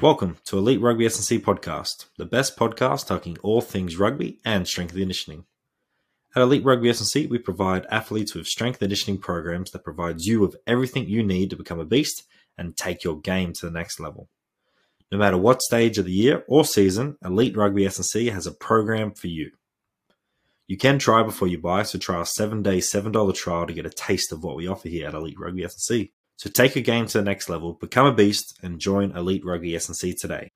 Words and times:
Welcome 0.00 0.36
to 0.44 0.58
Elite 0.58 0.80
Rugby 0.80 1.06
S&C 1.06 1.40
podcast, 1.40 2.06
the 2.18 2.24
best 2.24 2.56
podcast 2.56 3.08
talking 3.08 3.36
all 3.42 3.60
things 3.60 3.96
rugby 3.96 4.38
and 4.44 4.64
strength 4.64 4.94
conditioning. 4.94 5.44
At 6.36 6.42
Elite 6.42 6.64
Rugby 6.64 6.90
S&C, 6.90 7.26
we 7.26 7.38
provide 7.38 7.84
athletes 7.90 8.32
with 8.32 8.46
strength 8.46 8.78
conditioning 8.78 9.20
programs 9.20 9.72
that 9.72 9.82
provides 9.82 10.24
you 10.24 10.38
with 10.38 10.54
everything 10.68 11.08
you 11.08 11.24
need 11.24 11.50
to 11.50 11.56
become 11.56 11.80
a 11.80 11.84
beast 11.84 12.22
and 12.56 12.76
take 12.76 13.02
your 13.02 13.18
game 13.18 13.52
to 13.54 13.66
the 13.66 13.72
next 13.72 13.98
level. 13.98 14.28
No 15.10 15.18
matter 15.18 15.36
what 15.36 15.62
stage 15.62 15.98
of 15.98 16.04
the 16.04 16.12
year 16.12 16.44
or 16.46 16.64
season, 16.64 17.16
Elite 17.24 17.56
Rugby 17.56 17.84
S&C 17.84 18.26
has 18.26 18.46
a 18.46 18.52
program 18.52 19.14
for 19.14 19.26
you. 19.26 19.50
You 20.68 20.76
can 20.76 21.00
try 21.00 21.24
before 21.24 21.48
you 21.48 21.58
buy, 21.58 21.82
so 21.82 21.98
try 21.98 22.18
our 22.18 22.24
seven-day, 22.24 22.78
$7 22.78 23.34
trial 23.34 23.66
to 23.66 23.72
get 23.72 23.84
a 23.84 23.90
taste 23.90 24.30
of 24.30 24.44
what 24.44 24.54
we 24.54 24.68
offer 24.68 24.88
here 24.88 25.08
at 25.08 25.14
Elite 25.14 25.40
Rugby 25.40 25.64
S&C. 25.64 26.12
So 26.38 26.48
take 26.48 26.76
your 26.76 26.84
game 26.84 27.04
to 27.06 27.18
the 27.18 27.24
next 27.24 27.48
level, 27.48 27.72
become 27.72 28.06
a 28.06 28.14
beast, 28.14 28.60
and 28.62 28.78
join 28.78 29.10
Elite 29.10 29.44
Rugby 29.44 29.74
S&C 29.74 30.14
today. 30.14 30.52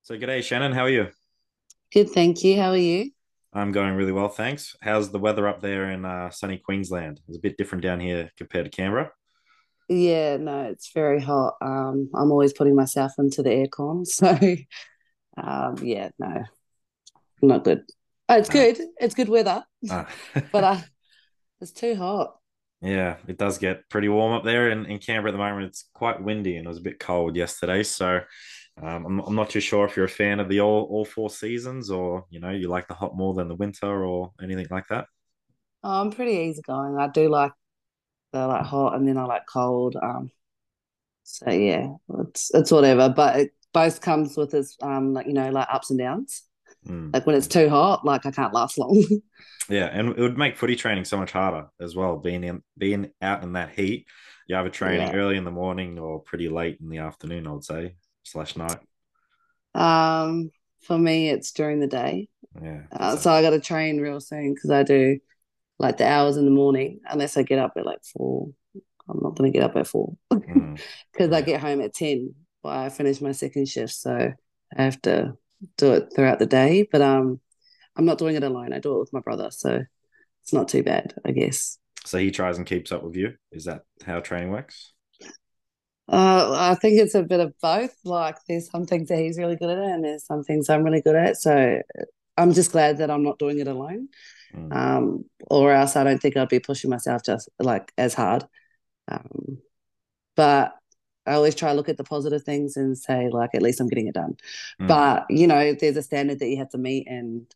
So, 0.00 0.16
g'day, 0.16 0.42
Shannon. 0.42 0.72
How 0.72 0.84
are 0.84 0.88
you? 0.88 1.08
Good, 1.92 2.08
thank 2.08 2.42
you. 2.42 2.58
How 2.58 2.70
are 2.70 2.78
you? 2.78 3.10
I'm 3.52 3.72
going 3.72 3.92
really 3.92 4.12
well, 4.12 4.30
thanks. 4.30 4.74
How's 4.80 5.10
the 5.10 5.18
weather 5.18 5.46
up 5.46 5.60
there 5.60 5.90
in 5.90 6.06
uh, 6.06 6.30
sunny 6.30 6.56
Queensland? 6.56 7.20
It's 7.28 7.36
a 7.36 7.40
bit 7.40 7.58
different 7.58 7.84
down 7.84 8.00
here 8.00 8.30
compared 8.38 8.64
to 8.64 8.70
Canberra. 8.70 9.10
Yeah, 9.90 10.38
no, 10.38 10.62
it's 10.62 10.92
very 10.94 11.20
hot. 11.20 11.56
Um, 11.60 12.08
I'm 12.14 12.30
always 12.30 12.54
putting 12.54 12.74
myself 12.74 13.12
into 13.18 13.42
the 13.42 13.50
aircon, 13.50 14.06
so 14.06 14.56
um, 15.36 15.76
yeah, 15.82 16.10
no, 16.18 16.44
not 17.42 17.64
good. 17.64 17.84
Oh, 18.28 18.36
it's 18.38 18.48
good. 18.48 18.78
It's 18.98 19.14
good 19.14 19.28
weather, 19.28 19.64
Ah. 19.88 20.06
but 20.52 20.64
uh, 20.64 20.80
it's 21.60 21.72
too 21.72 21.96
hot. 21.96 22.38
yeah, 22.82 23.16
it 23.26 23.38
does 23.38 23.58
get 23.58 23.88
pretty 23.88 24.08
warm 24.08 24.32
up 24.34 24.44
there 24.44 24.70
in, 24.70 24.84
in 24.86 24.98
Canberra 24.98 25.30
at 25.30 25.32
the 25.32 25.38
moment. 25.38 25.66
It's 25.66 25.88
quite 25.94 26.22
windy 26.22 26.56
and 26.56 26.66
it 26.66 26.68
was 26.68 26.78
a 26.78 26.82
bit 26.82 26.98
cold 27.00 27.34
yesterday. 27.34 27.82
So 27.82 28.20
um, 28.82 29.06
I'm, 29.06 29.18
I'm 29.20 29.34
not 29.34 29.50
too 29.50 29.60
sure 29.60 29.86
if 29.86 29.96
you're 29.96 30.04
a 30.06 30.08
fan 30.10 30.40
of 30.40 30.48
the 30.48 30.60
all, 30.60 30.84
all 30.90 31.04
four 31.04 31.30
seasons 31.30 31.90
or, 31.90 32.26
you 32.30 32.38
know, 32.40 32.50
you 32.50 32.68
like 32.68 32.86
the 32.88 32.94
hot 32.94 33.16
more 33.16 33.34
than 33.34 33.48
the 33.48 33.54
winter 33.54 34.04
or 34.04 34.32
anything 34.42 34.66
like 34.70 34.88
that. 34.88 35.06
Oh, 35.82 36.00
I'm 36.02 36.10
pretty 36.10 36.32
easygoing. 36.50 36.96
I 36.98 37.08
do 37.08 37.28
like 37.28 37.52
the 38.32 38.46
like 38.48 38.64
hot, 38.66 38.96
and 38.96 39.08
then 39.08 39.18
I 39.18 39.24
like 39.26 39.46
cold. 39.46 39.96
Um, 40.02 40.30
so 41.24 41.50
yeah, 41.50 41.94
it's 42.20 42.52
it's 42.54 42.72
whatever. 42.72 43.10
But 43.10 43.40
it 43.40 43.54
both 43.76 44.00
comes 44.00 44.36
with 44.36 44.54
its 44.54 44.76
um, 44.82 45.12
like 45.12 45.26
you 45.26 45.34
know, 45.34 45.50
like 45.50 45.68
ups 45.70 45.90
and 45.90 45.98
downs. 45.98 46.42
Mm. 46.88 47.12
Like 47.12 47.26
when 47.26 47.36
it's 47.36 47.46
too 47.46 47.68
hot, 47.68 48.04
like 48.04 48.24
I 48.26 48.30
can't 48.30 48.54
last 48.54 48.78
long. 48.78 49.04
Yeah, 49.68 49.86
and 49.92 50.10
it 50.10 50.20
would 50.20 50.38
make 50.38 50.56
footy 50.56 50.76
training 50.76 51.04
so 51.06 51.16
much 51.16 51.32
harder 51.32 51.66
as 51.80 51.96
well. 51.96 52.18
Being 52.18 52.44
in 52.44 52.62
being 52.78 53.10
out 53.20 53.42
in 53.42 53.54
that 53.54 53.70
heat, 53.70 54.06
you 54.46 54.54
have 54.54 54.64
a 54.66 54.70
training 54.70 55.08
Yeah. 55.08 55.14
early 55.20 55.36
in 55.36 55.42
the 55.44 55.50
morning 55.50 55.98
or 55.98 56.20
pretty 56.22 56.48
late 56.48 56.78
in 56.80 56.88
the 56.88 56.98
afternoon. 56.98 57.48
I 57.48 57.50
would 57.50 57.64
say 57.64 57.96
slash 58.22 58.54
night. 58.56 58.78
um, 59.74 60.50
for 60.82 60.96
me, 60.96 61.30
it's 61.30 61.50
during 61.52 61.80
the 61.80 61.88
day. 61.88 62.28
Yeah, 62.62 62.82
Uh, 62.92 63.16
so 63.16 63.30
I 63.32 63.42
got 63.42 63.50
to 63.50 63.60
train 63.60 64.00
real 64.00 64.20
soon 64.20 64.54
because 64.54 64.70
I 64.70 64.84
do 64.84 65.18
like 65.80 65.96
the 65.98 66.06
hours 66.06 66.36
in 66.36 66.44
the 66.44 66.50
morning 66.62 67.00
unless 67.10 67.36
I 67.36 67.42
get 67.42 67.58
up 67.58 67.72
at 67.76 67.84
like 67.84 68.04
four. 68.04 68.50
I'm 69.08 69.20
not 69.20 69.34
going 69.36 69.52
to 69.52 69.58
get 69.58 69.68
up 69.68 69.76
at 69.76 69.86
four 69.88 70.16
Mm. 70.32 70.80
because 71.12 71.32
I 71.32 71.42
get 71.42 71.60
home 71.60 71.80
at 71.80 71.92
10 71.92 72.34
I 72.68 72.88
finish 72.88 73.20
my 73.20 73.32
second 73.32 73.68
shift. 73.68 73.94
So 73.94 74.32
I 74.76 74.82
have 74.82 75.00
to 75.02 75.36
do 75.76 75.92
it 75.92 76.12
throughout 76.14 76.38
the 76.38 76.46
day. 76.46 76.88
But 76.90 77.02
um, 77.02 77.40
I'm 77.96 78.04
not 78.04 78.18
doing 78.18 78.36
it 78.36 78.44
alone. 78.44 78.72
I 78.72 78.78
do 78.78 78.96
it 78.96 79.00
with 79.00 79.12
my 79.12 79.20
brother. 79.20 79.50
So 79.50 79.82
it's 80.42 80.52
not 80.52 80.68
too 80.68 80.82
bad, 80.82 81.14
I 81.24 81.32
guess. 81.32 81.78
So 82.04 82.18
he 82.18 82.30
tries 82.30 82.58
and 82.58 82.66
keeps 82.66 82.92
up 82.92 83.02
with 83.02 83.16
you. 83.16 83.34
Is 83.50 83.64
that 83.64 83.82
how 84.04 84.20
training 84.20 84.50
works? 84.50 84.92
Uh, 86.08 86.54
I 86.54 86.76
think 86.76 87.00
it's 87.00 87.16
a 87.16 87.22
bit 87.24 87.40
of 87.40 87.52
both. 87.60 87.94
Like 88.04 88.36
there's 88.48 88.70
some 88.70 88.86
things 88.86 89.08
that 89.08 89.18
he's 89.18 89.38
really 89.38 89.56
good 89.56 89.70
at 89.70 89.78
and 89.78 90.04
there's 90.04 90.24
some 90.24 90.44
things 90.44 90.70
I'm 90.70 90.84
really 90.84 91.02
good 91.02 91.16
at. 91.16 91.36
So 91.36 91.82
I'm 92.36 92.52
just 92.52 92.70
glad 92.70 92.98
that 92.98 93.10
I'm 93.10 93.24
not 93.24 93.38
doing 93.40 93.58
it 93.58 93.66
alone. 93.66 94.08
Mm. 94.54 94.74
um, 94.74 95.24
or 95.48 95.72
else 95.72 95.96
I 95.96 96.04
don't 96.04 96.20
think 96.20 96.36
I'd 96.36 96.48
be 96.48 96.60
pushing 96.60 96.90
myself 96.90 97.22
just 97.24 97.48
like 97.58 97.92
as 97.98 98.14
hard. 98.14 98.44
Um, 99.08 99.58
but 100.34 100.74
I 101.26 101.34
always 101.34 101.54
try 101.54 101.70
to 101.70 101.74
look 101.74 101.88
at 101.88 101.96
the 101.96 102.04
positive 102.04 102.42
things 102.44 102.76
and 102.76 102.96
say, 102.96 103.28
like, 103.30 103.50
at 103.54 103.62
least 103.62 103.80
I'm 103.80 103.88
getting 103.88 104.08
it 104.08 104.14
done. 104.14 104.36
Mm. 104.80 104.86
But 104.88 105.26
you 105.30 105.46
know, 105.46 105.74
there's 105.74 105.96
a 105.96 106.02
standard 106.02 106.38
that 106.40 106.48
you 106.48 106.58
have 106.58 106.70
to 106.70 106.78
meet, 106.78 107.06
and 107.08 107.46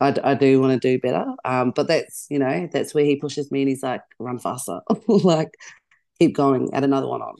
I, 0.00 0.14
I 0.24 0.34
do 0.34 0.60
want 0.60 0.80
to 0.80 0.88
do 0.96 1.00
better. 1.00 1.26
Um, 1.44 1.72
but 1.76 1.88
that's 1.88 2.26
you 2.30 2.38
know, 2.38 2.68
that's 2.72 2.94
where 2.94 3.04
he 3.04 3.16
pushes 3.16 3.50
me, 3.52 3.62
and 3.62 3.68
he's 3.70 3.82
like, 3.82 4.02
run 4.18 4.38
faster, 4.38 4.80
like, 5.08 5.54
keep 6.20 6.34
going, 6.36 6.70
add 6.74 6.84
another 6.84 7.08
one 7.08 7.22
on, 7.22 7.36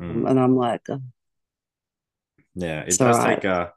Mm. 0.00 0.26
and 0.30 0.40
I'm 0.40 0.56
like, 0.56 0.82
oh, 0.90 1.00
Yeah, 2.54 2.80
it 2.86 2.88
It's 2.88 2.98
does 2.98 3.18
alright. 3.18 3.38
take 3.38 3.44
a 3.44 3.72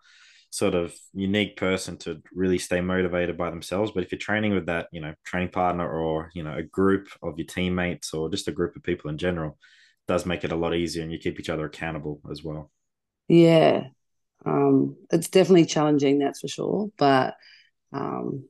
sort 0.51 0.75
of 0.75 0.96
unique 1.13 1.57
person 1.57 1.97
to 1.97 2.22
really 2.34 2.57
stay 2.57 2.81
motivated 2.81 3.38
by 3.38 3.50
themselves. 3.50 3.91
But 3.91 4.03
if 4.03 4.11
you're 4.11 4.19
training 4.19 4.53
with 4.53 4.67
that, 4.67 4.88
you 4.91 5.01
know, 5.01 5.13
training 5.25 5.50
partner 5.50 5.90
or, 5.90 6.31
you 6.34 6.44
know, 6.44 6.56
a 6.56 6.63
group 6.63 7.09
of 7.22 7.38
your 7.38 7.47
teammates 7.47 8.13
or 8.13 8.29
just 8.29 8.47
a 8.47 8.51
group 8.51 8.75
of 8.75 8.84
people 8.84 9.09
in 9.09 9.17
general, 9.17 9.57
does 10.09 10.28
make 10.28 10.44
it 10.44 10.52
a 10.53 10.58
lot 10.58 10.75
easier 10.75 11.03
and 11.03 11.14
you 11.14 11.20
keep 11.20 11.40
each 11.40 11.50
other 11.52 11.66
accountable 11.68 12.22
as 12.31 12.44
well. 12.44 12.72
yeah, 13.28 13.88
um, 14.46 14.97
it's 15.12 15.30
definitely 15.30 15.66
challenging, 15.66 16.20
that's 16.20 16.42
for 16.42 16.47
sure. 16.50 16.90
But 16.97 17.36
um, 17.94 18.46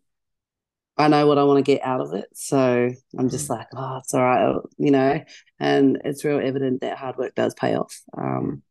I 0.98 1.08
know 1.08 1.28
what 1.28 1.38
I 1.38 1.44
want 1.46 1.58
to 1.66 1.72
get 1.72 1.86
out 1.86 2.02
of 2.02 2.14
it. 2.14 2.26
So 2.34 2.92
I'm 3.18 3.30
just 3.30 3.50
Mm. 3.50 3.50
like, 3.50 3.68
oh, 3.76 3.98
it's 3.98 4.14
all 4.14 4.22
right, 4.22 4.56
you 4.78 4.92
know, 4.92 5.24
and 5.60 6.02
it's 6.04 6.26
real 6.26 6.40
evident 6.40 6.82
that 6.82 6.98
hard 6.98 7.18
work 7.18 7.36
does 7.36 7.54
pay 7.54 7.76
off. 7.76 8.02
Um, 8.18 8.64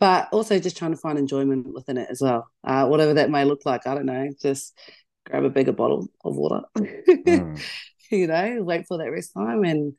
but 0.00 0.28
also 0.32 0.58
just 0.60 0.76
trying 0.78 0.92
to 0.92 0.98
find 0.98 1.18
enjoyment 1.18 1.72
within 1.74 1.98
it 1.98 2.08
as 2.10 2.20
well. 2.22 2.48
Uh, 2.64 2.86
whatever 2.88 3.14
that 3.14 3.30
may 3.30 3.44
look 3.44 3.66
like, 3.66 3.86
I 3.86 3.94
don't 3.94 4.06
know, 4.06 4.30
just 4.42 4.78
grab 5.26 5.44
a 5.44 5.50
bigger 5.50 5.72
bottle 5.72 6.08
of 6.24 6.36
water, 6.36 6.62
Mm. 7.24 7.68
you 8.10 8.26
know, 8.26 8.62
wait 8.62 8.86
for 8.88 8.98
that 8.98 9.10
rest 9.12 9.32
time 9.34 9.64
and, 9.64 9.94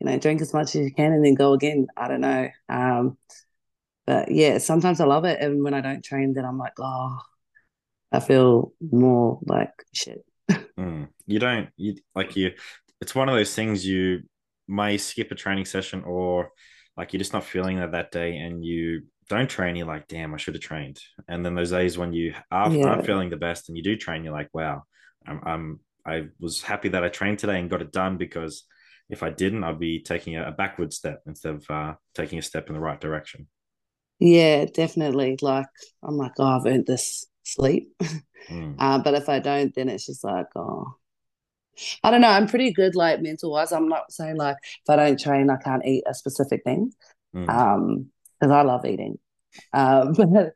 you 0.00 0.06
know, 0.06 0.18
drink 0.18 0.40
as 0.40 0.52
much 0.54 0.74
as 0.74 0.82
you 0.82 0.92
can 0.92 1.12
and 1.12 1.24
then 1.24 1.34
go 1.34 1.52
again. 1.54 1.86
I 1.96 2.08
don't 2.08 2.20
know. 2.20 2.48
Um, 2.68 3.18
but 4.06 4.30
yeah, 4.30 4.58
sometimes 4.58 5.00
I 5.00 5.04
love 5.06 5.24
it. 5.24 5.40
And 5.40 5.62
when 5.62 5.74
I 5.74 5.80
don't 5.80 6.04
train, 6.04 6.34
then 6.34 6.44
I'm 6.44 6.58
like, 6.58 6.74
oh, 6.78 7.18
I 8.12 8.20
feel 8.20 8.72
more 8.80 9.38
like 9.44 9.72
shit. 9.92 10.24
Mm. 10.78 11.08
You 11.26 11.38
don't 11.40 11.68
you 11.76 11.96
like 12.14 12.36
you 12.36 12.52
it's 13.00 13.14
one 13.14 13.28
of 13.28 13.34
those 13.34 13.54
things 13.54 13.84
you 13.84 14.22
may 14.68 14.96
skip 14.96 15.30
a 15.30 15.34
training 15.34 15.64
session 15.64 16.04
or 16.04 16.50
like 16.96 17.12
you're 17.12 17.18
just 17.18 17.32
not 17.32 17.44
feeling 17.44 17.78
that 17.78 17.92
that 17.92 18.12
day 18.12 18.36
and 18.36 18.64
you 18.64 19.02
don't 19.28 19.50
train 19.50 19.76
you're 19.76 19.86
like 19.86 20.06
damn 20.08 20.32
I 20.32 20.36
should 20.36 20.54
have 20.54 20.62
trained 20.62 21.00
and 21.26 21.44
then 21.44 21.54
those 21.54 21.70
days 21.72 21.98
when 21.98 22.12
you 22.12 22.32
are, 22.50 22.70
Yeah. 22.70 22.86
aren't 22.86 23.06
feeling 23.06 23.28
the 23.28 23.36
best 23.36 23.68
and 23.68 23.76
you 23.76 23.82
do 23.82 23.96
train 23.96 24.22
you're 24.24 24.32
like 24.32 24.48
wow 24.54 24.84
I'm, 25.26 25.40
I'm 25.44 25.80
I 26.06 26.28
was 26.38 26.62
happy 26.62 26.88
that 26.90 27.04
I 27.04 27.08
trained 27.08 27.40
today 27.40 27.58
and 27.58 27.68
got 27.68 27.82
it 27.82 27.92
done 27.92 28.16
because 28.16 28.64
if 29.08 29.22
I 29.22 29.30
didn't 29.30 29.64
I'd 29.64 29.78
be 29.78 30.00
taking 30.02 30.36
a, 30.36 30.48
a 30.48 30.52
backward 30.52 30.92
step 30.92 31.22
instead 31.26 31.54
of 31.54 31.70
uh, 31.70 31.94
taking 32.14 32.38
a 32.38 32.42
step 32.42 32.68
in 32.68 32.74
the 32.74 32.80
right 32.80 33.00
direction 33.00 33.48
Yeah, 34.18 34.64
definitely. 34.66 35.38
Like 35.40 35.66
I'm 36.02 36.16
like, 36.16 36.32
oh, 36.38 36.44
I've 36.44 36.66
earned 36.66 36.86
this 36.86 37.26
sleep. 37.44 37.92
Mm. 38.50 38.76
Uh, 38.78 38.98
but 38.98 39.14
if 39.14 39.28
I 39.28 39.40
don't, 39.40 39.74
then 39.74 39.88
it's 39.90 40.06
just 40.06 40.24
like, 40.24 40.46
oh, 40.56 40.94
I 42.02 42.10
don't 42.10 42.20
know. 42.20 42.28
I'm 42.28 42.46
pretty 42.46 42.72
good, 42.72 42.94
like 42.94 43.20
mental 43.20 43.52
wise. 43.52 43.72
I'm 43.72 43.88
not 43.88 44.12
saying 44.12 44.36
like 44.36 44.56
if 44.62 44.88
I 44.88 44.96
don't 44.96 45.20
train, 45.20 45.50
I 45.50 45.56
can't 45.56 45.84
eat 45.84 46.04
a 46.06 46.14
specific 46.14 46.64
thing. 46.64 46.92
Mm. 47.34 47.48
Um, 47.48 48.06
because 48.40 48.52
I 48.52 48.62
love 48.62 48.84
eating. 48.86 49.18
Um, 49.72 50.12
but 50.16 50.54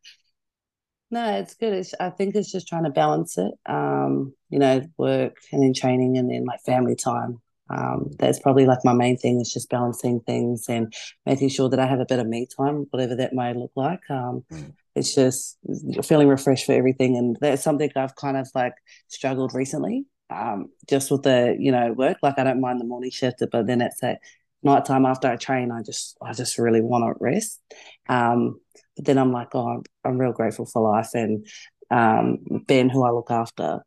no, 1.11 1.35
it's 1.39 1.55
good. 1.55 1.75
It's, 1.75 1.95
I 2.01 2.11
think 2.11 2.35
it's 2.35 2.51
just 2.51 2.69
trying 2.69 2.85
to 2.85 2.91
balance 2.91 3.37
it. 3.37 3.53
Um, 3.67 4.35
you 4.49 4.59
know, 4.59 4.83
work 4.97 5.37
and 5.53 5.63
then 5.63 5.75
training 5.75 6.17
and 6.17 6.31
then 6.31 6.45
like 6.45 6.63
family 6.63 6.95
time. 6.95 7.41
Um, 7.73 8.11
that's 8.19 8.39
probably 8.39 8.67
like 8.67 8.81
my 8.85 8.93
main 8.93 9.17
thing 9.17 9.41
is 9.41 9.53
just 9.53 9.71
balancing 9.71 10.21
things 10.21 10.67
and 10.69 10.93
making 11.25 11.49
sure 11.49 11.71
that 11.71 11.81
I 11.81 11.87
have 11.87 12.01
a 12.01 12.05
bit 12.05 12.19
of 12.19 12.27
me 12.27 12.47
time, 12.57 12.87
whatever 12.91 13.17
that 13.17 13.33
may 13.33 13.55
look 13.55 13.73
like. 13.77 14.01
Um, 14.11 14.45
Mm. 14.51 14.75
it's 14.95 15.15
just 15.15 15.57
feeling 16.05 16.29
refreshed 16.29 16.67
for 16.67 16.73
everything, 16.73 17.17
and 17.17 17.37
that's 17.41 17.63
something 17.63 17.91
I've 17.97 18.15
kind 18.17 18.37
of 18.37 18.49
like 18.55 18.75
struggled 19.09 19.55
recently. 19.55 20.05
Um, 20.29 20.71
just 20.89 21.11
with 21.11 21.23
the 21.23 21.57
you 21.59 21.73
know 21.73 21.93
work, 21.93 22.19
like 22.23 22.39
I 22.39 22.45
don't 22.45 22.61
mind 22.61 22.81
the 22.81 22.85
morning 22.85 23.11
shift, 23.11 23.43
but 23.51 23.67
then 23.67 23.81
it's 23.81 24.03
at 24.03 24.19
nighttime 24.63 25.07
after 25.07 25.29
I 25.29 25.37
train, 25.37 25.73
I 25.73 25.83
just 25.83 26.17
I 26.23 26.33
just 26.35 26.59
really 26.59 26.83
want 26.83 27.05
to 27.05 27.25
rest. 27.25 27.61
Um, 28.09 28.61
but 28.97 29.07
then 29.07 29.19
I'm 29.19 29.33
like, 29.33 29.49
oh, 29.55 29.67
I'm, 29.67 29.83
I'm 30.05 30.19
real 30.19 30.33
grateful 30.33 30.67
for 30.67 30.83
life, 30.83 31.11
and 31.15 31.47
um, 31.91 32.39
Ben, 32.67 32.91
who 32.91 33.05
I 33.05 33.11
look 33.11 33.31
after, 33.31 33.81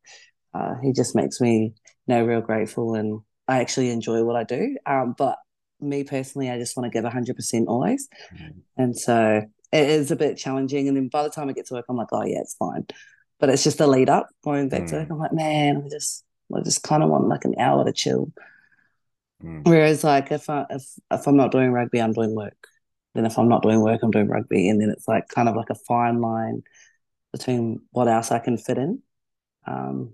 uh, 0.54 0.74
he 0.82 0.92
just 0.92 1.16
makes 1.16 1.40
me 1.40 1.74
you 2.08 2.16
know 2.16 2.26
real 2.26 2.42
grateful, 2.42 2.96
and 2.96 3.22
I 3.48 3.60
actually 3.62 3.90
enjoy 3.92 4.24
what 4.24 4.36
I 4.36 4.44
do. 4.44 4.78
Um, 4.86 5.14
but 5.18 5.38
me 5.80 6.04
personally, 6.04 6.50
I 6.50 6.58
just 6.58 6.76
want 6.76 6.92
to 6.92 6.96
give 7.02 7.10
hundred 7.12 7.36
percent 7.36 7.68
always, 7.68 8.08
Mm. 8.34 8.62
and 8.78 8.98
so 8.98 9.42
it 9.72 9.90
is 9.90 10.12
a 10.12 10.16
bit 10.16 10.38
challenging. 10.38 10.88
And 10.88 10.96
then 10.96 11.10
by 11.10 11.24
the 11.24 11.30
time 11.30 11.50
I 11.50 11.54
get 11.54 11.66
to 11.68 11.74
work, 11.76 11.86
I'm 11.90 11.98
like, 11.98 12.08
oh 12.12 12.24
yeah, 12.26 12.40
it's 12.40 12.56
fine. 12.56 12.86
but 13.38 13.50
it's 13.50 13.66
just 13.66 13.82
a 13.82 13.88
lead 13.88 14.10
up 14.10 14.28
going 14.46 14.70
back 14.70 14.84
Mm. 14.84 14.90
to 14.90 14.96
work. 14.96 15.10
I'm 15.12 15.20
like, 15.20 15.34
man, 15.34 15.84
I 15.86 15.90
just 15.90 16.24
I 16.56 16.62
just 16.62 16.84
kind 16.84 17.04
of 17.04 17.10
want 17.10 17.28
like 17.28 17.44
an 17.46 17.56
hour 17.60 17.84
to 17.84 17.92
chill. 17.92 18.32
Mm. 19.44 19.66
Whereas 19.68 20.04
like 20.04 20.32
if 20.32 20.50
I 20.50 20.66
if 20.70 20.84
if 21.12 21.28
I'm 21.28 21.36
not 21.36 21.52
doing 21.52 21.72
rugby, 21.72 22.02
I'm 22.02 22.14
doing 22.14 22.34
work. 22.36 22.68
Then 23.14 23.26
if 23.26 23.38
I'm 23.38 23.50
not 23.50 23.62
doing 23.64 23.82
work, 23.82 24.02
I'm 24.04 24.12
doing 24.12 24.28
rugby, 24.30 24.70
and 24.70 24.82
then 24.82 24.90
it's 24.90 25.08
like 25.08 25.28
kind 25.28 25.50
of 25.50 25.56
like 25.56 25.70
a 25.70 25.76
fine 25.76 26.22
line 26.22 26.64
between 27.34 27.82
what 27.92 28.08
else 28.08 28.32
I 28.32 28.40
can 28.40 28.58
fit 28.58 28.78
in. 28.78 29.02
Um, 29.68 30.14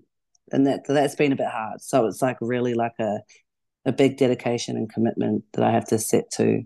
and 0.51 0.67
that 0.67 0.81
that's 0.87 1.15
been 1.15 1.31
a 1.31 1.37
bit 1.37 1.47
hard. 1.47 1.81
So 1.81 2.05
it's 2.05 2.21
like 2.21 2.37
really 2.41 2.73
like 2.73 2.99
a 2.99 3.19
a 3.85 3.91
big 3.91 4.17
dedication 4.17 4.77
and 4.77 4.91
commitment 4.91 5.43
that 5.53 5.63
I 5.63 5.71
have 5.71 5.87
to 5.87 5.99
set 5.99 6.29
to, 6.33 6.61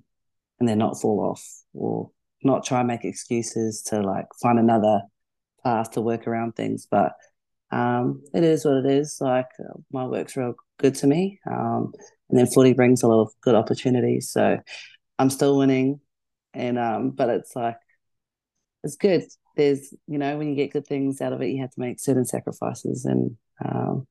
and 0.60 0.70
then 0.70 0.78
not 0.78 1.00
fall 1.00 1.20
off 1.22 1.44
or 1.74 2.12
not 2.44 2.66
try 2.66 2.80
and 2.80 2.88
make 2.88 3.06
excuses 3.06 3.82
to 3.88 4.02
like 4.02 4.28
find 4.42 4.60
another 4.60 5.02
path 5.64 5.92
to 5.92 6.02
work 6.02 6.28
around 6.28 6.56
things. 6.56 6.88
But 6.90 7.14
um, 7.72 8.22
it 8.34 8.44
is 8.44 8.66
what 8.66 8.78
it 8.78 8.86
is. 8.86 9.18
Like 9.20 9.48
my 9.92 10.06
work's 10.06 10.38
real 10.38 10.56
good 10.78 10.96
to 10.96 11.08
me, 11.08 11.40
um, 11.50 11.94
and 12.30 12.40
then 12.40 12.48
footy 12.48 12.74
brings 12.74 13.04
a 13.04 13.08
lot 13.08 13.22
of 13.22 13.32
good 13.42 13.56
opportunities. 13.56 14.30
So 14.30 14.60
I'm 15.18 15.30
still 15.30 15.58
winning, 15.58 16.00
and 16.54 16.78
um, 16.78 17.12
but 17.12 17.30
it's 17.30 17.56
like 17.56 17.78
it's 18.84 18.96
good. 18.96 19.24
There's 19.58 19.94
you 20.08 20.18
know 20.18 20.38
when 20.38 20.50
you 20.50 20.56
get 20.56 20.74
good 20.74 20.88
things 20.88 21.22
out 21.22 21.34
of 21.34 21.42
it, 21.42 21.50
you 21.50 21.62
have 21.62 21.72
to 21.72 21.80
make 21.80 22.00
certain 22.00 22.26
sacrifices, 22.26 23.06
and 23.06 23.38
um, 23.64 24.08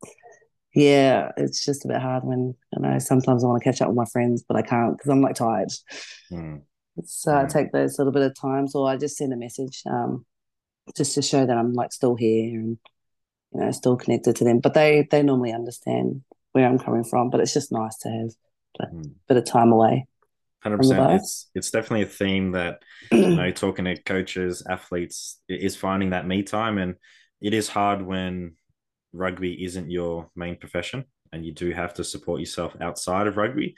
yeah, 0.75 1.31
it's 1.37 1.64
just 1.64 1.85
a 1.85 1.88
bit 1.88 2.00
hard 2.00 2.25
when 2.25 2.55
you 2.73 2.82
know 2.82 2.99
sometimes 2.99 3.44
I 3.44 3.46
want 3.49 3.62
to 3.62 3.70
catch 3.70 3.81
up 3.81 3.88
with 3.88 3.96
my 3.96 4.06
friends, 4.06 4.44
but 4.46 4.56
I 4.56 4.62
can't 4.62 4.96
because 4.96 5.11
I'm 5.11 5.23
like 5.23 5.37
tired. 5.37 5.70
Mm. 6.31 6.62
So 7.05 7.35
I 7.37 7.44
Mm. 7.44 7.50
take 7.52 7.73
those 7.73 7.99
little 7.99 8.12
bit 8.12 8.23
of 8.23 8.35
times, 8.35 8.75
or 8.75 8.88
I 8.88 8.96
just 8.96 9.17
send 9.17 9.32
a 9.32 9.37
message, 9.37 9.82
um, 9.87 10.25
just 10.96 11.14
to 11.14 11.23
show 11.23 11.44
that 11.46 11.56
I'm 11.56 11.73
like 11.73 11.93
still 11.93 12.14
here 12.14 12.58
and 12.58 12.79
you 13.52 13.61
know 13.61 13.70
still 13.70 13.96
connected 13.96 14.37
to 14.37 14.44
them. 14.44 14.61
But 14.61 14.75
they 14.75 15.06
they 15.11 15.23
normally 15.23 15.52
understand 15.52 16.23
where 16.52 16.67
I'm 16.67 16.79
coming 16.79 17.05
from. 17.05 17.31
But 17.31 17.40
it's 17.40 17.55
just 17.55 17.73
nice 17.73 17.97
to 17.99 18.08
have 18.11 18.31
a 18.81 18.94
Mm. 18.94 19.12
bit 19.29 19.37
of 19.37 19.44
time 19.44 19.73
away. 19.73 20.06
Hundred 20.62 20.79
percent. 20.79 21.11
It's 21.11 21.50
it's 21.55 21.70
definitely 21.70 22.02
a 22.02 22.06
theme 22.06 22.52
that 22.52 22.82
you 23.12 23.37
know 23.37 23.50
talking 23.50 23.85
to 23.85 24.02
coaches, 24.02 24.64
athletes 24.69 25.40
is 25.49 25.76
finding 25.76 26.11
that 26.11 26.26
me 26.26 26.43
time, 26.43 26.79
and 26.79 26.94
it 27.40 27.55
is 27.55 27.69
hard 27.69 28.02
when 28.02 28.55
rugby 29.14 29.64
isn't 29.64 29.90
your 29.90 30.28
main 30.37 30.56
profession, 30.56 31.05
and 31.32 31.44
you 31.44 31.52
do 31.52 31.70
have 31.72 31.94
to 31.94 32.05
support 32.05 32.40
yourself 32.40 32.76
outside 32.81 33.26
of 33.26 33.37
rugby. 33.37 33.75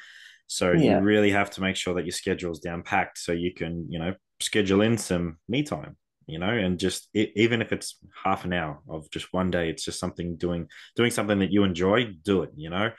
So 0.48 0.72
you 0.72 1.00
really 1.00 1.30
have 1.30 1.50
to 1.52 1.60
make 1.60 1.76
sure 1.76 1.94
that 1.94 2.04
your 2.04 2.12
schedule 2.12 2.52
is 2.52 2.60
down 2.60 2.82
packed, 2.82 3.18
so 3.18 3.32
you 3.32 3.52
can 3.52 3.86
you 3.90 3.98
know 3.98 4.14
schedule 4.40 4.80
in 4.80 4.98
some 4.98 5.38
me 5.48 5.62
time. 5.62 5.96
You 6.28 6.40
know, 6.40 6.50
and 6.50 6.76
just 6.78 7.08
e- 7.14 7.32
even 7.36 7.62
if 7.62 7.72
it's 7.72 7.98
half 8.24 8.44
an 8.44 8.52
hour 8.52 8.80
of 8.88 9.08
just 9.10 9.32
one 9.32 9.50
day, 9.50 9.70
it's 9.70 9.84
just 9.84 10.00
something 10.00 10.36
doing 10.36 10.66
doing 10.96 11.12
something 11.12 11.38
that 11.38 11.52
you 11.52 11.62
enjoy. 11.62 12.14
Do 12.24 12.42
it. 12.42 12.50
You 12.56 12.70
know, 12.70 12.90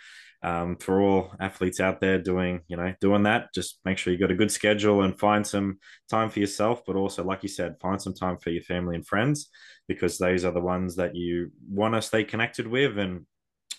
um, 0.43 0.77
for 0.77 1.01
all 1.01 1.31
athletes 1.39 1.79
out 1.79 1.99
there 1.99 2.19
doing 2.19 2.61
you 2.67 2.77
know 2.77 2.93
doing 3.01 3.23
that 3.23 3.53
just 3.53 3.79
make 3.85 3.97
sure 3.97 4.13
you 4.13 4.19
got 4.19 4.31
a 4.31 4.35
good 4.35 4.51
schedule 4.51 5.01
and 5.01 5.19
find 5.19 5.45
some 5.45 5.77
time 6.09 6.29
for 6.29 6.39
yourself 6.39 6.81
but 6.85 6.95
also 6.95 7.23
like 7.23 7.43
you 7.43 7.49
said 7.49 7.75
find 7.81 8.01
some 8.01 8.13
time 8.13 8.37
for 8.37 8.51
your 8.51 8.63
family 8.63 8.95
and 8.95 9.07
friends 9.07 9.49
because 9.87 10.17
those 10.17 10.45
are 10.45 10.51
the 10.51 10.61
ones 10.61 10.95
that 10.95 11.15
you 11.15 11.51
want 11.69 11.93
to 11.95 12.01
stay 12.01 12.23
connected 12.23 12.67
with 12.67 12.97
and 12.97 13.25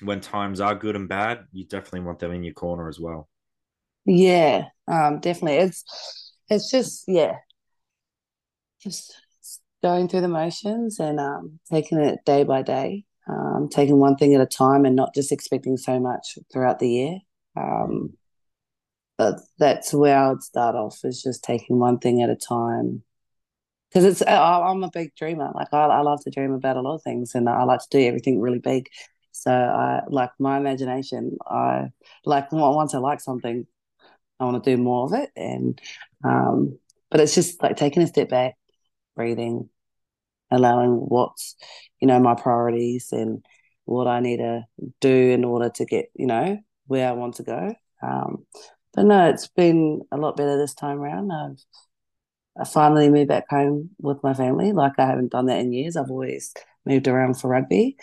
when 0.02 0.20
times 0.20 0.60
are 0.60 0.74
good 0.74 0.96
and 0.96 1.08
bad 1.08 1.44
you 1.52 1.64
definitely 1.66 2.00
want 2.00 2.18
them 2.18 2.32
in 2.32 2.44
your 2.44 2.54
corner 2.54 2.88
as 2.88 3.00
well 3.00 3.28
Yeah, 4.06 4.64
um, 4.88 5.20
definitely. 5.20 5.58
It's 5.58 5.84
it's 6.48 6.70
just 6.70 7.04
yeah, 7.08 7.36
just 8.82 9.14
going 9.82 10.08
through 10.08 10.22
the 10.22 10.28
motions 10.28 10.98
and 11.00 11.20
um, 11.20 11.60
taking 11.70 11.98
it 11.98 12.20
day 12.24 12.44
by 12.44 12.62
day, 12.62 13.04
um, 13.28 13.68
taking 13.70 13.98
one 13.98 14.16
thing 14.16 14.34
at 14.34 14.40
a 14.40 14.46
time, 14.46 14.84
and 14.84 14.96
not 14.96 15.14
just 15.14 15.32
expecting 15.32 15.76
so 15.76 16.00
much 16.00 16.38
throughout 16.52 16.78
the 16.78 16.88
year. 16.88 17.18
Um, 17.56 18.14
but 19.16 19.40
that's 19.58 19.92
where 19.92 20.16
I 20.16 20.28
would 20.30 20.42
start 20.42 20.76
off 20.76 21.00
is 21.04 21.22
just 21.22 21.42
taking 21.42 21.78
one 21.78 21.98
thing 21.98 22.22
at 22.22 22.30
a 22.30 22.36
time. 22.36 23.02
Because 23.90 24.04
it's 24.04 24.22
I'm 24.22 24.84
a 24.84 24.90
big 24.90 25.14
dreamer. 25.16 25.50
Like 25.54 25.68
I, 25.72 25.86
I 25.86 26.00
love 26.00 26.22
to 26.24 26.30
dream 26.30 26.52
about 26.52 26.76
a 26.76 26.82
lot 26.82 26.96
of 26.96 27.02
things, 27.02 27.34
and 27.34 27.48
I 27.48 27.64
like 27.64 27.80
to 27.80 27.88
do 27.90 28.06
everything 28.06 28.40
really 28.40 28.60
big. 28.60 28.88
So 29.32 29.50
I 29.50 30.02
like 30.08 30.30
my 30.38 30.56
imagination. 30.58 31.38
I 31.46 31.90
like 32.24 32.52
once 32.52 32.94
I 32.94 32.98
like 32.98 33.20
something, 33.20 33.66
I 34.40 34.44
want 34.44 34.62
to 34.62 34.76
do 34.76 34.80
more 34.82 35.06
of 35.06 35.12
it. 35.14 35.30
And 35.36 35.80
um, 36.24 36.78
but 37.10 37.20
it's 37.20 37.34
just 37.34 37.62
like 37.62 37.76
taking 37.76 38.02
a 38.02 38.06
step 38.06 38.28
back, 38.28 38.56
breathing, 39.16 39.68
allowing 40.50 40.90
what's 40.92 41.56
you 42.00 42.08
know 42.08 42.18
my 42.20 42.34
priorities 42.34 43.08
and 43.12 43.44
what 43.84 44.06
I 44.06 44.20
need 44.20 44.38
to 44.38 44.64
do 45.00 45.30
in 45.30 45.44
order 45.44 45.70
to 45.70 45.84
get 45.84 46.10
you 46.14 46.26
know 46.26 46.58
where 46.86 47.08
I 47.08 47.12
want 47.12 47.36
to 47.36 47.42
go. 47.42 47.74
Um, 48.02 48.46
but 48.94 49.04
no, 49.04 49.28
it's 49.28 49.48
been 49.48 50.02
a 50.10 50.16
lot 50.16 50.36
better 50.36 50.56
this 50.58 50.74
time 50.74 50.98
around. 50.98 51.30
I've 51.30 51.58
I 52.60 52.64
finally 52.64 53.08
moved 53.08 53.28
back 53.28 53.44
home 53.48 53.90
with 54.00 54.22
my 54.22 54.34
family. 54.34 54.72
Like 54.72 54.94
I 54.98 55.06
haven't 55.06 55.30
done 55.30 55.46
that 55.46 55.60
in 55.60 55.72
years. 55.72 55.96
I've 55.96 56.10
always 56.10 56.52
moved 56.84 57.06
around 57.06 57.34
for 57.40 57.48
rugby. 57.48 57.96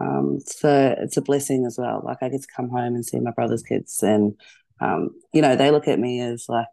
Um, 0.00 0.38
so 0.46 0.94
it's 0.98 1.16
a 1.16 1.22
blessing 1.22 1.66
as 1.66 1.76
well. 1.78 2.02
Like 2.04 2.18
I 2.22 2.28
get 2.28 2.42
to 2.42 2.48
come 2.54 2.70
home 2.70 2.94
and 2.94 3.04
see 3.04 3.18
my 3.18 3.32
brother's 3.32 3.62
kids, 3.62 4.02
and 4.02 4.34
um, 4.80 5.10
you 5.32 5.42
know 5.42 5.56
they 5.56 5.70
look 5.70 5.88
at 5.88 5.98
me 5.98 6.20
as 6.20 6.46
like 6.48 6.68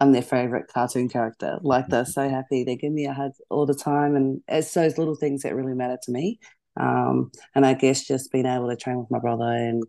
I'm 0.00 0.12
their 0.12 0.22
favorite 0.22 0.68
cartoon 0.72 1.08
character. 1.08 1.58
Like 1.62 1.88
they're 1.88 2.04
so 2.04 2.28
happy. 2.28 2.64
They 2.64 2.76
give 2.76 2.92
me 2.92 3.06
a 3.06 3.14
hug 3.14 3.32
all 3.50 3.66
the 3.66 3.74
time, 3.74 4.16
and 4.16 4.42
it's 4.48 4.74
those 4.74 4.98
little 4.98 5.16
things 5.16 5.42
that 5.42 5.54
really 5.54 5.74
matter 5.74 5.98
to 6.02 6.12
me. 6.12 6.38
Um, 6.78 7.30
and 7.54 7.64
I 7.64 7.74
guess 7.74 8.06
just 8.06 8.30
being 8.32 8.46
able 8.46 8.68
to 8.68 8.76
train 8.76 8.98
with 8.98 9.10
my 9.10 9.18
brother 9.18 9.44
and 9.44 9.82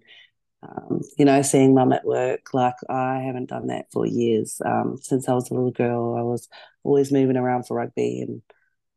um, 0.63 1.01
you 1.17 1.25
know, 1.25 1.41
seeing 1.41 1.73
mum 1.75 1.93
at 1.93 2.05
work, 2.05 2.53
like 2.53 2.75
I 2.89 3.19
haven't 3.19 3.49
done 3.49 3.67
that 3.67 3.87
for 3.91 4.05
years. 4.05 4.61
Um, 4.65 4.97
since 5.01 5.29
I 5.29 5.33
was 5.33 5.49
a 5.51 5.53
little 5.53 5.71
girl, 5.71 6.15
I 6.17 6.23
was 6.23 6.49
always 6.83 7.11
moving 7.11 7.37
around 7.37 7.67
for 7.67 7.77
rugby 7.77 8.21
and 8.21 8.41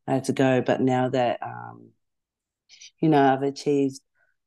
I 0.07 0.15
had 0.15 0.25
to 0.25 0.33
go. 0.33 0.63
But 0.63 0.81
now 0.81 1.11
that, 1.11 1.43
um, 1.43 1.91
you 3.01 3.09
know, 3.09 3.33
I've 3.33 3.43
achieved, 3.43 4.01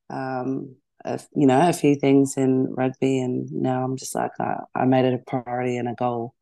um, 0.10 0.76
a, 1.06 1.20
you 1.36 1.48
know, 1.48 1.70
a 1.70 1.74
few 1.74 1.96
things 1.96 2.38
in 2.38 2.74
rugby 2.74 3.20
and 3.20 3.52
now 3.52 3.84
I'm 3.84 3.98
just 3.98 4.16
like, 4.16 4.32
I, 4.40 4.62
I 4.76 4.86
made 4.86 5.06
it 5.06 5.14
a 5.14 5.20
priority 5.20 5.78
and 5.78 5.90
a 5.90 5.96
goal 5.96 6.34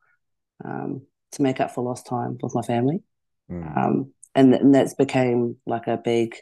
um, 0.64 1.02
to 1.32 1.42
make 1.42 1.60
up 1.60 1.72
for 1.72 1.82
lost 1.82 2.06
time 2.06 2.38
with 2.42 2.54
my 2.54 2.62
family. 2.62 3.02
Mm. 3.50 3.76
Um, 3.76 4.12
and, 4.34 4.54
and 4.54 4.74
that's 4.74 4.94
became 4.94 5.56
like 5.66 5.86
a 5.86 5.96
big, 5.96 6.36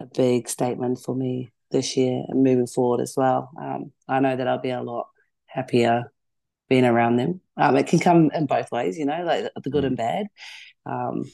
a 0.00 0.06
big 0.06 0.48
statement 0.48 0.98
for 0.98 1.14
me 1.14 1.52
this 1.70 1.96
year 1.96 2.24
and 2.28 2.42
moving 2.42 2.66
forward 2.66 3.00
as 3.00 3.14
well. 3.16 3.50
Um, 3.60 3.92
I 4.08 4.20
know 4.20 4.36
that 4.36 4.48
I'll 4.48 4.58
be 4.58 4.70
a 4.70 4.82
lot 4.82 5.08
happier 5.46 6.12
being 6.68 6.84
around 6.84 7.16
them. 7.16 7.40
Um, 7.56 7.76
it 7.76 7.86
can 7.86 7.98
come 7.98 8.30
in 8.34 8.46
both 8.46 8.70
ways, 8.72 8.98
you 8.98 9.06
know, 9.06 9.22
like 9.24 9.48
the 9.62 9.70
good 9.70 9.84
and 9.84 9.96
bad. 9.96 10.26
Um, 10.84 11.24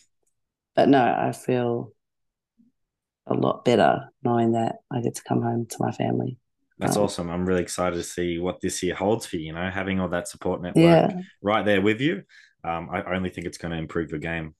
but 0.75 0.89
no, 0.89 1.03
I 1.03 1.33
feel 1.33 1.93
a 3.27 3.35
lot 3.35 3.65
better 3.65 4.09
knowing 4.23 4.53
that 4.53 4.77
I 4.91 5.01
get 5.01 5.15
to 5.17 5.23
come 5.23 5.43
home 5.43 5.67
to 5.67 5.77
my 5.81 5.93
family. 5.93 6.39
That's 6.83 6.97
Um, 6.97 6.99
awesome. 6.99 7.31
I'm 7.31 7.47
really 7.47 7.63
excited 7.63 7.97
to 7.97 8.03
see 8.05 8.39
what 8.39 8.61
this 8.61 8.83
year 8.83 8.95
holds 8.95 9.27
for 9.27 9.37
you. 9.37 9.47
You 9.47 9.53
know, 9.55 9.71
having 9.71 10.01
all 10.01 10.09
that 10.11 10.29
support 10.29 10.63
network 10.63 11.05
Yeah, 11.05 11.23
right 11.43 11.65
there 11.65 11.81
with 11.81 12.01
you. 12.01 12.25
Um, 12.65 12.91
I 12.93 13.03
only 13.15 13.31
think 13.31 13.47
it's 13.47 13.59
going 13.59 13.73
to 13.73 13.79
improve 13.79 14.11
your 14.11 14.21
game. 14.21 14.55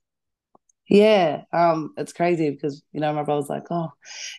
yeah. 0.89 1.45
Um, 1.53 1.95
it's 1.97 2.13
crazy 2.13 2.51
because 2.51 2.83
you 2.93 3.01
know 3.01 3.13
my 3.13 3.23
brother's 3.23 3.49
like, 3.49 3.65
oh, 3.71 3.91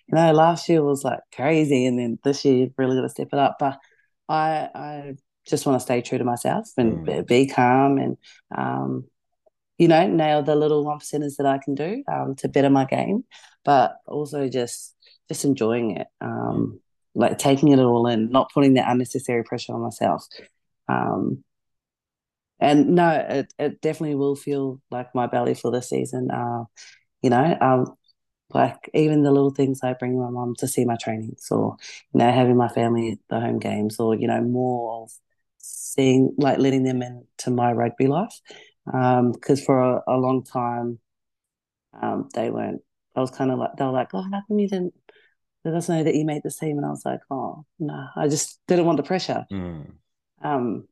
you 0.07 0.15
know, 0.15 0.31
last 0.33 0.69
year 0.69 0.83
was 0.83 1.03
like 1.03 1.19
crazy, 1.35 1.85
and 1.85 1.97
then 1.99 2.19
this 2.23 2.45
year 2.45 2.55
you've 2.57 2.73
really 2.77 2.95
got 2.97 3.03
to 3.03 3.09
step 3.09 3.29
it 3.33 3.39
up. 3.39 3.57
But 3.59 3.79
I, 4.29 4.69
I 4.75 5.13
just 5.47 5.65
want 5.65 5.77
to 5.79 5.83
stay 5.83 6.01
true 6.01 6.17
to 6.17 6.23
myself 6.23 6.69
and 6.77 7.01
Mm. 7.01 7.25
be, 7.27 7.47
calm 7.47 7.97
and 7.97 8.17
um, 8.57 9.05
you 9.79 9.87
know, 9.89 10.07
nail 10.07 10.43
the 10.43 10.55
little 10.55 10.85
one 10.85 10.99
percenters 10.99 11.37
that 11.37 11.47
I 11.47 11.59
can 11.59 11.75
do 11.75 12.03
um, 12.11 12.35
to 12.37 12.49
better 12.49 12.71
my 12.71 12.85
game, 12.85 13.25
but 13.65 13.97
also 14.07 14.49
just 14.49 14.95
just 15.29 15.45
enjoying 15.45 15.97
it, 15.97 16.07
um, 16.21 16.79
like 17.15 17.37
taking 17.37 17.69
it 17.69 17.79
all 17.79 18.07
in, 18.07 18.29
not 18.29 18.51
putting 18.53 18.73
that 18.75 18.89
unnecessary 18.89 19.43
pressure 19.43 19.73
on 19.73 19.81
myself. 19.81 20.25
Um, 20.87 21.43
and 22.59 22.95
no, 22.95 23.09
it 23.29 23.53
it 23.59 23.81
definitely 23.81 24.15
will 24.15 24.35
feel 24.35 24.81
like 24.89 25.13
my 25.13 25.27
belly 25.27 25.53
for 25.53 25.71
this 25.71 25.89
season. 25.89 26.31
Uh, 26.31 26.63
you 27.21 27.29
know, 27.29 27.57
um, 27.61 27.95
like 28.53 28.89
even 28.93 29.23
the 29.23 29.31
little 29.31 29.51
things 29.51 29.81
I 29.83 29.93
bring 29.93 30.19
my 30.19 30.29
mom 30.29 30.55
to 30.59 30.67
see 30.67 30.85
my 30.85 30.95
trainings, 30.95 31.47
or 31.51 31.77
you 32.13 32.19
know, 32.19 32.31
having 32.31 32.57
my 32.57 32.69
family 32.69 33.11
at 33.11 33.17
the 33.29 33.39
home 33.39 33.59
games, 33.59 33.99
or 33.99 34.15
you 34.15 34.27
know, 34.27 34.41
more 34.41 35.03
of 35.03 35.11
seeing 35.57 36.33
like 36.37 36.59
letting 36.59 36.83
them 36.83 37.01
into 37.01 37.51
my 37.51 37.71
rugby 37.71 38.07
life 38.07 38.39
because 38.85 39.59
um, 39.59 39.65
for 39.65 39.79
a, 39.79 40.03
a, 40.07 40.17
long 40.17 40.43
time 40.43 40.99
um, 42.01 42.27
they 42.33 42.49
weren't. 42.49 42.81
I 43.15 43.21
was 43.21 43.31
kind 43.31 43.51
of 43.51 43.59
like 43.59 43.71
they 43.77 43.85
were 43.85 43.91
like, 43.91 44.09
"Oh, 44.13 44.23
how 44.23 44.41
come 44.47 44.59
you 44.59 44.67
didn't 44.67 44.93
let 45.63 45.73
us 45.75 45.89
know 45.89 46.03
that 46.03 46.15
you 46.15 46.25
made 46.25 46.43
the 46.43 46.51
team?" 46.51 46.77
And 46.77 46.85
I 46.85 46.89
was 46.89 47.05
like, 47.05 47.21
"Oh, 47.29 47.65
no, 47.79 48.07
I 48.15 48.27
just 48.27 48.59
didn't 48.67 48.85
want 48.85 48.97
the 48.97 49.03
pressure." 49.03 49.45
Mm. 49.51 49.91
Um, 50.41 50.87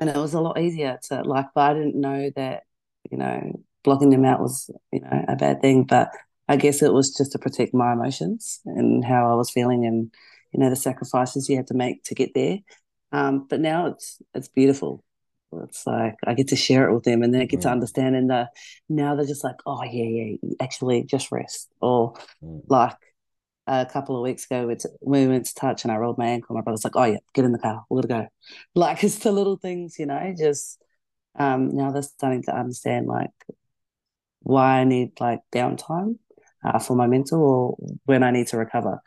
and 0.00 0.10
it 0.10 0.16
was 0.16 0.34
a 0.34 0.40
lot 0.40 0.60
easier 0.60 0.98
to 1.08 1.22
like, 1.22 1.46
but 1.54 1.70
I 1.70 1.74
didn't 1.74 2.00
know 2.00 2.30
that 2.36 2.64
you 3.10 3.18
know 3.18 3.52
blocking 3.82 4.10
them 4.10 4.24
out 4.24 4.40
was, 4.40 4.70
you 4.92 5.00
know, 5.00 5.24
a 5.28 5.36
bad 5.36 5.60
thing. 5.60 5.84
But 5.84 6.10
I 6.48 6.56
guess 6.56 6.82
it 6.82 6.92
was 6.92 7.14
just 7.14 7.32
to 7.32 7.38
protect 7.38 7.74
my 7.74 7.92
emotions 7.92 8.60
and 8.64 9.04
how 9.04 9.30
I 9.30 9.34
was 9.34 9.50
feeling 9.50 9.86
and, 9.86 10.12
you 10.52 10.60
know, 10.60 10.70
the 10.70 10.76
sacrifices 10.76 11.48
you 11.48 11.56
had 11.56 11.66
to 11.68 11.74
make 11.74 12.04
to 12.04 12.14
get 12.14 12.34
there. 12.34 12.58
Um, 13.12 13.46
but 13.48 13.60
now 13.60 13.86
it's 13.86 14.22
it's 14.34 14.48
beautiful. 14.48 15.04
It's 15.64 15.86
like 15.86 16.14
I 16.26 16.32
get 16.32 16.48
to 16.48 16.56
share 16.56 16.88
it 16.88 16.94
with 16.94 17.04
them 17.04 17.22
and 17.22 17.34
they 17.34 17.46
get 17.46 17.60
mm. 17.60 17.64
to 17.64 17.70
understand 17.70 18.16
and 18.16 18.32
uh, 18.32 18.46
now 18.88 19.14
they're 19.14 19.26
just 19.26 19.44
like, 19.44 19.56
oh 19.66 19.82
yeah, 19.84 20.04
yeah, 20.04 20.54
actually 20.60 21.04
just 21.04 21.30
rest. 21.30 21.70
Or 21.80 22.14
mm. 22.42 22.62
like 22.68 22.96
a 23.66 23.86
couple 23.86 24.16
of 24.16 24.22
weeks 24.22 24.44
ago, 24.46 24.68
it's, 24.68 24.86
we 25.00 25.26
went 25.26 25.46
to 25.46 25.54
touch 25.54 25.84
and 25.84 25.92
I 25.92 25.96
rolled 25.96 26.18
my 26.18 26.26
ankle. 26.26 26.56
My 26.56 26.62
brother's 26.62 26.84
like, 26.84 26.96
oh 26.96 27.04
yeah, 27.04 27.18
get 27.34 27.44
in 27.44 27.52
the 27.52 27.58
car, 27.58 27.84
we're 27.88 28.02
gonna 28.02 28.24
go. 28.24 28.28
Like 28.74 29.04
it's 29.04 29.18
the 29.18 29.32
little 29.32 29.56
things, 29.56 29.98
you 29.98 30.06
know, 30.06 30.34
just 30.36 30.82
um, 31.38 31.74
now 31.76 31.90
they're 31.92 32.02
starting 32.02 32.42
to 32.44 32.56
understand 32.56 33.06
like 33.06 33.30
why 34.40 34.80
I 34.80 34.84
need 34.84 35.20
like 35.20 35.40
downtime 35.52 36.18
uh, 36.64 36.78
for 36.78 36.96
my 36.96 37.06
mental 37.06 37.40
or 37.42 37.76
when 38.04 38.22
I 38.22 38.30
need 38.30 38.48
to 38.48 38.58
recover. 38.58 39.00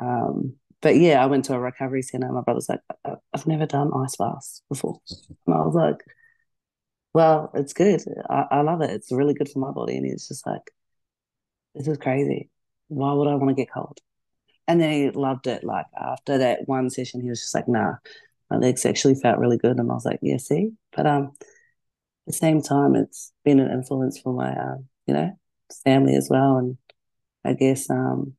Um, 0.00 0.56
but 0.82 0.96
yeah, 0.96 1.22
I 1.22 1.26
went 1.26 1.46
to 1.46 1.54
a 1.54 1.58
recovery 1.60 2.02
center. 2.02 2.30
My 2.30 2.42
brother's 2.42 2.68
like, 2.68 2.80
I've 3.32 3.46
never 3.46 3.66
done 3.66 3.90
ice 3.94 4.16
baths 4.16 4.62
before. 4.68 5.00
And 5.46 5.54
I 5.54 5.60
was 5.60 5.74
like, 5.74 6.04
well, 7.14 7.50
it's 7.54 7.72
good. 7.72 8.02
I, 8.28 8.46
I 8.50 8.60
love 8.60 8.82
it. 8.82 8.90
It's 8.90 9.10
really 9.12 9.34
good 9.34 9.48
for 9.48 9.58
my 9.58 9.70
body. 9.70 9.96
And 9.96 10.06
he's 10.06 10.28
just 10.28 10.46
like, 10.46 10.70
this 11.74 11.88
is 11.88 11.98
crazy. 11.98 12.50
Why 12.88 13.12
would 13.12 13.28
I 13.28 13.34
want 13.34 13.50
to 13.50 13.54
get 13.62 13.72
cold? 13.72 13.98
And 14.68 14.80
then 14.80 14.92
he 14.92 15.10
loved 15.10 15.46
it. 15.46 15.64
Like 15.64 15.86
after 15.96 16.38
that 16.38 16.60
one 16.66 16.90
session, 16.90 17.20
he 17.20 17.28
was 17.28 17.40
just 17.40 17.54
like, 17.54 17.68
nah, 17.68 17.94
my 18.50 18.56
legs 18.56 18.84
actually 18.86 19.14
felt 19.14 19.38
really 19.38 19.58
good. 19.58 19.78
And 19.78 19.90
I 19.90 19.94
was 19.94 20.04
like, 20.04 20.18
yeah, 20.22 20.38
see? 20.38 20.70
But 20.94 21.06
um, 21.06 21.32
at 21.40 21.42
the 22.26 22.32
same 22.32 22.62
time, 22.62 22.96
it's 22.96 23.32
been 23.44 23.60
an 23.60 23.70
influence 23.70 24.18
for 24.18 24.32
my, 24.32 24.50
uh, 24.52 24.76
you 25.06 25.14
know, 25.14 25.38
family 25.84 26.16
as 26.16 26.28
well. 26.30 26.58
And 26.58 26.78
I 27.44 27.54
guess 27.54 27.88
um, 27.90 28.36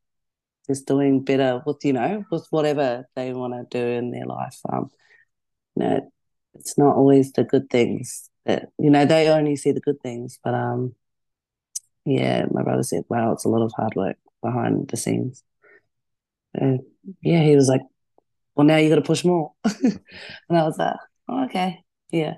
just 0.68 0.86
doing 0.86 1.24
better 1.24 1.62
with 1.66 1.77
you 1.84 1.94
know 1.94 2.25
with 2.30 2.46
whatever 2.50 3.08
they 3.16 3.34
want 3.34 3.54
to 3.54 3.80
do 3.80 3.86
in 3.86 4.12
their 4.12 4.25
life. 4.25 4.60
Um, 4.72 4.92
you 5.75 5.84
know, 5.84 6.12
it's 6.56 6.77
not 6.77 6.96
always 6.96 7.32
the 7.32 7.44
good 7.44 7.70
things 7.70 8.30
that 8.46 8.70
you 8.77 8.89
know 8.89 9.06
they 9.06 9.30
only 9.30 9.56
see 9.56 9.72
the 9.72 9.80
good 9.80 10.01
things, 10.01 10.39
but 10.44 10.54
um, 10.54 10.94
yeah, 12.06 12.46
my 12.51 12.63
brother 12.63 12.84
said, 12.84 13.04
"Wow, 13.10 13.34
it's 13.34 13.46
a 13.46 13.50
lot 13.50 13.63
of 13.63 13.72
hard 13.75 13.96
work 13.96 14.18
behind 14.41 14.89
the 14.89 14.98
scenes." 14.98 15.44
And 16.53 16.82
yeah, 17.22 17.44
he 17.44 17.56
was 17.56 17.67
like, 17.67 17.82
"Well, 18.56 18.67
now 18.67 18.77
you 18.77 18.89
got 18.89 18.96
to 18.96 19.01
push 19.01 19.24
more," 19.24 19.53
and 19.63 20.00
I 20.50 20.63
was 20.63 20.77
like, 20.77 20.96
oh, 21.29 21.46
"Okay, 21.46 21.84
yeah." 22.12 22.36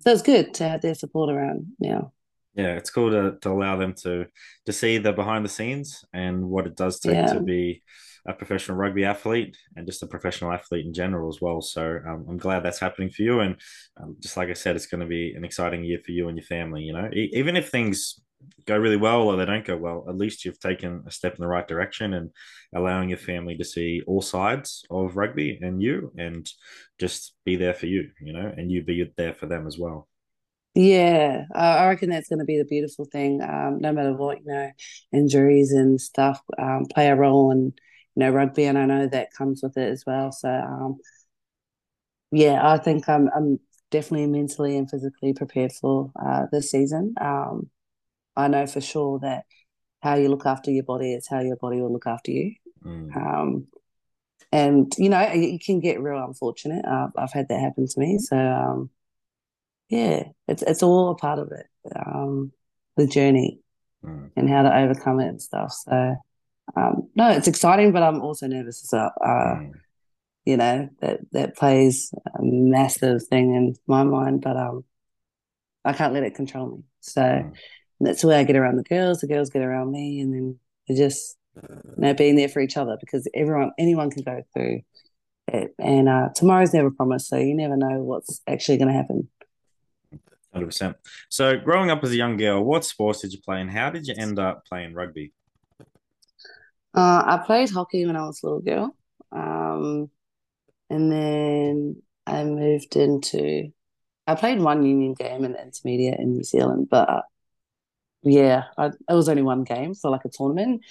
So 0.00 0.12
it's 0.12 0.22
good 0.22 0.54
to 0.54 0.68
have 0.68 0.80
their 0.80 0.94
support 0.94 1.30
around 1.30 1.66
now 1.78 2.12
yeah, 2.54 2.74
it's 2.74 2.90
cool 2.90 3.10
to, 3.10 3.38
to 3.40 3.50
allow 3.50 3.76
them 3.76 3.94
to 4.02 4.26
to 4.66 4.72
see 4.72 4.98
the 4.98 5.12
behind 5.12 5.44
the 5.44 5.48
scenes 5.48 6.04
and 6.12 6.44
what 6.44 6.66
it 6.66 6.76
does 6.76 7.00
take 7.00 7.14
yeah. 7.14 7.32
to 7.32 7.40
be 7.40 7.82
a 8.26 8.34
professional 8.34 8.76
rugby 8.76 9.04
athlete 9.04 9.56
and 9.76 9.86
just 9.86 10.02
a 10.02 10.06
professional 10.06 10.52
athlete 10.52 10.84
in 10.84 10.92
general 10.92 11.28
as 11.28 11.40
well. 11.40 11.62
So 11.62 11.98
um, 12.06 12.26
I'm 12.28 12.36
glad 12.36 12.62
that's 12.62 12.78
happening 12.78 13.08
for 13.08 13.22
you. 13.22 13.40
And 13.40 13.56
um, 13.96 14.16
just 14.20 14.36
like 14.36 14.50
I 14.50 14.54
said, 14.54 14.76
it's 14.76 14.86
going 14.86 15.00
to 15.00 15.06
be 15.06 15.32
an 15.34 15.44
exciting 15.44 15.84
year 15.84 16.00
for 16.04 16.12
you 16.12 16.28
and 16.28 16.36
your 16.36 16.44
family. 16.44 16.82
You 16.82 16.92
know, 16.92 17.08
e- 17.12 17.30
even 17.32 17.56
if 17.56 17.70
things 17.70 18.20
go 18.66 18.76
really 18.76 18.96
well 18.96 19.22
or 19.22 19.36
they 19.36 19.44
don't 19.44 19.64
go 19.64 19.76
well, 19.76 20.06
at 20.08 20.16
least 20.16 20.44
you've 20.44 20.60
taken 20.60 21.02
a 21.06 21.10
step 21.10 21.34
in 21.34 21.40
the 21.40 21.48
right 21.48 21.66
direction 21.66 22.14
and 22.14 22.30
allowing 22.74 23.08
your 23.08 23.18
family 23.18 23.56
to 23.56 23.64
see 23.64 24.02
all 24.06 24.22
sides 24.22 24.84
of 24.90 25.16
rugby 25.16 25.58
and 25.60 25.82
you 25.82 26.12
and 26.16 26.48
just 26.98 27.34
be 27.44 27.56
there 27.56 27.74
for 27.74 27.86
you, 27.86 28.10
you 28.20 28.32
know, 28.32 28.52
and 28.56 28.70
you 28.70 28.82
be 28.82 29.10
there 29.16 29.34
for 29.34 29.46
them 29.46 29.66
as 29.66 29.78
well. 29.78 30.08
Yeah, 30.74 31.46
I 31.52 31.88
reckon 31.88 32.10
that's 32.10 32.28
going 32.28 32.38
to 32.38 32.44
be 32.44 32.58
the 32.58 32.64
beautiful 32.64 33.04
thing. 33.04 33.42
Um, 33.42 33.78
no 33.80 33.92
matter 33.92 34.14
what, 34.14 34.38
you 34.38 34.46
know, 34.46 34.70
injuries 35.12 35.72
and 35.72 36.00
stuff 36.00 36.40
um, 36.58 36.86
play 36.94 37.08
a 37.08 37.16
role 37.16 37.50
in, 37.50 37.64
you 37.64 37.72
know, 38.16 38.30
rugby, 38.30 38.64
and 38.64 38.78
I 38.78 38.86
know 38.86 39.08
that 39.08 39.32
comes 39.36 39.62
with 39.64 39.76
it 39.76 39.90
as 39.90 40.04
well. 40.06 40.30
So, 40.30 40.48
um, 40.48 40.98
yeah, 42.30 42.60
I 42.62 42.78
think 42.78 43.08
I'm 43.08 43.28
I'm 43.34 43.58
definitely 43.90 44.28
mentally 44.28 44.76
and 44.76 44.88
physically 44.88 45.32
prepared 45.32 45.72
for 45.72 46.12
uh, 46.24 46.46
this 46.52 46.70
season. 46.70 47.14
Um, 47.20 47.68
I 48.40 48.48
know 48.48 48.66
for 48.66 48.80
sure 48.80 49.18
that 49.20 49.44
how 50.02 50.14
you 50.14 50.28
look 50.28 50.46
after 50.46 50.70
your 50.70 50.84
body 50.84 51.12
is 51.12 51.28
how 51.28 51.40
your 51.40 51.56
body 51.56 51.80
will 51.80 51.92
look 51.92 52.06
after 52.06 52.30
you. 52.30 52.54
Mm. 52.84 53.16
Um, 53.16 53.66
and 54.52 54.92
you 54.98 55.08
know, 55.08 55.20
it 55.32 55.62
can 55.64 55.80
get 55.80 56.02
real 56.02 56.24
unfortunate. 56.24 56.84
Uh, 56.84 57.08
I've 57.16 57.32
had 57.32 57.48
that 57.48 57.60
happen 57.60 57.86
to 57.86 58.00
me, 58.00 58.18
so 58.18 58.36
um, 58.36 58.90
yeah, 59.88 60.24
it's 60.48 60.62
it's 60.62 60.82
all 60.82 61.10
a 61.10 61.14
part 61.14 61.38
of 61.38 61.52
it. 61.52 61.66
Um, 61.94 62.52
the 62.96 63.06
journey 63.06 63.60
mm. 64.04 64.30
and 64.36 64.48
how 64.48 64.62
to 64.62 64.76
overcome 64.76 65.20
it 65.20 65.28
and 65.28 65.42
stuff. 65.42 65.72
So 65.72 66.16
um, 66.76 67.08
no, 67.14 67.30
it's 67.30 67.48
exciting, 67.48 67.92
but 67.92 68.02
I'm 68.02 68.20
also 68.20 68.46
nervous 68.46 68.82
as 68.82 68.90
well. 68.92 69.12
Uh, 69.22 69.60
mm. 69.60 69.72
You 70.46 70.56
know 70.56 70.88
that 71.00 71.20
that 71.32 71.56
plays 71.56 72.12
a 72.26 72.42
massive 72.42 73.22
thing 73.28 73.54
in 73.54 73.76
my 73.86 74.02
mind, 74.02 74.40
but 74.40 74.56
um, 74.56 74.84
I 75.84 75.92
can't 75.92 76.14
let 76.14 76.24
it 76.24 76.34
control 76.34 76.70
me. 76.70 76.82
So 77.00 77.52
mm. 78.00 78.06
that's 78.06 78.22
the 78.22 78.28
way 78.28 78.38
I 78.38 78.44
get 78.44 78.56
around 78.56 78.76
the 78.76 78.82
girls. 78.82 79.20
The 79.20 79.26
girls 79.26 79.50
get 79.50 79.62
around 79.62 79.90
me, 79.92 80.20
and 80.20 80.32
then 80.32 80.58
it 80.86 80.96
just 80.96 81.36
you 81.56 81.94
know 81.96 82.14
being 82.14 82.36
there 82.36 82.48
for 82.48 82.60
each 82.60 82.76
other 82.76 82.96
because 83.00 83.28
everyone 83.34 83.72
anyone 83.78 84.10
can 84.10 84.22
go 84.22 84.42
through 84.54 84.82
it, 85.48 85.74
and 85.78 86.08
uh, 86.08 86.28
tomorrow's 86.34 86.74
never 86.74 86.90
promised, 86.90 87.28
so 87.28 87.36
you 87.36 87.54
never 87.54 87.76
know 87.76 88.02
what's 88.02 88.40
actually 88.46 88.78
going 88.78 88.88
to 88.88 88.94
happen. 88.94 89.28
Hundred 90.52 90.66
percent. 90.66 90.96
So, 91.28 91.58
growing 91.58 91.90
up 91.90 92.02
as 92.02 92.10
a 92.10 92.16
young 92.16 92.36
girl, 92.36 92.62
what 92.64 92.84
sports 92.84 93.20
did 93.20 93.32
you 93.32 93.40
play, 93.40 93.60
and 93.60 93.70
how 93.70 93.90
did 93.90 94.06
you 94.06 94.14
end 94.16 94.38
up 94.38 94.64
playing 94.66 94.94
rugby? 94.94 95.32
Uh, 96.92 97.22
I 97.24 97.42
played 97.46 97.70
hockey 97.70 98.04
when 98.04 98.16
I 98.16 98.24
was 98.26 98.42
a 98.42 98.46
little 98.46 98.60
girl, 98.60 98.96
um, 99.30 100.10
and 100.88 101.12
then 101.12 102.02
I 102.26 102.44
moved 102.44 102.96
into. 102.96 103.72
I 104.26 104.34
played 104.34 104.60
one 104.60 104.84
union 104.84 105.14
game 105.14 105.44
in 105.44 105.52
the 105.52 105.62
intermediate 105.62 106.18
in 106.18 106.32
New 106.32 106.44
Zealand, 106.44 106.88
but 106.90 107.24
yeah, 108.22 108.64
I, 108.76 108.86
it 108.86 108.94
was 109.08 109.28
only 109.28 109.42
one 109.42 109.64
game 109.64 109.94
for 109.94 110.10
like 110.10 110.24
a 110.24 110.30
tournament. 110.30 110.82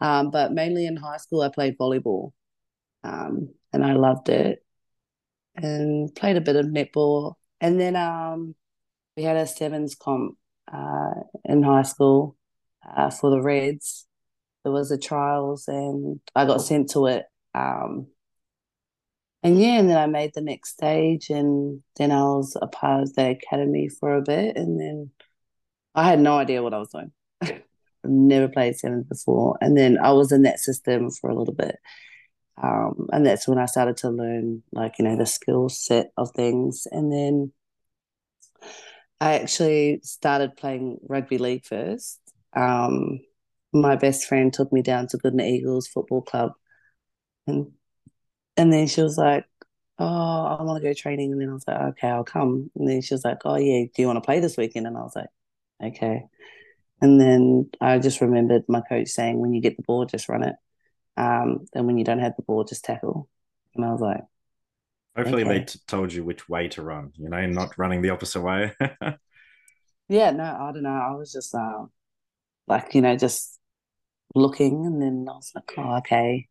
Um, 0.00 0.30
but 0.30 0.52
mainly 0.52 0.86
in 0.86 0.96
high 0.96 1.16
school, 1.18 1.42
I 1.42 1.48
played 1.48 1.78
volleyball, 1.78 2.32
um, 3.04 3.54
and 3.72 3.84
I 3.84 3.94
loved 3.94 4.28
it, 4.28 4.64
and 5.56 6.14
played 6.14 6.36
a 6.36 6.40
bit 6.40 6.56
of 6.56 6.66
netball, 6.66 7.34
and 7.60 7.80
then 7.80 7.96
um, 7.96 8.54
we 9.16 9.22
had 9.22 9.36
a 9.36 9.46
sevens 9.46 9.94
comp 9.94 10.36
uh, 10.72 11.14
in 11.44 11.62
high 11.62 11.82
school 11.82 12.36
uh, 12.96 13.10
for 13.10 13.30
the 13.30 13.40
Reds. 13.40 14.06
There 14.64 14.72
was 14.72 14.90
a 14.90 14.98
trials, 14.98 15.68
and 15.68 16.20
I 16.34 16.46
got 16.46 16.62
sent 16.62 16.90
to 16.90 17.06
it. 17.06 17.24
Um, 17.54 18.08
and 19.42 19.60
yeah, 19.60 19.78
and 19.78 19.90
then 19.90 19.98
I 19.98 20.06
made 20.06 20.32
the 20.34 20.40
next 20.40 20.70
stage, 20.70 21.30
and 21.30 21.82
then 21.96 22.10
I 22.10 22.22
was 22.22 22.56
a 22.60 22.66
part 22.66 23.02
of 23.02 23.14
the 23.14 23.30
academy 23.30 23.88
for 23.88 24.16
a 24.16 24.22
bit, 24.22 24.56
and 24.56 24.80
then 24.80 25.10
I 25.94 26.04
had 26.04 26.20
no 26.20 26.36
idea 26.38 26.62
what 26.62 26.74
I 26.74 26.78
was 26.78 26.90
doing. 26.90 27.12
I've 27.42 28.10
never 28.10 28.48
played 28.48 28.76
sevens 28.76 29.06
before, 29.06 29.56
and 29.60 29.76
then 29.76 29.98
I 29.98 30.12
was 30.12 30.32
in 30.32 30.42
that 30.42 30.60
system 30.60 31.10
for 31.10 31.30
a 31.30 31.34
little 31.34 31.54
bit. 31.54 31.76
Um, 32.62 33.08
and 33.12 33.26
that's 33.26 33.48
when 33.48 33.58
I 33.58 33.66
started 33.66 33.96
to 33.98 34.10
learn, 34.10 34.62
like 34.72 34.98
you 34.98 35.04
know, 35.04 35.16
the 35.16 35.26
skill 35.26 35.68
set 35.68 36.12
of 36.16 36.30
things, 36.32 36.86
and 36.90 37.12
then 37.12 37.52
I 39.20 39.34
actually 39.38 40.00
started 40.02 40.56
playing 40.56 40.98
rugby 41.08 41.38
league 41.38 41.64
first. 41.64 42.20
Um, 42.54 43.20
my 43.72 43.96
best 43.96 44.26
friend 44.26 44.52
took 44.52 44.72
me 44.72 44.82
down 44.82 45.06
to 45.08 45.18
Goodna 45.18 45.44
Eagles 45.44 45.88
Football 45.88 46.22
Club, 46.22 46.52
and 47.46 47.72
and 48.56 48.72
then 48.72 48.86
she 48.88 49.02
was 49.02 49.18
like, 49.18 49.46
"Oh, 49.98 50.06
I 50.06 50.62
want 50.64 50.82
to 50.82 50.88
go 50.88 50.94
training." 50.94 51.32
And 51.32 51.40
then 51.40 51.50
I 51.50 51.54
was 51.54 51.64
like, 51.68 51.80
"Okay, 51.80 52.08
I'll 52.08 52.24
come." 52.24 52.70
And 52.76 52.88
then 52.88 53.02
she 53.02 53.14
was 53.14 53.24
like, 53.24 53.40
"Oh 53.46 53.56
yeah, 53.56 53.84
do 53.94 54.02
you 54.02 54.06
want 54.06 54.18
to 54.18 54.22
play 54.26 54.40
this 54.40 54.56
weekend?" 54.58 54.86
And 54.86 54.96
I 54.98 55.02
was 55.02 55.16
like, 55.16 55.30
"Okay." 55.82 56.24
And 57.00 57.20
then 57.20 57.70
I 57.80 57.98
just 57.98 58.20
remembered 58.20 58.64
my 58.68 58.80
coach 58.80 59.08
saying, 59.08 59.38
"When 59.38 59.52
you 59.54 59.60
get 59.60 59.76
the 59.76 59.82
ball, 59.82 60.06
just 60.06 60.28
run 60.28 60.44
it, 60.44 60.56
um, 61.16 61.66
and 61.74 61.86
when 61.86 61.98
you 61.98 62.04
don't 62.04 62.20
have 62.20 62.36
the 62.36 62.42
ball, 62.42 62.64
just 62.64 62.84
tackle." 62.84 63.28
And 63.74 63.84
I 63.84 63.92
was 63.92 64.00
like, 64.00 64.22
Hopefully, 65.16 65.44
okay. 65.44 65.58
they 65.58 65.64
t- 65.64 65.78
told 65.86 66.12
you 66.12 66.24
which 66.24 66.48
way 66.48 66.68
to 66.68 66.82
run. 66.82 67.12
You 67.16 67.28
know, 67.28 67.46
not 67.46 67.78
running 67.78 68.02
the 68.02 68.10
opposite 68.10 68.40
way. 68.42 68.72
yeah, 70.08 70.30
no, 70.32 70.44
I 70.44 70.72
don't 70.72 70.82
know. 70.82 70.90
I 70.90 71.12
was 71.12 71.32
just 71.32 71.54
uh, 71.54 71.84
like, 72.66 72.94
you 72.94 73.00
know, 73.00 73.16
just 73.16 73.58
looking, 74.34 74.86
and 74.86 75.00
then 75.00 75.26
I 75.28 75.34
was 75.34 75.52
like, 75.54 75.72
oh, 75.78 75.98
okay. 75.98 76.48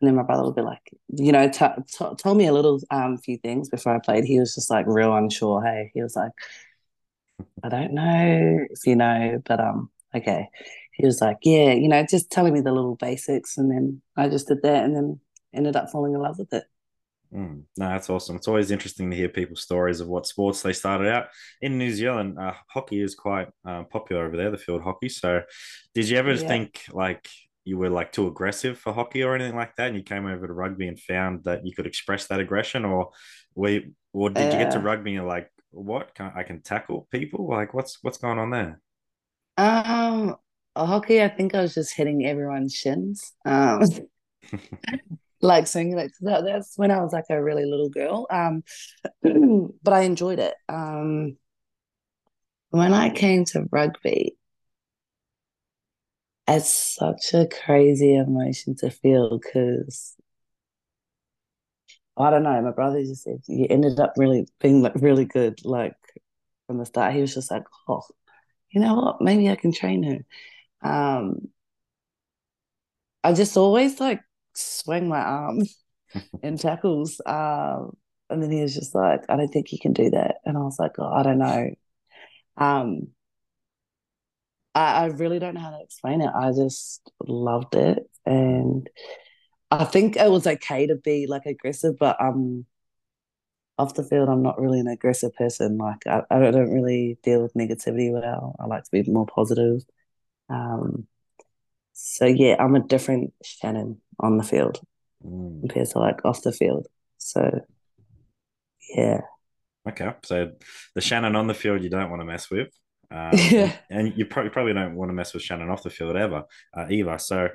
And 0.00 0.08
then 0.08 0.16
my 0.16 0.24
brother 0.24 0.42
would 0.44 0.56
be 0.56 0.62
like, 0.62 0.90
you 1.08 1.30
know, 1.30 1.48
t- 1.48 1.66
t- 1.86 2.14
told 2.18 2.36
me 2.36 2.46
a 2.46 2.52
little 2.52 2.80
um 2.90 3.18
few 3.18 3.36
things 3.36 3.68
before 3.68 3.94
I 3.94 4.00
played. 4.00 4.24
He 4.24 4.40
was 4.40 4.54
just 4.54 4.70
like 4.70 4.86
real 4.88 5.14
unsure. 5.14 5.62
Hey, 5.62 5.92
he 5.94 6.02
was 6.02 6.16
like, 6.16 6.32
I 7.62 7.68
don't 7.68 7.92
know 7.92 8.66
if 8.70 8.86
you 8.86 8.96
know, 8.96 9.42
but 9.46 9.60
um, 9.60 9.90
okay. 10.14 10.48
He 10.94 11.06
was 11.06 11.20
like, 11.20 11.38
yeah, 11.42 11.72
you 11.72 11.88
know, 11.88 12.04
just 12.08 12.30
telling 12.30 12.52
me 12.52 12.60
the 12.60 12.72
little 12.72 12.96
basics, 12.96 13.56
and 13.58 13.70
then 13.70 14.02
I 14.16 14.28
just 14.28 14.48
did 14.48 14.62
that, 14.62 14.84
and 14.84 14.94
then 14.96 15.20
ended 15.54 15.76
up 15.76 15.90
falling 15.90 16.14
in 16.14 16.20
love 16.20 16.38
with 16.38 16.52
it. 16.52 16.64
Mm, 17.34 17.62
no, 17.76 17.88
that's 17.90 18.10
awesome. 18.10 18.36
It's 18.36 18.48
always 18.48 18.72
interesting 18.72 19.08
to 19.10 19.16
hear 19.16 19.28
people's 19.28 19.62
stories 19.62 20.00
of 20.00 20.08
what 20.08 20.26
sports 20.26 20.62
they 20.62 20.72
started 20.72 21.08
out 21.08 21.26
in 21.62 21.78
New 21.78 21.92
Zealand. 21.92 22.36
Uh, 22.38 22.54
hockey 22.68 23.00
is 23.00 23.14
quite 23.14 23.48
uh, 23.64 23.84
popular 23.84 24.24
over 24.26 24.36
there, 24.36 24.50
the 24.50 24.58
field 24.58 24.82
hockey. 24.82 25.08
So, 25.08 25.42
did 25.94 26.08
you 26.08 26.18
ever 26.18 26.36
Yeah. 26.36 26.36
think 26.36 26.82
like 26.90 27.28
you 27.64 27.78
were 27.78 27.88
like 27.90 28.10
too 28.10 28.26
aggressive 28.26 28.78
for 28.78 28.92
hockey 28.92 29.22
or 29.22 29.36
anything 29.36 29.54
like 29.54 29.76
that, 29.76 29.88
and 29.88 29.96
you 29.96 30.02
came 30.02 30.26
over 30.26 30.44
to 30.44 30.52
rugby 30.52 30.88
and 30.88 30.98
found 30.98 31.44
that 31.44 31.64
you 31.64 31.72
could 31.72 31.86
express 31.86 32.26
that 32.26 32.40
aggression, 32.40 32.84
or 32.84 33.10
we, 33.54 33.92
or 34.12 34.28
did 34.30 34.52
you 34.52 34.58
get 34.58 34.72
to 34.72 34.80
Uh, 34.80 34.80
rugby 34.80 35.14
and 35.14 35.28
like, 35.28 35.48
what? 35.70 36.14
Can 36.14 36.32
I, 36.34 36.40
I 36.40 36.42
can 36.44 36.62
tackle 36.62 37.08
people? 37.10 37.48
Like, 37.48 37.74
what's 37.74 37.98
what's 38.02 38.18
going 38.18 38.38
on 38.38 38.50
there? 38.50 38.80
um, 39.56 40.36
hockey, 40.76 41.22
I 41.22 41.28
think 41.28 41.54
I 41.54 41.62
was 41.62 41.74
just 41.74 41.94
hitting 41.96 42.26
everyone's 42.26 42.74
shins. 42.74 43.32
Um, 43.44 43.82
like 45.42 45.66
saying 45.66 45.94
like 45.96 46.12
that, 46.20 46.44
that's 46.44 46.76
when 46.76 46.90
I 46.90 47.00
was 47.02 47.12
like 47.12 47.26
a 47.30 47.42
really 47.42 47.64
little 47.66 47.88
girl. 47.88 48.26
Um, 48.30 48.62
but 49.82 49.92
I 49.92 50.02
enjoyed 50.02 50.38
it. 50.38 50.54
Um, 50.68 51.36
when 52.70 52.94
I 52.94 53.10
came 53.10 53.44
to 53.46 53.66
rugby, 53.70 54.36
it's 56.48 56.96
such 56.96 57.34
a 57.34 57.46
crazy 57.46 58.14
emotion 58.16 58.76
to 58.76 58.90
feel 58.90 59.38
because 59.38 60.16
I 62.20 62.30
don't 62.30 62.42
know. 62.42 62.60
My 62.62 62.72
brother 62.72 63.00
just 63.02 63.24
said 63.24 63.42
you 63.46 63.66
ended 63.70 64.00
up 64.00 64.14
really 64.16 64.46
being 64.60 64.82
like 64.82 64.94
really 64.96 65.24
good. 65.24 65.64
Like 65.64 65.94
from 66.66 66.78
the 66.78 66.86
start, 66.86 67.14
he 67.14 67.20
was 67.20 67.34
just 67.34 67.50
like, 67.50 67.64
oh, 67.88 68.02
you 68.70 68.80
know 68.80 68.94
what? 68.94 69.20
Maybe 69.20 69.48
I 69.48 69.56
can 69.56 69.72
train 69.72 70.02
her. 70.82 70.88
Um, 70.88 71.48
I 73.22 73.32
just 73.32 73.56
always 73.56 74.00
like 74.00 74.20
swing 74.54 75.08
my 75.08 75.20
arm 75.20 75.60
in 76.42 76.56
tackles. 76.56 77.20
Um, 77.26 77.96
and 78.28 78.42
then 78.42 78.50
he 78.50 78.62
was 78.62 78.74
just 78.74 78.94
like, 78.94 79.22
I 79.28 79.36
don't 79.36 79.48
think 79.48 79.72
you 79.72 79.78
can 79.80 79.92
do 79.92 80.10
that. 80.10 80.36
And 80.44 80.56
I 80.56 80.60
was 80.60 80.78
like, 80.78 80.92
oh, 80.98 81.12
I 81.12 81.22
don't 81.22 81.38
know. 81.38 81.70
Um, 82.56 83.08
I, 84.74 85.02
I 85.02 85.06
really 85.06 85.38
don't 85.38 85.54
know 85.54 85.60
how 85.60 85.70
to 85.70 85.82
explain 85.82 86.20
it. 86.20 86.30
I 86.34 86.52
just 86.52 87.10
loved 87.26 87.74
it. 87.74 88.08
And 88.24 88.88
I 89.70 89.84
think 89.84 90.16
it 90.16 90.30
was 90.30 90.46
okay 90.46 90.86
to 90.86 90.96
be 90.96 91.26
like 91.26 91.46
aggressive, 91.46 91.96
but 91.98 92.20
um 92.20 92.66
off 93.78 93.94
the 93.94 94.04
field 94.04 94.28
I'm 94.28 94.42
not 94.42 94.60
really 94.60 94.80
an 94.80 94.88
aggressive 94.88 95.34
person. 95.34 95.78
Like 95.78 96.06
I, 96.06 96.22
I 96.30 96.50
don't 96.50 96.72
really 96.72 97.18
deal 97.22 97.42
with 97.42 97.54
negativity 97.54 98.12
well. 98.12 98.56
I 98.60 98.66
like 98.66 98.84
to 98.84 98.90
be 98.90 99.02
more 99.10 99.26
positive. 99.26 99.82
Um 100.48 101.06
so 101.92 102.24
yeah, 102.26 102.56
I'm 102.58 102.74
a 102.74 102.80
different 102.80 103.32
Shannon 103.42 104.00
on 104.18 104.36
the 104.36 104.44
field 104.44 104.80
Mm. 105.22 105.60
compared 105.60 105.86
to 105.90 105.98
like 105.98 106.24
off 106.24 106.40
the 106.42 106.50
field. 106.50 106.86
So 107.18 107.60
yeah. 108.94 109.20
Okay, 109.86 110.10
so 110.24 110.52
the 110.94 111.00
Shannon 111.02 111.36
on 111.36 111.46
the 111.46 111.52
field 111.54 111.82
you 111.82 111.90
don't 111.90 112.08
want 112.08 112.20
to 112.22 112.26
mess 112.26 112.50
with, 112.50 112.68
um, 113.10 113.30
Yeah. 113.34 113.72
and, 113.90 114.12
you 114.16 114.24
probably 114.26 114.50
probably 114.50 114.72
don't 114.74 114.94
want 114.94 115.08
to 115.10 115.14
mess 115.14 115.34
with 115.34 115.42
Shannon 115.42 115.70
off 115.70 115.82
the 115.82 115.90
field 115.90 116.16
ever, 116.16 116.44
uh, 116.76 116.86
either. 116.90 117.18
So, 117.18 117.48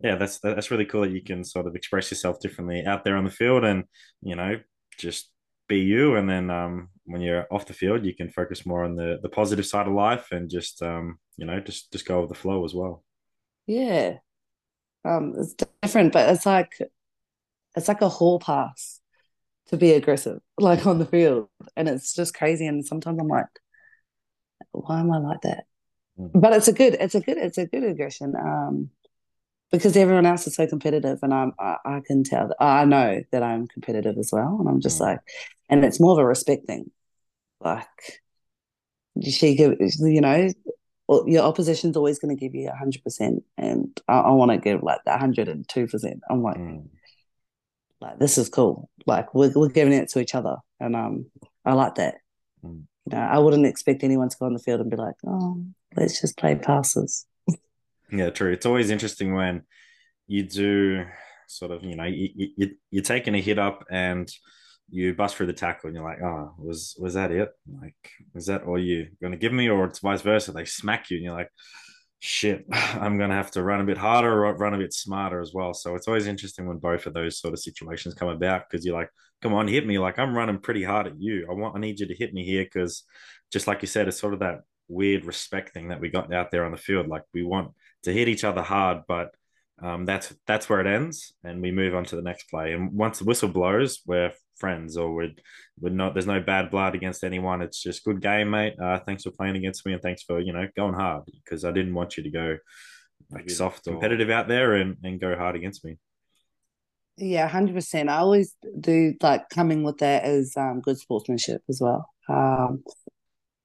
yeah, 0.00 0.16
that's 0.16 0.38
that's 0.40 0.70
really 0.70 0.86
cool 0.86 1.02
that 1.02 1.10
you 1.12 1.22
can 1.22 1.44
sort 1.44 1.66
of 1.66 1.74
express 1.76 2.10
yourself 2.10 2.40
differently 2.40 2.84
out 2.86 3.04
there 3.04 3.16
on 3.16 3.24
the 3.24 3.30
field, 3.30 3.64
and 3.64 3.84
you 4.22 4.36
know, 4.36 4.58
just 4.98 5.30
be 5.68 5.80
you. 5.80 6.16
And 6.16 6.28
then 6.28 6.50
um, 6.50 6.88
when 7.04 7.20
you're 7.20 7.46
off 7.50 7.66
the 7.66 7.74
field, 7.74 8.04
you 8.04 8.14
can 8.14 8.30
focus 8.30 8.66
more 8.66 8.84
on 8.84 8.96
the 8.96 9.18
the 9.22 9.28
positive 9.28 9.66
side 9.66 9.86
of 9.86 9.92
life, 9.94 10.28
and 10.32 10.48
just 10.50 10.82
um, 10.82 11.18
you 11.36 11.46
know, 11.46 11.60
just 11.60 11.92
just 11.92 12.06
go 12.06 12.20
with 12.20 12.28
the 12.28 12.34
flow 12.34 12.64
as 12.64 12.74
well. 12.74 13.04
Yeah. 13.66 14.18
Um 15.04 15.34
it's 15.36 15.54
different, 15.82 16.12
but 16.12 16.28
it's 16.30 16.46
like 16.46 16.72
it's 17.76 17.88
like 17.88 18.02
a 18.02 18.08
hall 18.08 18.38
pass 18.38 19.00
to 19.68 19.76
be 19.76 19.92
aggressive, 19.92 20.40
like 20.58 20.86
on 20.86 20.98
the 20.98 21.06
field. 21.06 21.48
And 21.76 21.88
it's 21.88 22.14
just 22.14 22.34
crazy. 22.34 22.66
And 22.66 22.84
sometimes 22.84 23.18
I'm 23.20 23.28
like, 23.28 23.46
why 24.72 25.00
am 25.00 25.12
I 25.12 25.18
like 25.18 25.42
that? 25.42 25.64
Mm. 26.18 26.30
But 26.34 26.52
it's 26.54 26.68
a 26.68 26.72
good, 26.72 26.94
it's 26.94 27.14
a 27.14 27.20
good, 27.20 27.38
it's 27.38 27.58
a 27.58 27.66
good 27.66 27.84
aggression. 27.84 28.34
Um, 28.36 28.90
because 29.70 29.96
everyone 29.96 30.26
else 30.26 30.46
is 30.46 30.54
so 30.54 30.66
competitive, 30.66 31.18
and 31.22 31.32
I'm, 31.32 31.52
I, 31.58 31.76
I 31.84 32.00
can 32.06 32.24
tell, 32.24 32.48
that, 32.48 32.56
I 32.62 32.84
know 32.84 33.22
that 33.30 33.42
I'm 33.42 33.66
competitive 33.68 34.18
as 34.18 34.30
well, 34.30 34.58
and 34.60 34.68
I'm 34.68 34.80
just 34.80 34.98
Mm. 34.98 35.06
like, 35.06 35.20
and 35.70 35.84
it's 35.84 35.98
more 35.98 36.12
of 36.12 36.18
a 36.18 36.26
respect 36.26 36.66
thing. 36.66 36.90
Like, 37.60 37.86
she 39.22 39.54
give, 39.54 39.76
you 40.00 40.20
know, 40.20 40.48
your 41.26 41.42
opposition's 41.44 41.96
always 41.96 42.18
going 42.18 42.36
to 42.36 42.40
give 42.40 42.54
you 42.54 42.70
hundred 42.70 43.02
percent, 43.02 43.44
and 43.56 43.98
I, 44.08 44.18
I 44.18 44.30
want 44.32 44.50
to 44.50 44.58
give 44.58 44.82
like 44.82 45.00
the 45.04 45.16
hundred 45.16 45.48
and 45.48 45.68
two 45.68 45.86
percent. 45.86 46.20
I'm 46.30 46.42
like, 46.42 46.56
Mm. 46.56 46.88
like 48.00 48.18
this 48.18 48.38
is 48.38 48.48
cool. 48.48 48.88
Like 49.06 49.34
we're 49.34 49.52
we're 49.54 49.68
giving 49.68 49.92
it 49.92 50.08
to 50.10 50.20
each 50.20 50.34
other, 50.34 50.56
and 50.80 50.96
um, 50.96 51.26
I 51.64 51.74
like 51.74 51.96
that. 51.96 52.16
Mm. 52.64 52.84
You 53.06 53.16
know, 53.16 53.22
I 53.22 53.38
wouldn't 53.38 53.66
expect 53.66 54.04
anyone 54.04 54.28
to 54.28 54.36
go 54.38 54.46
on 54.46 54.52
the 54.52 54.58
field 54.58 54.80
and 54.80 54.90
be 54.90 54.96
like, 54.96 55.16
oh, 55.26 55.64
let's 55.96 56.20
just 56.20 56.36
play 56.36 56.54
passes. 56.54 57.26
Yeah, 58.10 58.30
true. 58.30 58.52
It's 58.52 58.66
always 58.66 58.90
interesting 58.90 59.34
when 59.34 59.62
you 60.26 60.44
do 60.44 61.06
sort 61.48 61.70
of, 61.70 61.82
you 61.82 61.96
know, 61.96 62.04
you, 62.04 62.28
you 62.56 62.70
you're 62.90 63.02
taking 63.02 63.34
a 63.34 63.40
hit 63.40 63.58
up 63.58 63.84
and 63.90 64.30
you 64.90 65.14
bust 65.14 65.36
through 65.36 65.46
the 65.46 65.52
tackle 65.52 65.88
and 65.88 65.96
you're 65.96 66.04
like, 66.04 66.22
oh, 66.22 66.54
was 66.58 66.94
was 66.98 67.14
that 67.14 67.30
it? 67.32 67.50
Like, 67.80 67.96
is 68.34 68.46
that 68.46 68.64
all 68.64 68.78
you're 68.78 69.06
going 69.20 69.32
to 69.32 69.38
give 69.38 69.52
me, 69.52 69.68
or 69.68 69.86
it's 69.86 70.00
vice 70.00 70.22
versa? 70.22 70.52
They 70.52 70.64
smack 70.64 71.10
you 71.10 71.16
and 71.16 71.24
you're 71.24 71.34
like, 71.34 71.50
shit, 72.22 72.64
I'm 72.72 73.18
going 73.18 73.30
to 73.30 73.36
have 73.36 73.50
to 73.52 73.62
run 73.62 73.80
a 73.80 73.84
bit 73.84 73.98
harder 73.98 74.46
or 74.46 74.54
run 74.54 74.74
a 74.74 74.78
bit 74.78 74.94
smarter 74.94 75.40
as 75.40 75.52
well. 75.52 75.74
So 75.74 75.96
it's 75.96 76.06
always 76.08 76.26
interesting 76.26 76.66
when 76.66 76.78
both 76.78 77.06
of 77.06 77.14
those 77.14 77.38
sort 77.38 77.52
of 77.52 77.60
situations 77.60 78.14
come 78.14 78.28
about 78.28 78.70
because 78.70 78.86
you're 78.86 78.96
like, 78.96 79.10
come 79.42 79.52
on, 79.52 79.68
hit 79.68 79.86
me. 79.86 79.98
Like 79.98 80.18
I'm 80.18 80.34
running 80.34 80.58
pretty 80.58 80.84
hard 80.84 81.08
at 81.08 81.20
you. 81.20 81.46
I 81.50 81.54
want, 81.54 81.76
I 81.76 81.80
need 81.80 82.00
you 82.00 82.06
to 82.06 82.14
hit 82.14 82.32
me 82.32 82.44
here 82.44 82.64
because, 82.64 83.02
just 83.52 83.66
like 83.66 83.82
you 83.82 83.88
said, 83.88 84.08
it's 84.08 84.20
sort 84.20 84.34
of 84.34 84.40
that 84.40 84.60
weird 84.88 85.24
respect 85.24 85.74
thing 85.74 85.88
that 85.88 86.00
we 86.00 86.10
got 86.10 86.32
out 86.32 86.50
there 86.50 86.64
on 86.64 86.70
the 86.70 86.78
field. 86.78 87.08
Like 87.08 87.24
we 87.34 87.42
want 87.42 87.72
to 88.04 88.12
hit 88.12 88.28
each 88.28 88.44
other 88.44 88.62
hard, 88.62 89.02
but 89.08 89.34
um, 89.82 90.04
that's 90.04 90.32
that's 90.46 90.68
where 90.68 90.80
it 90.80 90.86
ends, 90.86 91.34
and 91.42 91.60
we 91.60 91.72
move 91.72 91.94
on 91.94 92.04
to 92.06 92.16
the 92.16 92.22
next 92.22 92.44
play. 92.44 92.72
And 92.72 92.92
once 92.92 93.18
the 93.18 93.24
whistle 93.24 93.48
blows, 93.48 94.00
we're 94.06 94.32
friends, 94.56 94.96
or 94.96 95.12
we're 95.12 95.32
we're 95.80 95.90
not. 95.90 96.14
There's 96.14 96.26
no 96.26 96.40
bad 96.40 96.70
blood 96.70 96.94
against 96.94 97.24
anyone. 97.24 97.62
It's 97.62 97.82
just 97.82 98.04
good 98.04 98.22
game, 98.22 98.50
mate. 98.50 98.74
Uh, 98.80 99.00
thanks 99.00 99.24
for 99.24 99.32
playing 99.32 99.56
against 99.56 99.84
me, 99.84 99.92
and 99.92 100.00
thanks 100.00 100.22
for 100.22 100.38
you 100.40 100.52
know 100.52 100.68
going 100.76 100.94
hard 100.94 101.24
because 101.26 101.64
I 101.64 101.72
didn't 101.72 101.94
want 101.94 102.16
you 102.16 102.22
to 102.22 102.30
go 102.30 102.56
like 103.32 103.50
soft 103.50 103.84
competitive 103.84 104.30
out 104.30 104.46
there 104.46 104.74
and 104.74 104.96
and 105.02 105.20
go 105.20 105.36
hard 105.36 105.56
against 105.56 105.84
me. 105.84 105.98
Yeah, 107.16 107.48
hundred 107.48 107.74
percent. 107.74 108.08
I 108.08 108.18
always 108.18 108.54
do 108.78 109.14
like 109.20 109.48
coming 109.48 109.82
with 109.82 109.98
that 109.98 110.22
as 110.22 110.56
um, 110.56 110.80
good 110.80 110.98
sportsmanship 110.98 111.62
as 111.68 111.80
well. 111.80 112.08
Um, 112.28 112.84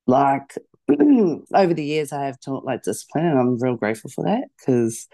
like 0.08 0.56
over 0.89 1.73
the 1.73 1.86
years, 1.86 2.12
I 2.12 2.25
have 2.25 2.39
taught 2.39 2.65
like 2.65 2.82
discipline, 2.82 3.25
and 3.25 3.38
I'm 3.38 3.60
real 3.60 3.75
grateful 3.75 4.10
for 4.10 4.25
that 4.25 4.45
because 4.58 5.08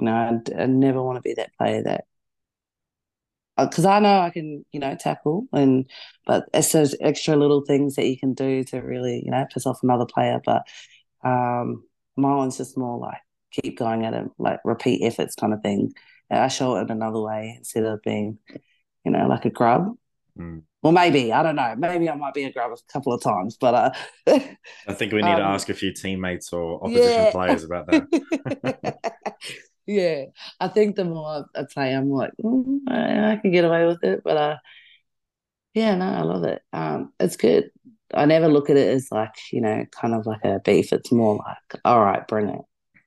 you 0.00 0.06
know 0.06 0.40
I, 0.56 0.62
I 0.62 0.66
never 0.66 1.02
want 1.02 1.16
to 1.16 1.22
be 1.22 1.34
that 1.34 1.54
player 1.56 1.82
that 1.84 2.04
because 3.56 3.84
I 3.84 4.00
know 4.00 4.20
I 4.20 4.30
can 4.30 4.64
you 4.72 4.80
know 4.80 4.96
tackle 4.98 5.46
and 5.52 5.88
but 6.26 6.44
it's 6.54 6.72
those 6.72 6.96
extra 7.00 7.36
little 7.36 7.62
things 7.66 7.96
that 7.96 8.06
you 8.06 8.18
can 8.18 8.32
do 8.34 8.64
to 8.64 8.80
really 8.80 9.22
you 9.24 9.30
know 9.30 9.46
piss 9.52 9.66
off 9.66 9.82
another 9.82 10.06
player. 10.06 10.40
But 10.44 10.62
um, 11.22 11.84
my 12.16 12.34
one's 12.34 12.56
just 12.56 12.78
more 12.78 12.98
like 12.98 13.20
keep 13.50 13.78
going 13.78 14.04
at 14.04 14.14
it, 14.14 14.30
like 14.38 14.60
repeat 14.64 15.04
efforts 15.04 15.34
kind 15.34 15.52
of 15.52 15.60
thing. 15.62 15.92
I 16.30 16.48
show 16.48 16.76
it 16.76 16.82
in 16.82 16.90
another 16.90 17.20
way 17.20 17.54
instead 17.58 17.84
of 17.84 18.00
being, 18.02 18.38
you 19.04 19.10
know, 19.10 19.26
like 19.26 19.44
a 19.44 19.50
grub. 19.50 19.96
Mm. 20.38 20.62
Well, 20.82 20.92
maybe 20.92 21.32
I 21.32 21.42
don't 21.42 21.56
know. 21.56 21.74
Maybe 21.76 22.08
I 22.08 22.14
might 22.14 22.34
be 22.34 22.44
a 22.44 22.52
grub 22.52 22.70
a 22.72 22.92
couple 22.92 23.12
of 23.12 23.20
times, 23.22 23.56
but 23.60 23.74
uh, 23.74 23.90
I 24.86 24.94
think 24.94 25.12
we 25.12 25.22
need 25.22 25.36
to 25.36 25.42
Um, 25.44 25.54
ask 25.54 25.68
a 25.68 25.74
few 25.74 25.92
teammates 25.92 26.52
or 26.52 26.82
opposition 26.84 27.24
yeah. 27.24 27.30
players 27.32 27.64
about 27.64 27.88
that. 27.88 28.96
yeah, 29.90 30.24
I 30.60 30.68
think 30.68 30.96
the 30.96 31.04
more 31.04 31.46
I 31.54 31.64
play, 31.72 31.94
I'm 31.94 32.10
like, 32.10 32.32
mm, 32.42 32.80
I, 32.88 33.32
I 33.32 33.36
can 33.36 33.50
get 33.52 33.64
away 33.64 33.86
with 33.86 34.02
it, 34.04 34.22
but 34.24 34.36
uh, 34.36 34.56
yeah, 35.74 35.94
no, 35.94 36.06
I 36.06 36.22
love 36.22 36.44
it. 36.44 36.62
Um, 36.72 37.12
it's 37.20 37.36
good. 37.36 37.70
I 38.12 38.24
never 38.24 38.48
look 38.48 38.70
at 38.70 38.76
it 38.76 38.88
as 38.88 39.08
like 39.12 39.34
you 39.52 39.60
know, 39.60 39.84
kind 39.92 40.14
of 40.14 40.26
like 40.26 40.44
a 40.44 40.60
beef. 40.64 40.92
It's 40.92 41.12
more 41.12 41.36
like, 41.36 41.80
all 41.84 42.00
right, 42.00 42.26
bring 42.26 42.48
it. 42.48 42.60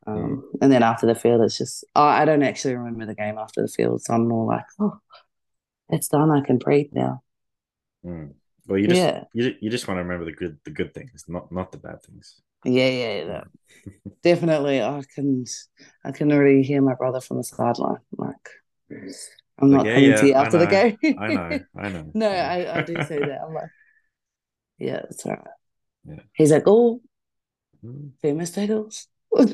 Um, 0.08 0.50
and 0.62 0.72
then 0.72 0.84
after 0.84 1.06
the 1.08 1.16
field, 1.16 1.42
it's 1.42 1.58
just 1.58 1.84
oh, 1.96 2.04
I 2.04 2.26
don't 2.26 2.44
actually 2.44 2.76
remember 2.76 3.06
the 3.06 3.16
game 3.16 3.38
after 3.38 3.62
the 3.62 3.68
field, 3.68 4.02
so 4.02 4.14
I'm 4.14 4.28
more 4.28 4.46
like, 4.46 4.66
oh, 4.80 5.00
it's 5.90 6.08
done. 6.08 6.32
I 6.32 6.42
can 6.42 6.58
breathe 6.58 6.90
now. 6.94 7.22
Mm. 8.06 8.34
Well, 8.68 8.78
you 8.80 8.88
just 8.88 9.02
Yeah. 9.02 9.24
you, 9.34 9.56
you 9.62 9.70
just 9.70 9.88
want 9.88 9.98
to 9.98 10.04
remember 10.04 10.26
the 10.26 10.32
good 10.34 10.58
the 10.64 10.72
good 10.72 10.94
things, 10.94 11.26
not 11.28 11.52
not 11.52 11.72
the 11.72 11.78
bad 11.78 12.04
things. 12.04 12.42
Yeah, 12.66 12.90
yeah, 12.90 13.24
yeah. 13.26 13.44
Definitely, 14.24 14.82
I 14.82 15.02
can. 15.16 15.46
I 16.06 16.12
can 16.12 16.32
already 16.32 16.64
hear 16.64 16.82
my 16.82 16.96
brother 16.96 17.22
from 17.22 17.38
the 17.38 17.44
sideline. 17.44 17.98
Like, 18.18 18.50
I'm 19.60 19.70
Like, 19.70 19.78
not 19.78 19.86
yeah, 19.86 19.94
coming 19.96 20.10
yeah, 20.10 20.22
to 20.22 20.28
you 20.28 20.34
after 20.34 20.58
the 20.58 20.68
game. 20.68 20.98
I 21.18 21.28
know, 21.30 21.60
I 21.78 21.90
know. 21.94 22.12
no, 22.14 22.30
I, 22.30 22.80
I 22.80 22.84
do 22.84 23.02
say 23.04 23.20
that. 23.20 23.40
I'm 23.46 23.54
like, 23.54 23.70
yeah, 24.80 25.02
it's 25.10 25.26
all 25.26 25.34
right. 25.34 25.48
Yeah. 26.06 26.20
He's 26.34 26.52
like, 26.52 26.64
oh, 26.68 27.02
Mm. 27.84 28.12
famous 28.22 28.52
titles. 28.52 29.08
I'm 29.38 29.48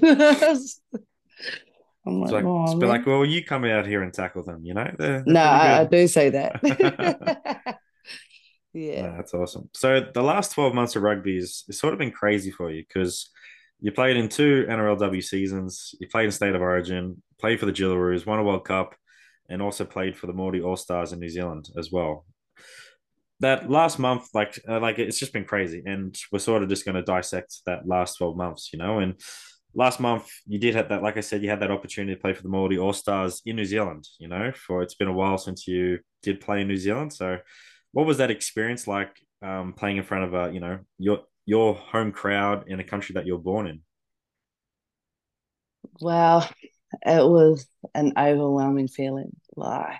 like, 2.21 2.31
like, 2.31 2.43
oh, 2.43 2.77
like, 2.81 3.05
well, 3.05 3.25
you 3.25 3.43
come 3.43 3.65
out 3.65 3.85
here 3.85 4.03
and 4.03 4.13
tackle 4.13 4.43
them, 4.43 4.61
you 4.63 4.73
know? 4.73 4.89
They're, 4.97 5.19
they're 5.19 5.33
no, 5.33 5.41
I, 5.41 5.81
I 5.81 5.85
do 5.85 6.07
say 6.07 6.29
that. 6.31 6.61
No, 8.73 8.81
yeah. 8.81 9.15
that's 9.15 9.33
awesome. 9.33 9.69
So 9.73 10.05
the 10.13 10.21
last 10.21 10.53
12 10.53 10.73
months 10.73 10.95
of 10.95 11.03
rugby 11.03 11.37
is, 11.37 11.65
sort 11.71 11.93
of 11.93 11.99
been 11.99 12.11
crazy 12.11 12.51
for 12.51 12.71
you 12.71 12.83
because 12.87 13.29
you 13.79 13.91
played 13.91 14.17
in 14.17 14.29
two 14.29 14.65
NRLW 14.69 15.23
seasons, 15.23 15.95
you 15.99 16.07
played 16.07 16.25
in 16.25 16.31
State 16.31 16.55
of 16.55 16.61
Origin, 16.61 17.21
played 17.39 17.59
for 17.59 17.65
the 17.65 17.71
Jillaroos, 17.71 18.25
won 18.25 18.39
a 18.39 18.43
World 18.43 18.65
Cup, 18.65 18.95
and 19.49 19.61
also 19.61 19.85
played 19.85 20.17
for 20.17 20.27
the 20.27 20.33
Māori 20.33 20.63
All 20.63 20.75
Stars 20.75 21.13
in 21.13 21.19
New 21.19 21.29
Zealand 21.29 21.69
as 21.77 21.91
well. 21.91 22.25
That 23.39 23.69
last 23.69 23.99
month, 23.99 24.27
like, 24.33 24.59
uh, 24.67 24.79
like 24.81 24.99
it's 24.99 25.17
just 25.17 25.31
been 25.31 25.45
crazy, 25.45 25.81
and 25.85 26.15
we're 26.31 26.39
sort 26.39 26.61
of 26.61 26.69
just 26.69 26.85
going 26.85 26.95
to 26.95 27.01
dissect 27.01 27.61
that 27.65 27.87
last 27.87 28.17
12 28.17 28.35
months, 28.35 28.71
you 28.73 28.79
know. 28.79 28.99
And 28.99 29.15
last 29.73 30.01
month, 30.01 30.29
you 30.45 30.59
did 30.59 30.75
have 30.75 30.89
that, 30.89 31.01
like 31.01 31.15
I 31.15 31.21
said, 31.21 31.41
you 31.41 31.49
had 31.49 31.61
that 31.61 31.71
opportunity 31.71 32.15
to 32.15 32.19
play 32.19 32.33
for 32.33 32.43
the 32.43 32.49
Māori 32.49 32.81
All 32.83 32.91
Stars 32.91 33.41
in 33.45 33.55
New 33.55 33.65
Zealand, 33.65 34.05
you 34.19 34.27
know. 34.27 34.51
For 34.51 34.83
it's 34.83 34.95
been 34.95 35.07
a 35.07 35.13
while 35.13 35.37
since 35.37 35.67
you 35.67 35.99
did 36.21 36.41
play 36.41 36.61
in 36.61 36.67
New 36.67 36.77
Zealand, 36.77 37.13
so 37.13 37.37
what 37.91 38.05
was 38.05 38.17
that 38.17 38.31
experience 38.31 38.87
like 38.87 39.15
um, 39.41 39.73
playing 39.73 39.97
in 39.97 40.03
front 40.03 40.25
of 40.25 40.33
a 40.33 40.53
you 40.53 40.59
know 40.59 40.79
your 40.97 41.19
your 41.45 41.75
home 41.75 42.11
crowd 42.11 42.65
in 42.67 42.79
a 42.79 42.83
country 42.83 43.13
that 43.13 43.25
you're 43.25 43.37
born 43.39 43.67
in? 43.67 43.81
Well, 46.01 46.49
it 47.05 47.23
was 47.23 47.67
an 47.95 48.13
overwhelming 48.17 48.87
feeling. 48.87 49.35
Like 49.55 49.97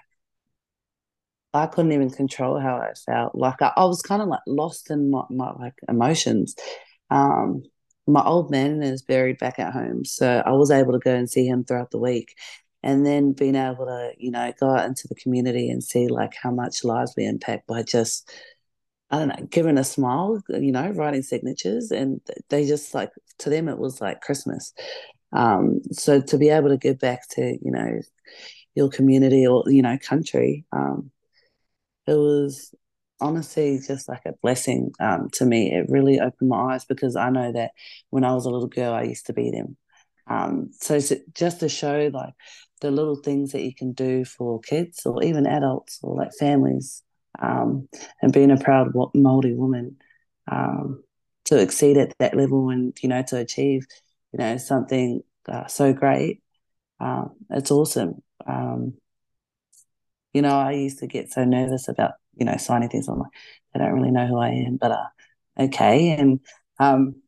I 1.54 1.66
couldn't 1.68 1.92
even 1.92 2.10
control 2.12 2.60
how 2.60 2.78
I 2.78 2.94
felt. 2.94 3.36
Like 3.36 3.62
I, 3.62 3.72
I 3.76 3.86
was 3.86 4.02
kind 4.02 4.22
of 4.22 4.28
like 4.28 4.42
lost 4.46 4.92
in 4.92 5.10
my, 5.10 5.24
my 5.30 5.52
like 5.54 5.74
emotions. 5.88 6.56
Um, 7.10 7.64
my 8.08 8.24
old 8.24 8.52
man 8.52 8.82
is 8.84 9.02
buried 9.02 9.40
back 9.40 9.60
at 9.60 9.74
home, 9.74 10.06
so 10.06 10.44
I 10.46 10.52
was 10.52 10.72
able 10.72 10.94
to 10.94 11.00
go 11.00 11.14
and 11.16 11.30
see 11.30 11.46
him 11.48 11.64
throughout 11.64 11.92
the 11.92 12.00
week, 12.00 12.36
and 12.84 13.06
then 13.06 13.34
being 13.34 13.56
able 13.56 13.86
to, 13.86 14.12
you 14.18 14.32
know, 14.32 14.54
go 14.60 14.70
out 14.76 14.86
into 14.86 15.08
the 15.08 15.16
community 15.16 15.70
and 15.70 15.84
see 15.84 16.08
like 16.08 16.34
how 16.42 16.52
much 16.52 16.84
lives 16.84 17.14
we 17.18 17.26
impact 17.26 17.68
by 17.68 17.84
just, 17.84 18.32
I 19.12 19.20
don't 19.20 19.28
know, 19.30 19.48
giving 19.50 19.78
a 19.78 19.84
smile, 19.84 20.42
you 20.50 20.72
know, 20.72 20.90
writing 20.92 21.24
signatures, 21.24 21.92
and 21.92 22.22
they 22.50 22.66
just 22.66 22.94
like 22.94 23.12
to 23.40 23.50
them 23.50 23.68
it 23.68 23.78
was 23.78 24.02
like 24.02 24.22
Christmas. 24.22 24.74
Um, 25.32 25.82
so 25.92 26.22
to 26.22 26.38
be 26.38 26.50
able 26.50 26.70
to 26.70 26.78
give 26.78 27.00
back 27.00 27.28
to, 27.32 27.58
you 27.62 27.72
know, 27.72 28.00
your 28.76 28.90
community 28.90 29.46
or 29.46 29.64
you 29.68 29.82
know 29.82 29.98
country, 29.98 30.66
um, 30.72 31.12
it 32.08 32.14
was 32.14 32.74
honestly 33.22 33.80
just 33.86 34.08
like 34.08 34.22
a 34.26 34.34
blessing 34.42 34.92
um, 35.00 35.30
to 35.34 35.46
me. 35.46 35.74
It 35.74 35.90
really 35.90 36.20
opened 36.20 36.50
my 36.50 36.74
eyes 36.74 36.86
because 36.86 37.16
I 37.16 37.30
know 37.30 37.52
that 37.52 37.72
when 38.10 38.24
I 38.24 38.34
was 38.34 38.46
a 38.46 38.50
little 38.50 38.68
girl, 38.68 38.94
I 38.94 39.04
used 39.04 39.26
to 39.28 39.34
be 39.34 39.52
them. 39.52 39.78
Um, 40.28 40.70
so 40.80 41.00
just 41.34 41.60
to 41.60 41.70
show 41.70 42.10
like 42.14 42.34
the 42.82 42.92
little 42.92 43.16
things 43.16 43.52
that 43.52 43.64
you 43.64 43.74
can 43.74 43.94
do 43.94 44.26
for 44.26 44.60
kids 44.62 45.06
or 45.06 45.24
even 45.24 45.46
adults 45.46 46.00
or 46.02 46.16
like 46.16 46.32
families, 46.40 47.04
um, 47.40 47.88
and 48.22 48.34
being 48.34 48.52
a 48.52 48.58
proud 48.58 48.94
Māori 48.94 49.56
woman 49.56 49.98
um, 50.52 51.04
to 51.46 51.58
exceed 51.62 51.98
at 51.98 52.14
that 52.20 52.36
level 52.36 52.70
and 52.70 52.98
you 53.02 53.10
know 53.10 53.24
to 53.24 53.38
achieve 53.38 53.86
you 54.32 54.40
know 54.40 54.58
something 54.58 55.22
uh, 55.48 55.68
so 55.68 55.94
great, 55.94 56.42
um, 57.00 57.36
it's 57.50 57.72
awesome. 57.72 58.22
Um, 58.46 58.94
you 60.34 60.42
know, 60.42 60.58
I 60.60 60.74
used 60.74 61.00
to 61.00 61.08
get 61.08 61.32
so 61.32 61.44
nervous 61.44 61.88
about, 61.88 62.14
you 62.36 62.46
know, 62.46 62.58
signing 62.58 62.90
things. 62.90 63.08
I'm 63.08 63.20
like, 63.20 63.32
I 63.76 63.80
don't 63.80 63.94
really 63.94 64.12
know 64.12 64.28
who 64.28 64.38
I 64.38 64.50
am, 64.50 64.78
but 64.78 64.92
uh, 64.92 65.08
okay. 65.60 66.12
And 66.12 66.40
um, 66.80 67.22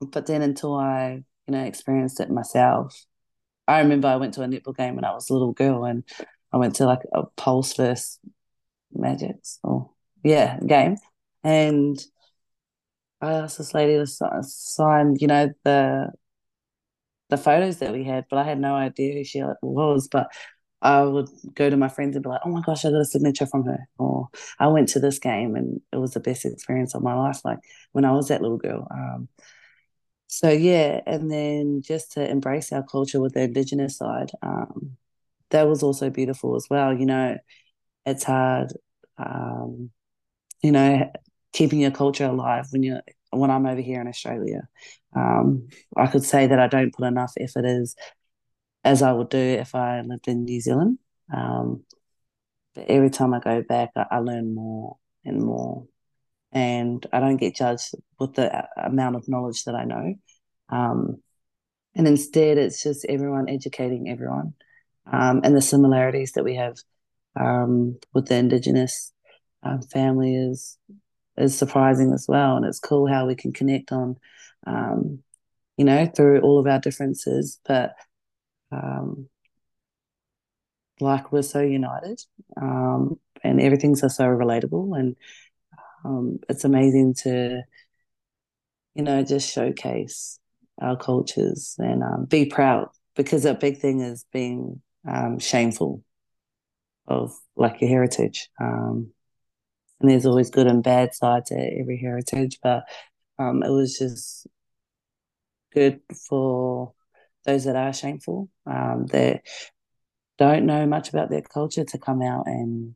but 0.00 0.26
then 0.26 0.42
until 0.42 0.76
I, 0.76 1.22
you 1.46 1.52
know, 1.52 1.64
experienced 1.64 2.20
it 2.20 2.30
myself, 2.30 2.94
I 3.68 3.80
remember 3.80 4.08
I 4.08 4.16
went 4.16 4.34
to 4.34 4.42
a 4.42 4.46
netball 4.46 4.76
game 4.76 4.96
when 4.96 5.04
I 5.04 5.12
was 5.12 5.30
a 5.30 5.32
little 5.32 5.52
girl, 5.52 5.84
and 5.84 6.04
I 6.52 6.56
went 6.56 6.76
to 6.76 6.86
like 6.86 7.02
a 7.12 7.24
Pulse 7.36 7.74
versus 7.74 8.18
Magics 8.92 9.58
or 9.62 9.90
yeah 10.22 10.58
game, 10.60 10.96
and 11.42 11.98
I 13.20 13.32
asked 13.34 13.58
this 13.58 13.72
lady 13.72 13.94
to 13.94 14.42
sign, 14.42 15.16
you 15.20 15.28
know, 15.28 15.50
the 15.64 16.12
the 17.30 17.36
photos 17.38 17.78
that 17.78 17.92
we 17.92 18.04
had, 18.04 18.26
but 18.28 18.38
I 18.38 18.44
had 18.44 18.60
no 18.60 18.74
idea 18.74 19.14
who 19.14 19.24
she 19.24 19.42
was. 19.62 20.08
But 20.08 20.30
I 20.82 21.02
would 21.02 21.28
go 21.54 21.70
to 21.70 21.76
my 21.76 21.88
friends 21.88 22.16
and 22.16 22.22
be 22.22 22.28
like, 22.28 22.42
oh 22.44 22.50
my 22.50 22.60
gosh, 22.60 22.84
I 22.84 22.90
got 22.90 23.00
a 23.00 23.04
signature 23.04 23.46
from 23.46 23.64
her. 23.64 23.78
Or 23.98 24.28
I 24.58 24.66
went 24.68 24.88
to 24.90 25.00
this 25.00 25.18
game 25.18 25.54
and 25.54 25.80
it 25.92 25.96
was 25.96 26.12
the 26.12 26.20
best 26.20 26.44
experience 26.44 26.94
of 26.94 27.02
my 27.02 27.14
life, 27.14 27.40
like 27.44 27.60
when 27.92 28.04
I 28.04 28.12
was 28.12 28.28
that 28.28 28.42
little 28.42 28.58
girl. 28.58 28.86
Um, 28.90 29.28
so, 30.32 30.48
yeah. 30.48 31.02
And 31.06 31.30
then 31.30 31.82
just 31.82 32.12
to 32.12 32.26
embrace 32.26 32.72
our 32.72 32.82
culture 32.82 33.20
with 33.20 33.34
the 33.34 33.42
Indigenous 33.42 33.98
side, 33.98 34.30
um, 34.42 34.96
that 35.50 35.68
was 35.68 35.82
also 35.82 36.08
beautiful 36.08 36.56
as 36.56 36.68
well. 36.70 36.94
You 36.94 37.04
know, 37.04 37.36
it's 38.06 38.24
hard, 38.24 38.72
um, 39.18 39.90
you 40.62 40.72
know, 40.72 41.12
keeping 41.52 41.80
your 41.80 41.90
culture 41.90 42.24
alive 42.24 42.68
when 42.70 42.82
you're 42.82 43.02
when 43.28 43.50
I'm 43.50 43.66
over 43.66 43.82
here 43.82 44.00
in 44.00 44.08
Australia. 44.08 44.62
Um, 45.14 45.68
I 45.98 46.06
could 46.06 46.24
say 46.24 46.46
that 46.46 46.58
I 46.58 46.66
don't 46.66 46.94
put 46.94 47.04
enough 47.06 47.34
effort 47.38 47.66
as 47.66 47.94
as 48.84 49.02
I 49.02 49.12
would 49.12 49.28
do 49.28 49.36
if 49.36 49.74
I 49.74 50.00
lived 50.00 50.28
in 50.28 50.44
New 50.46 50.62
Zealand. 50.62 50.98
Um, 51.30 51.84
but 52.74 52.86
every 52.88 53.10
time 53.10 53.34
I 53.34 53.40
go 53.40 53.62
back, 53.62 53.90
I, 53.96 54.06
I, 54.10 54.18
learn 54.20 54.54
more 54.54 54.96
and 55.26 55.42
more, 55.42 55.86
and 56.52 57.04
I 57.12 57.20
don't 57.20 57.38
get 57.38 57.56
judged 57.56 57.94
with 58.18 58.34
the 58.34 58.68
amount 58.76 59.16
of 59.16 59.28
knowledge 59.28 59.64
that 59.64 59.74
I 59.74 59.84
know. 59.84 60.14
Um, 60.68 61.22
and 61.94 62.06
instead, 62.06 62.58
it's 62.58 62.82
just 62.82 63.06
everyone 63.08 63.48
educating 63.48 64.08
everyone, 64.08 64.54
um, 65.10 65.40
and 65.44 65.56
the 65.56 65.62
similarities 65.62 66.32
that 66.32 66.44
we 66.44 66.56
have 66.56 66.76
um, 67.38 67.98
with 68.14 68.28
the 68.28 68.36
Indigenous 68.36 69.12
um, 69.62 69.82
family 69.82 70.34
is 70.34 70.78
is 71.36 71.56
surprising 71.56 72.12
as 72.12 72.26
well, 72.28 72.56
and 72.56 72.64
it's 72.66 72.78
cool 72.80 73.06
how 73.06 73.26
we 73.26 73.34
can 73.34 73.52
connect 73.52 73.92
on, 73.92 74.16
um, 74.66 75.18
you 75.76 75.84
know, 75.84 76.06
through 76.06 76.40
all 76.40 76.58
of 76.58 76.66
our 76.66 76.78
differences, 76.78 77.58
but 77.66 77.94
um, 78.70 79.28
like 81.00 81.32
we're 81.32 81.42
so 81.42 81.60
united 81.60 82.20
and 82.56 83.60
everything's 83.60 84.00
so 84.00 84.24
relatable 84.24 84.98
and 84.98 85.16
um, 86.04 86.38
it's 86.48 86.64
amazing 86.64 87.14
to 87.22 87.62
you 88.94 89.02
know 89.02 89.22
just 89.22 89.52
showcase 89.52 90.38
our 90.80 90.96
cultures 90.96 91.76
and 91.78 92.02
um, 92.02 92.24
be 92.24 92.46
proud 92.46 92.88
because 93.14 93.44
a 93.44 93.54
big 93.54 93.78
thing 93.78 94.00
is 94.00 94.24
being 94.32 94.80
um, 95.08 95.38
shameful 95.38 96.02
of 97.06 97.32
like 97.56 97.80
your 97.80 97.90
heritage. 97.90 98.48
Um, 98.60 99.12
and 100.00 100.10
there's 100.10 100.26
always 100.26 100.50
good 100.50 100.66
and 100.66 100.82
bad 100.82 101.14
sides 101.14 101.48
to 101.48 101.54
every 101.54 101.96
heritage 101.96 102.58
but 102.62 102.84
um, 103.38 103.62
it 103.62 103.70
was 103.70 103.98
just 103.98 104.46
good 105.72 106.00
for 106.28 106.92
those 107.46 107.64
that 107.64 107.76
are 107.76 107.92
shameful 107.92 108.48
um, 108.66 109.06
that 109.06 109.42
don't 110.38 110.66
know 110.66 110.86
much 110.86 111.08
about 111.08 111.30
their 111.30 111.42
culture 111.42 111.84
to 111.84 111.98
come 111.98 112.20
out 112.20 112.46
and 112.46 112.94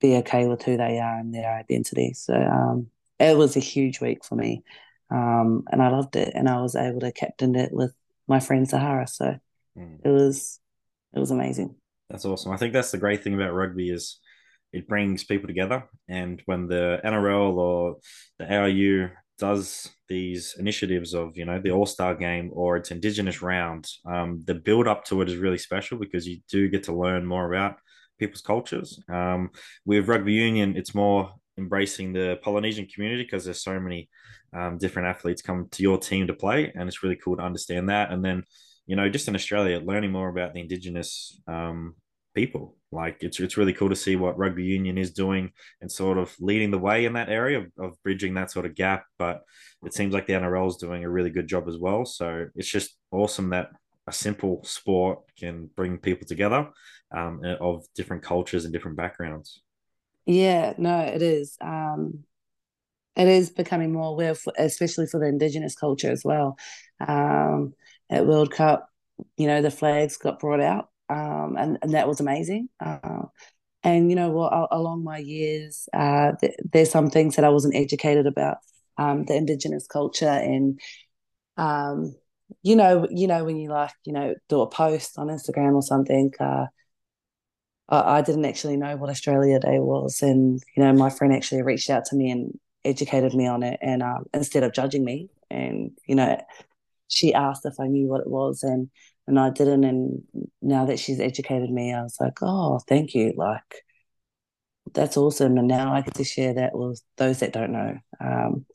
be 0.00 0.16
okay 0.16 0.46
with 0.46 0.62
who 0.62 0.76
they 0.76 0.98
are 0.98 1.18
and 1.18 1.34
their 1.34 1.54
identity. 1.54 2.12
So 2.14 2.34
um, 2.34 2.88
it 3.18 3.36
was 3.36 3.56
a 3.56 3.60
huge 3.60 4.00
week 4.00 4.24
for 4.24 4.34
me, 4.34 4.62
um, 5.10 5.64
and 5.70 5.82
I 5.82 5.88
loved 5.88 6.16
it. 6.16 6.32
And 6.34 6.48
I 6.48 6.60
was 6.60 6.76
able 6.76 7.00
to 7.00 7.12
captain 7.12 7.54
it 7.54 7.72
with 7.72 7.94
my 8.28 8.40
friend 8.40 8.68
Zahara. 8.68 9.06
So 9.06 9.38
mm. 9.76 9.98
it 10.04 10.08
was 10.08 10.60
it 11.14 11.18
was 11.18 11.30
amazing. 11.30 11.74
That's 12.10 12.24
awesome. 12.24 12.52
I 12.52 12.56
think 12.56 12.72
that's 12.72 12.90
the 12.90 12.98
great 12.98 13.24
thing 13.24 13.34
about 13.34 13.54
rugby 13.54 13.90
is 13.90 14.20
it 14.72 14.88
brings 14.88 15.24
people 15.24 15.46
together. 15.46 15.84
And 16.08 16.42
when 16.46 16.68
the 16.68 17.00
NRL 17.04 17.56
or 17.56 17.96
the 18.38 18.52
ARU 18.52 19.10
does 19.38 19.88
these 20.08 20.54
initiatives 20.58 21.14
of 21.14 21.36
you 21.36 21.44
know 21.44 21.60
the 21.60 21.70
All 21.70 21.86
Star 21.86 22.14
Game 22.14 22.50
or 22.52 22.76
its 22.76 22.90
Indigenous 22.90 23.42
round, 23.42 23.88
um, 24.04 24.42
the 24.44 24.54
build 24.54 24.86
up 24.88 25.04
to 25.06 25.22
it 25.22 25.28
is 25.28 25.36
really 25.36 25.58
special 25.58 25.98
because 25.98 26.26
you 26.26 26.38
do 26.50 26.68
get 26.68 26.84
to 26.84 26.96
learn 26.96 27.26
more 27.26 27.52
about 27.52 27.76
people's 28.18 28.42
cultures. 28.42 29.00
Um, 29.08 29.50
with 29.84 30.08
rugby 30.08 30.32
union, 30.32 30.76
it's 30.76 30.94
more 30.94 31.32
embracing 31.58 32.12
the 32.12 32.38
Polynesian 32.42 32.86
community 32.86 33.22
because 33.22 33.44
there's 33.44 33.62
so 33.62 33.78
many 33.80 34.08
um, 34.52 34.78
different 34.78 35.08
athletes 35.08 35.42
come 35.42 35.68
to 35.72 35.82
your 35.82 35.98
team 35.98 36.26
to 36.26 36.34
play, 36.34 36.72
and 36.74 36.88
it's 36.88 37.02
really 37.02 37.16
cool 37.16 37.36
to 37.36 37.42
understand 37.42 37.88
that. 37.88 38.10
And 38.10 38.24
then, 38.24 38.44
you 38.86 38.96
know, 38.96 39.08
just 39.08 39.28
in 39.28 39.34
Australia, 39.34 39.80
learning 39.80 40.12
more 40.12 40.28
about 40.28 40.54
the 40.54 40.60
Indigenous 40.60 41.40
um, 41.46 41.94
people. 42.36 42.76
Like 42.92 43.16
it's 43.20 43.40
it's 43.40 43.56
really 43.56 43.72
cool 43.72 43.88
to 43.88 43.96
see 43.96 44.14
what 44.14 44.38
rugby 44.38 44.62
union 44.62 44.96
is 44.96 45.10
doing 45.10 45.50
and 45.80 45.90
sort 45.90 46.18
of 46.18 46.32
leading 46.38 46.70
the 46.70 46.78
way 46.78 47.04
in 47.04 47.14
that 47.14 47.28
area 47.28 47.58
of, 47.58 47.66
of 47.78 48.02
bridging 48.04 48.34
that 48.34 48.52
sort 48.52 48.66
of 48.66 48.76
gap. 48.76 49.04
But 49.18 49.42
it 49.84 49.92
seems 49.92 50.14
like 50.14 50.26
the 50.26 50.34
NRL 50.34 50.68
is 50.68 50.76
doing 50.76 51.02
a 51.04 51.10
really 51.10 51.30
good 51.30 51.48
job 51.48 51.66
as 51.66 51.78
well. 51.78 52.04
So 52.04 52.46
it's 52.54 52.68
just 52.68 52.96
awesome 53.10 53.50
that 53.50 53.70
a 54.06 54.12
simple 54.12 54.62
sport 54.62 55.20
can 55.36 55.68
bring 55.74 55.98
people 55.98 56.28
together 56.28 56.68
um, 57.12 57.42
of 57.60 57.84
different 57.94 58.22
cultures 58.22 58.64
and 58.64 58.72
different 58.72 58.96
backgrounds. 58.96 59.62
Yeah, 60.26 60.74
no, 60.76 61.00
it 61.00 61.22
is. 61.22 61.56
Um, 61.60 62.24
it 63.14 63.28
is 63.28 63.50
becoming 63.50 63.92
more 63.92 64.10
aware, 64.10 64.34
for, 64.34 64.52
especially 64.58 65.06
for 65.06 65.18
the 65.20 65.26
Indigenous 65.26 65.74
culture 65.74 66.10
as 66.10 66.22
well. 66.24 66.58
Um, 67.06 67.74
at 68.10 68.26
World 68.26 68.50
Cup, 68.50 68.88
you 69.36 69.46
know, 69.46 69.62
the 69.62 69.70
flags 69.70 70.16
got 70.16 70.38
brought 70.38 70.60
out, 70.60 70.90
um, 71.08 71.56
and 71.58 71.78
and 71.82 71.94
that 71.94 72.08
was 72.08 72.20
amazing. 72.20 72.68
Uh, 72.84 73.22
and 73.82 74.10
you 74.10 74.16
know 74.16 74.30
well, 74.30 74.68
along 74.70 75.04
my 75.04 75.18
years, 75.18 75.88
uh, 75.94 76.32
th- 76.40 76.56
there's 76.72 76.90
some 76.90 77.08
things 77.08 77.36
that 77.36 77.44
I 77.44 77.50
wasn't 77.50 77.76
educated 77.76 78.26
about 78.26 78.58
um, 78.98 79.24
the 79.24 79.36
Indigenous 79.36 79.86
culture, 79.86 80.26
and 80.26 80.78
um, 81.56 82.14
you 82.62 82.76
know, 82.76 83.06
you 83.10 83.26
know, 83.26 83.44
when 83.44 83.56
you 83.56 83.70
like, 83.70 83.92
you 84.04 84.12
know, 84.12 84.34
do 84.48 84.60
a 84.60 84.68
post 84.68 85.18
on 85.18 85.28
Instagram 85.28 85.74
or 85.74 85.82
something. 85.82 86.32
Uh, 86.38 86.66
I, 87.88 88.18
I 88.18 88.22
didn't 88.22 88.44
actually 88.44 88.76
know 88.76 88.96
what 88.96 89.10
Australia 89.10 89.58
Day 89.58 89.78
was, 89.78 90.22
and 90.22 90.62
you 90.76 90.82
know, 90.82 90.92
my 90.92 91.10
friend 91.10 91.32
actually 91.34 91.62
reached 91.62 91.90
out 91.90 92.04
to 92.06 92.16
me 92.16 92.30
and 92.30 92.58
educated 92.84 93.34
me 93.34 93.46
on 93.46 93.62
it, 93.62 93.78
and 93.82 94.02
um, 94.02 94.26
instead 94.34 94.62
of 94.62 94.72
judging 94.72 95.04
me, 95.04 95.28
and 95.50 95.92
you 96.06 96.14
know, 96.14 96.40
she 97.08 97.34
asked 97.34 97.66
if 97.66 97.78
I 97.80 97.86
knew 97.86 98.08
what 98.08 98.20
it 98.20 98.30
was, 98.30 98.62
and 98.62 98.90
and 99.26 99.38
I 99.38 99.50
didn't. 99.50 99.84
And 99.84 100.22
now 100.62 100.86
that 100.86 100.98
she's 100.98 101.20
educated 101.20 101.70
me, 101.70 101.92
I 101.92 102.02
was 102.02 102.16
like, 102.20 102.38
oh, 102.42 102.80
thank 102.88 103.14
you, 103.14 103.32
like 103.36 103.84
that's 104.94 105.16
awesome. 105.16 105.58
And 105.58 105.68
now 105.68 105.92
I 105.92 106.00
get 106.00 106.14
to 106.14 106.24
share 106.24 106.54
that 106.54 106.76
with 106.76 107.02
those 107.16 107.40
that 107.40 107.52
don't 107.52 107.72
know. 107.72 107.98
Um, 108.20 108.66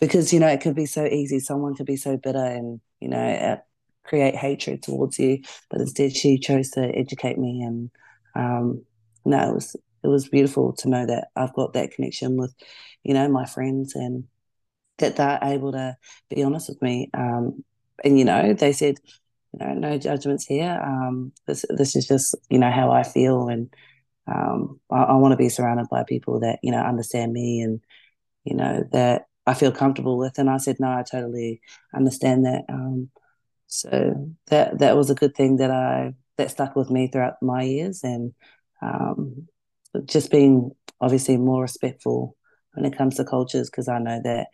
because 0.00 0.32
you 0.32 0.40
know 0.40 0.48
it 0.48 0.60
could 0.60 0.76
be 0.76 0.86
so 0.86 1.04
easy. 1.06 1.40
Someone 1.40 1.74
could 1.74 1.86
be 1.86 1.96
so 1.96 2.16
bitter 2.16 2.44
and 2.44 2.80
you 3.00 3.08
know 3.08 3.60
create 4.04 4.36
hatred 4.36 4.82
towards 4.82 5.18
you, 5.18 5.42
but 5.70 5.80
instead 5.80 6.16
she 6.16 6.38
chose 6.38 6.70
to 6.70 6.80
educate 6.80 7.38
me, 7.38 7.62
and 7.62 7.90
um, 8.38 8.84
no, 9.24 9.50
it 9.50 9.54
was 9.54 9.76
it 10.02 10.08
was 10.08 10.28
beautiful 10.28 10.72
to 10.74 10.88
know 10.88 11.04
that 11.06 11.28
I've 11.36 11.54
got 11.54 11.72
that 11.72 11.90
connection 11.90 12.36
with, 12.36 12.54
you 13.02 13.14
know, 13.14 13.28
my 13.28 13.44
friends 13.44 13.94
and 13.94 14.24
that 14.98 15.16
they're 15.16 15.38
able 15.42 15.72
to 15.72 15.96
be 16.30 16.42
honest 16.42 16.68
with 16.68 16.80
me. 16.80 17.10
Um, 17.14 17.64
and 18.04 18.18
you 18.18 18.24
know, 18.24 18.54
they 18.54 18.72
said, 18.72 18.96
you 19.52 19.66
know, 19.66 19.74
no 19.74 19.98
judgments 19.98 20.46
here. 20.46 20.80
Um, 20.82 21.32
this 21.46 21.64
this 21.70 21.96
is 21.96 22.06
just 22.06 22.34
you 22.48 22.58
know 22.58 22.70
how 22.70 22.92
I 22.92 23.02
feel, 23.02 23.48
and 23.48 23.74
um, 24.26 24.80
I, 24.90 25.02
I 25.04 25.14
want 25.16 25.32
to 25.32 25.36
be 25.36 25.48
surrounded 25.48 25.88
by 25.90 26.04
people 26.04 26.40
that 26.40 26.60
you 26.62 26.70
know 26.70 26.80
understand 26.80 27.32
me 27.32 27.60
and 27.60 27.80
you 28.44 28.54
know 28.56 28.84
that 28.92 29.26
I 29.46 29.54
feel 29.54 29.72
comfortable 29.72 30.18
with. 30.18 30.38
And 30.38 30.48
I 30.50 30.58
said, 30.58 30.76
no, 30.78 30.88
I 30.88 31.02
totally 31.10 31.60
understand 31.94 32.46
that. 32.46 32.62
Um, 32.68 33.10
so 33.66 34.34
that 34.46 34.78
that 34.78 34.96
was 34.96 35.10
a 35.10 35.14
good 35.14 35.34
thing 35.34 35.56
that 35.56 35.70
I 35.70 36.14
that 36.38 36.50
stuck 36.50 36.74
with 36.76 36.90
me 36.90 37.08
throughout 37.08 37.42
my 37.42 37.62
years, 37.62 38.02
and 38.02 38.32
um, 38.80 39.48
just 40.06 40.30
being 40.30 40.70
obviously 41.00 41.36
more 41.36 41.62
respectful 41.62 42.36
when 42.72 42.84
it 42.84 42.96
comes 42.96 43.16
to 43.16 43.24
cultures 43.24 43.70
because 43.70 43.88
I 43.88 43.98
know 43.98 44.20
that 44.22 44.48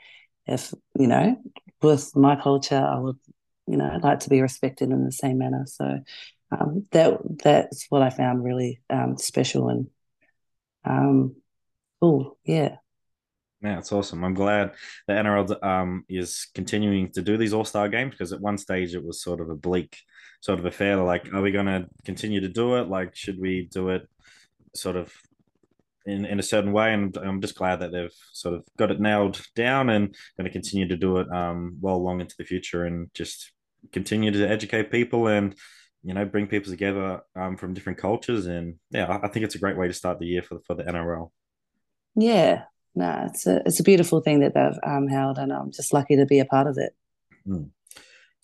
if 0.46 0.74
you 0.98 1.06
know 1.06 1.36
with 1.82 2.14
my 2.16 2.36
culture, 2.36 2.76
I 2.76 2.98
would 2.98 3.18
you 3.66 3.76
know 3.76 3.98
like 4.02 4.20
to 4.20 4.30
be 4.30 4.42
respected 4.42 4.90
in 4.90 5.04
the 5.04 5.12
same 5.12 5.38
manner. 5.38 5.64
So 5.66 6.00
um, 6.50 6.86
that 6.92 7.18
that's 7.42 7.86
what 7.88 8.02
I 8.02 8.10
found 8.10 8.44
really 8.44 8.80
um, 8.90 9.16
special 9.18 9.68
and 9.68 9.86
um, 10.84 11.36
cool. 12.00 12.38
Yeah. 12.44 12.76
Yeah, 13.62 13.78
it's 13.78 13.92
awesome. 13.92 14.22
I'm 14.22 14.34
glad 14.34 14.72
the 15.06 15.14
NRL 15.14 15.64
um, 15.64 16.04
is 16.06 16.48
continuing 16.54 17.10
to 17.12 17.22
do 17.22 17.38
these 17.38 17.54
All 17.54 17.64
Star 17.64 17.88
games 17.88 18.10
because 18.10 18.32
at 18.32 18.40
one 18.40 18.58
stage 18.58 18.94
it 18.94 19.02
was 19.02 19.22
sort 19.22 19.40
of 19.40 19.48
a 19.48 19.54
bleak 19.54 19.96
sort 20.44 20.58
of 20.58 20.66
affair. 20.66 20.96
Like, 20.96 21.32
are 21.32 21.40
we 21.40 21.52
going 21.52 21.64
to 21.64 21.86
continue 22.04 22.40
to 22.42 22.48
do 22.48 22.76
it? 22.76 22.90
Like, 22.90 23.16
should 23.16 23.40
we 23.40 23.66
do 23.72 23.88
it 23.88 24.06
sort 24.74 24.94
of 24.94 25.10
in, 26.04 26.26
in 26.26 26.38
a 26.38 26.42
certain 26.42 26.70
way? 26.70 26.92
And 26.92 27.16
I'm 27.16 27.40
just 27.40 27.54
glad 27.54 27.80
that 27.80 27.92
they've 27.92 28.12
sort 28.34 28.54
of 28.54 28.64
got 28.76 28.90
it 28.90 29.00
nailed 29.00 29.40
down 29.56 29.88
and 29.88 30.14
going 30.36 30.44
to 30.44 30.52
continue 30.52 30.86
to 30.88 30.98
do 30.98 31.16
it 31.16 31.32
um, 31.32 31.78
well 31.80 32.02
long 32.02 32.20
into 32.20 32.34
the 32.36 32.44
future 32.44 32.84
and 32.84 33.08
just 33.14 33.52
continue 33.90 34.32
to 34.32 34.46
educate 34.46 34.90
people 34.90 35.28
and 35.28 35.54
you 36.02 36.12
know 36.12 36.26
bring 36.26 36.46
people 36.46 36.70
together 36.70 37.22
um, 37.34 37.56
from 37.56 37.72
different 37.72 37.98
cultures. 37.98 38.44
And 38.44 38.74
yeah, 38.90 39.20
I 39.22 39.28
think 39.28 39.46
it's 39.46 39.54
a 39.54 39.60
great 39.60 39.78
way 39.78 39.86
to 39.86 39.94
start 39.94 40.18
the 40.18 40.26
year 40.26 40.42
for 40.42 40.60
for 40.66 40.74
the 40.74 40.84
NRL. 40.84 41.30
Yeah, 42.16 42.64
no, 42.94 43.24
it's 43.30 43.46
a 43.46 43.62
it's 43.64 43.80
a 43.80 43.84
beautiful 43.84 44.20
thing 44.20 44.40
that 44.40 44.52
they've 44.52 44.78
um, 44.86 45.08
held, 45.08 45.38
and 45.38 45.50
I'm 45.50 45.72
just 45.72 45.94
lucky 45.94 46.16
to 46.16 46.26
be 46.26 46.40
a 46.40 46.44
part 46.44 46.66
of 46.66 46.76
it. 46.76 46.94
Mm. 47.48 47.70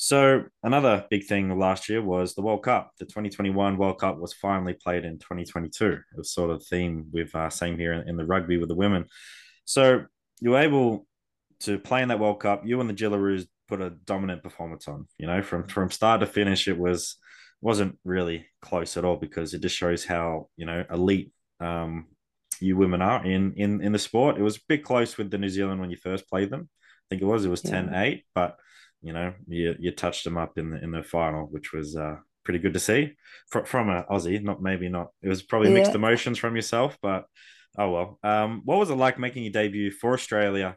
So 0.03 0.45
another 0.63 1.05
big 1.11 1.27
thing 1.27 1.59
last 1.59 1.91
year 1.91 2.01
was 2.01 2.35
the 2.35 2.41
World 2.41 2.63
Cup. 2.63 2.93
The 2.99 3.05
2021 3.05 3.77
World 3.77 3.99
Cup 4.01 4.19
was 4.19 4.33
finally 4.33 4.73
played 4.73 5.05
in 5.05 5.19
2022. 5.19 5.87
It 5.93 6.01
was 6.17 6.33
sort 6.33 6.51
of 6.51 6.65
theme 6.65 7.09
with 7.13 7.35
uh, 7.35 7.51
same 7.51 7.77
here 7.77 7.93
in, 7.93 8.09
in 8.09 8.17
the 8.17 8.25
rugby 8.25 8.57
with 8.57 8.71
the 8.71 8.75
women. 8.75 9.05
So 9.67 10.07
you 10.41 10.53
were 10.53 10.61
able 10.61 11.07
to 11.61 11.79
play 11.79 12.01
in 12.01 12.09
that 12.09 12.19
World 12.19 12.41
Cup. 12.41 12.63
You 12.65 12.81
and 12.81 12.89
the 12.89 12.95
Jillaroos 12.95 13.47
put 13.69 13.83
a 13.83 13.91
dominant 13.91 14.43
performance 14.43 14.89
on. 14.89 15.07
You 15.19 15.27
know, 15.27 15.43
from 15.43 15.69
from 15.69 15.91
start 15.91 16.21
to 16.21 16.27
finish, 16.27 16.67
it 16.67 16.79
was 16.79 17.17
wasn't 17.61 17.99
really 18.03 18.47
close 18.63 18.97
at 18.97 19.05
all 19.05 19.17
because 19.17 19.53
it 19.53 19.61
just 19.61 19.77
shows 19.77 20.07
how 20.07 20.49
you 20.57 20.65
know 20.65 20.83
elite 20.91 21.31
um, 21.61 22.07
you 22.59 22.75
women 22.75 23.03
are 23.03 23.23
in 23.27 23.53
in 23.59 23.83
in 23.83 23.93
the 23.93 23.99
sport. 23.99 24.39
It 24.39 24.43
was 24.43 24.57
a 24.57 24.61
bit 24.67 24.83
close 24.83 25.19
with 25.19 25.31
the 25.31 25.37
New 25.37 25.51
Zealand 25.51 25.79
when 25.79 25.91
you 25.91 25.99
first 25.99 26.27
played 26.27 26.49
them. 26.49 26.71
I 26.73 27.05
think 27.11 27.21
it 27.21 27.27
was 27.27 27.45
it 27.45 27.51
was 27.51 27.61
10-8, 27.61 28.23
but 28.35 28.57
you 29.03 29.13
know 29.13 29.33
you 29.47 29.75
you 29.79 29.91
touched 29.91 30.25
them 30.25 30.37
up 30.37 30.59
in 30.59 30.71
the 30.71 30.83
in 30.83 30.91
the 30.91 31.03
final, 31.03 31.47
which 31.47 31.73
was 31.73 31.97
uh, 31.97 32.17
pretty 32.45 32.59
good 32.59 32.75
to 32.75 32.81
see 32.81 33.13
from 33.49 33.65
from 33.65 33.89
a 33.89 34.05
Aussie. 34.11 34.43
Not 34.43 34.63
maybe 34.63 34.89
not. 34.89 35.09
It 35.23 35.29
was 35.29 35.43
probably 35.43 35.69
yeah. 35.69 35.77
mixed 35.77 35.95
emotions 35.95 36.39
from 36.39 36.57
yourself, 36.57 36.99
but 37.03 37.25
oh 37.79 37.91
well. 37.91 38.19
Um, 38.23 38.63
what 38.65 38.79
was 38.79 38.91
it 38.91 38.95
like 38.95 39.19
making 39.19 39.45
your 39.45 39.53
debut 39.53 39.91
for 39.91 40.15
Australia, 40.15 40.77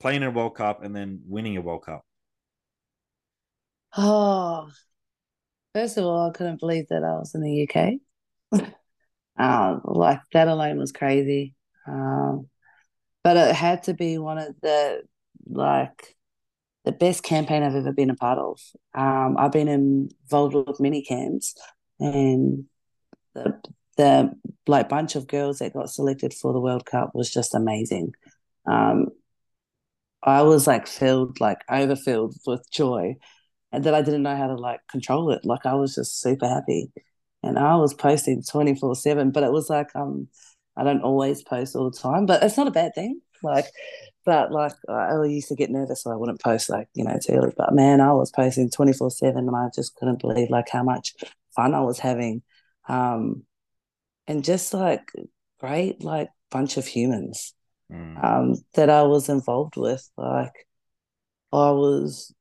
playing 0.00 0.22
in 0.22 0.28
a 0.28 0.30
World 0.30 0.56
Cup, 0.56 0.82
and 0.82 0.94
then 0.94 1.22
winning 1.26 1.56
a 1.56 1.62
World 1.62 1.84
Cup? 1.84 2.02
Oh, 3.96 4.68
first 5.74 5.96
of 5.96 6.04
all, 6.04 6.28
I 6.28 6.32
couldn't 6.32 6.60
believe 6.60 6.88
that 6.88 7.02
I 7.04 7.14
was 7.14 7.34
in 7.34 7.40
the 7.40 7.68
UK. 7.68 7.94
Um, 9.38 9.80
like 9.84 10.20
that 10.32 10.48
alone 10.48 10.78
was 10.78 10.92
crazy. 10.92 11.54
Um, 11.86 12.48
but 13.22 13.36
it 13.36 13.54
had 13.54 13.84
to 13.84 13.94
be 13.94 14.18
one 14.18 14.38
of 14.38 14.54
the 14.60 15.02
like 15.48 16.15
the 16.86 16.92
best 16.92 17.22
campaign 17.22 17.62
I've 17.62 17.74
ever 17.74 17.92
been 17.92 18.10
a 18.10 18.16
part 18.16 18.38
of. 18.38 18.60
Um, 18.94 19.36
I've 19.38 19.52
been 19.52 19.68
involved 19.68 20.54
with 20.54 20.80
many 20.80 21.02
camps, 21.02 21.54
and 22.00 22.64
the 23.34 23.60
the 23.98 24.32
like 24.66 24.88
bunch 24.88 25.16
of 25.16 25.26
girls 25.28 25.58
that 25.58 25.74
got 25.74 25.90
selected 25.90 26.34
for 26.34 26.52
the 26.54 26.60
World 26.60 26.86
Cup 26.86 27.12
was 27.14 27.30
just 27.32 27.54
amazing. 27.54 28.14
Um, 28.66 29.08
I 30.22 30.42
was 30.42 30.66
like 30.66 30.86
filled, 30.86 31.40
like 31.40 31.58
overfilled 31.70 32.36
with 32.46 32.70
joy, 32.70 33.16
and 33.72 33.84
that 33.84 33.94
I 33.94 34.02
didn't 34.02 34.22
know 34.22 34.36
how 34.36 34.48
to 34.48 34.56
like 34.56 34.80
control 34.90 35.30
it. 35.32 35.44
Like 35.44 35.66
I 35.66 35.74
was 35.74 35.94
just 35.96 36.20
super 36.20 36.48
happy 36.48 36.90
and 37.42 37.58
I 37.58 37.76
was 37.76 37.94
posting 37.94 38.42
24 38.42 38.96
7, 38.96 39.30
but 39.30 39.44
it 39.44 39.52
was 39.52 39.70
like, 39.70 39.88
um, 39.94 40.28
I 40.76 40.84
don't 40.84 41.02
always 41.02 41.42
post 41.42 41.76
all 41.76 41.90
the 41.90 41.98
time, 41.98 42.26
but 42.26 42.42
it's 42.42 42.56
not 42.56 42.68
a 42.68 42.72
bad 42.72 42.94
thing. 42.94 43.20
Like, 43.42 43.66
but 44.24 44.50
like, 44.52 44.72
I 44.88 45.10
always 45.10 45.32
used 45.32 45.48
to 45.48 45.54
get 45.54 45.70
nervous, 45.70 46.02
so 46.02 46.10
I 46.10 46.16
wouldn't 46.16 46.40
post 46.40 46.68
like, 46.68 46.88
you 46.94 47.04
know, 47.04 47.18
too 47.22 47.34
early. 47.34 47.52
But 47.56 47.74
man, 47.74 48.00
I 48.00 48.12
was 48.12 48.30
posting 48.30 48.70
24 48.70 49.10
7 49.10 49.36
and 49.36 49.56
I 49.56 49.68
just 49.74 49.94
couldn't 49.96 50.20
believe 50.20 50.50
like 50.50 50.68
how 50.68 50.82
much 50.82 51.14
fun 51.54 51.74
I 51.74 51.80
was 51.80 51.98
having. 51.98 52.42
Um, 52.88 53.44
and 54.26 54.44
just 54.44 54.74
like 54.74 55.10
great, 55.60 56.02
like 56.02 56.28
bunch 56.50 56.76
of 56.76 56.86
humans 56.86 57.54
mm. 57.92 58.24
um, 58.24 58.56
that 58.74 58.90
I 58.90 59.02
was 59.02 59.28
involved 59.28 59.76
with. 59.76 60.08
Like, 60.16 60.66
I 61.52 61.70
was, 61.70 62.34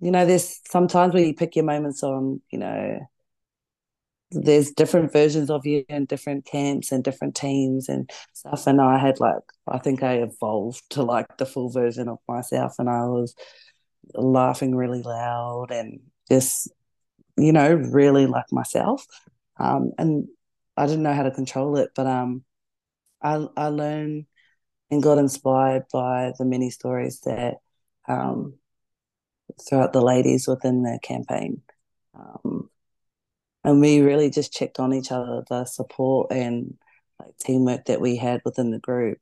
you 0.00 0.10
know, 0.10 0.26
there's 0.26 0.60
sometimes 0.68 1.14
where 1.14 1.24
you 1.24 1.34
pick 1.34 1.56
your 1.56 1.64
moments 1.64 2.02
on, 2.02 2.40
you 2.50 2.58
know, 2.58 3.00
there's 4.30 4.72
different 4.72 5.12
versions 5.12 5.50
of 5.50 5.64
you 5.64 5.84
in 5.88 6.04
different 6.04 6.44
camps 6.44 6.92
and 6.92 7.02
different 7.02 7.34
teams 7.34 7.88
and 7.88 8.10
stuff. 8.34 8.66
And 8.66 8.80
I 8.80 8.98
had 8.98 9.20
like, 9.20 9.42
I 9.66 9.78
think 9.78 10.02
I 10.02 10.16
evolved 10.16 10.82
to 10.90 11.02
like 11.02 11.38
the 11.38 11.46
full 11.46 11.70
version 11.70 12.08
of 12.08 12.18
myself, 12.28 12.74
and 12.78 12.88
I 12.88 13.06
was 13.06 13.34
laughing 14.14 14.74
really 14.74 15.02
loud 15.02 15.70
and 15.70 16.00
just, 16.30 16.70
you 17.36 17.52
know, 17.52 17.72
really 17.72 18.26
like 18.26 18.52
myself. 18.52 19.06
Um, 19.58 19.92
and 19.98 20.28
I 20.76 20.86
didn't 20.86 21.02
know 21.02 21.14
how 21.14 21.24
to 21.24 21.30
control 21.30 21.76
it, 21.78 21.90
but 21.94 22.06
um, 22.06 22.44
I 23.22 23.46
I 23.56 23.68
learned 23.68 24.26
and 24.90 25.02
got 25.02 25.18
inspired 25.18 25.84
by 25.92 26.32
the 26.38 26.44
many 26.44 26.70
stories 26.70 27.20
that 27.20 27.56
um, 28.06 28.54
throughout 29.68 29.92
the 29.92 30.02
ladies 30.02 30.46
within 30.46 30.82
the 30.82 30.98
campaign. 31.02 31.62
Um, 32.14 32.70
and 33.68 33.80
we 33.80 34.00
really 34.00 34.30
just 34.30 34.52
checked 34.52 34.78
on 34.78 34.94
each 34.94 35.12
other 35.12 35.44
the 35.48 35.64
support 35.64 36.32
and 36.32 36.74
like 37.20 37.36
teamwork 37.38 37.84
that 37.86 38.00
we 38.00 38.16
had 38.16 38.40
within 38.44 38.70
the 38.70 38.78
group. 38.78 39.18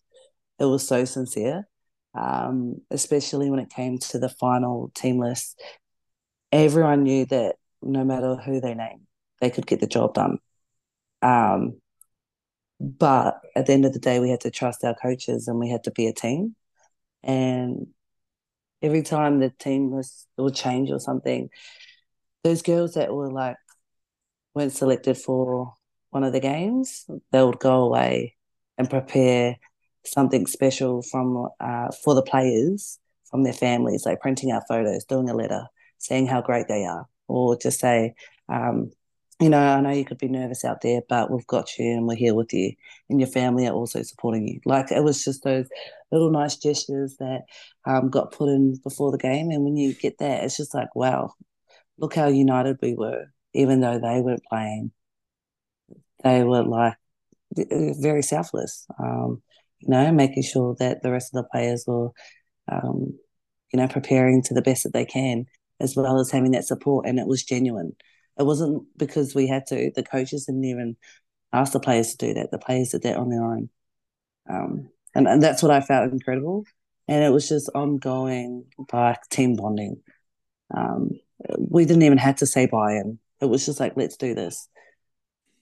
It 0.59 0.65
was 0.65 0.87
so 0.87 1.05
sincere 1.05 1.67
um, 2.17 2.81
especially 2.91 3.51
when 3.51 3.61
it 3.61 3.71
came 3.71 3.99
to 3.99 4.19
the 4.19 4.29
final 4.29 4.91
team 4.95 5.19
list. 5.19 5.61
Everyone 6.51 7.03
knew 7.03 7.27
that 7.27 7.57
no 7.83 8.05
matter 8.05 8.37
who 8.37 8.61
they 8.61 8.75
named 8.75 9.03
they 9.41 9.51
could 9.51 9.67
get 9.67 9.81
the 9.81 9.87
job 9.87 10.15
done. 10.15 10.39
Um, 11.21 11.81
but 12.81 13.41
at 13.55 13.67
the 13.67 13.75
end 13.75 13.85
of 13.85 13.93
the 13.93 13.99
day 13.99 14.19
we 14.19 14.31
had 14.31 14.41
to 14.41 14.51
trust 14.51 14.83
our 14.83 14.95
coaches 14.95 15.47
and 15.47 15.59
we 15.59 15.69
had 15.69 15.85
to 15.85 15.91
be 15.91 16.07
a 16.07 16.13
team. 16.15 16.57
And 17.23 17.89
every 18.81 19.03
time 19.03 19.41
the 19.41 19.51
team 19.51 19.91
was 19.91 20.27
would 20.39 20.55
change 20.55 20.91
or 20.91 21.01
something 21.01 21.49
those 22.45 22.63
girls 22.63 22.95
that 22.95 23.13
were 23.13 23.33
like 23.33 23.57
weren't 24.57 24.73
selected 24.73 25.19
for 25.19 25.75
one 26.11 26.25
of 26.25 26.33
the 26.33 26.41
games, 26.41 27.05
they 27.31 27.43
would 27.43 27.59
go 27.59 27.83
away 27.85 28.35
and 28.79 28.89
prepare 28.89 29.57
something 30.05 30.47
special 30.47 31.03
from 31.03 31.49
uh, 31.61 31.89
for 32.03 32.15
the 32.15 32.23
players 32.23 32.99
from 33.31 33.43
their 33.43 33.53
families, 33.53 34.07
like 34.07 34.21
printing 34.21 34.51
out 34.51 34.63
photos, 34.67 35.05
doing 35.05 35.29
a 35.29 35.35
letter, 35.35 35.67
saying 35.99 36.27
how 36.27 36.41
great 36.41 36.69
they 36.69 36.85
are, 36.85 37.07
or 37.29 37.59
just 37.59 37.81
say, 37.81 38.15
um, 38.49 38.91
you 39.41 39.51
know, 39.51 39.59
I 39.59 39.81
know 39.81 39.91
you 39.91 40.05
could 40.07 40.17
be 40.17 40.29
nervous 40.29 40.65
out 40.65 40.81
there, 40.81 41.03
but 41.07 41.31
we've 41.31 41.47
got 41.47 41.77
you 41.79 41.93
and 41.93 42.07
we're 42.07 42.15
here 42.15 42.35
with 42.35 42.55
you, 42.55 42.73
and 43.11 43.21
your 43.21 43.29
family 43.29 43.67
are 43.67 43.75
also 43.75 44.03
supporting 44.03 44.49
you. 44.49 44.61
Like 44.65 44.91
it 44.91 45.05
was 45.05 45.23
just 45.23 45.45
those 45.45 45.69
little 46.11 46.31
nice 46.31 46.57
gestures 46.57 47.17
that 47.19 47.43
um, 47.85 48.09
got 48.09 48.33
put 48.33 48.49
in 48.49 48.77
before 48.83 49.13
the 49.13 49.19
game, 49.19 49.51
and 49.51 49.65
when 49.65 49.77
you 49.77 49.93
get 49.93 50.17
that, 50.19 50.45
it's 50.45 50.57
just 50.57 50.75
like, 50.75 50.95
wow, 50.95 51.35
look 51.99 52.15
how 52.15 52.29
united 52.29 52.79
we 52.81 52.95
were, 52.95 53.27
even 53.57 53.81
though 53.81 53.99
they 53.99 54.21
weren't 54.21 54.45
playing. 54.49 54.93
They 56.25 56.43
were 56.43 56.65
like 56.65 56.95
very 57.55 58.23
selfless, 58.23 58.87
um, 58.99 59.43
you 59.81 59.89
know, 59.89 60.11
making 60.13 60.43
sure 60.43 60.75
that 60.79 61.03
the 61.03 61.13
rest 61.13 61.35
of 61.35 61.43
the 61.43 61.49
players 61.51 61.85
were, 61.87 62.11
um, 62.71 63.19
you 63.73 63.79
know, 63.79 63.89
preparing 63.89 64.43
to 64.43 64.55
the 64.55 64.63
best 64.63 64.85
that 64.85 64.93
they 64.93 65.05
can, 65.05 65.47
as 65.79 65.95
well 65.95 66.19
as 66.19 66.31
having 66.31 66.53
that 66.53 66.65
support, 66.65 67.07
and 67.07 67.19
it 67.19 67.27
was 67.27 67.45
genuine 67.45 67.93
it 68.39 68.45
wasn't 68.45 68.87
because 68.97 69.35
we 69.35 69.47
had 69.47 69.67
to. 69.67 69.91
The 69.95 70.03
coaches 70.03 70.47
didn't 70.47 70.65
even 70.65 70.97
ask 71.53 71.73
the 71.73 71.81
players 71.81 72.15
to 72.15 72.27
do 72.27 72.35
that. 72.35 72.51
The 72.51 72.59
players 72.59 72.91
did 72.91 73.03
that 73.03 73.17
on 73.17 73.31
their 73.31 73.45
own. 73.45 73.71
Um, 74.49 74.91
and, 75.15 75.27
and 75.27 75.43
that's 75.43 75.63
what 75.63 75.73
I 75.73 75.81
felt 75.81 76.13
incredible. 76.13 76.65
And 77.09 77.25
it 77.25 77.33
was 77.33 77.49
just 77.49 77.71
ongoing, 77.75 78.67
like 78.93 79.29
team 79.31 79.57
bonding. 79.57 80.03
Um, 80.75 81.13
we 81.59 81.85
didn't 81.85 82.03
even 82.03 82.19
have 82.19 82.37
to 82.37 82.47
say 82.47 82.67
buy-in. 82.67 83.19
It 83.41 83.47
was 83.47 83.67
just 83.67 83.81
like, 83.81 83.95
let's 83.97 84.17
do 84.17 84.35
this. 84.35 84.69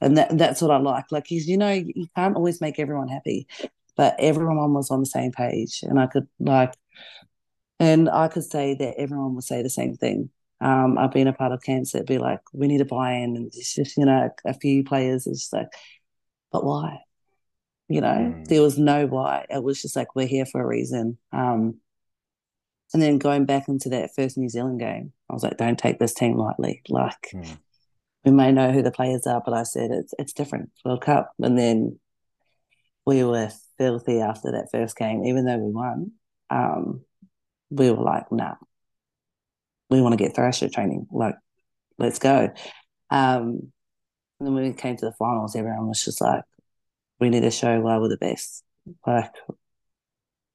And 0.00 0.18
that, 0.18 0.36
that's 0.36 0.60
what 0.60 0.70
I 0.70 0.78
like. 0.78 1.06
Like, 1.10 1.30
you, 1.30 1.40
you 1.40 1.56
know, 1.56 1.70
you 1.70 2.06
can't 2.14 2.36
always 2.36 2.60
make 2.60 2.78
everyone 2.78 3.08
happy, 3.08 3.46
but 3.96 4.16
everyone 4.18 4.74
was 4.74 4.90
on 4.90 5.00
the 5.00 5.06
same 5.06 5.32
page. 5.32 5.80
And 5.82 5.98
I 5.98 6.06
could, 6.06 6.28
like, 6.38 6.74
and 7.80 8.08
I 8.08 8.28
could 8.28 8.44
say 8.44 8.74
that 8.74 8.98
everyone 8.98 9.34
would 9.34 9.44
say 9.44 9.62
the 9.62 9.70
same 9.70 9.96
thing. 9.96 10.30
Um, 10.60 10.96
I've 10.98 11.12
been 11.12 11.28
a 11.28 11.32
part 11.32 11.52
of 11.52 11.62
camps 11.62 11.92
that 11.92 12.06
be 12.06 12.18
like, 12.18 12.40
we 12.52 12.66
need 12.68 12.78
to 12.78 12.84
buy 12.84 13.12
in, 13.14 13.36
and 13.36 13.46
it's 13.46 13.74
just 13.74 13.96
you 13.96 14.06
know 14.06 14.30
a 14.44 14.54
few 14.54 14.84
players 14.84 15.26
is 15.26 15.48
like, 15.52 15.68
but 16.52 16.64
why? 16.64 17.00
You 17.88 18.00
know, 18.00 18.34
mm. 18.34 18.46
there 18.46 18.62
was 18.62 18.78
no 18.78 19.06
why. 19.06 19.46
It 19.50 19.62
was 19.62 19.82
just 19.82 19.96
like 19.96 20.14
we're 20.14 20.26
here 20.26 20.46
for 20.46 20.62
a 20.62 20.66
reason. 20.66 21.18
Um, 21.32 21.80
and 22.92 23.02
then 23.02 23.18
going 23.18 23.44
back 23.44 23.68
into 23.68 23.90
that 23.90 24.14
first 24.14 24.38
New 24.38 24.48
Zealand 24.48 24.78
game, 24.78 25.12
I 25.28 25.34
was 25.34 25.42
like, 25.42 25.58
don't 25.58 25.78
take 25.78 25.98
this 25.98 26.14
team 26.14 26.36
lightly. 26.36 26.82
Like 26.88 27.30
mm. 27.34 27.58
We 28.24 28.30
may 28.30 28.52
know 28.52 28.72
who 28.72 28.82
the 28.82 28.90
players 28.90 29.26
are, 29.26 29.42
but 29.44 29.54
I 29.54 29.64
said 29.64 29.90
it's 29.90 30.14
it's 30.18 30.32
different. 30.32 30.70
World 30.84 31.02
Cup, 31.02 31.32
and 31.38 31.58
then 31.58 31.98
we 33.06 33.22
were 33.22 33.50
filthy 33.78 34.20
after 34.20 34.52
that 34.52 34.68
first 34.72 34.96
game, 34.96 35.24
even 35.24 35.44
though 35.44 35.58
we 35.58 35.70
won. 35.70 36.12
Um, 36.50 37.04
we 37.70 37.90
were 37.90 38.02
like, 38.02 38.30
nah, 38.32 38.54
we 39.90 40.00
want 40.00 40.12
to 40.12 40.22
get 40.22 40.34
thrasher 40.34 40.68
training. 40.68 41.06
Like, 41.10 41.34
let's 41.98 42.18
go. 42.18 42.50
Um, 43.10 43.72
and 44.40 44.46
then 44.46 44.54
when 44.54 44.64
we 44.64 44.72
came 44.72 44.96
to 44.96 45.06
the 45.06 45.12
finals, 45.12 45.54
everyone 45.54 45.88
was 45.88 46.04
just 46.04 46.20
like, 46.20 46.44
we 47.20 47.28
need 47.28 47.42
to 47.42 47.50
show 47.50 47.80
why 47.80 47.98
we're 47.98 48.08
the 48.08 48.16
best. 48.16 48.64
Like, 49.06 49.30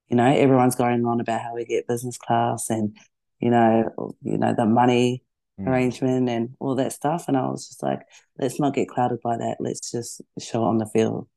you 0.08 0.18
know, 0.18 0.26
everyone's 0.26 0.76
going 0.76 1.06
on 1.06 1.20
about 1.22 1.42
how 1.42 1.56
we 1.56 1.66
get 1.66 1.88
business 1.88 2.18
class 2.18 2.70
and, 2.70 2.98
you 3.40 3.52
know, 3.52 4.16
you 4.24 4.38
know, 4.38 4.54
the 4.56 4.66
money 4.66 5.24
mm. 5.60 5.68
arrangement 5.68 6.30
and 6.30 6.56
all 6.60 6.76
that 6.76 6.94
stuff. 6.94 7.26
And 7.28 7.38
I 7.38 7.48
was 7.50 7.68
just 7.68 7.84
like, 7.84 8.02
let's 8.38 8.60
not 8.60 8.74
get 8.74 8.90
clouded 8.90 9.20
by 9.24 9.38
that. 9.38 9.58
Let's 9.60 9.92
just 9.92 10.22
show 10.40 10.64
on 10.64 10.78
the 10.78 10.86
field 10.86 11.28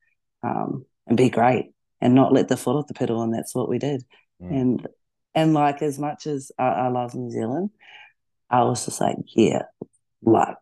um, 0.42 0.84
and 1.06 1.16
be 1.16 1.30
great 1.30 1.72
and 2.00 2.14
not 2.14 2.32
let 2.32 2.48
the 2.48 2.56
foot 2.56 2.76
off 2.76 2.86
the 2.86 2.94
pedal. 2.94 3.22
And 3.22 3.34
that's 3.34 3.54
what 3.54 3.68
we 3.68 3.78
did. 3.78 4.04
Mm. 4.42 4.60
And 4.60 4.88
and 5.34 5.54
like 5.54 5.80
as 5.80 5.98
much 5.98 6.26
as 6.26 6.52
I, 6.58 6.64
I 6.64 6.88
love 6.88 7.14
New 7.14 7.30
Zealand, 7.30 7.70
I 8.50 8.64
was 8.64 8.84
just 8.84 9.00
like, 9.00 9.16
yeah, 9.34 9.62
like 10.22 10.56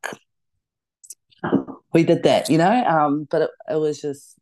we 1.92 2.04
did 2.04 2.22
that, 2.22 2.48
you 2.48 2.58
know. 2.58 2.84
Um, 2.84 3.26
but 3.28 3.42
it, 3.42 3.50
it 3.70 3.76
was 3.76 4.00
just 4.00 4.38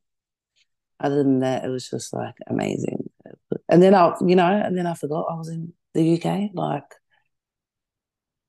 other 1.01 1.17
than 1.17 1.41
that, 1.41 1.65
it 1.65 1.69
was 1.69 1.89
just 1.89 2.13
like 2.13 2.35
amazing. 2.49 3.09
And 3.69 3.83
then 3.83 3.95
I, 3.95 4.15
you 4.27 4.37
know, 4.37 4.47
and 4.47 4.77
then 4.77 4.87
I 4.87 4.95
forgot 4.95 5.27
I 5.31 5.35
was 5.35 5.49
in 5.49 5.73
the 5.95 6.21
UK. 6.21 6.51
Like 6.55 6.85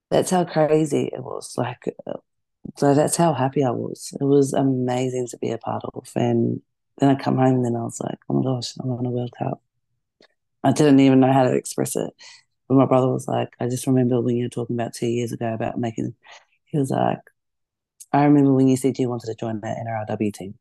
that's 0.10 0.32
how 0.32 0.46
crazy 0.46 1.10
it 1.14 1.24
was. 1.24 1.54
Like 1.58 1.84
uh, 2.08 2.14
so 2.78 2.94
that's 2.94 3.16
how 3.16 3.34
happy 3.34 3.64
I 3.64 3.72
was. 3.72 4.14
It 4.20 4.24
was 4.24 4.54
amazing 4.54 5.28
to 5.28 5.38
be 5.38 5.52
a 5.52 5.58
part 5.58 5.84
of. 5.94 6.10
And 6.16 6.62
then 6.98 7.10
I 7.10 7.16
come 7.16 7.38
home 7.38 7.56
and 7.56 7.66
then 7.66 7.76
I 7.76 7.84
was 7.84 8.00
like, 8.02 8.20
oh 8.30 8.36
my 8.36 8.44
gosh, 8.44 8.74
I'm 8.80 8.92
on 8.92 9.06
a 9.06 9.10
World 9.10 9.34
Cup. 9.38 9.62
I 10.64 10.72
didn't 10.72 11.00
even 11.00 11.20
know 11.20 11.32
how 11.32 11.44
to 11.44 11.56
express 11.56 11.96
it. 11.96 12.12
But 12.68 12.76
my 12.76 12.86
brother 12.86 13.08
was 13.08 13.28
like, 13.28 13.50
I 13.60 13.68
just 13.68 13.88
remember 13.88 14.22
when 14.22 14.36
you 14.36 14.46
were 14.46 14.50
talking 14.50 14.76
about 14.76 14.94
two 14.94 15.08
years 15.08 15.32
ago 15.32 15.54
about 15.54 15.80
making, 15.80 16.16
he 16.66 16.78
was 16.78 16.92
like, 16.92 17.20
I 18.12 18.26
remember 18.26 18.54
when 18.54 18.68
you 18.68 18.78
said 18.78 19.00
you 19.00 19.10
wanted 19.10 19.28
to 19.28 19.36
join 19.36 19.62
that 19.62 19.78
NRLW 19.78 20.34
team. 20.34 20.56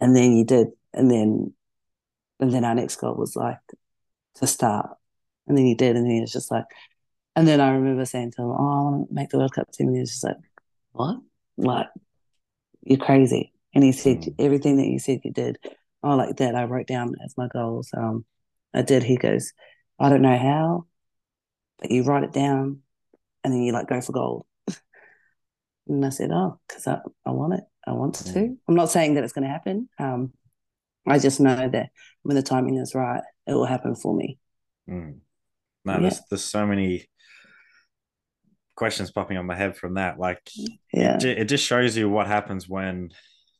And 0.00 0.14
then 0.14 0.36
you 0.36 0.44
did. 0.44 0.68
And 0.94 1.10
then, 1.10 1.52
and 2.40 2.52
then 2.52 2.64
our 2.64 2.74
next 2.74 2.96
goal 2.96 3.14
was 3.14 3.36
like 3.36 3.58
to 4.36 4.46
start. 4.46 4.96
And 5.46 5.58
then 5.58 5.66
you 5.66 5.76
did. 5.76 5.96
And 5.96 6.06
then 6.06 6.12
he 6.12 6.20
was 6.20 6.32
just 6.32 6.50
like, 6.50 6.66
and 7.38 7.46
then 7.46 7.60
I 7.60 7.70
remember 7.70 8.04
saying 8.04 8.32
to 8.32 8.42
him, 8.42 8.48
Oh, 8.48 8.54
I 8.54 8.82
want 8.82 9.08
to 9.08 9.14
make 9.14 9.28
the 9.28 9.38
World 9.38 9.52
Cup 9.52 9.70
team. 9.70 9.86
And 9.86 9.96
he 9.96 10.00
was 10.00 10.10
just 10.10 10.24
like, 10.24 10.38
What? 10.90 11.18
Like, 11.56 11.86
you're 12.82 12.98
crazy. 12.98 13.52
And 13.72 13.84
he 13.84 13.92
said, 13.92 14.22
mm. 14.22 14.34
Everything 14.40 14.76
that 14.78 14.88
you 14.88 14.98
said 14.98 15.20
you 15.22 15.32
did. 15.32 15.56
Oh, 16.02 16.16
like 16.16 16.36
that, 16.38 16.56
I 16.56 16.64
wrote 16.64 16.88
down 16.88 17.14
as 17.24 17.36
my 17.36 17.46
goals. 17.46 17.90
Um, 17.96 18.24
I 18.74 18.82
did. 18.82 19.04
He 19.04 19.16
goes, 19.16 19.52
I 20.00 20.08
don't 20.08 20.22
know 20.22 20.36
how, 20.36 20.86
but 21.78 21.92
you 21.92 22.02
write 22.02 22.24
it 22.24 22.32
down 22.32 22.80
and 23.44 23.52
then 23.52 23.62
you 23.62 23.72
like 23.72 23.88
go 23.88 24.00
for 24.00 24.12
gold. 24.12 24.46
and 25.86 26.04
I 26.04 26.08
said, 26.08 26.30
oh, 26.32 26.58
because 26.66 26.88
I, 26.88 26.98
I 27.24 27.30
want 27.30 27.54
it. 27.54 27.64
I 27.86 27.92
want 27.92 28.16
to. 28.16 28.32
Mm. 28.32 28.56
I'm 28.66 28.74
not 28.74 28.90
saying 28.90 29.14
that 29.14 29.22
it's 29.22 29.32
going 29.32 29.46
to 29.46 29.52
happen. 29.52 29.88
Um, 30.00 30.32
I 31.06 31.20
just 31.20 31.38
know 31.38 31.68
that 31.68 31.90
when 32.24 32.34
the 32.34 32.42
timing 32.42 32.78
is 32.78 32.96
right, 32.96 33.22
it 33.46 33.52
will 33.52 33.64
happen 33.64 33.94
for 33.94 34.12
me. 34.12 34.38
Mm. 34.90 35.20
No, 35.84 35.92
yeah. 35.92 36.00
there's, 36.00 36.20
there's 36.30 36.44
so 36.44 36.66
many 36.66 37.06
questions 38.78 39.10
popping 39.10 39.36
on 39.36 39.44
my 39.44 39.56
head 39.56 39.76
from 39.76 39.94
that. 39.94 40.18
Like, 40.20 40.40
yeah, 40.92 41.16
it, 41.16 41.24
it 41.24 41.44
just 41.48 41.64
shows 41.64 41.96
you 41.96 42.08
what 42.08 42.28
happens 42.28 42.68
when, 42.68 43.10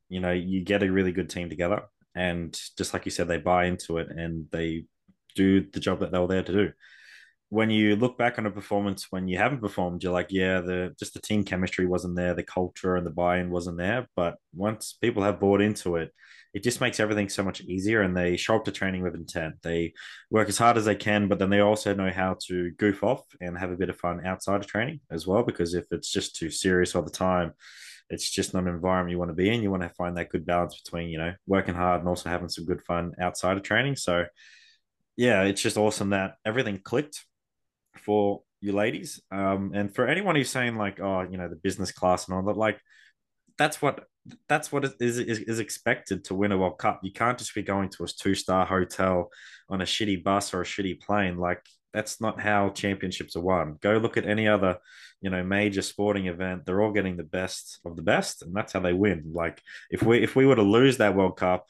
you 0.09 0.21
know, 0.21 0.33
you 0.33 0.63
get 0.65 0.85
a 0.85 0.93
really 0.93 1.13
good 1.13 1.29
team 1.29 1.51
together 1.51 1.83
and 2.15 2.59
just 2.77 2.95
like 2.95 3.05
you 3.05 3.11
said, 3.11 3.29
they 3.29 3.39
buy 3.39 3.67
into 3.67 3.99
it 3.99 4.09
and 4.11 4.47
they 4.53 4.85
do 5.35 5.67
the 5.73 5.81
job 5.81 6.01
that 6.01 6.13
they 6.13 6.19
were 6.19 6.29
there 6.29 6.45
to 6.45 6.53
do. 6.53 6.73
When 7.51 7.69
you 7.71 7.97
look 7.97 8.17
back 8.17 8.39
on 8.39 8.47
a 8.47 8.51
performance 8.51 9.09
when 9.11 9.27
you 9.27 9.39
haven't 9.39 9.61
performed, 9.61 10.03
you're 10.03 10.13
like, 10.13 10.29
yeah, 10.31 10.61
the 10.61 10.95
just 10.99 11.15
the 11.15 11.21
team 11.21 11.45
chemistry 11.45 11.87
wasn't 11.87 12.17
there, 12.17 12.35
the 12.35 12.43
culture 12.43 12.95
and 12.97 13.07
the 13.07 13.11
buy-in 13.11 13.51
wasn't 13.51 13.79
there. 13.79 14.07
But 14.15 14.37
once 14.55 14.97
people 15.01 15.23
have 15.23 15.41
bought 15.41 15.61
into 15.61 15.97
it, 15.97 16.13
it 16.55 16.63
just 16.63 16.81
makes 16.81 16.99
everything 16.99 17.29
so 17.29 17.43
much 17.43 17.61
easier 17.61 18.03
and 18.03 18.17
they 18.17 18.37
show 18.37 18.57
up 18.57 18.65
to 18.65 18.73
training 18.73 19.03
with 19.03 19.15
intent. 19.15 19.57
They 19.63 19.93
work 20.31 20.49
as 20.49 20.59
hard 20.59 20.79
as 20.79 20.87
they 20.87 20.95
can, 20.95 21.29
but 21.29 21.39
then 21.39 21.51
they 21.51 21.61
also 21.61 21.95
know 21.95 22.11
how 22.11 22.37
to 22.47 22.71
goof 22.73 23.05
off 23.05 23.23
and 23.41 23.59
have 23.59 23.71
a 23.71 23.77
bit 23.77 23.91
of 23.91 23.99
fun 23.99 24.25
outside 24.27 24.61
of 24.61 24.67
training 24.67 25.01
as 25.11 25.27
well. 25.27 25.43
Because 25.43 25.75
if 25.75 25.85
it's 25.91 26.11
just 26.11 26.37
too 26.37 26.51
serious 26.51 26.95
all 26.95 27.03
the 27.03 27.11
time, 27.11 27.53
it's 28.11 28.31
just 28.31 28.55
not 28.55 28.63
an 28.63 28.71
environment 28.71 29.13
you 29.13 29.19
want 29.19 29.31
to 29.31 29.35
be 29.35 29.51
in. 29.51 29.63
You 29.63 29.71
want 29.71 29.83
to 29.83 29.91
find 29.91 30.17
that 30.17 30.31
good 30.31 30.47
balance 30.47 30.81
between, 30.81 31.11
you 31.11 31.19
know, 31.19 31.35
working 31.47 31.75
hard 31.75 32.01
and 32.01 32.09
also 32.09 32.31
having 32.31 32.49
some 32.49 32.65
good 32.65 32.83
fun 32.83 33.13
outside 33.21 33.59
of 33.59 33.63
training. 33.63 33.97
So 33.97 34.25
yeah, 35.17 35.43
it's 35.43 35.61
just 35.61 35.77
awesome 35.77 36.11
that 36.11 36.37
everything 36.47 36.81
clicked 36.83 37.25
for 37.97 38.43
you 38.61 38.73
ladies. 38.73 39.21
Um, 39.31 39.73
and 39.75 39.95
for 39.95 40.07
anyone 40.07 40.37
who's 40.37 40.49
saying 40.51 40.77
like, 40.77 41.01
oh, 41.01 41.27
you 41.29 41.37
know, 41.37 41.49
the 41.49 41.57
business 41.57 41.93
class 41.93 42.27
and 42.27 42.37
all 42.37 42.43
that, 42.45 42.57
like 42.57 42.81
that's 43.59 43.83
what 43.83 44.05
that's 44.49 44.73
what 44.73 44.85
is, 44.85 45.19
is 45.19 45.41
is 45.41 45.59
expected 45.59 46.25
to 46.25 46.35
win 46.35 46.53
a 46.53 46.59
World 46.59 46.79
Cup. 46.79 47.01
You 47.03 47.13
can't 47.13 47.39
just 47.39 47.55
be 47.55 47.63
going 47.63 47.89
to 47.91 48.05
a 48.05 48.07
two 48.07 48.35
star 48.35 48.67
hotel 48.67 49.31
on 49.69 49.81
a 49.81 49.85
shitty 49.85 50.23
bus 50.23 50.55
or 50.55 50.63
a 50.63 50.65
shitty 50.65 51.01
plane. 51.01 51.39
Like 51.39 51.65
that's 51.93 52.21
not 52.21 52.41
how 52.41 52.71
championships 52.71 53.37
are 53.37 53.41
won. 53.41 53.79
Go 53.81 53.97
look 53.99 54.17
at 54.17 54.27
any 54.27 54.47
other, 54.47 54.79
you 55.21 55.31
know, 55.31 55.43
major 55.43 55.83
sporting 55.83 56.27
event. 56.27 56.65
They're 56.65 56.83
all 56.83 56.93
getting 56.93 57.17
the 57.17 57.23
best 57.23 57.81
of 57.85 57.97
the 57.97 58.03
best, 58.03 58.43
and 58.43 58.55
that's 58.55 58.73
how 58.73 58.81
they 58.81 58.93
win. 58.93 59.33
Like 59.33 59.63
if 59.91 60.03
we 60.03 60.23
if 60.23 60.37
we 60.37 60.47
were 60.47 60.57
to 60.57 60.63
lose 60.63 60.99
that 60.99 61.15
World 61.17 61.37
Cup, 61.37 61.67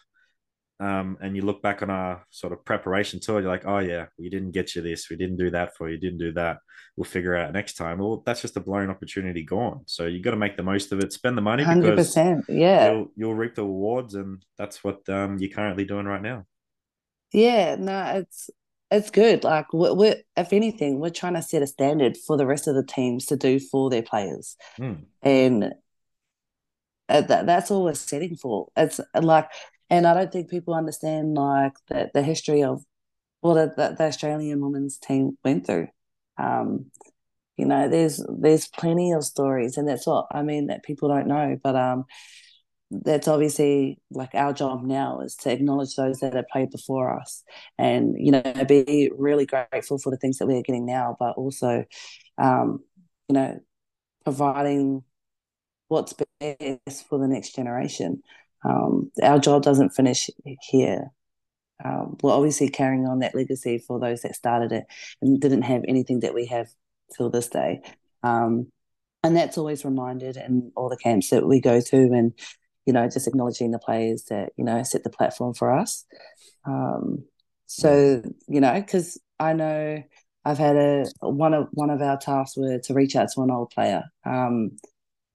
um, 0.80 1.16
and 1.20 1.34
you 1.36 1.42
look 1.42 1.62
back 1.62 1.82
on 1.82 1.90
our 1.90 2.24
sort 2.30 2.52
of 2.52 2.64
preparation 2.64 3.20
tour, 3.20 3.40
you're 3.40 3.50
like, 3.50 3.66
oh 3.66 3.78
yeah, 3.78 4.06
we 4.18 4.28
didn't 4.28 4.52
get 4.52 4.74
you 4.74 4.82
this, 4.82 5.10
we 5.10 5.16
didn't 5.16 5.36
do 5.36 5.50
that 5.50 5.76
for 5.76 5.88
you, 5.90 5.98
didn't 5.98 6.18
do 6.18 6.32
that. 6.32 6.58
We'll 6.96 7.04
figure 7.04 7.36
out 7.36 7.52
next 7.52 7.74
time. 7.74 7.98
Well, 7.98 8.22
that's 8.26 8.42
just 8.42 8.56
a 8.56 8.60
blown 8.60 8.90
opportunity 8.90 9.44
gone. 9.44 9.82
So 9.86 10.06
you 10.06 10.20
got 10.20 10.32
to 10.32 10.36
make 10.36 10.56
the 10.56 10.62
most 10.64 10.90
of 10.90 10.98
it, 11.00 11.12
spend 11.12 11.36
the 11.38 11.42
money 11.42 11.64
100%, 11.64 12.44
yeah. 12.48 12.90
You'll, 12.92 13.12
you'll 13.16 13.34
reap 13.34 13.54
the 13.54 13.62
rewards, 13.62 14.14
and 14.14 14.44
that's 14.56 14.82
what 14.82 15.08
um, 15.08 15.38
you're 15.38 15.50
currently 15.50 15.84
doing 15.84 16.06
right 16.06 16.22
now. 16.22 16.44
Yeah, 17.32 17.76
no, 17.78 18.04
it's 18.16 18.50
it's 18.90 19.10
good. 19.10 19.44
Like 19.44 19.72
we're, 19.72 19.92
we're, 19.92 20.16
if 20.36 20.52
anything, 20.52 20.98
we're 20.98 21.10
trying 21.10 21.34
to 21.34 21.42
set 21.42 21.62
a 21.62 21.66
standard 21.66 22.16
for 22.16 22.36
the 22.36 22.46
rest 22.46 22.66
of 22.66 22.74
the 22.74 22.82
teams 22.84 23.26
to 23.26 23.36
do 23.36 23.60
for 23.60 23.90
their 23.90 24.02
players, 24.02 24.56
Mm. 24.78 25.04
and 25.22 25.72
uh, 27.10 27.20
that, 27.22 27.46
that's 27.46 27.70
all 27.70 27.84
we're 27.84 27.94
setting 27.94 28.36
for. 28.36 28.68
It's 28.76 29.00
like, 29.14 29.48
and 29.90 30.06
I 30.06 30.14
don't 30.14 30.32
think 30.32 30.50
people 30.50 30.74
understand 30.74 31.34
like 31.34 31.74
the 31.88 32.10
the 32.14 32.22
history 32.22 32.62
of 32.62 32.82
what 33.40 33.76
the, 33.76 33.94
the 33.96 34.04
Australian 34.04 34.60
women's 34.60 34.98
team 34.98 35.38
went 35.44 35.66
through. 35.66 35.88
Um, 36.38 36.90
you 37.56 37.66
know, 37.66 37.88
there's 37.88 38.24
there's 38.38 38.68
plenty 38.68 39.12
of 39.12 39.24
stories, 39.24 39.76
and 39.76 39.88
that's 39.88 40.06
what 40.06 40.26
I 40.32 40.42
mean 40.42 40.68
that 40.68 40.84
people 40.84 41.08
don't 41.08 41.26
know. 41.26 41.58
But 41.62 41.76
um, 41.76 42.04
that's 42.90 43.28
obviously 43.28 43.98
like 44.10 44.34
our 44.34 44.52
job 44.52 44.82
now 44.82 45.20
is 45.20 45.36
to 45.36 45.52
acknowledge 45.52 45.94
those 45.94 46.20
that 46.20 46.34
have 46.34 46.48
played 46.48 46.70
before 46.70 47.18
us 47.18 47.44
and 47.76 48.14
you 48.18 48.32
know 48.32 48.42
be 48.66 49.10
really 49.16 49.44
grateful 49.44 49.98
for 49.98 50.10
the 50.10 50.16
things 50.16 50.38
that 50.38 50.46
we're 50.46 50.62
getting 50.62 50.86
now 50.86 51.14
but 51.18 51.36
also 51.36 51.84
um 52.38 52.82
you 53.28 53.34
know 53.34 53.58
providing 54.24 55.02
what's 55.88 56.14
best 56.40 57.06
for 57.08 57.18
the 57.18 57.28
next 57.28 57.54
generation 57.54 58.22
um 58.64 59.10
our 59.22 59.38
job 59.38 59.62
doesn't 59.62 59.90
finish 59.90 60.30
here 60.62 61.10
um, 61.84 62.16
we're 62.22 62.32
obviously 62.32 62.68
carrying 62.68 63.06
on 63.06 63.20
that 63.20 63.36
legacy 63.36 63.78
for 63.78 64.00
those 64.00 64.22
that 64.22 64.34
started 64.34 64.72
it 64.72 64.84
and 65.22 65.40
didn't 65.40 65.62
have 65.62 65.82
anything 65.86 66.20
that 66.20 66.34
we 66.34 66.46
have 66.46 66.68
till 67.16 67.30
this 67.30 67.48
day 67.48 67.80
um 68.22 68.66
and 69.22 69.36
that's 69.36 69.58
always 69.58 69.84
reminded 69.84 70.36
in 70.36 70.72
all 70.76 70.88
the 70.88 70.96
camps 70.96 71.30
that 71.30 71.46
we 71.46 71.60
go 71.60 71.80
to 71.80 71.96
and 71.96 72.32
you 72.88 72.94
know, 72.94 73.06
just 73.06 73.28
acknowledging 73.28 73.70
the 73.70 73.78
players 73.78 74.24
that, 74.30 74.48
you 74.56 74.64
know, 74.64 74.82
set 74.82 75.04
the 75.04 75.10
platform 75.10 75.52
for 75.52 75.76
us. 75.78 76.06
Um, 76.64 77.22
so, 77.66 78.22
you 78.48 78.62
know, 78.62 78.72
because 78.80 79.20
I 79.38 79.52
know 79.52 80.02
I've 80.42 80.56
had 80.56 80.76
a 80.76 81.04
one 81.20 81.52
of 81.52 81.68
one 81.72 81.90
of 81.90 82.00
our 82.00 82.16
tasks 82.16 82.56
were 82.56 82.78
to 82.78 82.94
reach 82.94 83.14
out 83.14 83.28
to 83.34 83.42
an 83.42 83.50
old 83.50 83.68
player. 83.72 84.04
Um, 84.24 84.78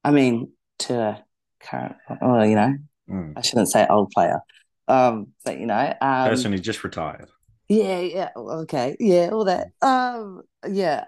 I 0.03 0.09
mean, 0.09 0.51
to 0.79 0.99
a 0.99 1.25
current, 1.59 1.95
well, 2.19 2.43
you 2.43 2.55
know, 2.55 2.73
Mm. 3.09 3.33
I 3.35 3.41
shouldn't 3.41 3.71
say 3.71 3.85
old 3.89 4.11
player, 4.11 4.39
um, 4.87 5.27
but 5.43 5.59
you 5.59 5.65
know, 5.65 5.93
um, 6.01 6.29
Person 6.29 6.51
who 6.51 6.59
just 6.59 6.83
retired. 6.83 7.29
yeah, 7.67 7.99
yeah, 7.99 8.29
okay, 8.35 8.95
yeah, 8.99 9.29
all 9.31 9.45
that, 9.45 9.67
um, 9.81 10.43
yeah, 10.67 11.05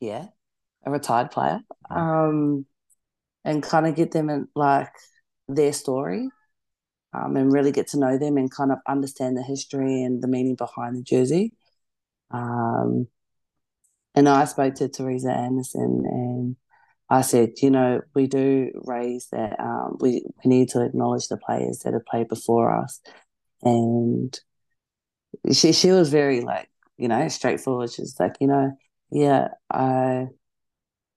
yeah, 0.00 0.26
a 0.84 0.90
retired 0.90 1.30
player, 1.30 1.60
um, 1.90 2.66
and 3.44 3.62
kind 3.62 3.86
of 3.86 3.94
get 3.94 4.12
them 4.12 4.28
in 4.28 4.48
like 4.54 4.92
their 5.48 5.72
story 5.72 6.28
um, 7.12 7.36
and 7.36 7.52
really 7.52 7.72
get 7.72 7.88
to 7.88 7.98
know 7.98 8.18
them 8.18 8.36
and 8.36 8.50
kind 8.50 8.72
of 8.72 8.78
understand 8.86 9.36
the 9.36 9.42
history 9.42 10.02
and 10.02 10.22
the 10.22 10.28
meaning 10.28 10.56
behind 10.56 10.96
the 10.96 11.02
jersey. 11.02 11.52
Um, 12.30 13.08
and 14.14 14.28
I 14.28 14.44
spoke 14.44 14.74
to 14.76 14.88
Teresa 14.88 15.30
Anderson 15.30 16.04
and 16.04 16.56
I 17.08 17.20
said, 17.22 17.52
you 17.62 17.70
know, 17.70 18.00
we 18.14 18.26
do 18.26 18.70
raise 18.84 19.28
that 19.30 19.58
um, 19.60 19.96
we, 20.00 20.24
we 20.44 20.48
need 20.48 20.70
to 20.70 20.84
acknowledge 20.84 21.28
the 21.28 21.36
players 21.36 21.80
that 21.80 21.92
have 21.92 22.04
played 22.06 22.28
before 22.28 22.76
us. 22.76 23.00
And 23.62 24.38
she 25.52 25.72
she 25.72 25.90
was 25.90 26.10
very 26.10 26.40
like, 26.40 26.68
you 26.96 27.08
know, 27.08 27.28
straightforward. 27.28 27.92
She's 27.92 28.18
like, 28.18 28.36
you 28.40 28.48
know, 28.48 28.76
yeah, 29.10 29.48
I 29.70 30.26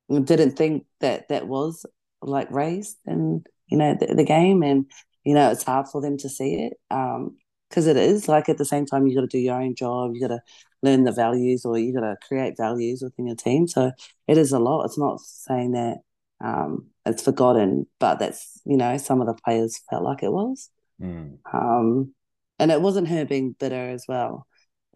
didn't 0.10 0.58
think 0.58 0.86
that 1.02 1.30
that 1.30 1.48
was 1.48 1.86
like 2.22 2.50
raised 2.52 2.98
in 3.06 3.44
you 3.68 3.78
know 3.78 3.96
the, 4.00 4.08
the 4.16 4.24
game 4.24 4.64
and 4.64 4.86
you 5.24 5.34
know 5.34 5.52
it's 5.52 5.64
hard 5.64 5.88
for 5.88 6.02
them 6.02 6.18
to 6.18 6.28
see 6.28 6.56
it 6.56 6.74
um 6.92 7.38
because 7.70 7.88
it 7.88 7.97
is 7.97 8.28
like 8.28 8.49
at 8.49 8.57
the 8.57 8.65
same 8.65 8.86
time 8.86 9.07
you 9.07 9.15
got 9.15 9.22
to 9.22 9.28
do 9.28 9.38
your 9.38 9.61
own 9.61 9.76
job 9.76 10.11
you 10.13 10.22
got 10.22 10.28
to 10.28 10.41
learn 10.82 11.03
the 11.03 11.11
values 11.11 11.65
or 11.65 11.78
you 11.78 11.93
got 11.93 12.01
to 12.01 12.15
create 12.28 12.55
values 12.57 13.01
within 13.01 13.28
your 13.28 13.36
team 13.36 13.67
so 13.67 13.91
it 14.28 14.38
is 14.38 14.51
a 14.51 14.59
lot 14.59 14.86
it's 14.86 14.97
not 14.97 15.20
saying 15.22 15.72
that 15.72 15.97
um 16.41 16.88
it's 17.05 17.24
forgotten 17.24 17.86
but 17.99 18.20
that's 18.20 18.61
you 18.65 18.78
know 18.78 18.97
some 18.97 19.22
of 19.22 19.28
the 19.28 19.34
players 19.43 19.82
felt 19.89 20.03
like 20.03 20.24
it 20.24 20.32
was 20.32 20.70
Mm. 21.01 21.38
um 21.53 22.13
and 22.59 22.72
it 22.72 22.82
wasn't 22.82 23.07
her 23.07 23.24
being 23.24 23.55
bitter 23.57 23.89
as 23.89 24.03
well 24.05 24.45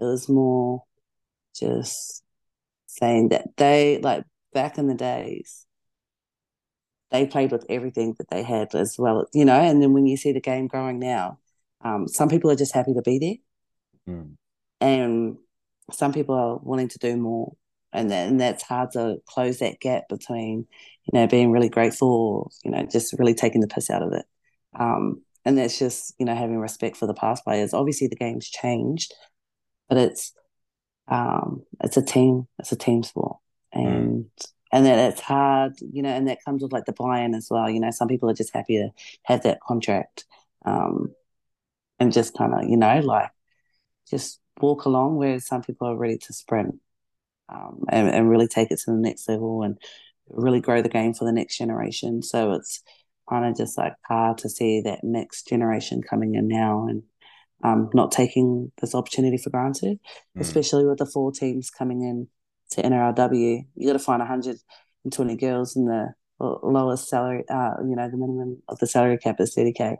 it 0.01 0.03
was 0.03 0.27
more 0.27 0.83
just 1.55 2.23
saying 2.87 3.29
that 3.29 3.55
they 3.55 3.99
like 4.03 4.25
back 4.51 4.77
in 4.77 4.87
the 4.87 4.95
days 4.95 5.65
they 7.11 7.25
played 7.27 7.51
with 7.51 7.65
everything 7.69 8.15
that 8.17 8.29
they 8.29 8.41
had 8.41 8.73
as 8.73 8.97
well, 8.97 9.27
you 9.33 9.45
know. 9.45 9.59
And 9.59 9.81
then 9.81 9.93
when 9.93 10.07
you 10.07 10.17
see 10.17 10.31
the 10.31 10.41
game 10.41 10.65
growing 10.67 10.97
now, 10.97 11.37
um, 11.83 12.07
some 12.07 12.29
people 12.29 12.49
are 12.51 12.55
just 12.55 12.73
happy 12.73 12.93
to 12.93 13.01
be 13.01 13.19
there, 13.19 14.15
Mm. 14.15 14.35
and 14.81 15.37
some 15.91 16.13
people 16.13 16.35
are 16.35 16.57
wanting 16.57 16.89
to 16.89 16.99
do 16.99 17.15
more, 17.17 17.53
and 17.91 18.09
then 18.09 18.29
and 18.29 18.41
that's 18.41 18.63
hard 18.63 18.91
to 18.91 19.17
close 19.27 19.59
that 19.59 19.79
gap 19.79 20.03
between, 20.09 20.67
you 21.05 21.11
know, 21.19 21.27
being 21.27 21.51
really 21.51 21.69
grateful, 21.69 22.09
or, 22.09 22.49
you 22.63 22.71
know, 22.71 22.85
just 22.91 23.13
really 23.19 23.33
taking 23.33 23.61
the 23.61 23.67
piss 23.67 23.89
out 23.89 24.01
of 24.01 24.13
it. 24.13 24.25
Um, 24.77 25.21
and 25.45 25.57
that's 25.57 25.77
just 25.77 26.13
you 26.19 26.25
know 26.25 26.35
having 26.35 26.57
respect 26.59 26.97
for 26.97 27.05
the 27.07 27.13
past 27.13 27.43
players. 27.43 27.73
Obviously, 27.73 28.07
the 28.07 28.15
game's 28.15 28.49
changed, 28.49 29.13
but 29.89 29.97
it's 29.97 30.33
um, 31.07 31.63
it's 31.81 31.97
a 31.97 32.01
team, 32.01 32.47
it's 32.59 32.71
a 32.71 32.77
team 32.77 33.03
sport, 33.03 33.37
and 33.71 34.25
and 34.71 34.85
that 34.85 35.11
it's 35.11 35.21
hard, 35.21 35.73
you 35.81 36.01
know, 36.01 36.09
and 36.09 36.27
that 36.27 36.43
comes 36.43 36.63
with 36.63 36.73
like 36.73 36.85
the 36.85 36.93
buy-in 36.93 37.35
as 37.35 37.47
well. 37.51 37.69
You 37.69 37.79
know, 37.79 37.91
some 37.91 38.07
people 38.07 38.29
are 38.29 38.33
just 38.33 38.53
happy 38.53 38.77
to 38.77 38.89
have 39.23 39.43
that 39.43 39.59
contract, 39.61 40.25
um, 40.65 41.13
and 41.99 42.11
just 42.11 42.37
kind 42.37 42.53
of, 42.53 42.69
you 42.69 42.77
know, 42.77 42.99
like 42.99 43.29
just 44.09 44.39
walk 44.59 44.85
along. 44.85 45.15
Where 45.17 45.39
some 45.39 45.61
people 45.61 45.87
are 45.87 45.95
ready 45.97 46.17
to 46.17 46.33
sprint, 46.33 46.75
um, 47.49 47.83
and, 47.89 48.09
and 48.09 48.29
really 48.29 48.47
take 48.47 48.71
it 48.71 48.79
to 48.85 48.91
the 48.91 48.97
next 48.97 49.27
level 49.29 49.63
and 49.63 49.77
really 50.29 50.61
grow 50.61 50.81
the 50.81 50.89
game 50.89 51.13
for 51.13 51.25
the 51.25 51.31
next 51.33 51.57
generation. 51.57 52.21
So 52.23 52.53
it's 52.53 52.81
kind 53.29 53.45
of 53.45 53.55
just 53.55 53.77
like 53.77 53.93
hard 54.07 54.37
to 54.39 54.49
see 54.49 54.81
that 54.81 55.03
next 55.03 55.47
generation 55.47 56.01
coming 56.01 56.35
in 56.35 56.47
now 56.47 56.87
and 56.87 57.03
um, 57.63 57.89
not 57.93 58.11
taking 58.11 58.71
this 58.81 58.93
opportunity 58.93 59.37
for 59.37 59.49
granted, 59.49 59.99
Mm. 60.35 60.41
especially 60.41 60.85
with 60.85 60.97
the 60.97 61.05
four 61.05 61.31
teams 61.31 61.69
coming 61.69 62.01
in 62.01 62.27
to 62.71 62.81
NRLW. 62.81 63.65
You 63.75 63.87
got 63.87 63.93
to 63.93 63.99
find 63.99 64.19
120 64.19 65.35
girls 65.37 65.75
in 65.75 65.85
the 65.85 66.13
lowest 66.39 67.07
salary, 67.07 67.43
uh, 67.49 67.75
you 67.87 67.95
know, 67.95 68.09
the 68.09 68.17
minimum 68.17 68.61
of 68.67 68.79
the 68.79 68.87
salary 68.87 69.17
cap 69.17 69.39
is 69.39 69.55
30K. 69.55 69.97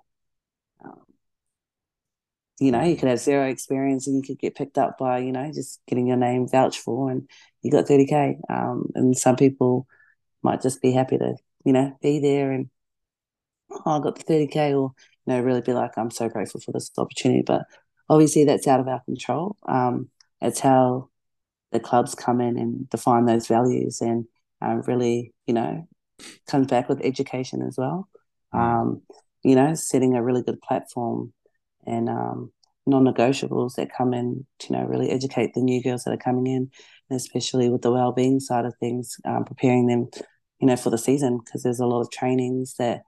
You 2.59 2.71
know, 2.71 2.83
you 2.83 2.95
could 2.95 3.09
have 3.09 3.19
zero 3.19 3.47
experience 3.47 4.07
and 4.07 4.15
you 4.15 4.21
could 4.21 4.39
get 4.39 4.55
picked 4.55 4.77
up 4.77 4.97
by, 4.97 5.19
you 5.19 5.31
know, 5.31 5.51
just 5.53 5.81
getting 5.87 6.07
your 6.07 6.17
name 6.17 6.47
vouched 6.47 6.79
for 6.79 7.09
and 7.09 7.27
you 7.61 7.71
got 7.71 7.85
30K. 7.85 8.37
Um, 8.49 8.89
and 8.95 9.17
some 9.17 9.35
people 9.35 9.87
might 10.43 10.61
just 10.61 10.81
be 10.81 10.91
happy 10.91 11.17
to, 11.17 11.35
you 11.65 11.73
know, 11.73 11.97
be 12.01 12.19
there 12.19 12.51
and, 12.51 12.69
oh, 13.71 13.97
I 13.97 13.99
got 13.99 14.15
the 14.15 14.23
30K 14.23 14.69
or, 14.69 14.91
you 15.25 15.33
know, 15.33 15.39
really 15.41 15.61
be 15.61 15.73
like, 15.73 15.97
I'm 15.97 16.11
so 16.11 16.29
grateful 16.29 16.61
for 16.61 16.71
this 16.71 16.91
opportunity. 16.97 17.41
But 17.41 17.63
obviously 18.09 18.45
that's 18.45 18.67
out 18.67 18.79
of 18.79 18.87
our 18.87 19.01
control. 19.01 19.57
Um, 19.67 20.09
it's 20.41 20.59
how 20.59 21.09
the 21.71 21.79
clubs 21.79 22.15
come 22.15 22.39
in 22.39 22.57
and 22.57 22.89
define 22.89 23.25
those 23.25 23.47
values 23.47 24.01
and 24.01 24.25
uh, 24.61 24.75
really, 24.87 25.33
you 25.47 25.53
know, 25.53 25.87
comes 26.47 26.67
back 26.67 26.87
with 26.87 27.01
education 27.03 27.61
as 27.61 27.75
well. 27.77 28.07
Mm. 28.53 28.59
Um, 28.59 29.01
you 29.43 29.55
know, 29.55 29.73
setting 29.73 30.15
a 30.15 30.23
really 30.23 30.41
good 30.41 30.61
platform 30.61 31.33
and 31.85 32.09
um, 32.09 32.51
non-negotiables 32.85 33.75
that 33.75 33.93
come 33.95 34.13
in 34.13 34.45
to, 34.59 34.67
you 34.69 34.77
know, 34.77 34.85
really 34.85 35.09
educate 35.09 35.53
the 35.53 35.61
new 35.61 35.81
girls 35.81 36.03
that 36.03 36.13
are 36.13 36.17
coming 36.17 36.47
in, 36.47 36.69
and 37.09 37.17
especially 37.17 37.69
with 37.69 37.81
the 37.81 37.91
well-being 37.91 38.39
side 38.39 38.65
of 38.65 38.75
things, 38.79 39.17
um, 39.25 39.45
preparing 39.45 39.87
them, 39.87 40.09
you 40.59 40.67
know, 40.67 40.75
for 40.75 40.89
the 40.89 40.97
season 40.97 41.39
because 41.43 41.63
there's 41.63 41.79
a 41.79 41.85
lot 41.85 42.01
of 42.01 42.11
trainings 42.11 42.75
that, 42.77 43.03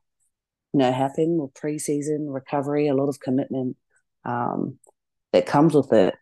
you 0.74 0.80
know, 0.80 0.92
happen 0.92 1.38
or 1.40 1.50
pre-season 1.56 2.30
recovery, 2.30 2.88
a 2.88 2.94
lot 2.94 3.10
of 3.10 3.20
commitment 3.20 3.76
um, 4.24 4.78
that 5.34 5.46
comes 5.46 5.74
with 5.74 5.92
it. 5.92 6.16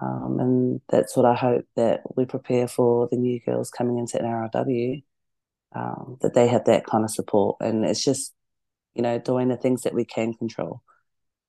Um, 0.00 0.38
and 0.40 0.80
that's 0.88 1.16
what 1.16 1.26
I 1.26 1.34
hope 1.34 1.64
that 1.76 2.00
we 2.16 2.24
prepare 2.24 2.66
for 2.66 3.08
the 3.10 3.16
new 3.16 3.40
girls 3.44 3.70
coming 3.70 3.98
into 3.98 4.18
NRLW, 4.18 5.02
um, 5.74 6.16
that 6.22 6.34
they 6.34 6.48
have 6.48 6.64
that 6.64 6.86
kind 6.86 7.04
of 7.04 7.10
support. 7.10 7.56
And 7.60 7.84
it's 7.84 8.02
just, 8.02 8.32
you 8.94 9.02
know, 9.02 9.18
doing 9.18 9.48
the 9.48 9.56
things 9.56 9.82
that 9.82 9.94
we 9.94 10.04
can 10.04 10.34
control 10.34 10.82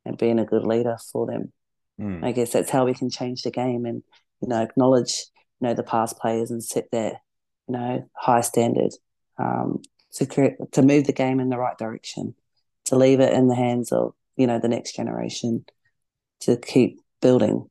and 0.05 0.17
being 0.17 0.39
a 0.39 0.45
good 0.45 0.63
leader 0.63 0.97
for 1.11 1.25
them. 1.25 1.51
Mm. 1.99 2.23
I 2.23 2.31
guess 2.31 2.51
that's 2.51 2.69
how 2.69 2.85
we 2.85 2.93
can 2.93 3.09
change 3.09 3.43
the 3.43 3.51
game 3.51 3.85
and, 3.85 4.03
you 4.41 4.47
know, 4.47 4.61
acknowledge, 4.61 5.25
you 5.59 5.67
know, 5.67 5.73
the 5.73 5.83
past 5.83 6.17
players 6.17 6.51
and 6.51 6.63
set 6.63 6.91
that, 6.91 7.13
you 7.67 7.73
know, 7.73 8.09
high 8.13 8.41
standard 8.41 8.91
um, 9.37 9.81
to 10.13 10.25
create, 10.25 10.55
to 10.71 10.81
move 10.81 11.05
the 11.05 11.13
game 11.13 11.39
in 11.39 11.49
the 11.49 11.57
right 11.57 11.77
direction, 11.77 12.35
to 12.85 12.95
leave 12.95 13.19
it 13.19 13.33
in 13.33 13.47
the 13.47 13.55
hands 13.55 13.91
of, 13.91 14.13
you 14.35 14.47
know, 14.47 14.59
the 14.59 14.67
next 14.67 14.95
generation 14.95 15.65
to 16.41 16.57
keep 16.57 16.99
building. 17.21 17.69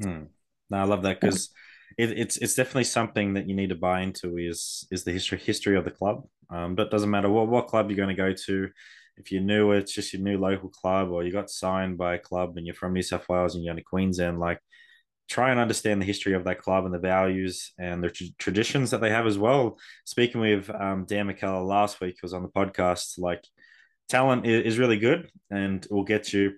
Mm. 0.00 0.28
No, 0.70 0.78
I 0.78 0.84
love 0.84 1.02
that 1.02 1.20
because 1.20 1.50
it, 1.98 2.18
it's 2.18 2.38
it's 2.38 2.54
definitely 2.54 2.84
something 2.84 3.34
that 3.34 3.46
you 3.46 3.54
need 3.54 3.68
to 3.68 3.74
buy 3.74 4.00
into 4.00 4.38
is 4.38 4.86
is 4.90 5.04
the 5.04 5.12
history 5.12 5.38
history 5.38 5.76
of 5.76 5.84
the 5.84 5.90
club. 5.90 6.26
Um, 6.48 6.74
but 6.74 6.86
it 6.86 6.90
doesn't 6.90 7.10
matter 7.10 7.28
what 7.28 7.48
what 7.48 7.66
club 7.66 7.90
you're 7.90 7.96
going 7.96 8.08
to 8.08 8.14
go 8.14 8.32
to. 8.32 8.70
If 9.16 9.30
you're 9.30 9.42
new, 9.42 9.72
it's 9.72 9.92
just 9.92 10.12
your 10.12 10.22
new 10.22 10.38
local 10.38 10.68
club, 10.68 11.10
or 11.10 11.22
you 11.22 11.32
got 11.32 11.50
signed 11.50 11.98
by 11.98 12.14
a 12.14 12.18
club 12.18 12.56
and 12.56 12.66
you're 12.66 12.74
from 12.74 12.92
New 12.92 13.02
South 13.02 13.28
Wales 13.28 13.54
and 13.54 13.64
you're 13.64 13.74
to 13.74 13.82
Queensland. 13.82 14.38
Like 14.40 14.58
try 15.28 15.50
and 15.50 15.60
understand 15.60 16.00
the 16.00 16.06
history 16.06 16.34
of 16.34 16.44
that 16.44 16.60
club 16.60 16.84
and 16.84 16.92
the 16.92 16.98
values 16.98 17.72
and 17.78 18.02
the 18.02 18.10
tra- 18.10 18.26
traditions 18.38 18.90
that 18.90 19.00
they 19.00 19.10
have 19.10 19.26
as 19.26 19.38
well. 19.38 19.78
Speaking 20.04 20.40
with 20.40 20.68
um, 20.70 21.04
Dan 21.06 21.28
McKellar 21.28 21.66
last 21.66 22.00
week, 22.00 22.16
was 22.22 22.34
on 22.34 22.42
the 22.42 22.48
podcast. 22.48 23.18
Like, 23.18 23.44
talent 24.08 24.46
is, 24.46 24.74
is 24.74 24.78
really 24.78 24.98
good 24.98 25.30
and 25.50 25.86
will 25.90 26.04
get 26.04 26.32
you 26.32 26.52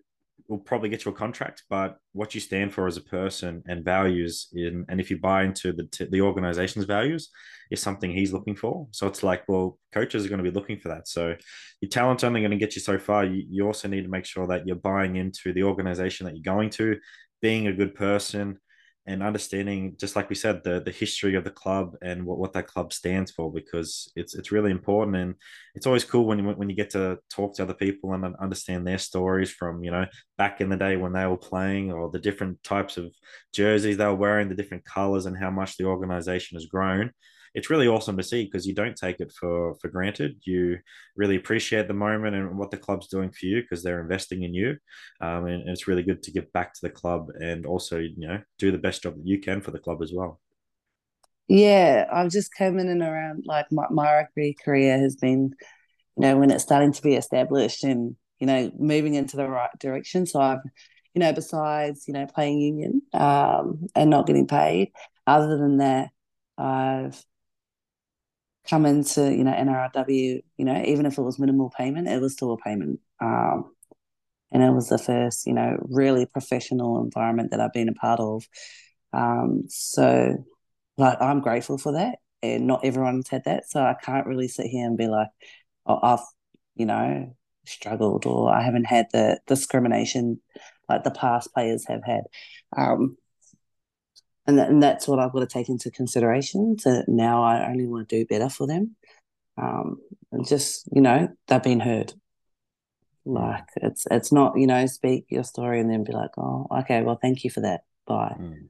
will 0.48 0.58
probably 0.58 0.90
get 0.90 1.04
you 1.04 1.10
a 1.10 1.14
contract, 1.14 1.62
but 1.70 1.96
what 2.12 2.34
you 2.34 2.40
stand 2.40 2.74
for 2.74 2.86
as 2.86 2.98
a 2.98 3.02
person 3.02 3.62
and 3.66 3.82
values 3.84 4.48
in, 4.52 4.84
and 4.88 5.00
if 5.00 5.10
you 5.10 5.18
buy 5.18 5.44
into 5.44 5.72
the 5.72 6.08
the 6.10 6.20
organization's 6.20 6.84
values, 6.84 7.30
is 7.74 7.82
something 7.82 8.10
he's 8.10 8.32
looking 8.32 8.56
for. 8.56 8.88
So 8.92 9.06
it's 9.06 9.22
like, 9.22 9.44
well, 9.46 9.78
coaches 9.92 10.24
are 10.24 10.28
going 10.28 10.42
to 10.42 10.50
be 10.50 10.54
looking 10.54 10.78
for 10.78 10.88
that. 10.88 11.06
So 11.06 11.34
your 11.82 11.90
talent's 11.90 12.24
only 12.24 12.40
going 12.40 12.50
to 12.50 12.56
get 12.56 12.74
you 12.74 12.80
so 12.80 12.98
far. 12.98 13.24
You, 13.24 13.44
you 13.48 13.66
also 13.66 13.88
need 13.88 14.02
to 14.02 14.10
make 14.10 14.24
sure 14.24 14.46
that 14.46 14.66
you're 14.66 14.76
buying 14.76 15.16
into 15.16 15.52
the 15.52 15.64
organization 15.64 16.24
that 16.24 16.34
you're 16.34 16.54
going 16.54 16.70
to, 16.70 16.96
being 17.42 17.66
a 17.66 17.72
good 17.72 17.94
person, 17.94 18.58
and 19.06 19.22
understanding, 19.22 19.96
just 20.00 20.16
like 20.16 20.30
we 20.30 20.34
said, 20.34 20.62
the 20.64 20.80
the 20.80 20.90
history 20.90 21.34
of 21.34 21.44
the 21.44 21.50
club 21.50 21.94
and 22.00 22.24
what, 22.24 22.38
what 22.38 22.54
that 22.54 22.66
club 22.66 22.92
stands 22.92 23.30
for, 23.30 23.52
because 23.52 24.10
it's 24.16 24.34
it's 24.34 24.50
really 24.50 24.70
important 24.70 25.16
and 25.16 25.34
it's 25.74 25.86
always 25.86 26.04
cool 26.04 26.24
when 26.24 26.38
you 26.38 26.44
when 26.44 26.70
you 26.70 26.76
get 26.76 26.90
to 26.90 27.18
talk 27.30 27.54
to 27.54 27.62
other 27.62 27.74
people 27.74 28.14
and 28.14 28.34
understand 28.36 28.86
their 28.86 28.98
stories 28.98 29.50
from 29.50 29.84
you 29.84 29.90
know 29.90 30.06
back 30.38 30.60
in 30.62 30.70
the 30.70 30.76
day 30.76 30.96
when 30.96 31.12
they 31.12 31.26
were 31.26 31.36
playing 31.36 31.92
or 31.92 32.10
the 32.10 32.18
different 32.18 32.62
types 32.62 32.96
of 32.96 33.12
jerseys 33.52 33.98
they 33.98 34.06
were 34.06 34.14
wearing, 34.14 34.48
the 34.48 34.54
different 34.54 34.84
colors, 34.86 35.26
and 35.26 35.36
how 35.36 35.50
much 35.50 35.76
the 35.76 35.84
organization 35.84 36.56
has 36.56 36.66
grown 36.66 37.10
it's 37.54 37.70
really 37.70 37.86
awesome 37.86 38.16
to 38.16 38.22
see 38.22 38.44
because 38.44 38.66
you 38.66 38.74
don't 38.74 38.96
take 38.96 39.20
it 39.20 39.32
for 39.32 39.76
for 39.76 39.88
granted. 39.88 40.40
You 40.44 40.78
really 41.16 41.36
appreciate 41.36 41.88
the 41.88 41.94
moment 41.94 42.34
and 42.34 42.58
what 42.58 42.70
the 42.70 42.76
club's 42.76 43.06
doing 43.06 43.30
for 43.30 43.46
you 43.46 43.62
because 43.62 43.82
they're 43.82 44.00
investing 44.00 44.42
in 44.42 44.52
you, 44.52 44.76
um, 45.20 45.46
and, 45.46 45.62
and, 45.62 45.70
it's 45.70 45.86
really 45.86 46.02
good 46.02 46.22
to 46.24 46.32
give 46.32 46.52
back 46.52 46.74
to 46.74 46.80
the 46.82 46.90
club 46.90 47.28
and 47.40 47.64
also 47.64 47.98
you 47.98 48.28
know 48.28 48.40
do 48.58 48.72
the 48.72 48.78
best 48.78 49.02
job 49.02 49.16
that 49.16 49.26
you 49.26 49.40
can 49.40 49.60
for 49.60 49.70
the 49.70 49.78
club 49.78 50.02
as 50.02 50.12
well. 50.12 50.40
Yeah, 51.48 52.06
I've 52.12 52.30
just 52.30 52.54
come 52.56 52.78
in 52.78 52.88
and 52.88 53.02
around 53.02 53.44
like 53.46 53.66
my, 53.70 53.86
my 53.90 54.12
rugby 54.14 54.56
career 54.64 54.98
has 54.98 55.14
been, 55.16 55.54
you 56.16 56.20
know, 56.20 56.38
when 56.38 56.50
it's 56.50 56.64
starting 56.64 56.92
to 56.92 57.02
be 57.02 57.14
established 57.14 57.84
and 57.84 58.16
you 58.40 58.46
know 58.46 58.72
moving 58.78 59.14
into 59.14 59.36
the 59.36 59.48
right 59.48 59.70
direction. 59.78 60.26
So 60.26 60.40
I've 60.40 60.60
you 61.14 61.20
know, 61.20 61.32
besides, 61.32 62.08
you 62.08 62.14
know, 62.14 62.26
playing 62.26 62.60
union 62.60 63.02
um, 63.12 63.86
and 63.94 64.10
not 64.10 64.26
getting 64.26 64.48
paid, 64.48 64.90
other 65.26 65.56
than 65.56 65.78
that, 65.78 66.10
I've 66.58 67.24
come 68.68 68.86
into 68.86 69.32
you 69.32 69.44
know 69.44 69.52
NRLW, 69.52 70.42
you 70.56 70.64
know, 70.64 70.82
even 70.86 71.06
if 71.06 71.18
it 71.18 71.22
was 71.22 71.38
minimal 71.38 71.70
payment, 71.76 72.08
it 72.08 72.20
was 72.20 72.32
still 72.32 72.52
a 72.52 72.58
payment. 72.58 73.00
Um, 73.20 73.74
and 74.52 74.62
it 74.62 74.70
was 74.70 74.88
the 74.88 74.98
first, 74.98 75.46
you 75.46 75.52
know, 75.52 75.76
really 75.90 76.26
professional 76.26 77.02
environment 77.02 77.50
that 77.50 77.60
I've 77.60 77.72
been 77.72 77.88
a 77.88 77.92
part 77.92 78.20
of. 78.20 78.44
Um, 79.12 79.64
so, 79.68 80.44
like, 80.96 81.20
I'm 81.20 81.40
grateful 81.40 81.76
for 81.76 81.92
that, 81.92 82.18
and 82.42 82.66
not 82.66 82.84
everyone's 82.84 83.28
had 83.28 83.44
that. 83.46 83.68
So 83.68 83.80
I 83.80 83.94
can't 83.94 84.26
really 84.26 84.48
sit 84.48 84.66
here 84.66 84.86
and 84.86 84.96
be 84.96 85.08
like, 85.08 85.28
oh, 85.86 85.98
I've, 86.02 86.24
you 86.76 86.86
know, 86.86 87.34
struggled 87.66 88.26
or 88.26 88.52
I 88.52 88.62
haven't 88.62 88.84
had 88.84 89.06
the 89.12 89.40
discrimination 89.46 90.40
like 90.88 91.02
the 91.02 91.10
past 91.10 91.52
players 91.52 91.86
have 91.88 92.02
had. 92.04 92.22
Um, 92.76 93.16
and, 94.46 94.58
that, 94.58 94.68
and 94.68 94.82
that's 94.82 95.08
what 95.08 95.18
I've 95.18 95.32
got 95.32 95.40
to 95.40 95.46
take 95.46 95.68
into 95.68 95.90
consideration. 95.90 96.78
So 96.78 97.02
now 97.06 97.42
I 97.42 97.66
only 97.68 97.86
want 97.86 98.08
to 98.08 98.18
do 98.18 98.26
better 98.26 98.48
for 98.48 98.66
them. 98.66 98.96
Um, 99.56 99.98
and 100.32 100.46
just 100.46 100.88
you 100.92 101.00
know, 101.00 101.28
they've 101.46 101.62
been 101.62 101.80
heard. 101.80 102.12
Like 103.24 103.64
it's 103.76 104.06
it's 104.10 104.32
not 104.32 104.58
you 104.58 104.66
know 104.66 104.84
speak 104.86 105.26
your 105.30 105.44
story 105.44 105.80
and 105.80 105.90
then 105.90 106.04
be 106.04 106.12
like, 106.12 106.36
oh, 106.36 106.66
okay, 106.80 107.02
well, 107.02 107.18
thank 107.20 107.44
you 107.44 107.50
for 107.50 107.60
that. 107.60 107.84
Bye. 108.06 108.36
Mm. 108.38 108.68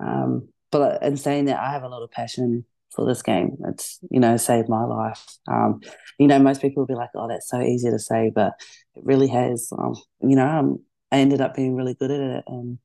Um, 0.00 0.48
but 0.70 1.02
in 1.02 1.16
saying 1.16 1.46
that, 1.46 1.60
I 1.60 1.70
have 1.72 1.82
a 1.82 1.88
lot 1.88 2.02
of 2.02 2.10
passion 2.10 2.64
for 2.94 3.04
this 3.04 3.22
game. 3.22 3.56
It's 3.68 3.98
you 4.10 4.20
know 4.20 4.36
saved 4.36 4.68
my 4.68 4.84
life. 4.84 5.22
Um, 5.48 5.80
you 6.18 6.26
know, 6.26 6.38
most 6.38 6.62
people 6.62 6.82
will 6.82 6.86
be 6.86 6.94
like, 6.94 7.10
"Oh, 7.14 7.28
that's 7.28 7.48
so 7.48 7.60
easy 7.60 7.90
to 7.90 7.98
say," 7.98 8.30
but 8.34 8.54
it 8.94 9.04
really 9.04 9.28
has. 9.28 9.68
Um, 9.76 9.94
you 10.20 10.36
know, 10.36 10.46
um, 10.46 10.78
I 11.12 11.18
ended 11.18 11.40
up 11.40 11.54
being 11.54 11.76
really 11.76 11.94
good 11.94 12.10
at 12.10 12.20
it, 12.20 12.44
and 12.46 12.78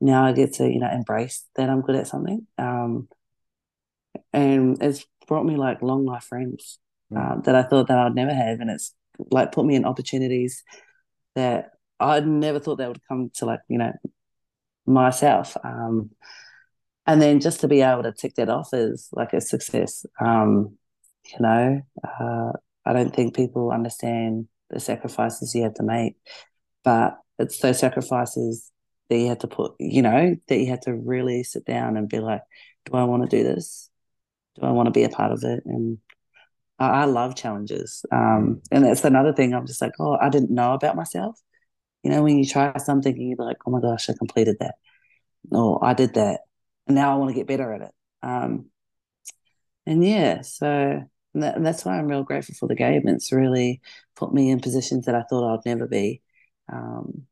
now 0.00 0.24
I 0.24 0.32
get 0.32 0.54
to 0.54 0.68
you 0.68 0.80
know 0.80 0.90
embrace 0.90 1.44
that 1.56 1.70
I'm 1.70 1.82
good 1.82 1.96
at 1.96 2.06
something. 2.06 2.46
Um, 2.58 3.08
and 4.32 4.82
it's 4.82 5.04
brought 5.26 5.44
me 5.44 5.56
like 5.56 5.82
long 5.82 6.04
life 6.04 6.24
friends 6.24 6.78
mm. 7.12 7.18
uh, 7.18 7.40
that 7.42 7.54
I 7.54 7.62
thought 7.62 7.88
that 7.88 7.98
I'd 7.98 8.14
never 8.14 8.34
have, 8.34 8.60
and 8.60 8.70
it's 8.70 8.94
like 9.30 9.52
put 9.52 9.66
me 9.66 9.74
in 9.74 9.84
opportunities 9.84 10.62
that 11.34 11.70
I'd 11.98 12.26
never 12.26 12.58
thought 12.58 12.76
that 12.76 12.88
would 12.88 13.06
come 13.08 13.30
to 13.36 13.46
like 13.46 13.60
you 13.68 13.78
know 13.78 13.92
myself. 14.86 15.56
Um, 15.64 16.10
and 17.06 17.22
then 17.22 17.40
just 17.40 17.60
to 17.60 17.68
be 17.68 17.82
able 17.82 18.02
to 18.02 18.12
tick 18.12 18.34
that 18.34 18.48
off 18.48 18.70
is 18.72 19.08
like 19.12 19.32
a 19.32 19.40
success. 19.40 20.04
Um, 20.20 20.76
you 21.26 21.38
know, 21.40 21.82
uh, 22.04 22.52
I 22.84 22.92
don't 22.92 23.14
think 23.14 23.34
people 23.34 23.70
understand 23.70 24.48
the 24.70 24.80
sacrifices 24.80 25.54
you 25.54 25.62
have 25.62 25.74
to 25.74 25.82
make, 25.82 26.16
but 26.84 27.16
it's 27.38 27.58
those 27.58 27.78
sacrifices 27.78 28.70
that 29.08 29.16
you 29.16 29.28
had 29.28 29.40
to 29.40 29.48
put, 29.48 29.74
you 29.78 30.02
know, 30.02 30.36
that 30.48 30.58
you 30.58 30.66
had 30.66 30.82
to 30.82 30.94
really 30.94 31.42
sit 31.42 31.64
down 31.64 31.96
and 31.96 32.08
be 32.08 32.20
like, 32.20 32.42
do 32.84 32.96
I 32.96 33.04
want 33.04 33.28
to 33.28 33.36
do 33.36 33.44
this? 33.44 33.90
Do 34.56 34.66
I 34.66 34.70
want 34.70 34.86
to 34.86 34.92
be 34.92 35.04
a 35.04 35.08
part 35.08 35.32
of 35.32 35.42
it? 35.44 35.62
And 35.64 35.98
I, 36.78 36.88
I 36.88 37.04
love 37.04 37.36
challenges. 37.36 38.04
Um, 38.12 38.62
and 38.70 38.84
that's 38.84 39.04
another 39.04 39.32
thing. 39.32 39.54
I'm 39.54 39.66
just 39.66 39.82
like, 39.82 39.92
oh, 40.00 40.16
I 40.20 40.28
didn't 40.28 40.50
know 40.50 40.72
about 40.72 40.96
myself. 40.96 41.40
You 42.02 42.10
know, 42.10 42.22
when 42.22 42.38
you 42.38 42.46
try 42.46 42.76
something 42.78 43.12
and 43.12 43.28
you're 43.28 43.46
like, 43.46 43.58
oh 43.66 43.70
my 43.70 43.80
gosh, 43.80 44.08
I 44.08 44.14
completed 44.14 44.56
that. 44.60 44.76
Or 45.50 45.84
I 45.84 45.94
did 45.94 46.14
that. 46.14 46.40
And 46.86 46.94
now 46.94 47.12
I 47.12 47.16
want 47.16 47.30
to 47.30 47.34
get 47.34 47.46
better 47.48 47.72
at 47.72 47.82
it. 47.82 47.92
Um, 48.22 48.66
and 49.86 50.04
yeah, 50.04 50.42
so 50.42 51.02
that, 51.34 51.62
that's 51.62 51.84
why 51.84 51.98
I'm 51.98 52.06
real 52.06 52.22
grateful 52.24 52.54
for 52.58 52.68
the 52.68 52.74
game. 52.74 53.06
It's 53.06 53.32
really 53.32 53.80
put 54.16 54.32
me 54.32 54.50
in 54.50 54.60
positions 54.60 55.06
that 55.06 55.14
I 55.14 55.22
thought 55.22 55.52
I'd 55.52 55.66
never 55.66 55.86
be. 55.86 56.22
Um, 56.72 57.26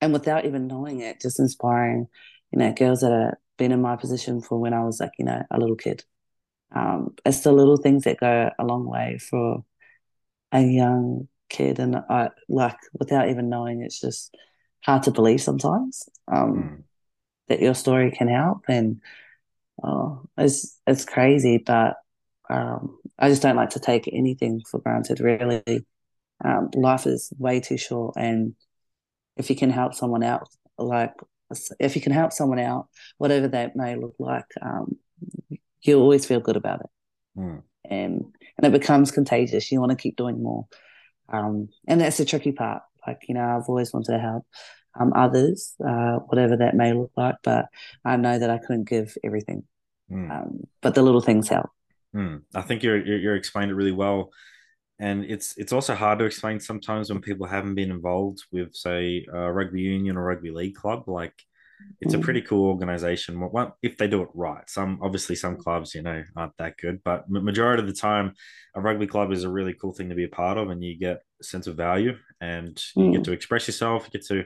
and 0.00 0.12
without 0.12 0.46
even 0.46 0.66
knowing 0.66 1.00
it, 1.00 1.20
just 1.20 1.38
inspiring, 1.38 2.08
you 2.52 2.58
know, 2.58 2.72
girls 2.72 3.00
that 3.00 3.12
have 3.12 3.34
been 3.58 3.72
in 3.72 3.82
my 3.82 3.96
position 3.96 4.40
for 4.40 4.58
when 4.58 4.72
I 4.72 4.84
was 4.84 5.00
like, 5.00 5.12
you 5.18 5.24
know, 5.24 5.42
a 5.50 5.58
little 5.58 5.76
kid. 5.76 6.04
Um, 6.74 7.14
it's 7.24 7.40
the 7.40 7.52
little 7.52 7.76
things 7.76 8.04
that 8.04 8.20
go 8.20 8.50
a 8.58 8.64
long 8.64 8.86
way 8.86 9.18
for 9.18 9.64
a 10.52 10.62
young 10.62 11.28
kid, 11.48 11.78
and 11.78 11.96
I 11.96 12.30
like 12.48 12.76
without 12.98 13.28
even 13.28 13.48
knowing, 13.48 13.82
it's 13.82 14.00
just 14.00 14.34
hard 14.84 15.02
to 15.04 15.10
believe 15.10 15.42
sometimes 15.42 16.08
um, 16.32 16.54
mm. 16.54 16.82
that 17.48 17.60
your 17.60 17.74
story 17.74 18.12
can 18.12 18.28
help, 18.28 18.64
and 18.68 19.00
oh, 19.82 20.22
it's 20.38 20.80
it's 20.86 21.04
crazy, 21.04 21.58
but 21.58 21.96
um, 22.48 22.98
I 23.18 23.28
just 23.28 23.42
don't 23.42 23.56
like 23.56 23.70
to 23.70 23.80
take 23.80 24.08
anything 24.12 24.62
for 24.70 24.80
granted. 24.80 25.20
Really, 25.20 25.84
um, 26.44 26.70
life 26.74 27.06
is 27.06 27.32
way 27.38 27.60
too 27.60 27.78
short, 27.78 28.14
and 28.16 28.54
if 29.36 29.50
you 29.50 29.56
can 29.56 29.70
help 29.70 29.94
someone 29.94 30.22
out, 30.22 30.48
like 30.78 31.14
if 31.78 31.96
you 31.96 32.02
can 32.02 32.12
help 32.12 32.32
someone 32.32 32.58
out, 32.58 32.88
whatever 33.18 33.48
that 33.48 33.76
may 33.76 33.96
look 33.96 34.14
like, 34.18 34.46
um, 34.62 34.96
you 35.82 35.98
always 35.98 36.26
feel 36.26 36.40
good 36.40 36.56
about 36.56 36.80
it. 36.80 36.90
Mm. 37.38 37.62
And 37.84 38.24
and 38.56 38.66
it 38.66 38.78
becomes 38.78 39.10
contagious. 39.10 39.72
You 39.72 39.80
want 39.80 39.90
to 39.90 39.96
keep 39.96 40.16
doing 40.16 40.42
more. 40.42 40.66
Um, 41.28 41.68
and 41.86 42.00
that's 42.00 42.18
the 42.18 42.24
tricky 42.24 42.52
part. 42.52 42.82
Like, 43.06 43.22
you 43.28 43.34
know, 43.34 43.44
I've 43.56 43.68
always 43.68 43.92
wanted 43.92 44.12
to 44.12 44.18
help 44.18 44.46
um, 44.98 45.12
others, 45.14 45.74
uh, 45.84 46.16
whatever 46.26 46.56
that 46.58 46.74
may 46.74 46.92
look 46.92 47.12
like, 47.16 47.36
but 47.42 47.66
I 48.04 48.16
know 48.16 48.38
that 48.38 48.50
I 48.50 48.58
couldn't 48.58 48.88
give 48.88 49.16
everything. 49.24 49.64
Mm. 50.10 50.30
Um, 50.30 50.66
but 50.82 50.94
the 50.94 51.02
little 51.02 51.20
things 51.20 51.48
help. 51.48 51.70
Mm. 52.14 52.42
I 52.54 52.62
think 52.62 52.82
you're, 52.82 53.04
you're, 53.04 53.18
you're 53.18 53.36
explained 53.36 53.70
it 53.70 53.74
really 53.74 53.92
well 53.92 54.30
and 55.00 55.24
it's 55.24 55.56
it's 55.56 55.72
also 55.72 55.94
hard 55.94 56.18
to 56.18 56.26
explain 56.26 56.60
sometimes 56.60 57.10
when 57.10 57.20
people 57.20 57.46
haven't 57.46 57.74
been 57.74 57.90
involved 57.90 58.44
with 58.52 58.74
say 58.74 59.26
a 59.32 59.52
rugby 59.52 59.80
union 59.80 60.16
or 60.16 60.24
rugby 60.24 60.50
league 60.50 60.74
club 60.74 61.08
like 61.08 61.34
it's 62.02 62.12
a 62.12 62.18
mm. 62.18 62.22
pretty 62.22 62.42
cool 62.42 62.66
organization 62.66 63.40
well, 63.40 63.76
if 63.82 63.96
they 63.96 64.06
do 64.06 64.22
it 64.22 64.28
right 64.34 64.68
some 64.68 64.98
obviously 65.02 65.34
some 65.34 65.56
clubs 65.56 65.94
you 65.94 66.02
know 66.02 66.22
aren't 66.36 66.56
that 66.58 66.76
good 66.76 67.00
but 67.02 67.28
majority 67.28 67.82
of 67.82 67.88
the 67.88 67.94
time 67.94 68.32
a 68.74 68.80
rugby 68.80 69.06
club 69.06 69.32
is 69.32 69.44
a 69.44 69.50
really 69.50 69.74
cool 69.80 69.92
thing 69.92 70.10
to 70.10 70.14
be 70.14 70.24
a 70.24 70.28
part 70.28 70.58
of 70.58 70.68
and 70.68 70.84
you 70.84 70.96
get 70.98 71.22
a 71.40 71.44
sense 71.44 71.66
of 71.66 71.76
value 71.76 72.14
and 72.42 72.82
you 72.94 73.04
mm. 73.04 73.12
get 73.14 73.24
to 73.24 73.32
express 73.32 73.66
yourself 73.66 74.04
you 74.04 74.10
get 74.10 74.26
to 74.26 74.44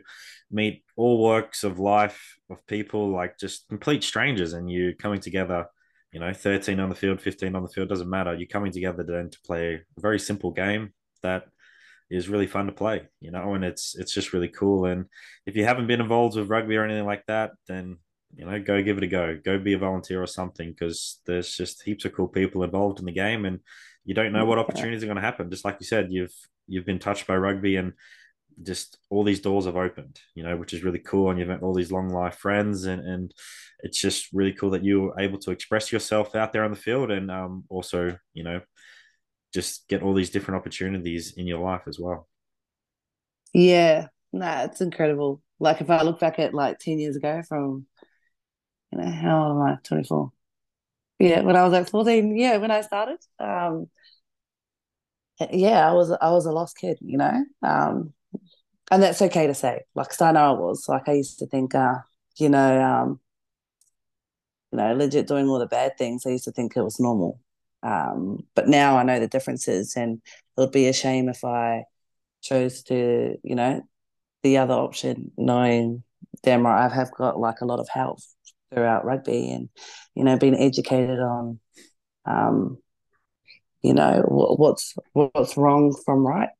meet 0.50 0.84
all 0.96 1.20
works 1.22 1.64
of 1.64 1.80
life 1.80 2.38
of 2.50 2.64
people 2.68 3.10
like 3.10 3.36
just 3.38 3.68
complete 3.68 4.04
strangers 4.04 4.52
and 4.52 4.70
you 4.70 4.94
coming 4.96 5.20
together 5.20 5.66
you 6.14 6.20
know, 6.20 6.32
13 6.32 6.78
on 6.78 6.88
the 6.88 6.94
field, 6.94 7.20
15 7.20 7.56
on 7.56 7.62
the 7.64 7.68
field, 7.68 7.88
doesn't 7.88 8.08
matter. 8.08 8.32
You're 8.32 8.46
coming 8.46 8.70
together 8.70 9.02
then 9.02 9.30
to 9.30 9.38
play 9.44 9.74
a 9.74 10.00
very 10.00 10.20
simple 10.20 10.52
game 10.52 10.94
that 11.24 11.46
is 12.08 12.28
really 12.28 12.46
fun 12.46 12.66
to 12.66 12.72
play, 12.72 13.08
you 13.20 13.32
know, 13.32 13.54
and 13.54 13.64
it's 13.64 13.96
it's 13.96 14.14
just 14.14 14.32
really 14.32 14.46
cool. 14.46 14.84
And 14.84 15.06
if 15.44 15.56
you 15.56 15.64
haven't 15.64 15.88
been 15.88 16.00
involved 16.00 16.36
with 16.36 16.48
rugby 16.48 16.76
or 16.76 16.84
anything 16.84 17.04
like 17.04 17.24
that, 17.26 17.50
then 17.66 17.96
you 18.36 18.46
know, 18.46 18.60
go 18.60 18.80
give 18.80 18.96
it 18.96 19.02
a 19.02 19.08
go. 19.08 19.36
Go 19.44 19.58
be 19.58 19.72
a 19.72 19.78
volunteer 19.78 20.22
or 20.22 20.28
something 20.28 20.70
because 20.70 21.20
there's 21.26 21.56
just 21.56 21.82
heaps 21.82 22.04
of 22.04 22.14
cool 22.14 22.28
people 22.28 22.62
involved 22.62 23.00
in 23.00 23.06
the 23.06 23.12
game, 23.12 23.44
and 23.44 23.58
you 24.04 24.14
don't 24.14 24.32
know 24.32 24.44
what 24.44 24.60
opportunities 24.60 25.02
are 25.02 25.06
going 25.06 25.16
to 25.16 25.20
happen. 25.20 25.50
Just 25.50 25.64
like 25.64 25.78
you 25.80 25.86
said, 25.86 26.12
you've 26.12 26.34
you've 26.68 26.86
been 26.86 27.00
touched 27.00 27.26
by 27.26 27.36
rugby, 27.36 27.74
and 27.74 27.92
just 28.62 28.98
all 29.10 29.24
these 29.24 29.40
doors 29.40 29.66
have 29.66 29.76
opened, 29.76 30.20
you 30.34 30.42
know, 30.42 30.56
which 30.56 30.72
is 30.72 30.84
really 30.84 30.98
cool. 30.98 31.30
And 31.30 31.38
you've 31.38 31.48
met 31.48 31.62
all 31.62 31.74
these 31.74 31.92
long 31.92 32.08
life 32.08 32.36
friends, 32.36 32.84
and 32.84 33.00
and 33.02 33.34
it's 33.80 34.00
just 34.00 34.32
really 34.32 34.52
cool 34.52 34.70
that 34.70 34.84
you 34.84 35.02
were 35.02 35.20
able 35.20 35.38
to 35.40 35.50
express 35.50 35.92
yourself 35.92 36.34
out 36.34 36.52
there 36.52 36.64
on 36.64 36.70
the 36.70 36.76
field, 36.76 37.10
and 37.10 37.30
um, 37.30 37.64
also, 37.68 38.16
you 38.32 38.44
know, 38.44 38.60
just 39.52 39.88
get 39.88 40.02
all 40.02 40.14
these 40.14 40.30
different 40.30 40.60
opportunities 40.60 41.34
in 41.36 41.46
your 41.46 41.60
life 41.60 41.82
as 41.86 41.98
well. 41.98 42.28
Yeah, 43.52 44.08
nah, 44.32 44.64
it's 44.64 44.80
incredible. 44.80 45.42
Like 45.60 45.80
if 45.80 45.90
I 45.90 46.02
look 46.02 46.18
back 46.20 46.38
at 46.38 46.54
like 46.54 46.78
ten 46.78 46.98
years 46.98 47.16
ago, 47.16 47.42
from 47.48 47.86
you 48.90 48.98
know 48.98 49.10
how 49.10 49.44
old 49.44 49.56
am 49.56 49.62
I? 49.62 49.78
Twenty 49.84 50.04
four. 50.04 50.32
Yeah, 51.18 51.42
when 51.42 51.56
I 51.56 51.62
was 51.64 51.72
like 51.72 51.88
fourteen. 51.88 52.36
Yeah, 52.36 52.58
when 52.58 52.70
I 52.70 52.80
started. 52.82 53.18
Um, 53.38 53.88
yeah, 55.50 55.88
I 55.88 55.92
was 55.92 56.10
I 56.10 56.30
was 56.30 56.46
a 56.46 56.52
lost 56.52 56.76
kid, 56.76 56.98
you 57.00 57.18
know. 57.18 57.44
Um, 57.62 58.12
and 58.90 59.02
that's 59.02 59.22
okay 59.22 59.46
to 59.46 59.54
say. 59.54 59.82
Like, 59.94 60.20
I 60.20 60.32
know 60.32 60.54
I 60.54 60.58
was. 60.58 60.88
Like, 60.88 61.08
I 61.08 61.12
used 61.12 61.38
to 61.38 61.46
think, 61.46 61.74
uh, 61.74 61.96
you 62.36 62.48
know, 62.48 62.82
um, 62.82 63.20
you 64.72 64.78
know, 64.78 64.94
legit 64.94 65.26
doing 65.26 65.48
all 65.48 65.58
the 65.58 65.66
bad 65.66 65.96
things. 65.96 66.26
I 66.26 66.30
used 66.30 66.44
to 66.44 66.52
think 66.52 66.76
it 66.76 66.82
was 66.82 67.00
normal. 67.00 67.40
Um, 67.82 68.46
but 68.54 68.66
now 68.68 68.96
I 68.96 69.02
know 69.02 69.20
the 69.20 69.28
differences, 69.28 69.94
and 69.96 70.20
it 70.56 70.60
would 70.60 70.72
be 70.72 70.88
a 70.88 70.92
shame 70.92 71.28
if 71.28 71.44
I 71.44 71.84
chose 72.42 72.82
to, 72.84 73.36
you 73.42 73.54
know, 73.54 73.82
the 74.42 74.58
other 74.58 74.74
option, 74.74 75.32
knowing 75.36 76.02
damn 76.42 76.66
right 76.66 76.84
I 76.84 76.94
have 76.94 77.12
got 77.12 77.38
like 77.38 77.60
a 77.60 77.64
lot 77.64 77.80
of 77.80 77.88
help 77.88 78.18
throughout 78.72 79.04
rugby, 79.04 79.50
and 79.50 79.68
you 80.14 80.24
know, 80.24 80.36
being 80.36 80.54
educated 80.56 81.18
on, 81.20 81.60
um, 82.26 82.78
you 83.82 83.94
know, 83.94 84.22
what's 84.26 84.94
what's 85.12 85.56
wrong 85.56 85.94
from 86.04 86.26
right. 86.26 86.50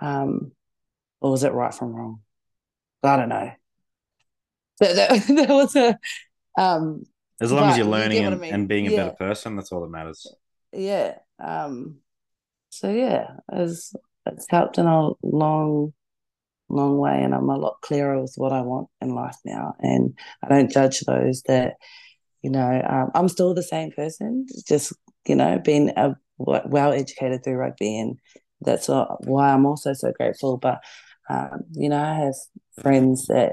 Um, 0.00 0.52
or 1.22 1.30
was 1.30 1.44
it 1.44 1.52
right 1.52 1.72
from 1.72 1.94
wrong? 1.94 2.20
I 3.02 3.16
don't 3.16 3.28
know. 3.28 3.52
There, 4.80 4.94
there, 4.94 5.18
there 5.28 5.48
was 5.48 5.74
a. 5.76 5.98
Um, 6.58 7.04
as 7.40 7.50
long 7.50 7.70
as 7.70 7.76
you're 7.76 7.86
learning 7.86 8.18
you 8.18 8.26
and, 8.26 8.34
I 8.34 8.38
mean? 8.38 8.54
and, 8.54 8.68
being 8.68 8.86
a 8.86 8.96
better 8.96 9.14
person, 9.18 9.56
that's 9.56 9.72
all 9.72 9.80
that 9.80 9.90
matters. 9.90 10.26
Yeah. 10.72 11.18
Um, 11.42 11.98
so 12.70 12.90
yeah, 12.92 13.36
it's 13.52 13.94
it's 14.26 14.46
helped 14.48 14.78
in 14.78 14.86
a 14.86 15.10
long, 15.22 15.92
long 16.68 16.98
way, 16.98 17.22
and 17.22 17.34
I'm 17.34 17.48
a 17.48 17.56
lot 17.56 17.80
clearer 17.82 18.20
with 18.20 18.34
what 18.36 18.52
I 18.52 18.60
want 18.62 18.88
in 19.00 19.14
life 19.14 19.36
now, 19.44 19.74
and 19.80 20.16
I 20.42 20.48
don't 20.48 20.70
judge 20.70 21.00
those 21.00 21.42
that, 21.42 21.74
you 22.42 22.50
know, 22.50 22.82
um, 22.88 23.10
I'm 23.14 23.28
still 23.28 23.54
the 23.54 23.62
same 23.62 23.90
person, 23.90 24.46
just 24.68 24.92
you 25.26 25.34
know, 25.34 25.58
being 25.58 25.90
a 25.96 26.16
well 26.38 26.92
educated 26.92 27.44
through 27.44 27.54
rugby, 27.54 27.98
and 27.98 28.18
that's 28.60 28.88
why 28.88 29.52
I'm 29.52 29.66
also 29.66 29.92
so 29.94 30.12
grateful. 30.12 30.58
But 30.58 30.80
um, 31.32 31.64
you 31.72 31.88
know, 31.88 32.02
I 32.02 32.14
have 32.14 32.34
friends 32.82 33.26
that, 33.28 33.52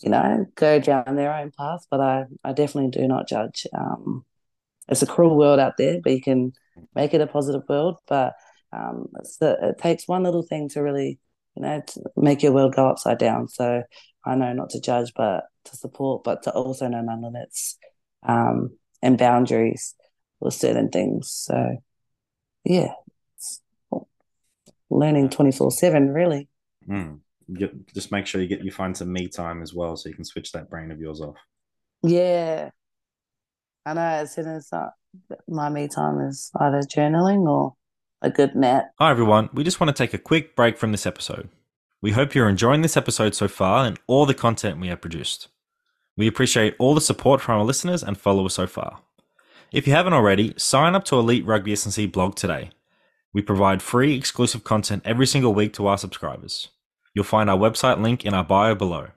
you 0.00 0.10
know, 0.10 0.46
go 0.54 0.78
down 0.78 1.16
their 1.16 1.32
own 1.32 1.52
path, 1.56 1.86
but 1.90 2.00
I, 2.00 2.24
I 2.44 2.52
definitely 2.52 2.90
do 2.90 3.08
not 3.08 3.28
judge. 3.28 3.66
Um, 3.76 4.24
it's 4.88 5.02
a 5.02 5.06
cruel 5.06 5.36
world 5.36 5.58
out 5.58 5.78
there, 5.78 6.00
but 6.02 6.12
you 6.12 6.20
can 6.20 6.52
make 6.94 7.14
it 7.14 7.20
a 7.20 7.26
positive 7.26 7.62
world. 7.68 7.96
But 8.06 8.34
um, 8.72 9.06
it 9.40 9.78
takes 9.78 10.06
one 10.06 10.22
little 10.22 10.42
thing 10.42 10.68
to 10.70 10.82
really, 10.82 11.18
you 11.56 11.62
know, 11.62 11.82
make 12.14 12.42
your 12.42 12.52
world 12.52 12.74
go 12.74 12.88
upside 12.88 13.18
down. 13.18 13.48
So 13.48 13.82
I 14.24 14.34
know 14.34 14.52
not 14.52 14.70
to 14.70 14.80
judge, 14.80 15.12
but 15.16 15.44
to 15.64 15.76
support, 15.76 16.24
but 16.24 16.42
to 16.42 16.52
also 16.52 16.88
know 16.88 17.02
my 17.02 17.16
limits 17.16 17.78
um, 18.22 18.76
and 19.02 19.16
boundaries 19.16 19.94
with 20.40 20.52
certain 20.52 20.90
things. 20.90 21.30
So, 21.32 21.78
yeah, 22.64 22.92
learning 24.90 25.30
24 25.30 25.70
7, 25.70 26.12
really. 26.12 26.48
Mm. 26.88 27.20
Get, 27.52 27.94
just 27.94 28.10
make 28.10 28.26
sure 28.26 28.40
you 28.40 28.48
get 28.48 28.64
you 28.64 28.72
find 28.72 28.96
some 28.96 29.12
me 29.12 29.28
time 29.28 29.62
as 29.62 29.72
well, 29.72 29.96
so 29.96 30.08
you 30.08 30.14
can 30.14 30.24
switch 30.24 30.52
that 30.52 30.68
brain 30.68 30.90
of 30.90 31.00
yours 31.00 31.20
off. 31.20 31.36
Yeah, 32.02 32.70
I 33.84 33.94
know. 33.94 34.00
As 34.00 34.34
soon 34.34 34.48
as 34.48 34.68
uh, 34.72 34.90
my 35.48 35.68
me 35.68 35.88
time 35.88 36.20
is 36.20 36.50
either 36.58 36.80
journaling 36.80 37.48
or 37.48 37.74
a 38.22 38.30
good 38.30 38.54
nap. 38.54 38.90
Hi 38.98 39.10
everyone. 39.10 39.48
We 39.52 39.64
just 39.64 39.80
want 39.80 39.94
to 39.94 40.02
take 40.02 40.14
a 40.14 40.18
quick 40.18 40.56
break 40.56 40.78
from 40.78 40.92
this 40.92 41.06
episode. 41.06 41.48
We 42.02 42.12
hope 42.12 42.34
you're 42.34 42.48
enjoying 42.48 42.82
this 42.82 42.96
episode 42.96 43.34
so 43.34 43.48
far 43.48 43.86
and 43.86 43.98
all 44.06 44.26
the 44.26 44.34
content 44.34 44.80
we 44.80 44.88
have 44.88 45.00
produced. 45.00 45.48
We 46.16 46.26
appreciate 46.26 46.74
all 46.78 46.94
the 46.94 47.00
support 47.00 47.40
from 47.40 47.58
our 47.58 47.64
listeners 47.64 48.02
and 48.02 48.18
followers 48.18 48.54
so 48.54 48.66
far. 48.66 49.00
If 49.72 49.86
you 49.86 49.92
haven't 49.92 50.12
already, 50.12 50.54
sign 50.56 50.94
up 50.94 51.04
to 51.06 51.18
Elite 51.18 51.44
Rugby 51.44 51.72
S&C 51.72 52.06
blog 52.06 52.36
today. 52.36 52.70
We 53.32 53.42
provide 53.42 53.82
free 53.82 54.14
exclusive 54.14 54.64
content 54.64 55.02
every 55.04 55.26
single 55.26 55.52
week 55.52 55.72
to 55.74 55.86
our 55.86 55.98
subscribers. 55.98 56.68
You'll 57.16 57.24
find 57.24 57.48
our 57.48 57.56
website 57.56 57.98
link 57.98 58.26
in 58.26 58.34
our 58.34 58.44
bio 58.44 58.74
below. 58.74 59.08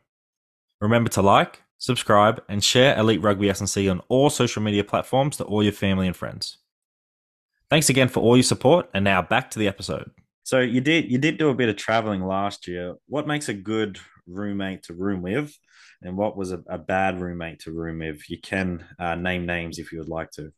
Remember 0.80 1.10
to 1.10 1.22
like, 1.22 1.64
subscribe, 1.80 2.42
and 2.48 2.64
share 2.64 2.98
Elite 2.98 3.22
Rugby 3.22 3.50
S&C 3.50 3.90
on 3.90 4.00
all 4.08 4.30
social 4.30 4.62
media 4.62 4.86
platforms 4.86 5.36
to 5.36 5.44
all 5.44 5.62
your 5.62 5.74
family 5.74 6.08
and 6.08 6.16
friends. 6.16 6.60
Thanks 7.70 7.90
again 7.90 8.08
for 8.08 8.22
all 8.22 8.38
your 8.38 8.44
support, 8.44 8.90
and 8.94 9.04
now 9.04 9.22
back 9.22 9.52
to 9.52 9.60
the 9.60 9.68
episode. 9.68 10.12
So 10.44 10.62
you 10.62 10.80
did 10.80 11.12
you 11.12 11.18
did 11.18 11.38
do 11.38 11.50
a 11.50 11.54
bit 11.54 11.68
of 11.68 11.76
traveling 11.76 12.24
last 12.24 12.70
year. 12.70 12.96
What 13.08 13.28
makes 13.28 13.50
a 13.50 13.54
good 13.54 14.00
roommate 14.26 14.84
to 14.84 14.94
room 14.94 15.22
with, 15.22 15.54
and 16.02 16.16
what 16.16 16.38
was 16.38 16.54
a, 16.54 16.64
a 16.70 16.78
bad 16.78 17.20
roommate 17.20 17.60
to 17.64 17.74
room 17.74 18.00
with? 18.00 18.30
You 18.30 18.40
can 18.40 18.86
uh, 18.98 19.16
name 19.16 19.46
names 19.46 19.78
if 19.78 19.92
you 19.92 20.00
would 20.00 20.08
like 20.08 20.32
to. 20.32 20.54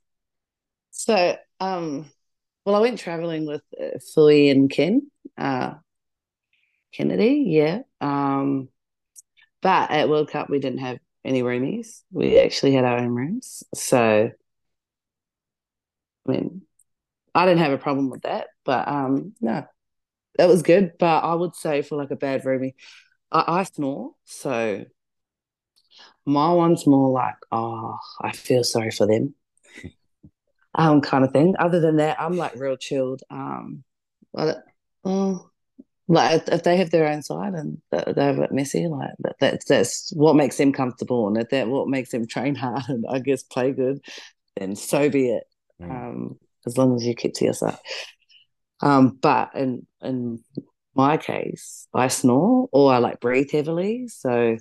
So, 0.91 1.35
um, 1.59 2.05
well, 2.65 2.75
I 2.75 2.81
went 2.81 2.99
traveling 2.99 3.47
with 3.47 3.63
uh, 3.81 3.97
Fui 4.13 4.51
and 4.51 4.69
Ken. 4.69 5.09
Uh, 5.35 5.73
Kennedy, 6.91 7.45
yeah. 7.47 7.81
Um, 7.99 8.69
but 9.61 9.91
at 9.91 10.09
World 10.09 10.29
Cup, 10.29 10.49
we 10.49 10.59
didn't 10.59 10.79
have 10.79 10.99
any 11.23 11.43
roomies. 11.43 12.01
We 12.11 12.39
actually 12.39 12.73
had 12.73 12.85
our 12.85 12.97
own 12.97 13.09
rooms. 13.09 13.63
So, 13.75 14.31
I 16.27 16.31
mean, 16.31 16.63
I 17.33 17.45
didn't 17.45 17.61
have 17.61 17.71
a 17.71 17.77
problem 17.77 18.09
with 18.09 18.23
that. 18.23 18.47
But 18.65 18.87
um, 18.87 19.33
no, 19.39 19.65
that 20.37 20.47
was 20.47 20.63
good. 20.63 20.93
But 20.99 21.23
I 21.23 21.33
would 21.33 21.55
say 21.55 21.81
for 21.81 21.95
like 21.95 22.11
a 22.11 22.15
bad 22.15 22.43
roomie, 22.43 22.73
I, 23.31 23.43
I 23.47 23.63
snore. 23.63 24.13
So, 24.25 24.85
my 26.25 26.53
one's 26.53 26.87
more 26.87 27.09
like, 27.09 27.35
oh, 27.51 27.97
I 28.21 28.31
feel 28.31 28.63
sorry 28.63 28.91
for 28.91 29.05
them. 29.05 29.35
um, 30.75 31.01
kind 31.01 31.23
of 31.23 31.31
thing. 31.31 31.55
Other 31.59 31.79
than 31.79 31.97
that, 31.97 32.19
I'm 32.19 32.35
like 32.35 32.55
real 32.55 32.77
chilled. 32.77 33.21
Um, 33.29 33.83
but, 34.33 34.63
oh, 35.03 35.50
like 36.11 36.43
if 36.49 36.63
they 36.63 36.75
have 36.75 36.89
their 36.89 37.07
own 37.07 37.21
side 37.21 37.53
and 37.53 37.81
they're 37.89 38.31
a 38.31 38.41
bit 38.41 38.51
messy, 38.51 38.85
like 38.87 39.11
that, 39.19 39.37
that's 39.39 39.65
that's 39.65 40.11
what 40.13 40.35
makes 40.35 40.57
them 40.57 40.73
comfortable, 40.73 41.27
and 41.27 41.37
if 41.37 41.49
that 41.49 41.69
what 41.69 41.87
makes 41.87 42.09
them 42.11 42.27
train 42.27 42.53
hard 42.53 42.83
and 42.89 43.05
I 43.09 43.19
guess 43.19 43.43
play 43.43 43.71
good, 43.71 44.01
then 44.57 44.75
so 44.75 45.09
be 45.09 45.29
it. 45.29 45.43
Mm. 45.81 45.89
Um, 45.89 46.39
as 46.67 46.77
long 46.77 46.95
as 46.95 47.05
you 47.05 47.15
keep 47.15 47.33
to 47.35 47.45
yourself. 47.45 47.79
Um, 48.81 49.17
but 49.21 49.51
in 49.55 49.87
in 50.01 50.43
my 50.95 51.15
case, 51.15 51.87
I 51.93 52.09
snore 52.09 52.67
or 52.73 52.91
I 52.93 52.97
like 52.97 53.21
breathe 53.21 53.49
heavily, 53.49 54.09
so 54.09 54.57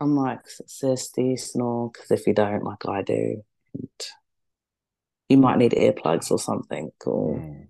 I'm 0.00 0.16
like, 0.16 0.40
you 0.82 1.36
snore? 1.36 1.92
Because 1.92 2.10
if 2.10 2.26
you 2.26 2.34
don't, 2.34 2.64
like 2.64 2.84
I 2.88 3.02
do, 3.02 3.44
you 5.28 5.36
might 5.36 5.58
need 5.58 5.70
earplugs 5.70 6.32
or 6.32 6.38
something, 6.40 6.90
or. 7.06 7.36
Mm 7.36 7.68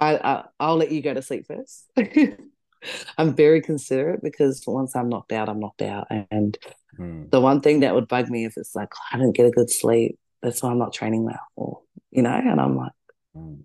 I, 0.00 0.44
I 0.60 0.68
will 0.68 0.76
let 0.76 0.92
you 0.92 1.02
go 1.02 1.14
to 1.14 1.22
sleep 1.22 1.46
first. 1.46 1.90
I'm 3.18 3.34
very 3.34 3.60
considerate 3.60 4.22
because 4.22 4.62
once 4.66 4.94
I'm 4.94 5.08
knocked 5.08 5.32
out, 5.32 5.48
I'm 5.48 5.60
knocked 5.60 5.82
out. 5.82 6.06
And 6.10 6.56
mm. 6.98 7.30
the 7.30 7.40
one 7.40 7.60
thing 7.60 7.80
that 7.80 7.94
would 7.94 8.08
bug 8.08 8.30
me 8.30 8.44
if 8.44 8.56
it's 8.56 8.74
like 8.74 8.92
I 9.12 9.16
didn't 9.16 9.36
get 9.36 9.46
a 9.46 9.50
good 9.50 9.70
sleep, 9.70 10.18
that's 10.42 10.62
why 10.62 10.70
I'm 10.70 10.78
not 10.78 10.92
training 10.92 11.26
now, 11.26 11.40
or 11.56 11.80
you 12.10 12.22
know. 12.22 12.30
And 12.30 12.60
I'm 12.60 12.76
like, 12.76 12.92
mm. 13.36 13.62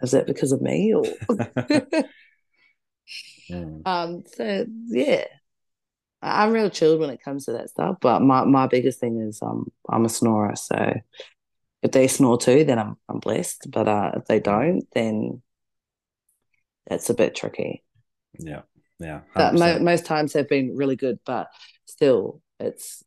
is 0.00 0.12
that 0.12 0.26
because 0.26 0.52
of 0.52 0.62
me 0.62 0.94
or? 0.94 1.02
mm. 3.50 3.82
Um. 3.84 4.22
So 4.34 4.64
yeah, 4.88 5.24
I'm 6.22 6.52
real 6.52 6.70
chilled 6.70 7.00
when 7.00 7.10
it 7.10 7.22
comes 7.22 7.44
to 7.46 7.52
that 7.52 7.68
stuff. 7.68 7.96
But 8.00 8.22
my 8.22 8.44
my 8.44 8.66
biggest 8.66 9.00
thing 9.00 9.20
is 9.20 9.42
um 9.42 9.70
I'm 9.90 10.06
a 10.06 10.08
snorer, 10.08 10.56
so 10.56 10.94
if 11.82 11.90
they 11.90 12.06
snore 12.08 12.38
too, 12.38 12.64
then 12.64 12.78
I'm 12.78 12.96
I'm 13.08 13.18
blessed. 13.18 13.66
But 13.70 13.88
uh, 13.88 14.12
if 14.16 14.26
they 14.26 14.40
don't, 14.40 14.84
then 14.94 15.42
that's 16.86 17.10
a 17.10 17.14
bit 17.14 17.34
tricky. 17.34 17.82
Yeah, 18.38 18.62
yeah. 18.98 19.20
But 19.34 19.54
mo- 19.54 19.80
most 19.80 20.06
times 20.06 20.32
they've 20.32 20.48
been 20.48 20.76
really 20.76 20.96
good, 20.96 21.18
but 21.26 21.48
still, 21.86 22.40
it's 22.60 23.04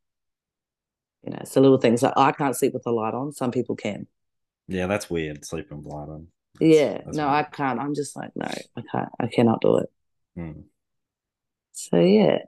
you 1.23 1.31
know, 1.31 1.39
it's 1.41 1.53
the 1.53 1.61
little 1.61 1.79
things 1.79 2.03
like 2.03 2.13
I 2.15 2.31
can't 2.31 2.55
sleep 2.55 2.73
with 2.73 2.83
the 2.83 2.91
light 2.91 3.13
on. 3.13 3.31
Some 3.31 3.51
people 3.51 3.75
can. 3.75 4.07
Yeah, 4.67 4.87
that's 4.87 5.09
weird. 5.09 5.45
Sleeping 5.45 5.77
with 5.77 5.87
light 5.87 6.09
on. 6.09 6.27
That's, 6.59 6.71
yeah, 6.71 7.01
that's 7.05 7.17
no, 7.17 7.27
weird. 7.27 7.35
I 7.35 7.43
can't. 7.43 7.79
I'm 7.79 7.95
just 7.95 8.15
like, 8.15 8.31
no, 8.35 8.47
I 8.47 8.81
can't. 8.91 9.09
I 9.19 9.27
cannot 9.27 9.61
do 9.61 9.77
it. 9.77 9.89
Hmm. 10.35 10.61
So 11.71 11.99
yeah, 11.99 12.39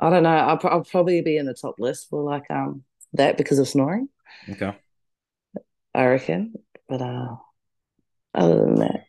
I 0.00 0.10
don't 0.10 0.22
know. 0.22 0.30
I'll, 0.30 0.60
I'll 0.64 0.84
probably 0.84 1.20
be 1.22 1.36
in 1.36 1.46
the 1.46 1.54
top 1.54 1.76
list 1.78 2.08
for 2.08 2.22
like 2.22 2.50
um 2.50 2.84
that 3.12 3.36
because 3.36 3.58
of 3.58 3.68
snoring. 3.68 4.08
Okay. 4.48 4.74
I 5.94 6.06
reckon. 6.06 6.54
But 6.88 7.00
uh, 7.02 7.36
other 8.34 8.56
than 8.56 8.74
that, 8.76 9.04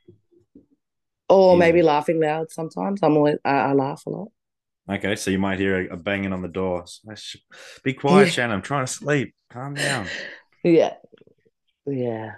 or 1.28 1.54
Easy. 1.54 1.60
maybe 1.60 1.82
laughing 1.82 2.22
loud. 2.22 2.52
Sometimes 2.52 3.02
I'm 3.04 3.18
always 3.18 3.38
I, 3.44 3.50
I 3.58 3.74
laugh 3.74 4.04
a 4.06 4.10
lot. 4.10 4.28
Okay, 4.90 5.16
so 5.16 5.32
you 5.32 5.40
might 5.40 5.58
hear 5.60 5.88
a, 5.90 5.94
a 5.94 5.98
banging 5.98 6.32
on 6.32 6.44
the 6.44 6.48
door. 6.48 6.86
Be 7.84 7.94
quiet, 7.94 8.26
Yeah. 8.26 8.32
Shannon. 8.32 8.56
I'm 8.58 8.62
trying 8.62 8.86
to 8.86 8.92
sleep. 8.92 9.34
Calm 9.52 9.74
down. 9.74 10.08
Yeah, 10.64 10.94
yeah. 11.86 12.32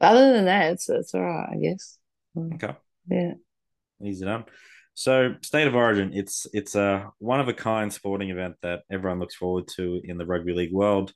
Other 0.00 0.32
than 0.34 0.44
that, 0.44 0.72
it's 0.74 0.88
it's 0.88 1.14
all 1.16 1.22
right, 1.22 1.48
I 1.52 1.56
guess. 1.56 1.98
Mm, 2.36 2.54
Okay. 2.54 2.76
Yeah. 3.08 3.32
Easy 4.04 4.24
done. 4.24 4.44
So, 4.94 5.34
State 5.42 5.66
of 5.66 5.74
Origin, 5.74 6.12
it's 6.14 6.46
it's 6.52 6.76
a 6.76 7.10
one 7.18 7.40
of 7.40 7.48
a 7.48 7.54
kind 7.54 7.92
sporting 7.92 8.30
event 8.30 8.54
that 8.62 8.82
everyone 8.88 9.18
looks 9.18 9.34
forward 9.34 9.66
to 9.76 10.00
in 10.04 10.16
the 10.16 10.26
rugby 10.26 10.52
league 10.52 10.72
world. 10.72 11.12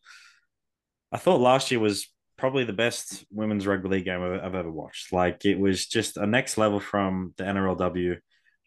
I 1.16 1.18
thought 1.18 1.40
last 1.40 1.70
year 1.70 1.80
was 1.80 2.12
probably 2.36 2.64
the 2.64 2.74
best 2.74 3.24
women's 3.30 3.66
rugby 3.66 3.88
league 3.88 4.04
game 4.04 4.20
I've, 4.20 4.44
I've 4.44 4.54
ever 4.54 4.70
watched. 4.70 5.14
Like 5.14 5.46
it 5.46 5.58
was 5.58 5.86
just 5.86 6.18
a 6.18 6.26
next 6.26 6.58
level 6.58 6.78
from 6.78 7.32
the 7.38 7.44
NRLW, 7.44 8.18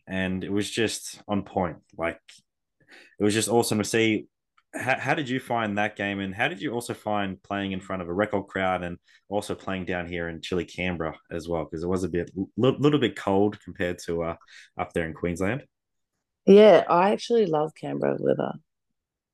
and 0.08 0.44
it 0.44 0.52
was 0.52 0.68
just 0.68 1.22
on 1.28 1.44
point. 1.44 1.78
Like 1.96 2.20
it 3.20 3.24
was 3.24 3.36
just 3.36 3.50
awesome 3.50 3.78
to 3.78 3.84
see. 3.84 4.26
How, 4.74 4.98
how 4.98 5.14
did 5.14 5.30
you 5.30 5.40
find 5.40 5.78
that 5.78 5.96
game, 5.96 6.20
and 6.20 6.34
how 6.34 6.48
did 6.48 6.60
you 6.60 6.72
also 6.72 6.96
find 6.96 7.42
playing 7.44 7.72
in 7.72 7.82
front 7.82 8.02
of 8.02 8.08
a 8.08 8.14
record 8.14 8.48
crowd, 8.48 8.84
and 8.84 8.98
also 9.30 9.54
playing 9.54 9.86
down 9.86 10.08
here 10.08 10.28
in 10.28 10.42
chilly 10.42 10.66
Canberra 10.66 11.16
as 11.30 11.48
well? 11.48 11.66
Because 11.66 11.84
it 11.84 11.88
was 11.88 12.04
a 12.04 12.10
bit, 12.10 12.32
little, 12.58 12.80
little 12.80 13.00
bit 13.00 13.16
cold 13.16 13.60
compared 13.64 14.00
to 14.06 14.24
uh, 14.24 14.36
up 14.76 14.92
there 14.94 15.06
in 15.06 15.14
Queensland. 15.14 15.66
Yeah, 16.48 16.84
I 16.90 17.12
actually 17.12 17.46
love 17.46 17.74
Canberra 17.80 18.18
weather. 18.20 18.54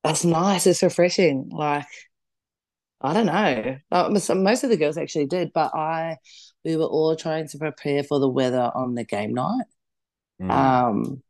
That's 0.04 0.22
nice. 0.22 0.66
It's 0.66 0.82
refreshing. 0.82 1.48
Like, 1.50 1.86
I 3.00 3.12
don't 3.12 3.26
know. 3.26 3.78
Most 4.34 4.64
of 4.64 4.70
the 4.70 4.76
girls 4.76 4.96
actually 4.96 5.26
did, 5.26 5.52
but 5.52 5.74
I, 5.74 6.16
we 6.64 6.76
were 6.76 6.84
all 6.84 7.14
trying 7.14 7.46
to 7.48 7.58
prepare 7.58 8.02
for 8.02 8.18
the 8.18 8.28
weather 8.28 8.70
on 8.74 8.94
the 8.94 9.04
game 9.04 9.34
night. 9.34 9.66
Mm. 10.40 10.50
Um, 10.50 11.22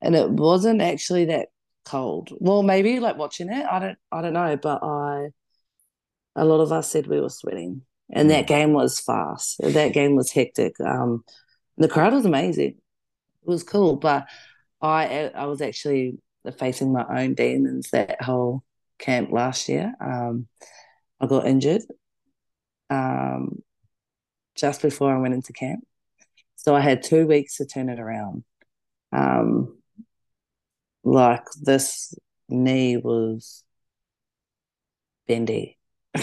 and 0.00 0.14
it 0.14 0.30
wasn't 0.30 0.80
actually 0.80 1.26
that 1.26 1.48
cold. 1.84 2.30
Well, 2.38 2.62
maybe 2.62 3.00
like 3.00 3.16
watching 3.16 3.50
it, 3.50 3.66
I 3.66 3.78
don't, 3.78 3.98
I 4.10 4.22
don't 4.22 4.32
know, 4.32 4.56
but 4.56 4.82
I, 4.82 5.28
a 6.36 6.44
lot 6.44 6.60
of 6.60 6.72
us 6.72 6.90
said 6.90 7.06
we 7.06 7.20
were 7.20 7.28
sweating, 7.28 7.82
and 8.10 8.30
that 8.30 8.44
Mm. 8.44 8.48
game 8.48 8.72
was 8.72 9.00
fast. 9.00 9.56
That 9.60 9.92
game 9.92 10.16
was 10.16 10.32
hectic. 10.32 10.80
Um, 10.80 11.24
the 11.76 11.88
crowd 11.88 12.14
was 12.14 12.24
amazing. 12.24 12.76
It 13.42 13.48
was 13.48 13.62
cool, 13.62 13.96
but 13.96 14.26
I, 14.80 15.30
I 15.34 15.46
was 15.46 15.60
actually 15.60 16.18
facing 16.58 16.92
my 16.92 17.04
own 17.22 17.34
demons 17.34 17.90
that 17.90 18.22
whole 18.22 18.62
camp 18.98 19.30
last 19.32 19.68
year. 19.68 19.94
Um, 20.00 20.46
I 21.22 21.26
got 21.26 21.46
injured, 21.46 21.82
um, 22.90 23.62
just 24.56 24.82
before 24.82 25.14
I 25.14 25.18
went 25.18 25.34
into 25.34 25.52
camp, 25.52 25.84
so 26.56 26.74
I 26.74 26.80
had 26.80 27.02
two 27.02 27.26
weeks 27.26 27.56
to 27.56 27.66
turn 27.66 27.88
it 27.88 28.00
around. 28.00 28.44
Um, 29.12 29.78
like 31.04 31.44
this 31.60 32.14
knee 32.48 32.96
was 32.96 33.64
bendy. 35.26 35.78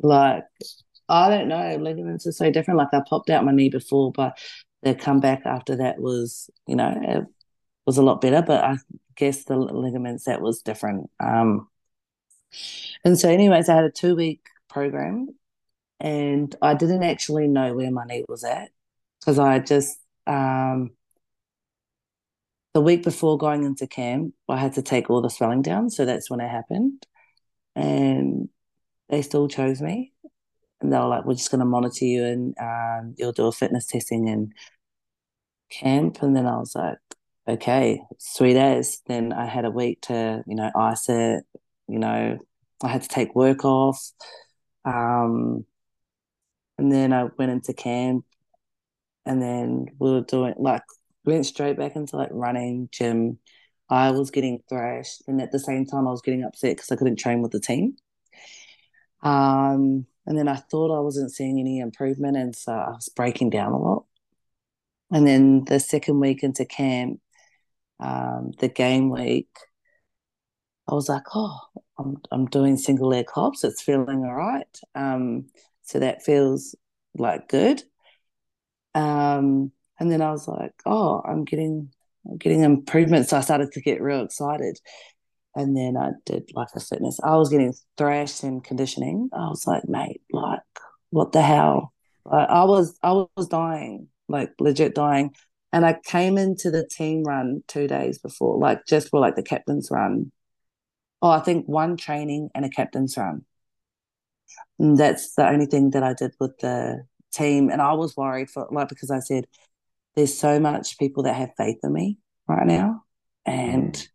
like 0.00 0.44
I 1.08 1.30
don't 1.30 1.48
know, 1.48 1.76
ligaments 1.76 2.26
are 2.26 2.32
so 2.32 2.50
different. 2.50 2.78
Like 2.78 2.92
I 2.92 3.00
popped 3.08 3.30
out 3.30 3.44
my 3.44 3.52
knee 3.52 3.70
before, 3.70 4.12
but 4.12 4.38
the 4.82 4.94
comeback 4.94 5.42
after 5.46 5.76
that 5.76 5.98
was, 5.98 6.50
you 6.66 6.76
know, 6.76 6.94
it 7.02 7.24
was 7.86 7.98
a 7.98 8.02
lot 8.02 8.20
better. 8.20 8.42
But 8.42 8.64
I 8.64 8.76
guess 9.16 9.44
the 9.44 9.56
ligaments 9.56 10.24
that 10.24 10.42
was 10.42 10.62
different. 10.62 11.10
Um, 11.20 11.68
and 13.04 13.18
so, 13.18 13.28
anyways, 13.28 13.68
I 13.68 13.76
had 13.76 13.84
a 13.84 13.90
two 13.90 14.16
week 14.16 14.46
program, 14.68 15.28
and 16.00 16.54
I 16.62 16.74
didn't 16.74 17.02
actually 17.02 17.48
know 17.48 17.74
where 17.74 17.90
my 17.90 18.04
knee 18.04 18.24
was 18.28 18.44
at 18.44 18.70
because 19.20 19.38
I 19.38 19.58
just 19.58 19.98
um 20.26 20.90
the 22.74 22.82
week 22.82 23.02
before 23.02 23.38
going 23.38 23.64
into 23.64 23.86
camp, 23.86 24.34
I 24.48 24.56
had 24.56 24.74
to 24.74 24.82
take 24.82 25.10
all 25.10 25.20
the 25.20 25.30
swelling 25.30 25.62
down. 25.62 25.90
So 25.90 26.04
that's 26.04 26.30
when 26.30 26.40
it 26.40 26.48
happened. 26.48 27.04
And 27.74 28.48
they 29.08 29.22
still 29.22 29.48
chose 29.48 29.80
me. 29.80 30.12
And 30.80 30.92
they 30.92 30.98
were 30.98 31.08
like, 31.08 31.24
we're 31.24 31.34
just 31.34 31.50
going 31.50 31.58
to 31.58 31.66
monitor 31.66 32.04
you 32.04 32.24
and 32.24 32.54
um, 32.60 33.14
you'll 33.18 33.32
do 33.32 33.46
a 33.46 33.52
fitness 33.52 33.86
testing 33.86 34.28
in 34.28 34.52
camp. 35.70 36.22
And 36.22 36.36
then 36.36 36.46
I 36.46 36.56
was 36.56 36.74
like, 36.76 36.98
okay, 37.48 38.00
sweet 38.18 38.56
as. 38.56 39.00
Then 39.06 39.32
I 39.32 39.46
had 39.46 39.64
a 39.64 39.72
week 39.72 40.02
to, 40.02 40.44
you 40.46 40.54
know, 40.54 40.70
ice 40.76 41.08
it. 41.08 41.44
You 41.88 41.98
know, 41.98 42.38
I 42.82 42.88
had 42.88 43.02
to 43.02 43.08
take 43.08 43.34
work 43.34 43.64
off. 43.64 44.00
Um, 44.84 45.64
and 46.76 46.92
then 46.92 47.12
I 47.12 47.28
went 47.36 47.50
into 47.50 47.72
camp. 47.72 48.24
And 49.26 49.42
then 49.42 49.86
we 49.98 50.10
were 50.10 50.22
doing 50.22 50.54
like 50.58 50.82
went 51.24 51.46
straight 51.46 51.76
back 51.76 51.96
into 51.96 52.16
like 52.16 52.30
running, 52.32 52.88
gym. 52.90 53.38
I 53.90 54.10
was 54.10 54.30
getting 54.30 54.62
thrashed, 54.68 55.22
and 55.26 55.40
at 55.40 55.52
the 55.52 55.58
same 55.58 55.86
time, 55.86 56.06
I 56.06 56.10
was 56.10 56.22
getting 56.22 56.44
upset 56.44 56.76
because 56.76 56.90
I 56.90 56.96
couldn't 56.96 57.16
train 57.16 57.42
with 57.42 57.52
the 57.52 57.60
team. 57.60 57.96
Um, 59.22 60.06
and 60.26 60.38
then 60.38 60.48
I 60.48 60.56
thought 60.56 60.96
I 60.96 61.00
wasn't 61.00 61.32
seeing 61.32 61.58
any 61.58 61.80
improvement, 61.80 62.36
and 62.36 62.54
so 62.54 62.72
I 62.72 62.90
was 62.90 63.08
breaking 63.14 63.50
down 63.50 63.72
a 63.72 63.78
lot. 63.78 64.04
And 65.10 65.26
then 65.26 65.64
the 65.64 65.80
second 65.80 66.20
week 66.20 66.42
into 66.42 66.66
camp, 66.66 67.20
um, 68.00 68.52
the 68.58 68.68
game 68.68 69.10
week, 69.10 69.48
I 70.88 70.94
was 70.94 71.08
like, 71.08 71.24
oh, 71.34 71.58
I'm 71.98 72.16
I'm 72.30 72.46
doing 72.46 72.76
single 72.76 73.08
leg 73.08 73.26
hops. 73.30 73.64
It's 73.64 73.82
feeling 73.82 74.24
all 74.24 74.34
right. 74.34 74.78
Um, 74.94 75.46
so 75.82 75.98
that 76.00 76.22
feels 76.22 76.74
like 77.16 77.48
good. 77.48 77.82
Um, 78.94 79.72
and 80.00 80.10
then 80.10 80.22
I 80.22 80.30
was 80.30 80.48
like, 80.48 80.72
oh, 80.86 81.22
I'm 81.24 81.44
getting 81.44 81.90
I'm 82.28 82.36
getting 82.38 82.62
improvements. 82.62 83.30
So 83.30 83.36
I 83.38 83.40
started 83.40 83.72
to 83.72 83.80
get 83.80 84.02
real 84.02 84.22
excited. 84.22 84.78
And 85.54 85.76
then 85.76 85.96
I 85.96 86.10
did 86.24 86.50
like 86.54 86.68
a 86.74 86.80
fitness. 86.80 87.18
I 87.22 87.36
was 87.36 87.48
getting 87.50 87.74
thrashed 87.96 88.44
in 88.44 88.60
conditioning. 88.60 89.30
I 89.32 89.48
was 89.48 89.66
like, 89.66 89.88
mate, 89.88 90.22
like, 90.32 90.60
what 91.10 91.32
the 91.32 91.42
hell? 91.42 91.92
Like, 92.24 92.48
I 92.48 92.64
was 92.64 92.98
I 93.02 93.12
was 93.36 93.48
dying, 93.48 94.08
like 94.28 94.52
legit 94.60 94.94
dying. 94.94 95.34
And 95.72 95.84
I 95.84 95.98
came 96.04 96.38
into 96.38 96.70
the 96.70 96.86
team 96.86 97.24
run 97.24 97.62
two 97.68 97.88
days 97.88 98.18
before, 98.18 98.58
like 98.58 98.86
just 98.86 99.10
for 99.10 99.20
like 99.20 99.36
the 99.36 99.42
captain's 99.42 99.90
run. 99.90 100.32
Oh, 101.20 101.30
I 101.30 101.40
think 101.40 101.66
one 101.66 101.96
training 101.96 102.50
and 102.54 102.64
a 102.64 102.68
captain's 102.68 103.16
run. 103.16 103.44
And 104.78 104.96
that's 104.96 105.34
the 105.34 105.48
only 105.48 105.66
thing 105.66 105.90
that 105.90 106.02
I 106.02 106.14
did 106.14 106.32
with 106.38 106.56
the 106.58 107.04
team. 107.32 107.70
And 107.70 107.82
I 107.82 107.92
was 107.94 108.16
worried 108.16 108.50
for 108.50 108.68
like 108.70 108.88
because 108.88 109.10
I 109.10 109.18
said 109.18 109.46
there's 110.14 110.36
so 110.36 110.60
much 110.60 110.98
people 110.98 111.24
that 111.24 111.34
have 111.34 111.50
faith 111.56 111.78
in 111.82 111.92
me 111.92 112.18
right 112.46 112.66
now. 112.66 113.04
And 113.44 113.94
Mm. 113.94 114.08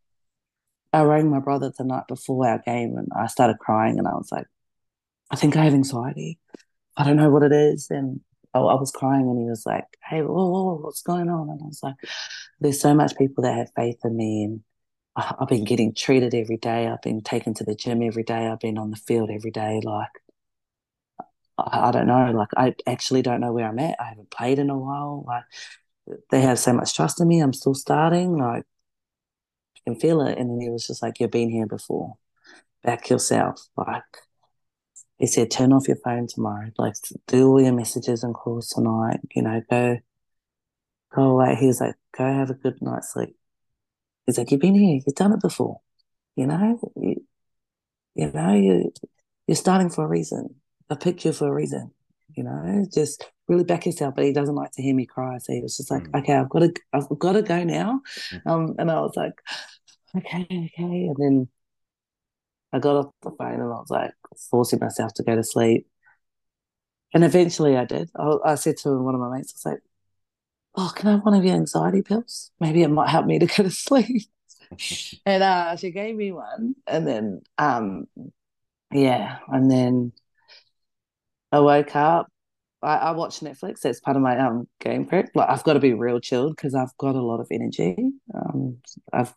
I 0.93 1.01
rang 1.03 1.29
my 1.29 1.39
brother 1.39 1.71
the 1.75 1.83
night 1.83 2.03
before 2.07 2.47
our 2.47 2.59
game 2.59 2.97
and 2.97 3.07
I 3.15 3.27
started 3.27 3.57
crying 3.59 3.97
and 3.97 4.07
I 4.07 4.13
was 4.13 4.31
like, 4.31 4.45
I 5.31 5.35
think 5.35 5.57
I 5.57 5.63
have 5.65 5.73
anxiety. 5.73 6.39
I 6.95 7.03
don't 7.03 7.17
know 7.17 7.31
what 7.31 7.43
it 7.43 7.51
is. 7.51 7.87
And 7.89 8.21
I, 8.53 8.59
I 8.59 8.75
was 8.75 8.91
crying 8.91 9.23
and 9.27 9.39
he 9.39 9.49
was 9.49 9.65
like, 9.65 9.85
Hey, 10.07 10.21
whoa, 10.21 10.33
whoa, 10.49 10.63
whoa, 10.65 10.75
what's 10.81 11.01
going 11.01 11.29
on? 11.29 11.49
And 11.49 11.59
I 11.61 11.65
was 11.65 11.81
like, 11.81 11.95
There's 12.59 12.79
so 12.79 12.93
much 12.93 13.17
people 13.17 13.43
that 13.43 13.57
have 13.57 13.71
faith 13.75 13.97
in 14.03 14.15
me 14.15 14.43
and 14.43 14.61
I've 15.15 15.47
been 15.47 15.63
getting 15.63 15.93
treated 15.93 16.33
every 16.33 16.57
day. 16.57 16.87
I've 16.87 17.01
been 17.01 17.21
taken 17.21 17.53
to 17.55 17.63
the 17.63 17.75
gym 17.75 18.01
every 18.01 18.23
day. 18.23 18.47
I've 18.47 18.59
been 18.59 18.77
on 18.77 18.89
the 18.89 18.97
field 18.97 19.29
every 19.29 19.51
day. 19.51 19.79
Like 19.83 20.09
I, 21.57 21.89
I 21.89 21.91
don't 21.91 22.07
know. 22.07 22.31
Like 22.31 22.49
I 22.57 22.75
actually 22.87 23.21
don't 23.21 23.41
know 23.41 23.53
where 23.53 23.67
I'm 23.67 23.79
at. 23.79 23.99
I 23.99 24.05
haven't 24.05 24.31
played 24.31 24.59
in 24.59 24.69
a 24.69 24.77
while. 24.77 25.23
Like 25.27 25.43
they 26.31 26.41
have 26.41 26.59
so 26.59 26.73
much 26.73 26.95
trust 26.95 27.21
in 27.21 27.27
me. 27.27 27.39
I'm 27.41 27.53
still 27.53 27.75
starting. 27.75 28.37
Like 28.37 28.63
I 29.77 29.79
can 29.85 29.99
feel 29.99 30.21
it. 30.21 30.37
And 30.37 30.49
then 30.49 30.59
he 30.61 30.69
was 30.69 30.87
just 30.87 31.01
like, 31.03 31.19
You've 31.19 31.31
been 31.31 31.49
here 31.49 31.67
before. 31.67 32.15
Back 32.83 33.09
yourself. 33.09 33.67
Like 33.77 34.03
he 35.19 35.27
said, 35.27 35.51
turn 35.51 35.73
off 35.73 35.87
your 35.87 35.97
phone 35.97 36.27
tomorrow. 36.27 36.71
Like 36.77 36.95
do 37.27 37.49
all 37.49 37.61
your 37.61 37.73
messages 37.73 38.23
and 38.23 38.33
calls 38.33 38.69
tonight. 38.69 39.19
You 39.35 39.43
know, 39.43 39.61
go 39.69 39.99
go 41.13 41.21
away. 41.21 41.55
He 41.59 41.67
was 41.67 41.81
like, 41.81 41.95
Go 42.17 42.25
have 42.25 42.49
a 42.49 42.55
good 42.55 42.81
night's 42.81 43.13
sleep. 43.13 43.35
He's 44.25 44.37
like, 44.37 44.51
You've 44.51 44.61
been 44.61 44.75
here, 44.75 45.01
you've 45.05 45.15
done 45.15 45.33
it 45.33 45.41
before. 45.41 45.81
You 46.35 46.47
know? 46.47 46.79
You, 46.95 47.15
you 48.15 48.31
know, 48.31 48.53
you 48.53 48.91
you're 49.47 49.55
starting 49.55 49.89
for 49.89 50.05
a 50.05 50.07
reason. 50.07 50.55
I 50.89 50.95
picked 50.95 51.25
you 51.25 51.33
for 51.33 51.47
a 51.47 51.53
reason. 51.53 51.91
You 52.35 52.43
know, 52.43 52.85
just 52.93 53.29
really 53.47 53.63
back 53.63 53.85
yourself. 53.85 54.15
But 54.15 54.25
he 54.25 54.33
doesn't 54.33 54.55
like 54.55 54.71
to 54.73 54.81
hear 54.81 54.95
me 54.95 55.05
cry, 55.05 55.37
so 55.37 55.53
he 55.53 55.61
was 55.61 55.77
just 55.77 55.91
like, 55.91 56.03
Mm. 56.03 56.19
"Okay, 56.19 56.33
I've 56.33 56.49
got 56.49 56.59
to, 56.59 56.73
I've 56.93 57.19
got 57.19 57.33
to 57.33 57.41
go 57.41 57.63
now." 57.63 58.01
Mm. 58.31 58.41
Um, 58.47 58.75
and 58.79 58.89
I 58.91 59.01
was 59.01 59.13
like, 59.15 59.33
"Okay, 60.17 60.41
okay." 60.43 61.07
And 61.07 61.15
then 61.17 61.47
I 62.71 62.79
got 62.79 62.95
off 62.95 63.13
the 63.21 63.31
phone 63.31 63.53
and 63.53 63.63
I 63.63 63.65
was 63.67 63.89
like 63.89 64.13
forcing 64.49 64.79
myself 64.79 65.13
to 65.15 65.23
go 65.23 65.35
to 65.35 65.43
sleep. 65.43 65.87
And 67.13 67.23
eventually, 67.23 67.77
I 67.77 67.85
did. 67.85 68.09
I, 68.15 68.37
I 68.45 68.55
said 68.55 68.77
to 68.77 68.97
one 68.99 69.13
of 69.15 69.21
my 69.21 69.35
mates, 69.37 69.53
"I 69.53 69.69
was 69.69 69.73
like, 69.73 69.83
oh, 70.75 70.91
can 70.95 71.07
I 71.07 71.11
have 71.11 71.25
one 71.25 71.33
of 71.33 71.43
your 71.43 71.55
anxiety 71.55 72.01
pills? 72.01 72.51
Maybe 72.59 72.83
it 72.83 72.89
might 72.89 73.09
help 73.09 73.25
me 73.25 73.39
to 73.39 73.45
go 73.57 73.63
to 73.63 73.71
sleep." 73.71 74.23
and 75.25 75.43
uh, 75.43 75.75
she 75.75 75.91
gave 75.91 76.15
me 76.15 76.31
one, 76.31 76.75
and 76.87 77.07
then 77.07 77.41
um, 77.57 78.07
yeah, 78.91 79.39
and 79.47 79.69
then 79.69 80.13
I 81.51 81.59
woke 81.59 81.95
up. 81.95 82.27
I, 82.81 82.97
I, 82.97 83.11
watch 83.11 83.39
Netflix. 83.39 83.79
That's 83.79 84.01
part 84.01 84.17
of 84.17 84.23
my 84.23 84.37
um 84.37 84.67
game 84.81 85.05
prep. 85.05 85.29
Like 85.35 85.49
I've 85.49 85.63
got 85.63 85.73
to 85.73 85.79
be 85.79 85.93
real 85.93 86.19
chilled 86.19 86.55
because 86.55 86.75
I've 86.75 86.95
got 86.97 87.15
a 87.15 87.21
lot 87.21 87.39
of 87.39 87.47
energy. 87.49 87.95
Um, 88.33 88.77
I've 89.13 89.33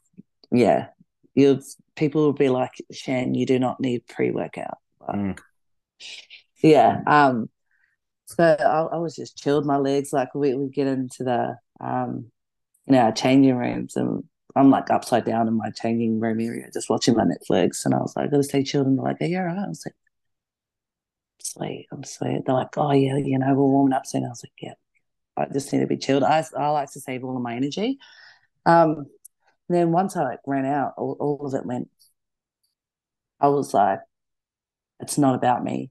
yeah, 0.51 0.89
you 1.35 1.63
people 1.95 2.23
will 2.23 2.33
be 2.33 2.49
like, 2.49 2.73
Shan, 2.91 3.35
you 3.35 3.47
do 3.47 3.59
not 3.59 3.81
need 3.81 4.07
pre 4.07 4.31
workout. 4.31 4.79
mm. 5.09 5.39
Yeah. 6.63 7.03
Um. 7.07 7.49
So 8.27 8.45
I, 8.45 8.97
I, 8.97 8.99
was 8.99 9.17
just 9.17 9.37
chilled 9.39 9.67
my 9.67 9.77
legs. 9.77 10.13
Like 10.13 10.35
we 10.35 10.55
we 10.55 10.69
get 10.69 10.87
into 10.87 11.25
the 11.25 11.57
um, 11.81 12.31
you 12.87 12.93
know, 12.95 13.01
our 13.01 13.13
changing 13.13 13.57
rooms 13.57 13.97
and. 13.97 14.25
I'm 14.59 14.71
like 14.71 14.91
upside 14.91 15.27
down 15.27 15.49
in 15.49 15.55
my 15.59 15.69
changing 15.71 16.19
room 16.19 16.41
area, 16.41 16.71
just 16.73 16.89
watching 16.89 17.15
my 17.15 17.25
Netflix, 17.25 17.85
and 17.85 17.93
I 17.93 17.99
was 17.99 18.17
like, 18.17 18.29
"I 18.29 18.31
gotta 18.31 18.43
stay 18.43 18.63
chilled." 18.63 18.87
And 18.87 18.97
they're 18.97 19.05
like, 19.05 19.21
"Are 19.21 19.27
you 19.27 19.37
alright?" 19.37 19.59
I 19.59 19.69
was 19.69 19.83
like, 19.85 19.95
sweet, 21.47 21.87
I'm 21.93 22.05
sweet. 22.05 22.43
They're 22.45 22.55
like, 22.55 22.77
oh 22.77 22.93
yeah, 22.93 23.17
you 23.17 23.39
know, 23.39 23.47
we're 23.49 23.67
warming 23.67 23.95
up 23.95 24.07
soon. 24.07 24.25
I 24.25 24.29
was 24.29 24.45
like, 24.45 24.53
yeah, 24.61 24.75
I 25.37 25.47
just 25.53 25.73
need 25.73 25.81
to 25.81 25.87
be 25.87 25.97
chilled. 25.97 26.23
I, 26.23 26.45
I 26.57 26.69
like 26.71 26.91
to 26.93 27.01
save 27.01 27.25
all 27.25 27.37
of 27.37 27.43
my 27.43 27.55
energy. 27.55 27.99
Um, 28.65 29.07
then 29.69 29.93
once 29.93 30.17
I 30.17 30.23
like 30.23 30.41
ran 30.47 30.65
out, 30.67 30.95
all, 30.97 31.17
all 31.21 31.47
of 31.47 31.55
it 31.55 31.67
went. 31.67 31.89
I 33.41 33.49
was 33.49 33.75
like, 33.75 34.01
it's 35.01 35.19
not 35.19 35.35
about 35.35 35.63
me. 35.63 35.91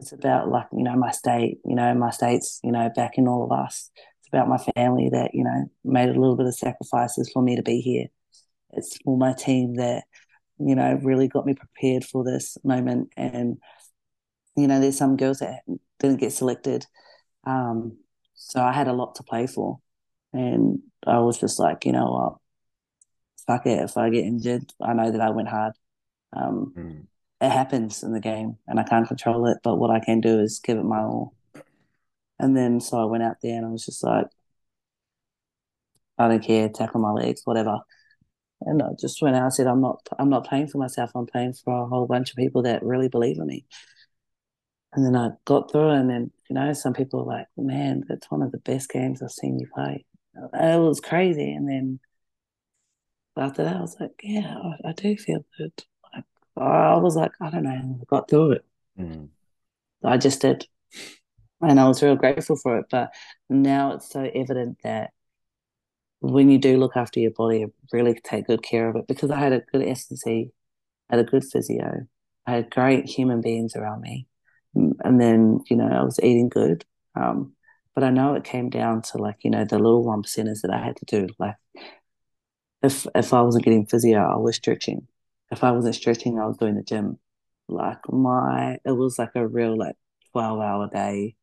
It's 0.00 0.12
about 0.12 0.48
like 0.48 0.66
you 0.72 0.82
know 0.82 0.96
my 0.96 1.10
state, 1.10 1.58
you 1.64 1.74
know 1.74 1.94
my 1.94 2.10
states, 2.10 2.60
you 2.62 2.72
know 2.72 2.90
back 2.94 3.12
in 3.16 3.28
all 3.28 3.44
of 3.44 3.52
us. 3.52 3.90
It's 4.20 4.28
about 4.28 4.48
my 4.48 4.58
family 4.74 5.08
that 5.12 5.30
you 5.34 5.44
know 5.44 5.70
made 5.84 6.08
a 6.08 6.20
little 6.20 6.36
bit 6.36 6.46
of 6.46 6.54
sacrifices 6.54 7.30
for 7.32 7.42
me 7.42 7.56
to 7.56 7.62
be 7.62 7.80
here. 7.80 8.06
It's 8.72 8.98
for 9.04 9.16
my 9.16 9.32
team 9.32 9.74
that 9.74 10.04
you 10.58 10.74
know 10.74 10.98
really 11.02 11.28
got 11.28 11.46
me 11.46 11.54
prepared 11.54 12.04
for 12.04 12.24
this 12.24 12.58
moment 12.64 13.10
and 13.16 13.58
you 14.56 14.68
know, 14.68 14.80
there's 14.80 14.98
some 14.98 15.16
girls 15.16 15.40
that 15.40 15.60
didn't 15.98 16.20
get 16.20 16.32
selected. 16.32 16.86
Um, 17.44 17.98
so 18.34 18.62
I 18.62 18.72
had 18.72 18.88
a 18.88 18.92
lot 18.92 19.16
to 19.16 19.22
play 19.22 19.46
for. 19.46 19.80
And 20.32 20.80
I 21.06 21.18
was 21.18 21.38
just 21.38 21.58
like, 21.58 21.84
you 21.84 21.92
know 21.92 22.10
what, 22.10 22.36
fuck 23.46 23.66
it. 23.66 23.82
If 23.82 23.96
I 23.96 24.10
get 24.10 24.24
injured, 24.24 24.72
I 24.80 24.92
know 24.94 25.10
that 25.10 25.20
I 25.20 25.30
went 25.30 25.48
hard. 25.48 25.74
Um, 26.32 26.74
mm. 26.76 27.06
It 27.44 27.50
happens 27.50 28.02
in 28.02 28.12
the 28.12 28.20
game 28.20 28.56
and 28.66 28.80
I 28.80 28.84
can't 28.84 29.06
control 29.06 29.46
it. 29.48 29.58
But 29.62 29.76
what 29.76 29.90
I 29.90 30.00
can 30.00 30.20
do 30.20 30.40
is 30.40 30.60
give 30.60 30.78
it 30.78 30.84
my 30.84 31.00
all. 31.00 31.34
And 32.38 32.56
then 32.56 32.80
so 32.80 32.98
I 32.98 33.04
went 33.04 33.22
out 33.22 33.36
there 33.42 33.56
and 33.56 33.66
I 33.66 33.70
was 33.70 33.84
just 33.84 34.02
like, 34.02 34.26
I 36.18 36.28
don't 36.28 36.42
care, 36.42 36.68
tackle 36.68 37.00
my 37.00 37.10
legs, 37.10 37.42
whatever. 37.44 37.80
And 38.62 38.82
I 38.82 38.90
just 38.98 39.20
went 39.20 39.36
out 39.36 39.44
and 39.44 39.54
said, 39.54 39.66
I'm 39.66 39.80
not 39.80 40.08
I'm 40.18 40.30
not 40.30 40.46
playing 40.46 40.68
for 40.68 40.78
myself, 40.78 41.10
I'm 41.14 41.26
playing 41.26 41.54
for 41.54 41.82
a 41.82 41.86
whole 41.86 42.06
bunch 42.06 42.30
of 42.30 42.36
people 42.36 42.62
that 42.62 42.82
really 42.82 43.08
believe 43.08 43.38
in 43.38 43.46
me. 43.46 43.66
And 44.94 45.04
then 45.04 45.16
I 45.16 45.30
got 45.44 45.70
through 45.70 45.90
and 45.90 46.08
then, 46.08 46.30
you 46.48 46.54
know, 46.54 46.72
some 46.72 46.94
people 46.94 47.24
were 47.24 47.32
like, 47.32 47.46
man, 47.56 48.04
that's 48.08 48.30
one 48.30 48.42
of 48.42 48.52
the 48.52 48.58
best 48.58 48.88
games 48.90 49.22
I've 49.22 49.32
seen 49.32 49.58
you 49.58 49.66
play. 49.74 50.04
It 50.36 50.80
was 50.80 51.00
crazy. 51.00 51.52
And 51.52 51.68
then 51.68 52.00
after 53.36 53.64
that, 53.64 53.76
I 53.76 53.80
was 53.80 53.96
like, 54.00 54.12
yeah, 54.22 54.56
I, 54.56 54.90
I 54.90 54.92
do 54.92 55.16
feel 55.16 55.44
good. 55.58 55.72
I 56.56 56.96
was 56.96 57.16
like, 57.16 57.32
I 57.40 57.50
don't 57.50 57.64
know, 57.64 57.98
I 58.00 58.04
got 58.08 58.28
through 58.28 58.52
it. 58.52 58.64
Mm. 58.98 59.28
I 60.04 60.16
just 60.16 60.40
did. 60.40 60.66
And 61.60 61.80
I 61.80 61.88
was 61.88 62.02
real 62.02 62.16
grateful 62.16 62.56
for 62.56 62.78
it. 62.78 62.86
But 62.90 63.10
now 63.48 63.94
it's 63.94 64.10
so 64.10 64.30
evident 64.34 64.78
that 64.84 65.10
when 66.20 66.50
you 66.50 66.58
do 66.58 66.76
look 66.76 66.96
after 66.96 67.20
your 67.20 67.32
body, 67.32 67.66
really 67.92 68.14
take 68.22 68.46
good 68.46 68.62
care 68.62 68.88
of 68.88 68.96
it 68.96 69.06
because 69.08 69.30
I 69.30 69.38
had 69.38 69.52
a 69.52 69.60
good 69.72 69.82
S&C, 69.82 70.50
had 71.10 71.20
a 71.20 71.24
good 71.24 71.44
physio, 71.44 72.06
I 72.46 72.52
had 72.52 72.70
great 72.70 73.06
human 73.06 73.40
beings 73.40 73.74
around 73.76 74.00
me 74.00 74.26
and 74.74 75.20
then 75.20 75.60
you 75.68 75.76
know 75.76 75.88
I 75.88 76.02
was 76.02 76.18
eating 76.22 76.48
good. 76.48 76.84
Um, 77.14 77.54
but 77.94 78.02
I 78.02 78.10
know 78.10 78.34
it 78.34 78.44
came 78.44 78.70
down 78.70 79.02
to 79.02 79.18
like 79.18 79.36
you 79.42 79.50
know 79.50 79.64
the 79.64 79.78
little 79.78 80.04
one 80.04 80.22
percenters 80.22 80.62
that 80.62 80.72
I 80.72 80.84
had 80.84 80.96
to 80.96 81.04
do. 81.04 81.28
Like 81.38 81.56
if 82.82 83.06
if 83.14 83.32
I 83.32 83.42
wasn't 83.42 83.64
getting 83.64 83.86
physio, 83.86 84.20
I 84.20 84.36
was 84.36 84.56
stretching. 84.56 85.06
If 85.50 85.62
I 85.62 85.70
wasn't 85.72 85.94
stretching, 85.94 86.38
I 86.38 86.46
was 86.46 86.56
doing 86.56 86.74
the 86.74 86.82
gym. 86.82 87.18
Like 87.68 87.98
my, 88.08 88.78
it 88.84 88.92
was 88.92 89.18
like 89.18 89.30
a 89.34 89.46
real 89.46 89.76
like 89.76 89.96
twelve 90.32 90.60
hour 90.60 90.88
day, 90.92 91.36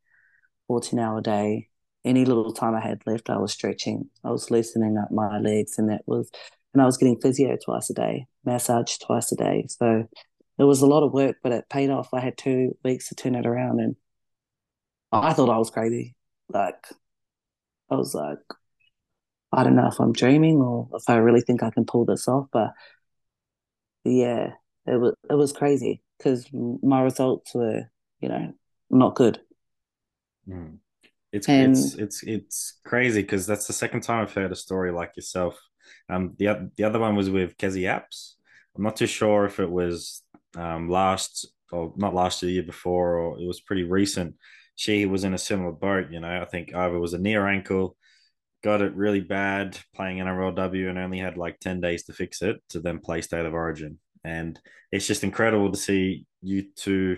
fourteen 0.67 0.99
hour 0.99 1.21
day. 1.21 1.69
Any 2.03 2.25
little 2.25 2.53
time 2.53 2.75
I 2.75 2.81
had 2.81 3.01
left, 3.05 3.29
I 3.29 3.37
was 3.37 3.51
stretching. 3.51 4.09
I 4.23 4.31
was 4.31 4.49
loosening 4.49 4.97
up 4.97 5.11
my 5.11 5.39
legs, 5.39 5.77
and 5.77 5.89
that 5.89 6.01
was, 6.07 6.31
and 6.73 6.81
I 6.81 6.85
was 6.85 6.97
getting 6.97 7.19
physio 7.21 7.57
twice 7.63 7.89
a 7.91 7.93
day, 7.93 8.25
massage 8.43 8.97
twice 8.97 9.31
a 9.31 9.35
day. 9.35 9.65
So 9.69 10.07
it 10.57 10.63
was 10.63 10.81
a 10.81 10.87
lot 10.87 11.03
of 11.03 11.13
work, 11.13 11.37
but 11.43 11.51
it 11.51 11.69
paid 11.69 11.89
off. 11.89 12.13
I 12.13 12.19
had 12.19 12.37
two 12.37 12.75
weeks 12.83 13.09
to 13.09 13.15
turn 13.15 13.35
it 13.35 13.45
around, 13.45 13.79
and 13.79 13.95
I 15.11 15.33
thought 15.33 15.49
I 15.49 15.57
was 15.57 15.69
crazy. 15.69 16.15
Like, 16.49 16.87
I 17.89 17.95
was 17.95 18.13
like, 18.15 18.39
I 19.51 19.63
don't 19.63 19.75
know 19.75 19.87
if 19.87 19.99
I'm 19.99 20.13
dreaming 20.13 20.57
or 20.61 20.89
if 20.93 21.09
I 21.09 21.17
really 21.17 21.41
think 21.41 21.61
I 21.61 21.69
can 21.69 21.85
pull 21.85 22.05
this 22.05 22.27
off, 22.27 22.47
but 22.51 22.71
yeah, 24.03 24.51
it 24.85 24.99
was 24.99 25.15
it 25.29 25.35
was 25.35 25.53
crazy 25.53 26.01
because 26.17 26.47
my 26.53 27.01
results 27.01 27.53
were, 27.53 27.89
you 28.19 28.29
know, 28.29 28.53
not 28.89 29.15
good. 29.15 29.39
Mm. 30.47 30.77
It's 31.31 31.47
and, 31.47 31.71
it's 31.71 31.95
it's 31.95 32.23
it's 32.23 32.79
crazy 32.85 33.21
because 33.21 33.47
that's 33.47 33.67
the 33.67 33.73
second 33.73 34.01
time 34.01 34.23
I've 34.23 34.33
heard 34.33 34.51
a 34.51 34.55
story 34.55 34.91
like 34.91 35.15
yourself. 35.15 35.59
Um, 36.09 36.35
the 36.37 36.69
the 36.75 36.83
other 36.83 36.99
one 36.99 37.15
was 37.15 37.29
with 37.29 37.57
Kezie 37.57 37.83
Apps. 37.83 38.33
I'm 38.75 38.83
not 38.83 38.95
too 38.95 39.07
sure 39.07 39.45
if 39.45 39.59
it 39.59 39.69
was 39.69 40.23
um, 40.57 40.89
last 40.89 41.47
or 41.71 41.93
not 41.95 42.13
last 42.13 42.41
year, 42.41 42.49
the 42.49 42.53
year 42.53 42.63
before, 42.63 43.17
or 43.17 43.39
it 43.39 43.47
was 43.47 43.61
pretty 43.61 43.83
recent. 43.83 44.35
She 44.75 45.05
was 45.05 45.23
in 45.23 45.33
a 45.33 45.37
similar 45.37 45.71
boat. 45.71 46.11
You 46.11 46.19
know, 46.19 46.41
I 46.41 46.45
think 46.45 46.75
either 46.75 46.99
was 46.99 47.13
a 47.13 47.17
near 47.17 47.47
ankle, 47.47 47.95
got 48.63 48.81
it 48.81 48.95
really 48.95 49.21
bad 49.21 49.77
playing 49.95 50.17
NRLW, 50.17 50.89
and 50.89 50.97
only 50.97 51.19
had 51.19 51.37
like 51.37 51.59
ten 51.59 51.81
days 51.81 52.03
to 52.05 52.13
fix 52.13 52.41
it 52.41 52.61
to 52.69 52.79
then 52.79 52.99
play 52.99 53.21
State 53.21 53.45
of 53.45 53.53
Origin. 53.53 53.99
And 54.23 54.59
it's 54.91 55.07
just 55.07 55.23
incredible 55.23 55.71
to 55.71 55.77
see 55.77 56.25
you 56.41 56.65
two 56.75 57.17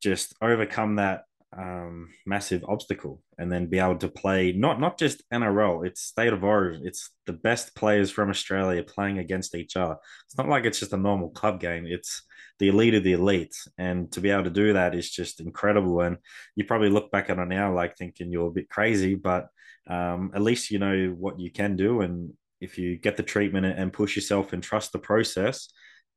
just 0.00 0.34
overcome 0.42 0.96
that 0.96 1.22
um, 1.56 2.08
massive 2.26 2.64
obstacle 2.66 3.20
and 3.38 3.52
then 3.52 3.66
be 3.66 3.78
able 3.78 3.96
to 3.98 4.08
play 4.08 4.52
not 4.52 4.80
not 4.80 4.98
just 4.98 5.22
NRL, 5.30 5.86
it's 5.86 6.00
state 6.00 6.32
of 6.32 6.44
origin. 6.44 6.82
It's 6.84 7.10
the 7.26 7.34
best 7.34 7.74
players 7.74 8.10
from 8.10 8.30
Australia 8.30 8.82
playing 8.82 9.18
against 9.18 9.54
each 9.54 9.76
other. 9.76 9.96
It's 10.26 10.38
not 10.38 10.48
like 10.48 10.64
it's 10.64 10.80
just 10.80 10.94
a 10.94 10.98
normal 10.98 11.30
club 11.30 11.60
game. 11.60 11.86
It's 11.86 12.22
the 12.58 12.68
elite 12.68 12.94
of 12.94 13.04
the 13.04 13.12
elite, 13.12 13.56
and 13.76 14.10
to 14.12 14.20
be 14.20 14.30
able 14.30 14.44
to 14.44 14.50
do 14.50 14.72
that 14.72 14.94
is 14.94 15.10
just 15.10 15.40
incredible. 15.40 16.00
And 16.00 16.16
you 16.56 16.64
probably 16.64 16.90
look 16.90 17.10
back 17.10 17.28
at 17.28 17.38
it 17.38 17.48
now 17.48 17.74
like 17.74 17.96
thinking 17.96 18.30
you're 18.30 18.48
a 18.48 18.52
bit 18.52 18.68
crazy, 18.68 19.14
but 19.14 19.48
um, 19.86 20.30
at 20.34 20.42
least 20.42 20.70
you 20.70 20.78
know 20.78 21.14
what 21.18 21.40
you 21.40 21.50
can 21.50 21.76
do. 21.76 22.00
And 22.00 22.32
if 22.60 22.78
you 22.78 22.96
get 22.96 23.16
the 23.16 23.22
treatment 23.22 23.66
and 23.66 23.92
push 23.92 24.16
yourself 24.16 24.52
and 24.52 24.62
trust 24.62 24.92
the 24.92 24.98
process, 24.98 25.68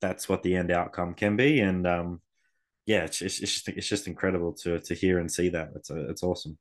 that's 0.02 0.30
what 0.30 0.44
the 0.44 0.56
end 0.56 0.72
outcome 0.72 1.14
can 1.14 1.36
be. 1.36 1.60
And 1.60 1.88
um, 1.88 2.22
yeah, 2.86 3.04
it's, 3.04 3.22
it's, 3.22 3.40
it's 3.40 3.54
just 3.54 3.68
it's 3.70 3.88
just 3.88 4.08
incredible 4.08 4.54
to 4.64 4.80
to 4.80 4.94
hear 4.94 5.20
and 5.20 5.32
see 5.32 5.50
that. 5.50 5.70
It's 5.76 5.90
a, 5.90 6.10
it's 6.10 6.24
awesome. 6.24 6.58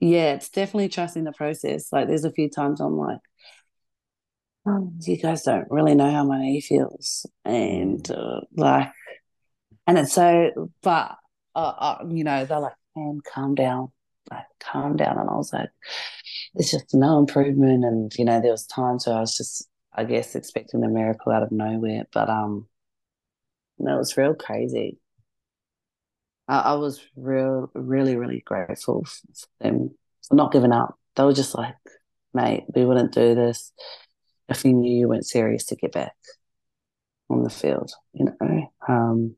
Yeah, 0.00 0.34
it's 0.34 0.50
definitely 0.50 0.88
trusting 0.88 1.24
the 1.24 1.32
process. 1.32 1.92
Like, 1.92 2.08
there's 2.08 2.24
a 2.24 2.32
few 2.32 2.50
times 2.50 2.80
I'm 2.80 2.96
like, 2.96 3.20
oh, 4.66 4.92
you 5.00 5.16
guys 5.16 5.44
don't 5.44 5.70
really 5.70 5.94
know 5.94 6.10
how 6.10 6.24
my 6.24 6.40
knee 6.40 6.60
feels, 6.60 7.26
and 7.44 8.02
mm. 8.02 8.38
uh, 8.38 8.40
like, 8.56 8.90
and 9.86 9.98
it's 9.98 10.12
so, 10.12 10.70
but 10.82 11.16
uh, 11.54 11.72
uh, 11.78 11.98
you 12.08 12.24
know, 12.24 12.44
they're 12.44 12.58
like, 12.58 12.74
man, 12.96 13.20
calm 13.32 13.54
down, 13.54 13.92
like, 14.30 14.44
calm 14.60 14.96
down, 14.96 15.18
and 15.18 15.28
I 15.28 15.34
was 15.34 15.52
like, 15.52 15.70
it's 16.54 16.70
just 16.70 16.94
no 16.94 17.18
improvement, 17.18 17.84
and 17.84 18.12
you 18.16 18.24
know, 18.24 18.40
there 18.40 18.50
was 18.52 18.66
times 18.66 19.06
where 19.06 19.16
I 19.16 19.20
was 19.20 19.36
just, 19.36 19.68
I 19.92 20.04
guess, 20.04 20.34
expecting 20.34 20.82
a 20.84 20.88
miracle 20.88 21.32
out 21.32 21.42
of 21.42 21.52
nowhere, 21.52 22.06
but 22.12 22.28
um, 22.28 22.66
no, 23.78 23.94
it 23.96 23.98
was 23.98 24.16
real 24.16 24.34
crazy. 24.34 24.98
I, 26.48 26.60
I 26.60 26.72
was 26.74 27.04
real, 27.16 27.70
really, 27.74 28.16
really 28.16 28.42
grateful 28.44 29.04
for 29.04 29.46
them 29.60 29.94
for 30.26 30.34
not 30.34 30.52
giving 30.52 30.72
up. 30.72 30.98
They 31.16 31.24
were 31.24 31.32
just 31.32 31.54
like, 31.54 31.76
mate, 32.32 32.64
we 32.74 32.84
wouldn't 32.84 33.12
do 33.12 33.34
this 33.34 33.72
if 34.48 34.64
we 34.64 34.72
knew 34.72 34.98
you 34.98 35.08
weren't 35.08 35.26
serious 35.26 35.64
to 35.66 35.76
get 35.76 35.92
back 35.92 36.14
on 37.30 37.42
the 37.42 37.50
field, 37.50 37.92
you 38.12 38.26
know. 38.40 38.72
Um, 38.86 39.36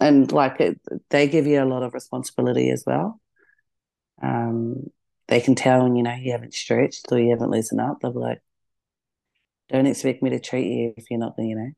and 0.00 0.30
like 0.32 0.60
it, 0.60 0.80
they 1.10 1.28
give 1.28 1.46
you 1.46 1.62
a 1.62 1.64
lot 1.64 1.82
of 1.84 1.94
responsibility 1.94 2.70
as 2.70 2.84
well. 2.86 3.20
Um, 4.22 4.90
they 5.28 5.40
can 5.40 5.54
tell 5.54 5.82
when 5.84 5.96
you 5.96 6.02
know 6.02 6.14
you 6.14 6.32
haven't 6.32 6.54
stretched 6.54 7.06
or 7.10 7.18
you 7.18 7.30
haven't 7.30 7.50
loosened 7.50 7.80
up. 7.80 7.98
They'll 8.00 8.12
be 8.12 8.18
like, 8.18 8.40
"Don't 9.68 9.86
expect 9.86 10.22
me 10.22 10.30
to 10.30 10.40
treat 10.40 10.66
you 10.66 10.94
if 10.96 11.10
you're 11.10 11.20
not 11.20 11.34
you 11.38 11.56
know, 11.56 11.70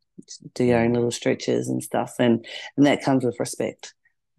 do 0.55 0.65
your 0.65 0.81
own 0.81 0.93
little 0.93 1.11
stretches 1.11 1.69
and 1.69 1.83
stuff." 1.83 2.17
And 2.19 2.45
and 2.77 2.87
that 2.87 3.03
comes 3.03 3.25
with 3.25 3.41
respect. 3.41 3.95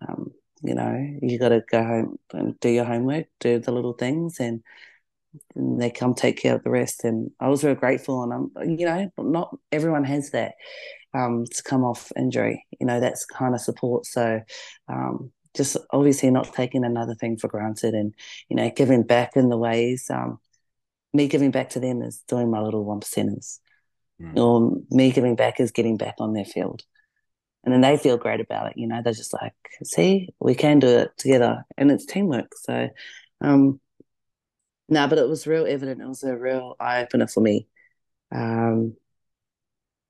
Um, 0.07 0.31
you 0.61 0.73
know, 0.73 1.17
you 1.21 1.37
got 1.37 1.49
to 1.49 1.61
go 1.69 1.83
home 1.83 2.19
and 2.33 2.59
do 2.59 2.69
your 2.69 2.85
homework, 2.85 3.27
do 3.39 3.59
the 3.59 3.71
little 3.71 3.93
things, 3.93 4.39
and, 4.39 4.63
and 5.55 5.79
they 5.81 5.91
come 5.91 6.13
take 6.13 6.37
care 6.37 6.55
of 6.55 6.63
the 6.63 6.69
rest. 6.69 7.03
And 7.03 7.31
I 7.39 7.49
was 7.49 7.61
very 7.61 7.75
grateful, 7.75 8.23
and 8.23 8.33
I'm, 8.33 8.77
you 8.77 8.85
know, 8.85 9.11
not 9.17 9.55
everyone 9.71 10.05
has 10.05 10.31
that 10.31 10.55
um, 11.13 11.45
to 11.45 11.63
come 11.63 11.83
off 11.83 12.11
injury. 12.17 12.65
You 12.79 12.87
know, 12.87 12.99
that's 12.99 13.25
kind 13.25 13.53
of 13.53 13.61
support. 13.61 14.05
So 14.05 14.41
um, 14.87 15.31
just 15.55 15.77
obviously 15.91 16.29
not 16.29 16.53
taking 16.53 16.83
another 16.83 17.15
thing 17.15 17.37
for 17.37 17.47
granted 17.47 17.93
and 17.93 18.13
you 18.49 18.55
know 18.55 18.69
giving 18.75 19.03
back 19.03 19.31
in 19.35 19.49
the 19.49 19.57
ways 19.57 20.09
um, 20.09 20.39
me 21.13 21.27
giving 21.27 21.51
back 21.51 21.69
to 21.69 21.79
them 21.79 22.01
is 22.01 22.23
doing 22.27 22.51
my 22.51 22.61
little 22.61 22.83
one 22.83 22.99
percenters 22.99 23.59
mm. 24.21 24.37
or 24.37 24.77
me 24.91 25.11
giving 25.11 25.35
back 25.35 25.59
is 25.59 25.71
getting 25.71 25.97
back 25.97 26.15
on 26.19 26.33
their 26.33 26.45
field 26.45 26.83
and 27.63 27.73
then 27.73 27.81
they 27.81 27.97
feel 27.97 28.17
great 28.17 28.39
about 28.39 28.67
it 28.67 28.77
you 28.77 28.87
know 28.87 29.01
they're 29.03 29.13
just 29.13 29.33
like 29.33 29.53
see 29.83 30.29
we 30.39 30.53
can 30.55 30.79
do 30.79 30.87
it 30.87 31.11
together 31.17 31.65
and 31.77 31.91
it's 31.91 32.05
teamwork 32.05 32.51
so 32.55 32.89
um 33.41 33.79
no 34.89 35.07
but 35.07 35.17
it 35.17 35.27
was 35.27 35.47
real 35.47 35.65
evident 35.65 36.01
it 36.01 36.07
was 36.07 36.23
a 36.23 36.35
real 36.35 36.75
eye-opener 36.79 37.27
for 37.27 37.41
me 37.41 37.67
um 38.31 38.93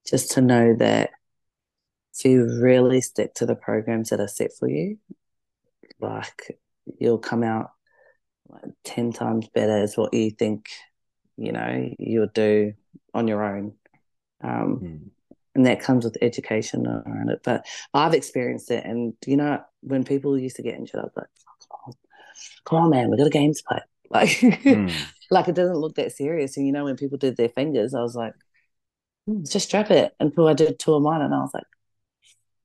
just 0.07 0.31
to 0.31 0.41
know 0.41 0.75
that 0.75 1.11
if 2.13 2.25
you 2.25 2.45
really 2.61 3.01
stick 3.01 3.33
to 3.33 3.45
the 3.45 3.55
programs 3.55 4.09
that 4.09 4.19
are 4.19 4.27
set 4.27 4.51
for 4.57 4.69
you 4.69 4.97
like 5.99 6.59
you'll 6.99 7.17
come 7.17 7.43
out 7.43 7.71
like 8.49 8.71
10 8.83 9.13
times 9.13 9.47
better 9.53 9.77
as 9.77 9.97
what 9.97 10.13
you 10.13 10.31
think 10.31 10.69
you 11.37 11.51
know 11.51 11.89
you'll 11.99 12.27
do 12.33 12.73
on 13.13 13.27
your 13.27 13.43
own. 13.43 13.73
Um, 14.43 14.79
mm. 14.83 15.09
and 15.55 15.65
that 15.65 15.79
comes 15.79 16.03
with 16.03 16.17
education 16.21 16.85
around 16.85 17.29
it. 17.29 17.39
But 17.43 17.65
i've 17.93 18.13
experienced 18.13 18.71
it 18.71 18.85
and 18.85 19.13
you 19.25 19.37
know 19.37 19.61
when 19.81 20.03
people 20.03 20.37
used 20.37 20.57
to 20.57 20.61
get 20.61 20.75
injured 20.75 20.99
i 20.99 21.03
was 21.03 21.13
like 21.15 21.95
come 22.65 22.83
on 22.83 22.89
man 22.89 23.09
we 23.09 23.17
got 23.17 23.27
a 23.27 23.31
game 23.31 23.53
to 23.53 23.63
play. 23.67 23.79
Like 24.11 24.29
mm. 24.29 24.93
like 25.31 25.47
it 25.47 25.55
doesn't 25.55 25.77
look 25.77 25.95
that 25.95 26.11
serious. 26.11 26.57
And 26.57 26.67
you 26.67 26.71
know 26.71 26.83
when 26.83 26.95
people 26.95 27.17
did 27.17 27.37
their 27.37 27.49
fingers 27.49 27.95
i 27.95 28.01
was 28.01 28.15
like 28.15 28.33
mm, 29.27 29.51
just 29.51 29.67
strap 29.67 29.89
it. 29.89 30.13
Until 30.19 30.47
i 30.47 30.53
did 30.53 30.77
two 30.77 30.93
of 30.93 31.01
mine 31.01 31.21
and 31.21 31.33
i 31.33 31.39
was 31.39 31.51
like 31.53 31.63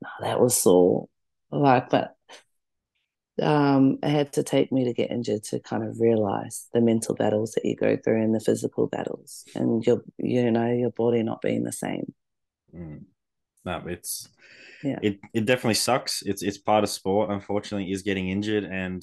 no 0.02 0.08
that 0.20 0.38
was 0.38 0.54
sore. 0.54 1.08
Like 1.50 1.88
but 1.88 2.14
um, 3.40 3.98
it 4.02 4.10
had 4.10 4.32
to 4.34 4.42
take 4.42 4.72
me 4.72 4.84
to 4.84 4.92
get 4.92 5.10
injured 5.10 5.44
to 5.44 5.60
kind 5.60 5.84
of 5.84 6.00
realize 6.00 6.68
the 6.72 6.80
mental 6.80 7.14
battles 7.14 7.52
that 7.52 7.64
you 7.64 7.76
go 7.76 7.96
through 7.96 8.22
and 8.22 8.34
the 8.34 8.40
physical 8.40 8.86
battles, 8.86 9.44
and 9.54 9.84
your 9.86 10.02
you 10.18 10.50
know 10.50 10.72
your 10.72 10.90
body 10.90 11.22
not 11.22 11.42
being 11.42 11.64
the 11.64 11.72
same. 11.72 12.12
Mm. 12.74 13.04
No, 13.64 13.82
it's 13.86 14.28
yeah, 14.82 14.98
it 15.02 15.18
it 15.34 15.44
definitely 15.44 15.74
sucks. 15.74 16.22
It's 16.22 16.42
it's 16.42 16.58
part 16.58 16.84
of 16.84 16.90
sport. 16.90 17.30
Unfortunately, 17.30 17.90
is 17.92 18.02
getting 18.02 18.28
injured, 18.28 18.64
and 18.64 19.02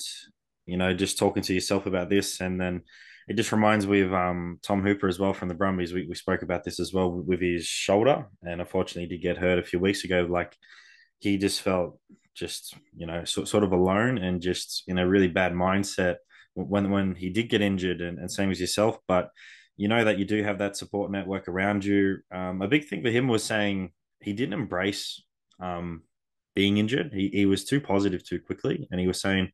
you 0.66 0.78
know 0.78 0.94
just 0.94 1.18
talking 1.18 1.44
to 1.44 1.54
yourself 1.54 1.86
about 1.86 2.10
this, 2.10 2.42
and 2.42 2.60
then 2.60 2.84
it 3.28 3.36
just 3.36 3.52
reminds 3.52 3.86
me 3.86 4.02
of 4.02 4.14
um, 4.14 4.60
Tom 4.64 4.82
Hooper 4.82 5.08
as 5.08 5.20
well 5.20 5.34
from 5.34 5.50
the 5.50 5.54
Brumbies. 5.54 5.94
We 5.94 6.08
we 6.08 6.16
spoke 6.16 6.42
about 6.42 6.64
this 6.64 6.80
as 6.80 6.94
well 6.94 7.12
with 7.12 7.42
his 7.42 7.66
shoulder, 7.66 8.28
and 8.42 8.62
unfortunately, 8.62 9.04
he 9.04 9.18
did 9.18 9.22
get 9.22 9.38
hurt 9.38 9.60
a 9.60 9.64
few 9.64 9.80
weeks 9.80 10.04
ago. 10.04 10.26
Like 10.30 10.56
he 11.20 11.38
just 11.38 11.62
felt 11.62 12.00
just 12.38 12.76
you 12.96 13.08
know 13.08 13.24
so, 13.24 13.44
sort 13.44 13.64
of 13.64 13.72
alone 13.72 14.18
and 14.18 14.42
just 14.42 14.84
in 14.88 14.98
a 14.98 15.08
really 15.08 15.28
bad 15.28 15.54
mindset 15.54 16.18
when 16.54 16.90
when 16.92 17.16
he 17.16 17.30
did 17.30 17.50
get 17.50 17.62
injured 17.62 18.02
and, 18.02 18.20
and 18.20 18.32
same 18.32 18.52
as 18.52 18.62
yourself 18.62 18.98
but 19.08 19.30
you 19.76 19.88
know 19.88 20.04
that 20.04 20.18
you 20.18 20.26
do 20.26 20.44
have 20.44 20.58
that 20.58 20.76
support 20.76 21.12
network 21.12 21.48
around 21.48 21.86
you. 21.86 22.18
Um, 22.32 22.62
a 22.64 22.68
big 22.68 22.86
thing 22.88 23.04
for 23.04 23.12
him 23.12 23.28
was 23.28 23.44
saying 23.44 23.92
he 24.22 24.34
didn't 24.34 24.60
embrace 24.60 25.24
um, 25.60 26.02
being 26.56 26.78
injured. 26.78 27.14
He, 27.14 27.30
he 27.32 27.46
was 27.46 27.64
too 27.64 27.80
positive 27.80 28.24
too 28.24 28.40
quickly 28.40 28.88
and 28.92 29.00
he 29.00 29.08
was 29.08 29.22
saying 29.22 29.52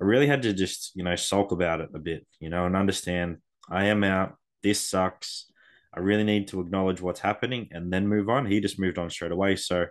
i 0.00 0.04
really 0.04 0.26
had 0.26 0.42
to 0.42 0.52
just 0.52 0.90
you 0.96 1.04
know 1.04 1.14
sulk 1.14 1.52
about 1.52 1.80
it 1.80 1.88
a 1.94 2.00
bit 2.00 2.26
you 2.40 2.50
know 2.50 2.66
and 2.66 2.74
understand 2.74 3.38
i 3.70 3.84
am 3.86 4.02
out. 4.04 4.34
This 4.62 4.80
sucks. 4.80 5.46
I 5.94 6.00
really 6.00 6.24
need 6.24 6.48
to 6.48 6.60
acknowledge 6.60 7.00
what's 7.00 7.20
happening 7.20 7.68
and 7.70 7.92
then 7.92 8.08
move 8.08 8.28
on. 8.28 8.46
He 8.46 8.60
just 8.60 8.80
moved 8.80 8.98
on 8.98 9.10
straight 9.10 9.30
away. 9.30 9.56
So 9.56 9.86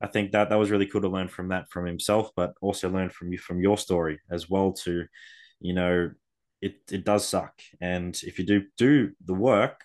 I 0.00 0.06
think 0.06 0.32
that 0.32 0.50
that 0.50 0.58
was 0.58 0.70
really 0.70 0.86
cool 0.86 1.00
to 1.00 1.08
learn 1.08 1.28
from 1.28 1.48
that 1.48 1.70
from 1.70 1.86
himself, 1.86 2.30
but 2.36 2.54
also 2.60 2.90
learn 2.90 3.10
from 3.10 3.32
you 3.32 3.38
from 3.38 3.60
your 3.60 3.78
story 3.78 4.20
as 4.30 4.50
well. 4.50 4.72
To, 4.84 5.04
you 5.60 5.74
know, 5.74 6.10
it 6.60 6.76
it 6.90 7.04
does 7.04 7.26
suck, 7.26 7.60
and 7.80 8.18
if 8.22 8.38
you 8.38 8.46
do 8.46 8.62
do 8.76 9.12
the 9.24 9.34
work, 9.34 9.80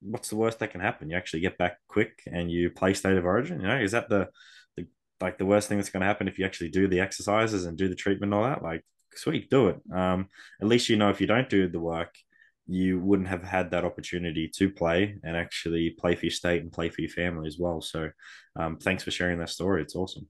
what's 0.00 0.28
the 0.28 0.36
worst 0.36 0.58
that 0.58 0.72
can 0.72 0.80
happen? 0.80 1.10
You 1.10 1.16
actually 1.16 1.40
get 1.40 1.58
back 1.58 1.78
quick 1.88 2.22
and 2.26 2.50
you 2.50 2.70
play 2.70 2.94
state 2.94 3.16
of 3.16 3.24
origin. 3.24 3.60
You 3.60 3.68
know, 3.68 3.78
is 3.78 3.92
that 3.92 4.08
the 4.08 4.28
the 4.76 4.86
like 5.20 5.38
the 5.38 5.46
worst 5.46 5.68
thing 5.68 5.78
that's 5.78 5.90
going 5.90 6.00
to 6.00 6.06
happen 6.06 6.28
if 6.28 6.38
you 6.38 6.44
actually 6.44 6.70
do 6.70 6.88
the 6.88 7.00
exercises 7.00 7.64
and 7.64 7.78
do 7.78 7.88
the 7.88 7.94
treatment 7.94 8.32
and 8.32 8.42
all 8.42 8.48
that? 8.48 8.62
Like, 8.62 8.84
sweet, 9.14 9.48
do 9.50 9.68
it. 9.68 9.80
Um, 9.94 10.28
at 10.60 10.68
least 10.68 10.88
you 10.88 10.96
know 10.96 11.10
if 11.10 11.20
you 11.20 11.26
don't 11.26 11.48
do 11.48 11.68
the 11.68 11.80
work, 11.80 12.14
you 12.72 12.98
wouldn't 13.00 13.28
have 13.28 13.42
had 13.42 13.70
that 13.70 13.84
opportunity 13.84 14.48
to 14.56 14.70
play 14.70 15.16
and 15.22 15.36
actually 15.36 15.90
play 15.90 16.14
for 16.14 16.26
your 16.26 16.32
state 16.32 16.62
and 16.62 16.72
play 16.72 16.88
for 16.88 17.02
your 17.02 17.10
family 17.10 17.46
as 17.46 17.58
well. 17.58 17.82
So, 17.82 18.08
um, 18.56 18.78
thanks 18.78 19.04
for 19.04 19.10
sharing 19.10 19.38
that 19.38 19.50
story. 19.50 19.82
It's 19.82 19.94
awesome. 19.94 20.28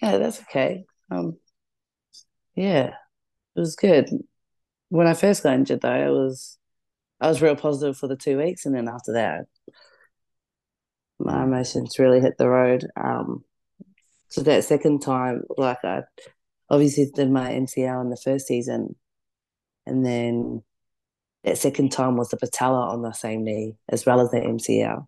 Yeah, 0.00 0.18
that's 0.18 0.40
okay. 0.42 0.84
Um, 1.10 1.38
yeah, 2.54 2.94
it 3.56 3.60
was 3.60 3.74
good. 3.74 4.08
When 4.88 5.06
I 5.06 5.14
first 5.14 5.42
got 5.42 5.54
injured, 5.54 5.80
though, 5.80 6.06
it 6.06 6.10
was 6.10 6.58
I 7.20 7.28
was 7.28 7.42
real 7.42 7.56
positive 7.56 7.96
for 7.96 8.06
the 8.06 8.16
two 8.16 8.38
weeks, 8.38 8.66
and 8.66 8.74
then 8.74 8.88
after 8.88 9.14
that, 9.14 9.46
my 11.18 11.44
emotions 11.44 11.98
really 11.98 12.20
hit 12.20 12.38
the 12.38 12.48
road. 12.48 12.86
Um, 12.96 13.44
so 14.28 14.42
that 14.42 14.64
second 14.64 15.00
time, 15.00 15.42
like 15.56 15.84
I 15.84 16.02
obviously 16.70 17.10
did 17.12 17.30
my 17.30 17.50
MCL 17.52 18.00
in 18.02 18.10
the 18.10 18.20
first 18.22 18.46
season, 18.46 18.94
and 19.86 20.06
then 20.06 20.62
that 21.44 21.58
second 21.58 21.90
time 21.90 22.16
was 22.16 22.28
the 22.28 22.36
patella 22.36 22.88
on 22.88 23.02
the 23.02 23.12
same 23.12 23.44
knee 23.44 23.74
as 23.88 24.06
well 24.06 24.20
as 24.20 24.30
the 24.30 24.38
MCL. 24.40 25.06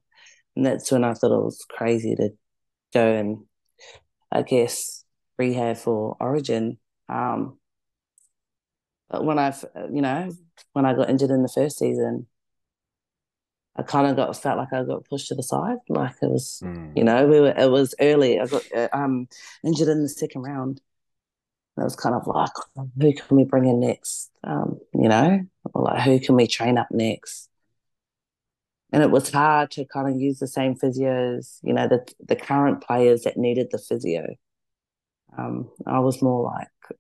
And 0.57 0.67
that's 0.67 0.91
when 0.91 1.05
I 1.05 1.15
thought 1.15 1.37
it 1.37 1.45
was 1.45 1.65
crazy 1.69 2.15
to 2.17 2.31
go 2.93 3.13
and, 3.13 3.39
I 4.31 4.43
guess, 4.43 5.05
rehab 5.39 5.77
for 5.77 6.17
Origin. 6.21 6.79
Um, 7.09 7.59
but 9.09 9.25
when 9.25 9.39
I've, 9.39 9.65
you 9.93 10.03
know, 10.03 10.31
when 10.73 10.87
I 10.87 10.95
got 10.95 11.11
injured 11.11 11.31
in 11.31 11.43
the 11.43 11.49
first 11.49 11.79
season, 11.79 12.27
I 13.77 13.83
kind 13.83 14.07
of 14.07 14.17
got 14.17 14.37
felt 14.37 14.59
like 14.59 14.73
I 14.73 14.85
got 14.85 15.05
pushed 15.05 15.29
to 15.29 15.35
the 15.35 15.43
side. 15.43 15.79
Like 15.89 16.15
it 16.23 16.31
was, 16.31 16.61
mm. 16.65 16.97
you 16.97 17.03
know, 17.03 17.27
we 17.27 17.41
were. 17.41 17.55
It 17.57 17.71
was 17.71 17.95
early. 18.01 18.39
I 18.39 18.47
got 18.47 18.63
uh, 18.73 18.89
um 18.93 19.29
injured 19.65 19.89
in 19.89 20.03
the 20.03 20.09
second 20.09 20.43
round, 20.43 20.81
and 21.77 21.83
it 21.83 21.85
was 21.85 21.97
kind 21.97 22.15
of 22.15 22.27
like, 22.27 22.51
who 22.77 23.13
can 23.13 23.37
we 23.37 23.45
bring 23.45 23.67
in 23.67 23.81
next? 23.81 24.31
Um, 24.45 24.79
you 24.93 25.09
know, 25.09 25.41
or 25.73 25.83
like 25.83 26.03
who 26.03 26.21
can 26.21 26.37
we 26.37 26.47
train 26.47 26.79
up 26.79 26.89
next? 26.91 27.49
And 28.93 29.03
it 29.03 29.11
was 29.11 29.31
hard 29.31 29.73
to 29.73 29.85
kind 29.87 30.09
of 30.09 30.21
use 30.21 30.39
the 30.39 30.47
same 30.47 30.77
physios, 30.77 31.59
you 31.63 31.73
know, 31.73 31.89
the 31.89 32.07
the 32.25 32.37
current 32.37 32.83
players 32.83 33.23
that 33.23 33.37
needed 33.37 33.69
the 33.71 33.79
physio. 33.79 34.37
Um, 35.37 35.71
I 35.85 35.99
was 35.99 36.23
more 36.23 36.45
like 36.45 36.99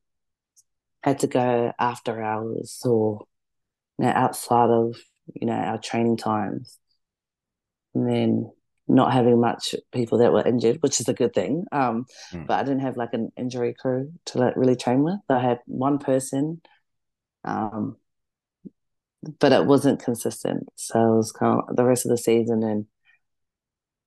had 1.04 1.20
to 1.20 1.28
go 1.28 1.72
after 1.78 2.20
hours 2.20 2.80
or 2.84 3.26
you 3.98 4.06
know, 4.06 4.10
outside 4.10 4.70
of 4.70 4.96
you 5.34 5.46
know 5.46 5.52
our 5.52 5.78
training 5.78 6.16
times, 6.16 6.78
and 7.94 8.08
then 8.10 8.50
not 8.86 9.12
having 9.12 9.40
much 9.40 9.74
people 9.92 10.18
that 10.18 10.32
were 10.32 10.46
injured, 10.46 10.78
which 10.80 11.00
is 11.00 11.08
a 11.08 11.14
good 11.14 11.32
thing. 11.32 11.64
Um, 11.72 12.06
mm. 12.32 12.46
But 12.46 12.58
I 12.58 12.62
didn't 12.62 12.82
have 12.82 12.96
like 12.96 13.14
an 13.14 13.32
injury 13.36 13.74
crew 13.78 14.12
to 14.26 14.38
like 14.38 14.56
really 14.56 14.76
train 14.76 15.02
with. 15.02 15.20
I 15.28 15.40
had 15.40 15.60
one 15.66 15.98
person, 15.98 16.60
um, 17.44 17.96
but 19.40 19.52
it 19.52 19.64
wasn't 19.64 20.02
consistent. 20.02 20.68
So 20.76 21.14
it 21.14 21.16
was 21.16 21.32
kind 21.32 21.62
of 21.66 21.76
the 21.76 21.84
rest 21.84 22.04
of 22.04 22.10
the 22.10 22.18
season, 22.18 22.62
and 22.62 22.86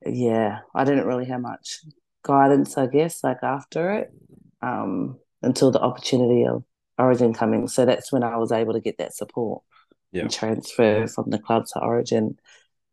yeah, 0.05 0.59
I 0.75 0.83
didn't 0.83 1.07
really 1.07 1.25
have 1.25 1.41
much 1.41 1.79
guidance, 2.23 2.77
I 2.77 2.87
guess, 2.87 3.23
like 3.23 3.41
after 3.41 3.93
it, 3.93 4.13
um, 4.61 5.17
until 5.41 5.71
the 5.71 5.81
opportunity 5.81 6.45
of 6.45 6.63
Origin 6.99 7.33
coming. 7.33 7.67
So 7.67 7.85
that's 7.85 8.11
when 8.11 8.23
I 8.23 8.37
was 8.37 8.51
able 8.51 8.73
to 8.73 8.81
get 8.81 8.99
that 8.99 9.15
support 9.15 9.63
yeah. 10.11 10.23
and 10.23 10.31
transfer 10.31 11.07
from 11.07 11.29
the 11.29 11.39
club 11.39 11.65
to 11.73 11.79
Origin. 11.79 12.37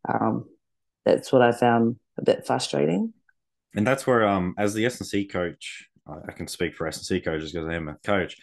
Um, 0.07 0.45
that's 1.05 1.31
what 1.31 1.41
I 1.41 1.51
found 1.51 1.97
a 2.17 2.23
bit 2.23 2.45
frustrating. 2.45 3.13
And 3.75 3.85
that's 3.85 4.07
where, 4.07 4.27
um, 4.27 4.55
as 4.57 4.73
the 4.73 4.85
S&C 4.85 5.25
coach, 5.25 5.87
I 6.07 6.31
can 6.31 6.47
speak 6.47 6.75
for 6.75 6.87
S&C 6.87 7.19
coaches 7.21 7.51
because 7.51 7.67
I 7.67 7.75
am 7.75 7.87
a 7.87 7.97
coach. 8.03 8.37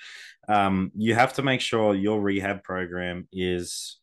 Um, 0.48 0.90
you 0.96 1.14
have 1.14 1.34
to 1.34 1.42
make 1.42 1.60
sure 1.60 1.94
your 1.94 2.20
rehab 2.20 2.62
program 2.62 3.28
is 3.32 3.98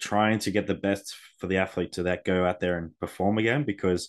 trying 0.00 0.38
to 0.40 0.50
get 0.50 0.66
the 0.66 0.74
best 0.74 1.14
for 1.38 1.46
the 1.46 1.58
athlete 1.58 1.92
to 1.92 2.04
that 2.04 2.24
go 2.24 2.44
out 2.44 2.60
there 2.60 2.78
and 2.78 2.98
perform 2.98 3.38
again. 3.38 3.64
Because 3.64 4.08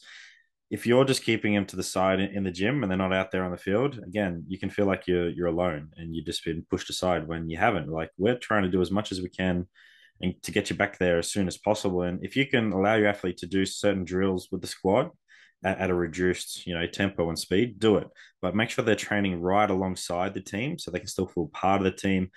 if 0.70 0.86
you're 0.86 1.06
just 1.06 1.24
keeping 1.24 1.54
them 1.54 1.66
to 1.66 1.76
the 1.76 1.84
side 1.84 2.20
in 2.20 2.44
the 2.44 2.52
gym 2.52 2.84
and 2.84 2.92
they're 2.92 2.98
not 2.98 3.14
out 3.14 3.32
there 3.32 3.44
on 3.44 3.52
the 3.52 3.58
field, 3.58 4.00
again, 4.06 4.46
you 4.48 4.58
can 4.60 4.70
feel 4.70 4.86
like 4.86 5.08
you're 5.08 5.30
you're 5.30 5.48
alone 5.48 5.90
and 5.98 6.16
you've 6.16 6.26
just 6.26 6.46
been 6.46 6.66
pushed 6.70 6.90
aside 6.90 7.28
when 7.28 7.50
you 7.50 7.58
haven't. 7.58 7.90
Like 7.90 8.12
we're 8.18 8.38
trying 8.38 8.64
to 8.64 8.70
do 8.70 8.82
as 8.82 8.92
much 8.92 9.12
as 9.12 9.22
we 9.22 9.30
can 9.30 9.68
and 10.22 10.42
to 10.44 10.52
get 10.52 10.70
you 10.70 10.76
back 10.76 10.98
there 10.98 11.18
as 11.18 11.32
soon 11.32 11.48
as 11.48 11.58
possible. 11.58 12.04
And 12.04 12.24
if 12.24 12.36
you 12.36 12.46
can 12.46 12.72
allow 12.72 12.96
your 12.96 13.08
athlete 13.08 13.38
to 13.38 13.48
do 13.48 13.66
certain 13.66 14.04
drills 14.04 14.50
with 14.52 14.62
the 14.62 14.68
squad 14.68 15.10
at, 15.64 15.80
at, 15.80 15.90
a 15.90 15.94
reduced, 15.94 16.66
you 16.68 16.74
know, 16.74 16.86
tempo 16.88 17.30
and 17.30 17.40
speed, 17.40 17.80
do 17.80 17.98
it. 17.98 18.08
But 18.42 18.56
make 18.56 18.70
sure 18.70 18.84
they're 18.84 18.96
training 18.96 19.42
right 19.42 19.70
alongside 19.70 20.34
the 20.34 20.42
team 20.42 20.78
so 20.78 20.92
they 20.92 21.00
can 21.00 21.08
still 21.08 21.28
feel 21.28 21.50
part 21.54 21.82
of 21.82 21.86
the 21.86 21.92
team. 21.92 22.32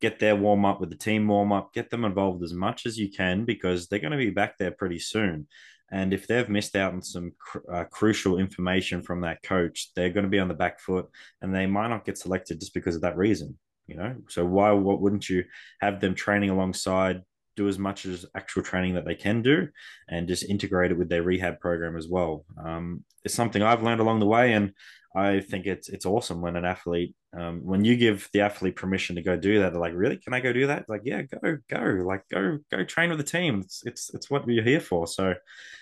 Get 0.00 0.18
their 0.18 0.36
warm 0.36 0.64
up 0.64 0.80
with 0.80 0.90
the 0.90 0.96
team 0.96 1.28
warm 1.28 1.52
up. 1.52 1.72
Get 1.72 1.90
them 1.90 2.04
involved 2.04 2.42
as 2.42 2.52
much 2.52 2.86
as 2.86 2.98
you 2.98 3.10
can 3.10 3.44
because 3.44 3.86
they're 3.86 3.98
going 3.98 4.12
to 4.12 4.18
be 4.18 4.30
back 4.30 4.58
there 4.58 4.72
pretty 4.72 4.98
soon. 4.98 5.46
And 5.92 6.14
if 6.14 6.26
they've 6.26 6.48
missed 6.48 6.74
out 6.74 6.94
on 6.94 7.02
some 7.02 7.32
cr- 7.38 7.70
uh, 7.70 7.84
crucial 7.84 8.38
information 8.38 9.02
from 9.02 9.20
that 9.20 9.42
coach, 9.42 9.90
they're 9.94 10.10
going 10.10 10.24
to 10.24 10.30
be 10.30 10.38
on 10.38 10.48
the 10.48 10.54
back 10.54 10.80
foot 10.80 11.06
and 11.42 11.54
they 11.54 11.66
might 11.66 11.88
not 11.88 12.06
get 12.06 12.16
selected 12.16 12.60
just 12.60 12.72
because 12.72 12.96
of 12.96 13.02
that 13.02 13.16
reason. 13.16 13.58
You 13.86 13.96
know, 13.96 14.16
so 14.28 14.44
why 14.44 14.70
what 14.72 15.00
wouldn't 15.00 15.28
you 15.28 15.44
have 15.80 16.00
them 16.00 16.14
training 16.14 16.50
alongside 16.50 17.22
do 17.56 17.68
as 17.68 17.78
much 17.78 18.06
as 18.06 18.26
actual 18.34 18.62
training 18.62 18.94
that 18.94 19.04
they 19.04 19.14
can 19.14 19.42
do 19.42 19.68
and 20.08 20.28
just 20.28 20.48
integrate 20.48 20.90
it 20.90 20.98
with 20.98 21.08
their 21.08 21.22
rehab 21.22 21.60
program 21.60 21.96
as 21.96 22.08
well. 22.08 22.44
Um, 22.62 23.04
it's 23.24 23.34
something 23.34 23.62
I've 23.62 23.82
learned 23.82 24.00
along 24.00 24.20
the 24.20 24.26
way, 24.26 24.52
and 24.52 24.72
I 25.14 25.40
think 25.40 25.66
it's 25.66 25.88
it's 25.88 26.06
awesome 26.06 26.40
when 26.40 26.56
an 26.56 26.64
athlete, 26.64 27.14
um, 27.36 27.60
when 27.64 27.84
you 27.84 27.96
give 27.96 28.28
the 28.32 28.40
athlete 28.40 28.76
permission 28.76 29.16
to 29.16 29.22
go 29.22 29.36
do 29.36 29.60
that, 29.60 29.72
they're 29.72 29.80
like, 29.80 29.92
really, 29.94 30.16
can 30.16 30.32
I 30.32 30.40
go 30.40 30.52
do 30.52 30.68
that? 30.68 30.86
Like, 30.88 31.02
yeah, 31.04 31.22
go, 31.22 31.58
go, 31.68 31.80
like 32.04 32.22
go, 32.30 32.58
go 32.70 32.84
train 32.84 33.10
with 33.10 33.18
the 33.18 33.24
team. 33.24 33.60
It's 33.60 33.82
it's 33.84 34.14
it's 34.14 34.30
what 34.30 34.48
you're 34.48 34.64
here 34.64 34.80
for. 34.80 35.06
So, 35.06 35.34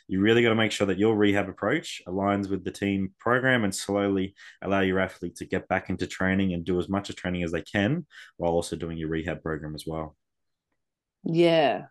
you 0.08 0.20
really 0.20 0.42
got 0.42 0.48
to 0.48 0.56
make 0.56 0.72
sure 0.72 0.88
that 0.88 0.98
your 0.98 1.16
rehab 1.16 1.48
approach 1.48 2.02
aligns 2.08 2.50
with 2.50 2.64
the 2.64 2.72
team 2.72 3.14
program 3.20 3.62
and 3.62 3.74
slowly 3.74 4.34
allow 4.62 4.80
your 4.80 4.98
athlete 4.98 5.36
to 5.36 5.46
get 5.46 5.68
back 5.68 5.88
into 5.90 6.08
training 6.08 6.52
and 6.52 6.64
do 6.64 6.80
as 6.80 6.88
much 6.88 7.10
of 7.10 7.16
training 7.16 7.44
as 7.44 7.52
they 7.52 7.62
can 7.62 8.06
while 8.36 8.52
also 8.52 8.74
doing 8.74 8.98
your 8.98 9.08
rehab 9.08 9.42
program 9.42 9.76
as 9.76 9.84
well. 9.86 10.16
Yeah. 11.24 11.84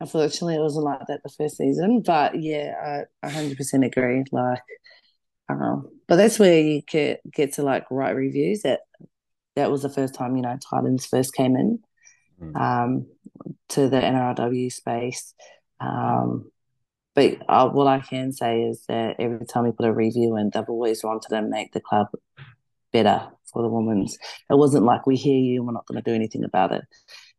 Unfortunately, 0.00 0.54
it 0.54 0.60
wasn't 0.60 0.86
like 0.86 1.06
that 1.08 1.22
the 1.22 1.28
first 1.28 1.58
season, 1.58 2.00
but 2.00 2.40
yeah, 2.40 3.04
I 3.22 3.28
100% 3.28 3.84
agree. 3.84 4.24
Like, 4.32 4.62
um, 5.50 5.88
but 6.08 6.16
that's 6.16 6.38
where 6.38 6.58
you 6.58 6.82
get 6.82 7.20
get 7.30 7.54
to 7.54 7.62
like 7.62 7.84
write 7.90 8.16
reviews. 8.16 8.62
That 8.62 8.80
that 9.56 9.70
was 9.70 9.82
the 9.82 9.90
first 9.90 10.14
time 10.14 10.36
you 10.36 10.42
know 10.42 10.56
Titans 10.70 11.04
first 11.04 11.34
came 11.34 11.54
in 11.54 11.80
mm. 12.40 12.56
um, 12.56 13.06
to 13.70 13.88
the 13.88 14.00
NRLW 14.00 14.72
space. 14.72 15.34
Um, 15.80 16.50
but 17.14 17.38
uh, 17.48 17.68
what 17.68 17.86
I 17.86 18.00
can 18.00 18.32
say 18.32 18.62
is 18.62 18.84
that 18.88 19.16
every 19.18 19.44
time 19.44 19.64
we 19.64 19.72
put 19.72 19.86
a 19.86 19.92
review 19.92 20.36
in, 20.36 20.50
they've 20.54 20.68
always 20.68 21.04
wanted 21.04 21.28
to 21.28 21.42
make 21.42 21.72
the 21.72 21.80
club 21.80 22.06
better 22.92 23.28
for 23.52 23.62
the 23.62 23.68
women's. 23.68 24.16
It 24.48 24.56
wasn't 24.56 24.84
like 24.84 25.06
we 25.06 25.16
hear 25.16 25.38
you 25.38 25.58
and 25.58 25.66
we're 25.66 25.72
not 25.72 25.86
going 25.86 26.02
to 26.02 26.08
do 26.08 26.14
anything 26.14 26.44
about 26.44 26.72
it 26.72 26.84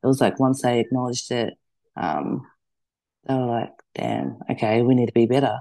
it 0.04 0.08
was 0.08 0.22
like 0.22 0.40
once 0.40 0.62
they 0.62 0.80
acknowledged 0.80 1.32
it, 1.32 1.54
um, 1.96 2.46
they 3.28 3.36
were 3.36 3.46
like, 3.46 3.72
damn, 3.94 4.40
okay, 4.50 4.82
we 4.82 4.96
need 4.96 5.08
to 5.08 5.14
be 5.14 5.26
better. 5.26 5.60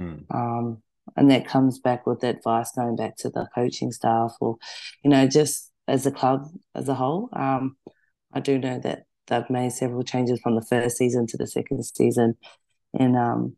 Mm. 0.00 0.24
Um, 0.34 0.82
and 1.16 1.30
that 1.30 1.46
comes 1.46 1.78
back 1.78 2.06
with 2.06 2.24
advice 2.24 2.72
going 2.74 2.96
back 2.96 3.16
to 3.18 3.28
the 3.28 3.46
coaching 3.54 3.92
staff 3.92 4.34
or, 4.40 4.56
you 5.02 5.10
know, 5.10 5.26
just 5.26 5.70
as 5.86 6.06
a 6.06 6.10
club 6.10 6.48
as 6.74 6.88
a 6.88 6.94
whole. 6.94 7.28
Um, 7.32 7.76
I 8.32 8.40
do 8.40 8.58
know 8.58 8.78
that 8.80 9.04
they've 9.26 9.48
made 9.50 9.72
several 9.72 10.02
changes 10.02 10.40
from 10.40 10.54
the 10.54 10.62
first 10.64 10.96
season 10.96 11.26
to 11.28 11.36
the 11.36 11.46
second 11.46 11.84
season. 11.84 12.36
And 12.98 13.16
um, 13.16 13.56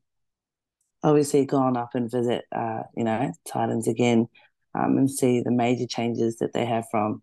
obviously 1.02 1.46
gone 1.46 1.76
up 1.76 1.90
and 1.94 2.10
visit, 2.10 2.44
uh, 2.52 2.82
you 2.96 3.04
know, 3.04 3.32
Titans 3.46 3.86
again 3.86 4.28
um, 4.74 4.98
and 4.98 5.10
see 5.10 5.40
the 5.40 5.52
major 5.52 5.86
changes 5.86 6.38
that 6.38 6.52
they 6.52 6.64
have 6.64 6.86
from 6.90 7.22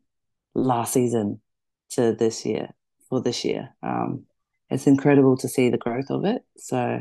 last 0.55 0.93
season 0.93 1.41
to 1.89 2.13
this 2.13 2.45
year 2.45 2.69
for 3.13 3.21
this 3.21 3.45
year. 3.45 3.69
Um, 3.83 4.25
it's 4.69 4.87
incredible 4.87 5.37
to 5.37 5.47
see 5.47 5.69
the 5.69 5.77
growth 5.77 6.09
of 6.09 6.25
it. 6.25 6.41
So 6.57 6.99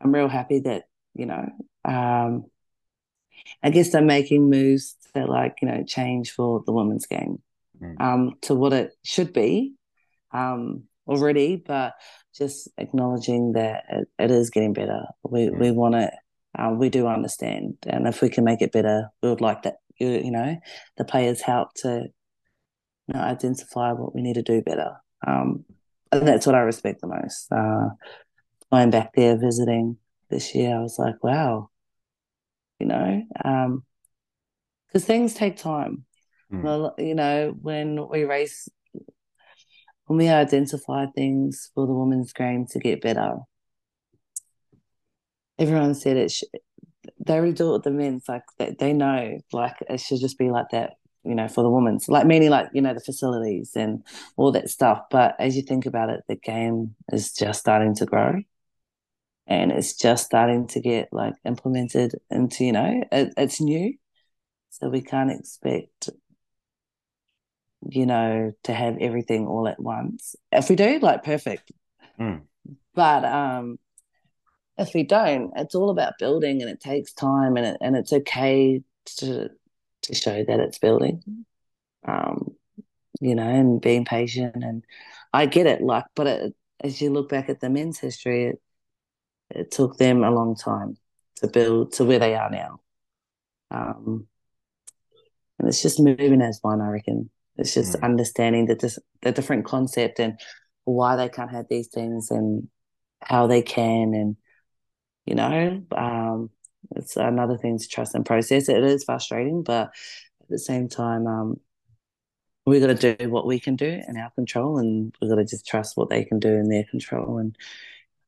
I'm 0.00 0.14
real 0.14 0.28
happy 0.28 0.60
that, 0.60 0.84
you 1.14 1.24
know, 1.24 1.48
um, 1.84 2.44
I 3.62 3.70
guess 3.70 3.90
they're 3.90 4.02
making 4.02 4.50
moves 4.50 4.96
that 5.14 5.28
like, 5.28 5.56
you 5.62 5.68
know, 5.68 5.82
change 5.84 6.32
for 6.32 6.62
the 6.66 6.72
women's 6.72 7.06
game 7.06 7.42
mm. 7.80 7.98
um, 8.00 8.34
to 8.42 8.54
what 8.54 8.72
it 8.74 8.92
should 9.04 9.32
be 9.32 9.72
um, 10.32 10.84
already, 11.06 11.56
but 11.56 11.94
just 12.36 12.68
acknowledging 12.76 13.52
that 13.52 13.84
it, 13.88 14.08
it 14.18 14.30
is 14.30 14.50
getting 14.50 14.74
better. 14.74 15.04
We, 15.22 15.48
mm. 15.48 15.58
we 15.58 15.70
want 15.70 15.94
it. 15.94 16.12
Uh, 16.56 16.74
we 16.76 16.90
do 16.90 17.06
understand. 17.06 17.78
And 17.86 18.06
if 18.06 18.20
we 18.20 18.28
can 18.28 18.44
make 18.44 18.60
it 18.60 18.72
better, 18.72 19.08
we 19.22 19.30
would 19.30 19.40
like 19.40 19.62
that, 19.62 19.76
you, 19.98 20.08
you 20.08 20.30
know, 20.30 20.56
the 20.98 21.04
players 21.04 21.40
help 21.40 21.72
to 21.76 22.08
you 23.08 23.14
know, 23.14 23.20
identify 23.20 23.92
what 23.92 24.14
we 24.14 24.20
need 24.20 24.34
to 24.34 24.42
do 24.42 24.60
better. 24.60 24.96
Um, 25.26 25.64
and 26.12 26.26
that's 26.26 26.46
what 26.46 26.54
I 26.54 26.60
respect 26.60 27.00
the 27.00 27.08
most. 27.08 27.50
Uh, 27.50 27.90
going 28.70 28.90
back 28.90 29.14
there 29.14 29.38
visiting 29.38 29.96
this 30.30 30.54
year, 30.54 30.76
I 30.76 30.80
was 30.80 30.98
like, 30.98 31.22
wow, 31.22 31.70
you 32.78 32.86
know, 32.86 33.22
because 33.36 35.02
um, 35.02 35.06
things 35.06 35.34
take 35.34 35.56
time. 35.56 36.04
Mm. 36.52 36.92
You 36.98 37.14
know, 37.14 37.54
when 37.60 38.08
we 38.08 38.24
race, 38.24 38.68
when 40.06 40.18
we 40.18 40.28
identify 40.28 41.06
things 41.14 41.70
for 41.74 41.86
the 41.86 41.94
women's 41.94 42.32
game 42.32 42.66
to 42.70 42.78
get 42.78 43.02
better, 43.02 43.38
everyone 45.58 45.94
said 45.94 46.16
it. 46.16 46.30
Sh- 46.30 46.44
they 47.26 47.34
already 47.34 47.52
do 47.52 47.70
it 47.70 47.72
with 47.72 47.82
the 47.84 47.90
men's. 47.90 48.24
Like 48.28 48.44
they, 48.58 48.76
they 48.78 48.92
know, 48.92 49.38
like 49.52 49.76
it 49.88 50.00
should 50.00 50.20
just 50.20 50.38
be 50.38 50.50
like 50.50 50.66
that 50.72 50.94
you 51.24 51.34
know, 51.34 51.48
for 51.48 51.62
the 51.62 51.70
women's, 51.70 52.08
like 52.08 52.26
meaning 52.26 52.50
like, 52.50 52.68
you 52.72 52.80
know, 52.80 52.94
the 52.94 53.00
facilities 53.00 53.72
and 53.76 54.02
all 54.36 54.52
that 54.52 54.70
stuff. 54.70 55.02
But 55.10 55.34
as 55.38 55.56
you 55.56 55.62
think 55.62 55.86
about 55.86 56.10
it, 56.10 56.22
the 56.28 56.36
game 56.36 56.94
is 57.12 57.32
just 57.32 57.60
starting 57.60 57.94
to 57.96 58.06
grow 58.06 58.42
and 59.46 59.72
it's 59.72 59.94
just 59.96 60.24
starting 60.24 60.66
to 60.68 60.80
get 60.80 61.08
like 61.12 61.34
implemented 61.44 62.12
into, 62.30 62.64
you 62.64 62.72
know, 62.72 63.02
it, 63.12 63.34
it's 63.36 63.60
new. 63.60 63.94
So 64.70 64.88
we 64.88 65.02
can't 65.02 65.30
expect, 65.30 66.10
you 67.88 68.06
know, 68.06 68.52
to 68.64 68.72
have 68.72 68.98
everything 69.00 69.46
all 69.46 69.68
at 69.68 69.80
once. 69.80 70.34
If 70.50 70.68
we 70.68 70.76
do, 70.76 70.98
like 71.00 71.22
perfect. 71.22 71.72
Mm. 72.18 72.42
But 72.94 73.24
um 73.24 73.78
if 74.76 74.92
we 74.94 75.04
don't, 75.04 75.52
it's 75.56 75.74
all 75.74 75.90
about 75.90 76.18
building 76.18 76.60
and 76.60 76.70
it 76.70 76.80
takes 76.80 77.12
time 77.12 77.56
and 77.56 77.66
it, 77.66 77.76
and 77.80 77.96
it's 77.96 78.12
okay 78.12 78.82
to 79.18 79.50
to 80.04 80.14
show 80.14 80.44
that 80.44 80.60
it's 80.60 80.78
building. 80.78 81.44
Um, 82.06 82.56
you 83.20 83.34
know, 83.34 83.48
and 83.48 83.80
being 83.80 84.04
patient. 84.04 84.62
And 84.62 84.84
I 85.32 85.46
get 85.46 85.66
it, 85.66 85.80
like, 85.80 86.04
but 86.14 86.26
it, 86.26 86.54
as 86.80 87.00
you 87.00 87.10
look 87.10 87.28
back 87.28 87.48
at 87.48 87.60
the 87.60 87.70
men's 87.70 87.98
history, 87.98 88.46
it, 88.46 88.62
it 89.50 89.70
took 89.70 89.96
them 89.96 90.22
a 90.22 90.30
long 90.30 90.56
time 90.56 90.96
to 91.36 91.48
build 91.48 91.92
to 91.94 92.04
where 92.04 92.18
they 92.18 92.34
are 92.34 92.50
now. 92.50 92.80
Um, 93.70 94.26
and 95.58 95.68
it's 95.68 95.82
just 95.82 96.00
moving 96.00 96.42
as 96.42 96.58
one, 96.62 96.80
I 96.80 96.88
reckon. 96.88 97.30
It's 97.56 97.74
just 97.74 97.96
mm. 97.96 98.02
understanding 98.02 98.66
the 98.66 98.74
dis- 98.74 98.98
the 99.22 99.32
different 99.32 99.64
concept 99.64 100.18
and 100.18 100.38
why 100.84 101.16
they 101.16 101.28
can't 101.28 101.50
have 101.50 101.66
these 101.70 101.88
things 101.88 102.30
and 102.30 102.68
how 103.22 103.46
they 103.46 103.62
can, 103.62 104.12
and 104.14 104.36
you 105.24 105.34
know, 105.34 105.82
um, 105.96 106.50
it's 106.96 107.16
another 107.16 107.56
thing 107.56 107.78
to 107.78 107.88
trust 107.88 108.14
and 108.14 108.24
process. 108.24 108.68
It 108.68 108.82
is 108.82 109.04
frustrating, 109.04 109.62
but 109.62 109.88
at 110.42 110.48
the 110.48 110.58
same 110.58 110.88
time, 110.88 111.26
um, 111.26 111.60
we 112.66 112.80
got 112.80 112.98
to 112.98 113.16
do 113.16 113.30
what 113.30 113.46
we 113.46 113.60
can 113.60 113.76
do 113.76 114.00
in 114.08 114.16
our 114.16 114.30
control, 114.30 114.78
and 114.78 115.14
we 115.20 115.28
got 115.28 115.36
to 115.36 115.44
just 115.44 115.66
trust 115.66 115.96
what 115.96 116.08
they 116.08 116.24
can 116.24 116.38
do 116.38 116.48
in 116.48 116.68
their 116.68 116.84
control, 116.84 117.38
and 117.38 117.56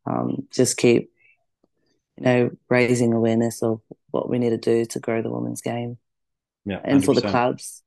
um, 0.04 0.46
just 0.50 0.76
keep, 0.76 1.10
you 2.18 2.24
know, 2.24 2.50
raising 2.68 3.12
awareness 3.12 3.62
of 3.62 3.80
what 4.10 4.28
we 4.28 4.38
need 4.38 4.50
to 4.50 4.58
do 4.58 4.84
to 4.84 5.00
grow 5.00 5.22
the 5.22 5.30
women's 5.30 5.62
game. 5.62 5.98
Yeah, 6.64 6.80
and 6.84 7.02
100%. 7.02 7.04
for 7.04 7.14
the 7.14 7.22
clubs. 7.22 7.82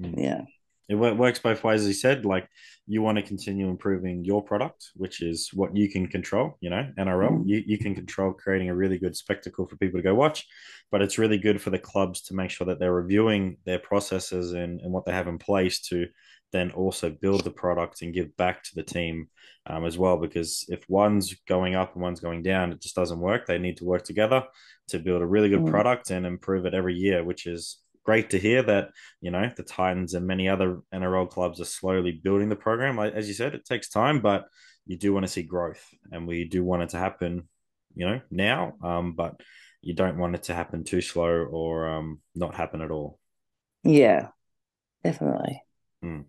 Mm. 0.00 0.22
Yeah, 0.22 0.40
it 0.88 0.96
works 0.96 1.38
both 1.38 1.64
ways, 1.64 1.82
as 1.82 1.88
you 1.88 1.94
said. 1.94 2.24
Like 2.24 2.48
you 2.86 3.00
want 3.00 3.16
to 3.16 3.22
continue 3.22 3.68
improving 3.68 4.24
your 4.24 4.42
product, 4.42 4.90
which 4.94 5.22
is 5.22 5.50
what 5.54 5.74
you 5.76 5.90
can 5.90 6.06
control. 6.06 6.56
You 6.60 6.70
know, 6.70 6.90
NRL, 6.98 7.30
mm. 7.30 7.42
you, 7.46 7.62
you 7.66 7.78
can 7.78 7.94
control 7.94 8.32
creating 8.32 8.68
a 8.68 8.74
really 8.74 8.98
good 8.98 9.16
spectacle 9.16 9.66
for 9.66 9.76
people 9.76 9.98
to 9.98 10.04
go 10.04 10.14
watch, 10.14 10.46
but 10.92 11.00
it's 11.00 11.18
really 11.18 11.38
good 11.38 11.60
for 11.60 11.70
the 11.70 11.78
clubs 11.78 12.22
to 12.22 12.34
make 12.34 12.50
sure 12.50 12.66
that 12.66 12.78
they're 12.78 12.92
reviewing 12.92 13.56
their 13.64 13.78
processes 13.78 14.52
and, 14.52 14.80
and 14.82 14.92
what 14.92 15.06
they 15.06 15.12
have 15.12 15.28
in 15.28 15.38
place 15.38 15.80
to 15.88 16.06
then 16.52 16.70
also 16.70 17.10
build 17.10 17.42
the 17.42 17.50
product 17.50 18.02
and 18.02 18.14
give 18.14 18.34
back 18.36 18.62
to 18.62 18.74
the 18.76 18.82
team 18.82 19.28
um, 19.66 19.84
as 19.84 19.98
well. 19.98 20.16
Because 20.16 20.64
if 20.68 20.88
one's 20.88 21.34
going 21.48 21.74
up 21.74 21.94
and 21.94 22.02
one's 22.02 22.20
going 22.20 22.42
down, 22.42 22.72
it 22.72 22.80
just 22.80 22.94
doesn't 22.94 23.18
work. 23.18 23.46
They 23.46 23.58
need 23.58 23.78
to 23.78 23.84
work 23.84 24.04
together 24.04 24.44
to 24.88 24.98
build 24.98 25.22
a 25.22 25.26
really 25.26 25.48
good 25.48 25.62
mm. 25.62 25.70
product 25.70 26.10
and 26.10 26.24
improve 26.24 26.64
it 26.64 26.74
every 26.74 26.94
year, 26.94 27.24
which 27.24 27.46
is 27.46 27.78
great 28.04 28.30
to 28.30 28.38
hear 28.38 28.62
that 28.62 28.90
you 29.20 29.30
know 29.30 29.50
the 29.56 29.62
Titans 29.62 30.14
and 30.14 30.26
many 30.26 30.48
other 30.48 30.80
NRL 30.94 31.28
clubs 31.28 31.60
are 31.60 31.66
slowly 31.66 32.12
building 32.12 32.48
the 32.48 32.56
program. 32.56 32.98
As 32.98 33.28
you 33.28 33.34
said, 33.34 33.54
it 33.54 33.64
takes 33.64 33.88
time, 33.88 34.20
but 34.20 34.46
you 34.86 34.96
do 34.96 35.12
want 35.12 35.24
to 35.26 35.32
see 35.32 35.42
growth, 35.42 35.82
and 36.12 36.26
we 36.26 36.44
do 36.44 36.62
want 36.62 36.82
it 36.82 36.90
to 36.90 36.98
happen, 36.98 37.48
you 37.94 38.06
know, 38.06 38.20
now. 38.30 38.74
Um, 38.82 39.14
but 39.14 39.40
you 39.80 39.94
don't 39.94 40.18
want 40.18 40.34
it 40.34 40.44
to 40.44 40.54
happen 40.54 40.84
too 40.84 41.00
slow 41.00 41.30
or 41.30 41.88
um, 41.88 42.20
not 42.34 42.54
happen 42.54 42.80
at 42.80 42.90
all. 42.90 43.18
Yeah, 43.82 44.28
definitely. 45.02 45.62
Mm. 46.04 46.24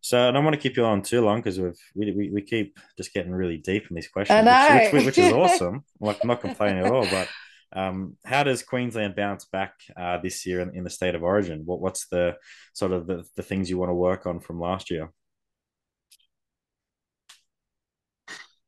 So 0.00 0.28
I 0.28 0.32
don't 0.32 0.44
want 0.44 0.54
to 0.54 0.60
keep 0.60 0.76
you 0.76 0.84
on 0.84 1.02
too 1.02 1.20
long 1.20 1.38
because 1.38 1.58
we've 1.58 1.78
we, 1.94 2.12
we, 2.12 2.30
we 2.30 2.42
keep 2.42 2.78
just 2.96 3.12
getting 3.14 3.32
really 3.32 3.56
deep 3.56 3.86
in 3.88 3.96
these 3.96 4.08
questions, 4.08 4.44
which, 4.44 4.92
which, 4.92 5.06
which, 5.06 5.18
is 5.18 5.32
awesome. 5.32 5.84
like 6.00 6.18
I'm 6.22 6.28
not 6.28 6.40
complaining 6.40 6.84
at 6.84 6.92
all, 6.92 7.06
but 7.08 7.28
um, 7.74 8.16
how 8.24 8.44
does 8.44 8.62
Queensland 8.62 9.16
bounce 9.16 9.44
back 9.46 9.74
uh, 9.96 10.18
this 10.18 10.46
year 10.46 10.60
in, 10.60 10.74
in, 10.76 10.84
the 10.84 10.90
state 10.90 11.14
of 11.14 11.22
origin? 11.22 11.62
What, 11.64 11.80
what's 11.80 12.06
the 12.06 12.36
sort 12.72 12.92
of 12.92 13.06
the, 13.06 13.24
the 13.36 13.42
things 13.42 13.68
you 13.68 13.78
want 13.78 13.90
to 13.90 13.94
work 13.94 14.26
on 14.26 14.40
from 14.40 14.60
last 14.60 14.90
year? 14.90 15.10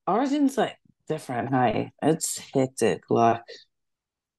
Origin's 0.08 0.58
like 0.58 0.76
different. 1.08 1.50
Hey, 1.50 1.92
it's 2.02 2.38
hectic. 2.52 3.02
Like 3.08 3.42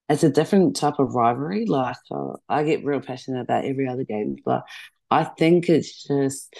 it's 0.10 0.24
a 0.24 0.30
different 0.30 0.76
type 0.76 1.00
of 1.00 1.16
rivalry. 1.16 1.66
Like 1.66 1.98
uh, 2.12 2.34
I 2.50 2.64
get 2.64 2.86
real 2.86 3.02
passionate 3.02 3.42
about 3.42 3.66
every 3.66 3.88
other 3.88 4.04
game, 4.04 4.38
but 4.46 4.64
I 5.10 5.24
think 5.24 5.70
it's 5.70 6.04
just 6.04 6.54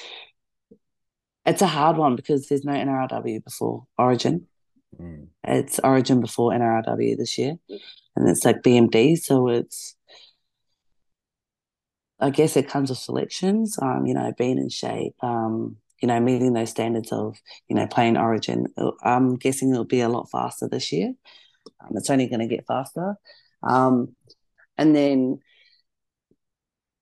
it's 1.46 1.62
a 1.62 1.68
hard 1.68 1.98
one 1.98 2.16
because 2.16 2.48
there's 2.48 2.66
no 2.66 2.74
NRLW 2.74 3.44
before 3.44 3.86
Origin. 3.98 4.48
Mm. 5.00 5.28
It's 5.44 5.80
Origin 5.84 6.22
before 6.22 6.52
NRLW 6.52 7.18
this 7.18 7.38
year, 7.38 7.58
and 8.16 8.30
it's 8.30 8.46
like 8.46 8.62
BMD, 8.62 9.18
so 9.18 9.50
it's. 9.50 9.96
I 12.20 12.32
guess 12.32 12.58
it 12.58 12.68
comes 12.68 12.90
with 12.90 12.98
selections. 12.98 13.78
Um, 13.80 14.06
you 14.08 14.14
know, 14.14 14.34
being 14.38 14.58
in 14.58 14.70
shape. 14.70 15.14
Um, 15.22 15.78
you 16.02 16.08
know, 16.08 16.20
meeting 16.20 16.54
those 16.54 16.70
standards 16.70 17.12
of 17.12 17.38
you 17.68 17.76
know 17.76 17.88
playing 17.88 18.18
Origin. 18.18 18.68
I'm 19.04 19.36
guessing 19.36 19.72
it'll 19.72 19.86
be 19.86 20.02
a 20.02 20.10
lot 20.10 20.30
faster 20.32 20.68
this 20.68 20.92
year. 20.92 21.14
Um, 21.82 21.92
it's 21.96 22.10
only 22.10 22.28
going 22.28 22.40
to 22.40 22.48
get 22.48 22.66
faster. 22.68 23.16
Um, 23.64 24.16
and 24.78 24.96
then, 24.96 25.40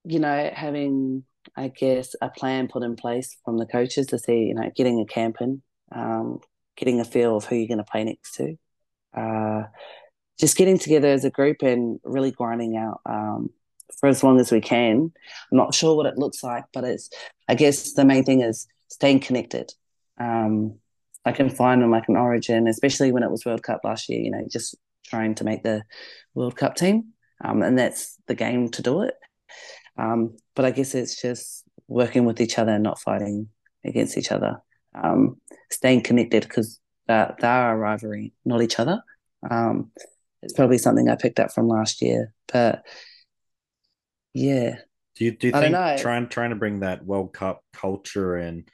you 0.03 0.19
know, 0.19 0.49
having, 0.53 1.23
I 1.55 1.67
guess, 1.67 2.15
a 2.21 2.29
plan 2.29 2.67
put 2.67 2.83
in 2.83 2.95
place 2.95 3.37
from 3.43 3.57
the 3.57 3.65
coaches 3.65 4.07
to 4.07 4.19
see, 4.19 4.45
you 4.45 4.55
know, 4.55 4.71
getting 4.75 4.99
a 4.99 5.05
camp 5.05 5.37
in, 5.41 5.61
um, 5.93 6.39
getting 6.75 6.99
a 6.99 7.05
feel 7.05 7.37
of 7.37 7.45
who 7.45 7.55
you're 7.55 7.67
going 7.67 7.77
to 7.77 7.83
play 7.83 8.03
next 8.03 8.35
to. 8.35 8.57
Uh, 9.13 9.63
just 10.39 10.57
getting 10.57 10.77
together 10.77 11.07
as 11.07 11.23
a 11.23 11.29
group 11.29 11.61
and 11.61 11.99
really 12.03 12.31
grinding 12.31 12.75
out 12.75 12.99
um, 13.05 13.49
for 13.99 14.09
as 14.09 14.23
long 14.23 14.39
as 14.39 14.51
we 14.51 14.59
can. 14.59 15.11
I'm 15.51 15.57
not 15.57 15.73
sure 15.73 15.95
what 15.95 16.05
it 16.05 16.17
looks 16.17 16.43
like, 16.43 16.65
but 16.73 16.83
it's, 16.83 17.09
I 17.47 17.55
guess 17.55 17.93
the 17.93 18.05
main 18.05 18.23
thing 18.23 18.41
is 18.41 18.67
staying 18.89 19.21
connected. 19.21 19.73
Um, 20.19 20.79
I 21.25 21.31
can 21.31 21.49
find 21.49 21.81
them 21.81 21.91
like 21.91 22.07
an 22.07 22.17
origin, 22.17 22.67
especially 22.67 23.11
when 23.11 23.23
it 23.23 23.31
was 23.31 23.45
World 23.45 23.63
Cup 23.63 23.81
last 23.83 24.09
year, 24.09 24.19
you 24.19 24.31
know, 24.31 24.45
just 24.49 24.75
trying 25.05 25.35
to 25.35 25.43
make 25.43 25.63
the 25.63 25.83
World 26.33 26.55
Cup 26.55 26.75
team. 26.75 27.13
Um, 27.43 27.61
and 27.63 27.77
that's 27.77 28.17
the 28.27 28.35
game 28.35 28.69
to 28.69 28.81
do 28.81 29.01
it. 29.01 29.15
Um, 29.97 30.37
but 30.55 30.65
I 30.65 30.71
guess 30.71 30.93
it's 30.93 31.21
just 31.21 31.63
working 31.87 32.25
with 32.25 32.41
each 32.41 32.59
other 32.59 32.73
and 32.73 32.83
not 32.83 32.99
fighting 32.99 33.49
against 33.83 34.17
each 34.17 34.31
other, 34.31 34.61
um, 34.95 35.39
staying 35.71 36.01
connected 36.01 36.43
because 36.43 36.79
they 37.07 37.13
are 37.13 37.73
a 37.73 37.77
rivalry, 37.77 38.33
not 38.45 38.61
each 38.61 38.79
other. 38.79 39.01
Um, 39.49 39.91
it's 40.41 40.53
probably 40.53 40.77
something 40.77 41.09
I 41.09 41.15
picked 41.15 41.39
up 41.39 41.51
from 41.51 41.67
last 41.67 42.01
year, 42.01 42.33
but 42.51 42.83
yeah. 44.33 44.77
Do 45.15 45.25
you 45.25 45.31
do 45.31 45.47
you 45.47 45.53
think 45.53 45.75
trying 46.01 46.27
trying 46.27 46.49
to 46.49 46.55
bring 46.55 46.81
that 46.81 47.05
World 47.05 47.33
Cup 47.33 47.63
culture 47.73 48.35
and 48.35 48.69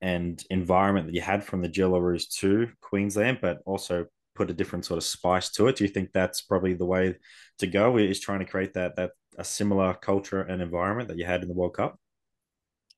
and 0.00 0.42
environment 0.50 1.06
that 1.06 1.14
you 1.14 1.20
had 1.20 1.44
from 1.44 1.62
the 1.62 1.68
Jillaroos 1.68 2.28
to 2.40 2.68
Queensland, 2.80 3.38
but 3.40 3.60
also 3.64 4.06
put 4.34 4.50
a 4.50 4.54
different 4.54 4.84
sort 4.84 4.98
of 4.98 5.04
spice 5.04 5.50
to 5.52 5.68
it. 5.68 5.76
Do 5.76 5.84
you 5.84 5.88
think 5.88 6.12
that's 6.12 6.42
probably 6.42 6.74
the 6.74 6.84
way 6.84 7.14
to 7.58 7.66
go? 7.66 7.96
Is 7.96 8.20
trying 8.20 8.40
to 8.40 8.44
create 8.44 8.74
that 8.74 8.96
that 8.96 9.12
a 9.38 9.44
similar 9.44 9.94
culture 9.94 10.42
and 10.42 10.60
environment 10.60 11.08
that 11.08 11.18
you 11.18 11.24
had 11.24 11.42
in 11.42 11.48
the 11.48 11.54
World 11.54 11.74
Cup? 11.74 11.98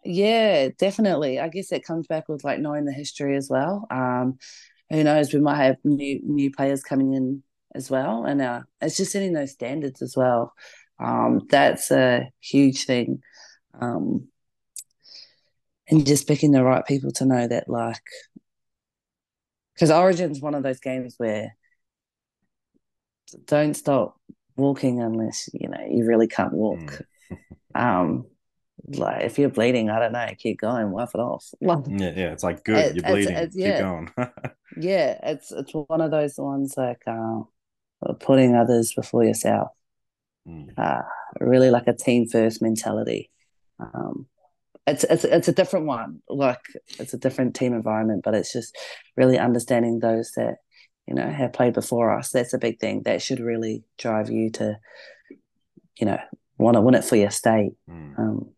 Yeah, 0.04 0.68
definitely. 0.78 1.38
I 1.40 1.48
guess 1.48 1.72
it 1.72 1.84
comes 1.84 2.06
back 2.06 2.28
with 2.28 2.44
like 2.44 2.60
knowing 2.60 2.84
the 2.84 2.92
history 2.92 3.36
as 3.36 3.48
well. 3.50 3.86
Um, 3.90 4.38
who 4.90 5.04
knows? 5.04 5.32
We 5.32 5.40
might 5.40 5.62
have 5.62 5.76
new 5.84 6.20
new 6.24 6.50
players 6.50 6.82
coming 6.82 7.12
in 7.14 7.42
as 7.74 7.90
well, 7.90 8.24
and 8.24 8.40
uh, 8.40 8.62
it's 8.80 8.96
just 8.96 9.12
setting 9.12 9.32
those 9.32 9.52
standards 9.52 10.00
as 10.00 10.16
well. 10.16 10.54
Um, 10.98 11.42
that's 11.50 11.90
a 11.90 12.30
huge 12.40 12.84
thing. 12.84 13.22
Um, 13.78 14.28
and 15.90 16.06
just 16.06 16.26
picking 16.28 16.52
the 16.52 16.64
right 16.64 16.84
people 16.86 17.10
to 17.12 17.24
know 17.24 17.46
that 17.46 17.68
like 17.68 18.02
because 19.74 19.90
Origin's 19.90 20.40
one 20.40 20.54
of 20.54 20.62
those 20.62 20.80
games 20.80 21.14
where 21.18 21.56
don't 23.46 23.74
stop 23.74 24.18
walking 24.56 25.00
unless 25.00 25.48
you 25.52 25.68
know 25.68 25.84
you 25.88 26.04
really 26.06 26.26
can't 26.26 26.52
walk. 26.52 27.02
Mm. 27.30 27.40
um, 27.74 28.26
if 28.86 29.38
you're 29.38 29.48
bleeding, 29.48 29.90
I 29.90 29.98
don't 29.98 30.12
know, 30.12 30.26
keep 30.38 30.60
going, 30.60 30.90
wipe 30.90 31.10
it 31.14 31.20
off. 31.20 31.46
Like, 31.60 31.84
yeah, 31.88 32.12
yeah, 32.16 32.32
it's 32.32 32.44
like 32.44 32.64
good, 32.64 32.76
it, 32.78 32.96
you're 32.96 33.04
bleeding, 33.04 33.36
it's, 33.36 33.56
it's, 33.56 33.64
keep 33.64 33.78
going. 33.78 34.10
yeah, 34.76 35.18
it's 35.22 35.52
it's 35.52 35.72
one 35.72 36.00
of 36.00 36.10
those 36.10 36.38
ones 36.38 36.74
like 36.76 37.02
uh, 37.06 37.42
putting 38.20 38.54
others 38.54 38.92
before 38.94 39.24
yourself. 39.24 39.68
Mm. 40.48 40.68
Uh, 40.76 41.02
really 41.40 41.70
like 41.70 41.86
a 41.88 41.92
team 41.92 42.26
first 42.28 42.62
mentality. 42.62 43.30
Um, 43.80 44.26
it's 44.86 45.04
it's 45.04 45.24
it's 45.24 45.48
a 45.48 45.52
different 45.52 45.86
one. 45.86 46.22
Like 46.28 46.60
it's 46.98 47.14
a 47.14 47.18
different 47.18 47.54
team 47.54 47.74
environment, 47.74 48.22
but 48.24 48.34
it's 48.34 48.52
just 48.52 48.76
really 49.16 49.38
understanding 49.38 49.98
those 49.98 50.32
that 50.36 50.56
you 51.06 51.14
know 51.14 51.28
have 51.28 51.52
played 51.52 51.74
before 51.74 52.16
us. 52.16 52.30
That's 52.30 52.54
a 52.54 52.58
big 52.58 52.80
thing. 52.80 53.02
That 53.02 53.20
should 53.20 53.40
really 53.40 53.84
drive 53.98 54.30
you 54.30 54.50
to, 54.52 54.78
you 55.98 56.06
know, 56.06 56.18
want 56.56 56.76
to 56.76 56.80
win 56.80 56.94
it 56.94 57.04
for 57.04 57.16
your 57.16 57.30
state. 57.30 57.72
Mm. 57.88 58.18
Um, 58.18 58.50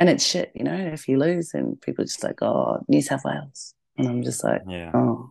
and 0.00 0.08
it's 0.08 0.26
shit, 0.26 0.50
you 0.54 0.64
know. 0.64 0.74
If 0.74 1.06
you 1.06 1.18
lose, 1.18 1.54
and 1.54 1.80
people 1.80 2.04
just 2.04 2.24
like, 2.24 2.42
oh, 2.42 2.84
New 2.88 3.02
South 3.02 3.24
Wales, 3.24 3.74
and 3.96 4.08
I'm 4.08 4.22
just 4.24 4.42
like, 4.42 4.62
yeah. 4.66 4.90
oh, 4.92 5.30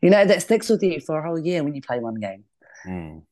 you 0.00 0.08
know, 0.08 0.24
that 0.24 0.40
sticks 0.40 0.70
with 0.70 0.82
you 0.82 1.00
for 1.00 1.18
a 1.18 1.26
whole 1.26 1.38
year 1.38 1.62
when 1.62 1.74
you 1.74 1.82
play 1.82 1.98
one 1.98 2.14
game. 2.14 2.44
Mm. 2.86 3.22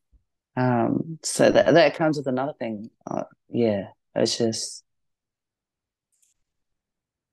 Um, 0.55 1.19
so 1.23 1.49
that 1.49 1.73
that 1.73 1.95
comes 1.95 2.17
with 2.17 2.27
another 2.27 2.53
thing. 2.59 2.91
Uh, 3.09 3.23
yeah, 3.49 3.87
it's 4.15 4.37
just 4.37 4.83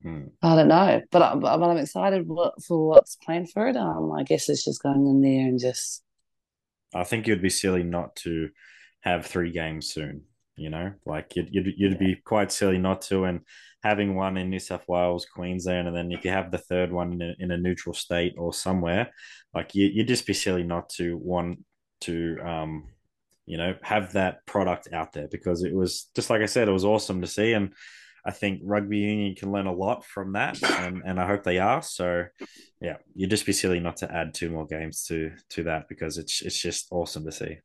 Mm. 0.04 0.32
I 0.42 0.54
don't 0.54 0.68
know, 0.68 1.00
but, 1.10 1.22
I, 1.22 1.34
but 1.34 1.62
I'm 1.62 1.78
excited 1.78 2.26
for 2.26 2.88
what's 2.88 3.16
planned 3.16 3.50
for 3.50 3.68
it. 3.68 3.76
Um, 3.76 4.12
I 4.12 4.22
guess 4.22 4.48
it's 4.48 4.64
just 4.64 4.82
going 4.82 5.06
in 5.06 5.22
there 5.22 5.48
and 5.48 5.58
just. 5.58 6.02
I 6.94 7.04
think 7.04 7.26
you'd 7.26 7.42
be 7.42 7.50
silly 7.50 7.82
not 7.82 8.14
to 8.16 8.50
have 9.00 9.26
three 9.26 9.50
games 9.50 9.88
soon. 9.92 10.24
You 10.56 10.70
know, 10.70 10.92
like 11.04 11.34
you'd 11.34 11.48
you'd, 11.52 11.74
you'd 11.76 11.92
yeah. 11.92 11.98
be 11.98 12.16
quite 12.24 12.52
silly 12.52 12.78
not 12.78 13.02
to, 13.02 13.24
and 13.24 13.40
having 13.82 14.14
one 14.14 14.36
in 14.36 14.50
New 14.50 14.60
South 14.60 14.84
Wales, 14.88 15.26
Queensland, 15.26 15.88
and 15.88 15.96
then 15.96 16.12
if 16.12 16.24
you 16.24 16.30
have 16.30 16.50
the 16.50 16.58
third 16.58 16.92
one 16.92 17.12
in 17.12 17.22
a, 17.22 17.34
in 17.38 17.50
a 17.50 17.58
neutral 17.58 17.94
state 17.94 18.34
or 18.38 18.52
somewhere, 18.52 19.10
like 19.52 19.74
you, 19.74 19.92
would 19.96 20.08
just 20.08 20.26
be 20.26 20.32
silly 20.32 20.62
not 20.62 20.88
to 20.90 21.18
want 21.18 21.58
to, 22.02 22.38
um, 22.44 22.84
you 23.46 23.58
know, 23.58 23.74
have 23.82 24.12
that 24.12 24.46
product 24.46 24.88
out 24.92 25.12
there 25.12 25.28
because 25.28 25.64
it 25.64 25.74
was 25.74 26.08
just 26.14 26.30
like 26.30 26.40
I 26.40 26.46
said, 26.46 26.68
it 26.68 26.72
was 26.72 26.84
awesome 26.84 27.20
to 27.20 27.26
see, 27.26 27.52
and 27.52 27.74
I 28.24 28.30
think 28.30 28.60
rugby 28.64 28.98
union 28.98 29.34
can 29.34 29.52
learn 29.52 29.66
a 29.66 29.72
lot 29.72 30.04
from 30.04 30.32
that, 30.32 30.62
and, 30.62 31.02
and 31.04 31.20
I 31.20 31.26
hope 31.26 31.42
they 31.42 31.58
are. 31.58 31.82
So, 31.82 32.24
yeah, 32.80 32.96
you'd 33.14 33.30
just 33.30 33.44
be 33.44 33.52
silly 33.52 33.80
not 33.80 33.98
to 33.98 34.10
add 34.10 34.32
two 34.32 34.50
more 34.50 34.66
games 34.66 35.04
to 35.08 35.32
to 35.50 35.64
that 35.64 35.88
because 35.88 36.16
it's 36.16 36.40
it's 36.42 36.58
just 36.60 36.86
awesome 36.90 37.24
to 37.26 37.32
see. 37.32 37.58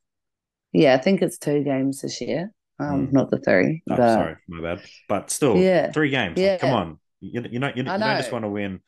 Yeah, 0.74 0.96
I 0.96 0.98
think 0.98 1.22
it's 1.22 1.38
two 1.38 1.64
games 1.64 2.02
this 2.02 2.20
year, 2.20 2.52
um, 2.80 3.08
mm. 3.08 3.12
not 3.12 3.30
the 3.30 3.40
three. 3.40 3.84
Oh, 3.90 3.96
but... 3.96 4.14
sorry, 4.14 4.36
my 4.48 4.62
bad. 4.62 4.86
But 5.08 5.30
still, 5.30 5.58
yeah, 5.58 5.92
three 5.92 6.10
games. 6.10 6.40
Yeah, 6.40 6.52
like, 6.52 6.62
come 6.62 6.74
on, 6.74 7.00
you 7.20 7.44
you 7.50 7.60
know 7.60 7.68
you, 7.68 7.74
you 7.78 7.84
don't 7.84 8.00
just 8.00 8.32
want 8.32 8.46
to 8.46 8.50
win. 8.50 8.82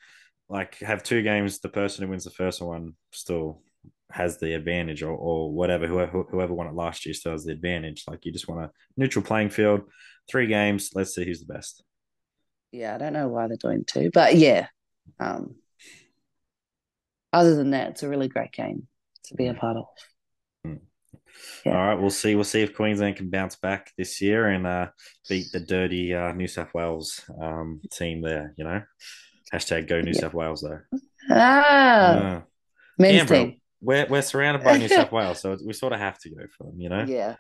Like 0.50 0.80
have 0.80 1.04
two 1.04 1.22
games, 1.22 1.60
the 1.60 1.70
person 1.70 2.04
who 2.04 2.10
wins 2.10 2.26
the 2.26 2.32
first 2.32 2.62
one 2.62 2.96
still 3.12 3.62
has 4.12 4.38
the 4.40 4.54
advantage 4.54 5.02
or, 5.02 5.12
or 5.14 5.50
whatever 5.54 5.88
whoever 5.88 6.24
whoever 6.24 6.54
won 6.54 6.68
it 6.68 6.74
last 6.74 7.06
year 7.06 7.14
still 7.14 7.32
has 7.32 7.46
the 7.46 7.54
advantage 7.54 8.04
like 8.10 8.26
you 8.26 8.32
just 8.34 8.46
want 8.46 8.62
a 8.62 8.70
neutral 8.98 9.24
playing 9.24 9.50
field 9.50 9.84
three 10.30 10.48
games. 10.48 10.92
Let's 10.94 11.16
see 11.16 11.26
who's 11.26 11.40
the 11.40 11.54
best. 11.54 11.84
Yeah, 12.72 12.96
I 12.96 12.98
don't 12.98 13.14
know 13.14 13.28
why 13.28 13.48
they're 13.48 13.58
doing 13.58 13.84
two, 13.86 14.10
but 14.14 14.36
yeah. 14.36 14.68
Um, 15.20 15.56
other 17.34 17.56
than 17.56 17.72
that, 17.72 17.92
it's 17.92 18.04
a 18.04 18.10
really 18.10 18.28
great 18.28 18.52
game 18.52 18.88
to 19.26 19.36
be 19.36 19.48
a 19.48 19.54
part 19.54 19.78
of. 19.78 19.86
Yeah. 21.66 21.78
All 21.78 21.88
right, 21.88 22.00
we'll 22.00 22.10
see. 22.10 22.36
We'll 22.36 22.44
see 22.44 22.62
if 22.62 22.76
Queensland 22.76 23.18
can 23.18 23.30
bounce 23.30 23.56
back 23.56 23.92
this 23.98 24.22
year 24.22 24.48
and 24.48 24.66
uh, 24.66 24.90
beat 25.30 25.52
the 25.52 25.60
dirty 25.60 26.14
uh, 26.14 26.32
New 26.34 26.48
South 26.48 26.74
Wales 26.74 27.22
um, 27.42 27.82
team 27.92 28.22
there. 28.22 28.54
You 28.58 28.64
know, 28.64 28.82
hashtag 29.54 29.88
Go 29.88 30.02
New 30.02 30.12
yeah. 30.14 30.22
South 30.22 30.34
Wales 30.34 30.62
though. 30.62 30.80
Ah, 31.30 32.14
uh, 32.16 32.42
Canberra. 33.00 33.54
We're 33.82 34.08
we're 34.08 34.22
surrounded 34.22 34.64
by 34.64 34.78
New 34.78 34.88
South 34.90 35.12
Wales, 35.12 35.40
so 35.40 35.58
we 35.66 35.74
sort 35.74 35.94
of 35.94 36.00
have 36.00 36.20
to 36.20 36.30
go 36.30 36.44
for 36.58 36.66
them. 36.66 36.80
You 36.80 36.90
know. 36.90 37.06
Yeah. 37.08 37.36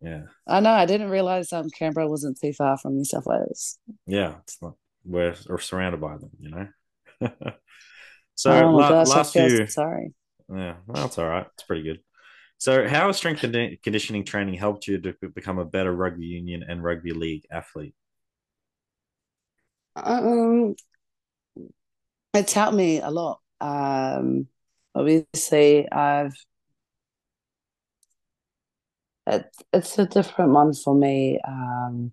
Yeah. 0.00 0.22
I 0.46 0.60
know. 0.60 0.70
I 0.70 0.86
didn't 0.86 1.10
realize 1.10 1.52
um, 1.52 1.68
Canberra 1.70 2.08
wasn't 2.08 2.40
too 2.40 2.52
far 2.52 2.78
from 2.78 2.96
New 2.96 3.04
South 3.04 3.26
Wales. 3.26 3.78
Yeah, 4.06 4.36
it's 4.42 4.60
not. 4.62 4.74
We're, 5.04 5.34
we're 5.48 5.58
surrounded 5.58 6.00
by 6.00 6.16
them, 6.16 6.30
you 6.38 6.50
know. 6.50 6.68
so 8.34 8.50
oh 8.50 8.70
la- 8.70 8.88
gosh, 8.88 9.08
last 9.08 9.32
few. 9.32 9.66
Sorry. 9.66 10.12
Yeah, 10.48 10.76
well, 10.86 11.02
that's 11.02 11.18
all 11.18 11.28
right. 11.28 11.46
It's 11.54 11.62
pretty 11.64 11.82
good. 11.82 12.00
So, 12.60 12.86
how 12.86 13.08
has 13.08 13.16
strength 13.16 13.42
and 13.42 13.82
conditioning 13.82 14.24
training 14.24 14.54
helped 14.54 14.86
you 14.86 15.00
to 15.00 15.14
become 15.30 15.58
a 15.58 15.64
better 15.64 15.92
rugby 15.92 16.26
union 16.26 16.62
and 16.62 16.82
rugby 16.84 17.12
league 17.12 17.44
athlete? 17.50 17.94
Um, 19.96 20.74
it's 22.34 22.52
helped 22.52 22.76
me 22.76 23.00
a 23.00 23.10
lot. 23.10 23.40
Um, 23.60 24.48
obviously, 24.94 25.90
I've 25.90 26.34
it's 29.26 29.58
it's 29.72 29.98
a 29.98 30.06
different 30.06 30.52
one 30.52 30.74
for 30.74 30.94
me. 30.94 31.38
Um, 31.46 32.12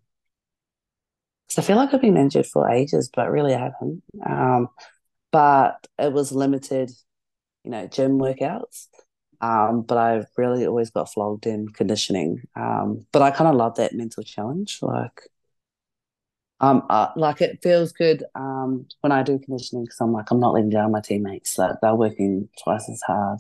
I 1.58 1.62
feel 1.62 1.78
like 1.78 1.94
I've 1.94 2.02
been 2.02 2.18
injured 2.18 2.46
for 2.46 2.70
ages, 2.70 3.10
but 3.14 3.32
really 3.32 3.56
I 3.56 3.60
haven't. 3.60 4.04
Um, 4.26 4.70
but 5.32 5.88
it 6.00 6.14
was 6.14 6.32
limited 6.32 6.92
you 7.64 7.72
know, 7.72 7.88
gym 7.88 8.20
workouts. 8.20 8.88
Um, 9.42 9.82
but 9.84 9.98
I've 9.98 10.28
really 10.36 10.66
always 10.66 10.90
got 10.90 11.12
flogged 11.12 11.46
in 11.46 11.70
conditioning. 11.70 12.42
Um, 12.56 13.06
but 13.12 13.22
I 13.22 13.32
kind 13.32 13.50
of 13.50 13.56
love 13.56 13.76
that 13.76 13.94
mental 13.94 14.24
challenge. 14.24 14.80
Like, 14.82 15.22
um, 16.60 16.84
uh, 16.90 17.10
like 17.16 17.42
it 17.42 17.60
feels 17.62 17.92
good 17.92 18.24
um, 18.34 18.88
when 19.02 19.12
I 19.12 19.22
do 19.22 19.38
conditioning 19.38 19.86
because 19.86 20.02
I'm 20.02 20.12
like 20.12 20.32
I'm 20.32 20.40
not 20.40 20.54
letting 20.54 20.72
down 20.72 20.92
my 20.92 21.02
teammates. 21.02 21.58
Like 21.58 21.76
they're 21.82 21.96
working 21.96 22.50
twice 22.64 22.90
as 22.90 23.02
hard. 23.06 23.40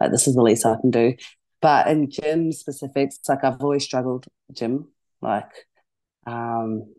Like 0.00 0.12
this 0.12 0.28
is 0.28 0.34
the 0.36 0.42
least 0.42 0.64
I 0.64 0.76
can 0.80 0.90
do. 0.90 1.14
But 1.60 1.88
in 1.88 2.10
gym 2.10 2.52
specifics, 2.52 3.18
like 3.28 3.44
I've 3.44 3.60
always 3.60 3.84
struggled 3.84 4.26
gym. 4.52 4.88
Like, 5.20 5.50
um, 6.26 6.92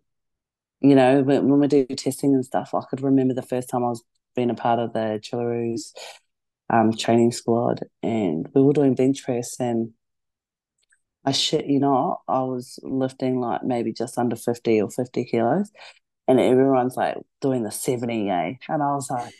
you 0.81 0.95
know, 0.95 1.21
when, 1.21 1.47
when 1.47 1.59
we 1.59 1.67
do 1.67 1.85
testing 1.85 2.33
and 2.33 2.45
stuff, 2.45 2.73
I 2.73 2.81
could 2.89 3.01
remember 3.01 3.33
the 3.33 3.41
first 3.41 3.69
time 3.69 3.83
I 3.83 3.89
was 3.89 4.03
being 4.35 4.49
a 4.49 4.55
part 4.55 4.79
of 4.79 4.93
the 4.93 5.19
Jillaroos 5.21 5.93
um, 6.69 6.93
training 6.93 7.31
squad, 7.31 7.81
and 8.01 8.47
we 8.53 8.61
were 8.61 8.73
doing 8.73 8.95
bench 8.95 9.23
press 9.23 9.59
and 9.59 9.93
I 11.25 11.31
shit 11.31 11.65
you 11.67 11.79
not, 11.79 12.21
I 12.27 12.41
was 12.41 12.79
lifting 12.83 13.39
like 13.39 13.63
maybe 13.63 13.93
just 13.93 14.17
under 14.17 14.35
50 14.35 14.81
or 14.81 14.89
50 14.89 15.25
kilos. 15.25 15.71
And 16.27 16.39
everyone's 16.39 16.97
like 16.97 17.17
doing 17.41 17.63
the 17.63 17.71
70, 17.71 18.29
eh? 18.29 18.53
And 18.69 18.83
I 18.83 18.93
was 18.93 19.09
like, 19.09 19.33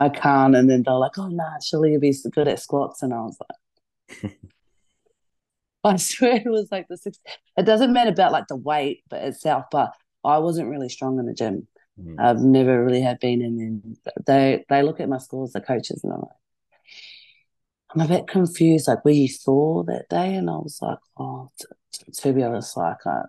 I 0.00 0.08
can't. 0.08 0.56
And 0.56 0.68
then 0.68 0.82
they're 0.82 0.94
like, 0.94 1.18
oh, 1.18 1.28
nah, 1.28 1.58
you'll 1.72 2.00
be 2.00 2.14
good 2.32 2.48
at 2.48 2.60
squats. 2.60 3.02
And 3.02 3.12
I 3.12 3.20
was 3.20 3.38
like, 3.40 4.32
I 5.84 5.96
swear 5.96 6.36
it 6.36 6.46
was 6.46 6.68
like 6.72 6.86
the 6.88 6.96
six. 6.96 7.18
It 7.56 7.64
doesn't 7.64 7.92
matter 7.92 8.10
about 8.10 8.32
like 8.32 8.46
the 8.48 8.56
weight 8.56 9.04
but 9.10 9.22
itself, 9.22 9.66
but 9.70 9.92
I 10.24 10.38
wasn't 10.38 10.70
really 10.70 10.88
strong 10.88 11.18
in 11.18 11.26
the 11.26 11.34
gym. 11.34 11.68
Mm. 12.00 12.16
I've 12.18 12.40
never 12.40 12.84
really 12.84 13.00
had 13.00 13.20
been 13.20 13.40
in. 13.40 13.60
And 13.60 13.96
they 14.26 14.64
they 14.68 14.82
look 14.82 15.00
at 15.00 15.08
my 15.08 15.18
scores, 15.18 15.52
the 15.52 15.60
coaches, 15.60 16.02
and 16.02 16.12
I'm 16.12 16.20
like, 16.20 16.28
I'm 17.94 18.00
a 18.00 18.08
bit 18.08 18.26
confused. 18.26 18.88
Like, 18.88 19.04
were 19.04 19.12
you 19.12 19.28
that 19.28 20.06
day? 20.10 20.34
And 20.34 20.50
I 20.50 20.54
was 20.54 20.78
like, 20.82 20.98
oh, 21.16 21.48
to, 21.58 22.10
to 22.12 22.32
be 22.32 22.42
honest, 22.42 22.76
like, 22.76 23.06
uh, 23.06 23.22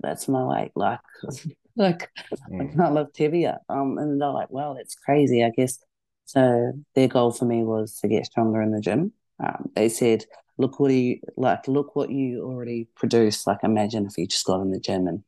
that's 0.00 0.28
my 0.28 0.44
weight. 0.44 0.72
Like, 0.74 1.00
like 1.76 2.10
mm. 2.50 2.60
I 2.72 2.76
can't 2.76 2.94
lift 2.94 3.16
heavier. 3.16 3.58
Um, 3.68 3.98
and 3.98 4.20
they're 4.20 4.28
like, 4.28 4.50
well, 4.50 4.74
that's 4.74 4.94
crazy, 4.94 5.42
I 5.42 5.50
guess. 5.50 5.78
So 6.26 6.72
their 6.94 7.08
goal 7.08 7.32
for 7.32 7.44
me 7.44 7.64
was 7.64 7.98
to 8.00 8.08
get 8.08 8.26
stronger 8.26 8.60
in 8.62 8.72
the 8.72 8.80
gym. 8.80 9.12
Um, 9.42 9.70
they 9.74 9.88
said, 9.88 10.24
look 10.58 10.78
what 10.78 10.92
you 10.92 11.20
like, 11.36 11.66
look 11.66 11.96
what 11.96 12.10
you 12.10 12.42
already 12.44 12.88
produce. 12.94 13.46
Like, 13.46 13.58
imagine 13.62 14.06
if 14.06 14.16
you 14.16 14.26
just 14.26 14.46
got 14.46 14.60
in 14.60 14.70
the 14.70 14.80
gym 14.80 15.06
and 15.06 15.24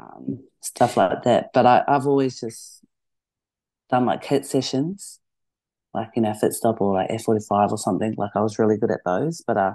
um, 0.00 0.44
stuff 0.62 0.96
like 0.96 1.22
that. 1.24 1.50
But 1.52 1.66
I, 1.66 1.84
I've 1.86 2.06
always 2.06 2.40
just 2.40 2.84
done 3.90 4.06
like 4.06 4.24
hit 4.24 4.46
sessions 4.46 5.20
like 5.94 6.10
you 6.14 6.22
know 6.22 6.32
FitStop 6.32 6.80
or 6.80 6.94
like 6.94 7.10
F45 7.10 7.72
or 7.72 7.78
something. 7.78 8.14
Like 8.16 8.30
I 8.34 8.40
was 8.40 8.58
really 8.58 8.76
good 8.76 8.90
at 8.90 9.00
those, 9.04 9.42
but 9.46 9.56
uh, 9.56 9.74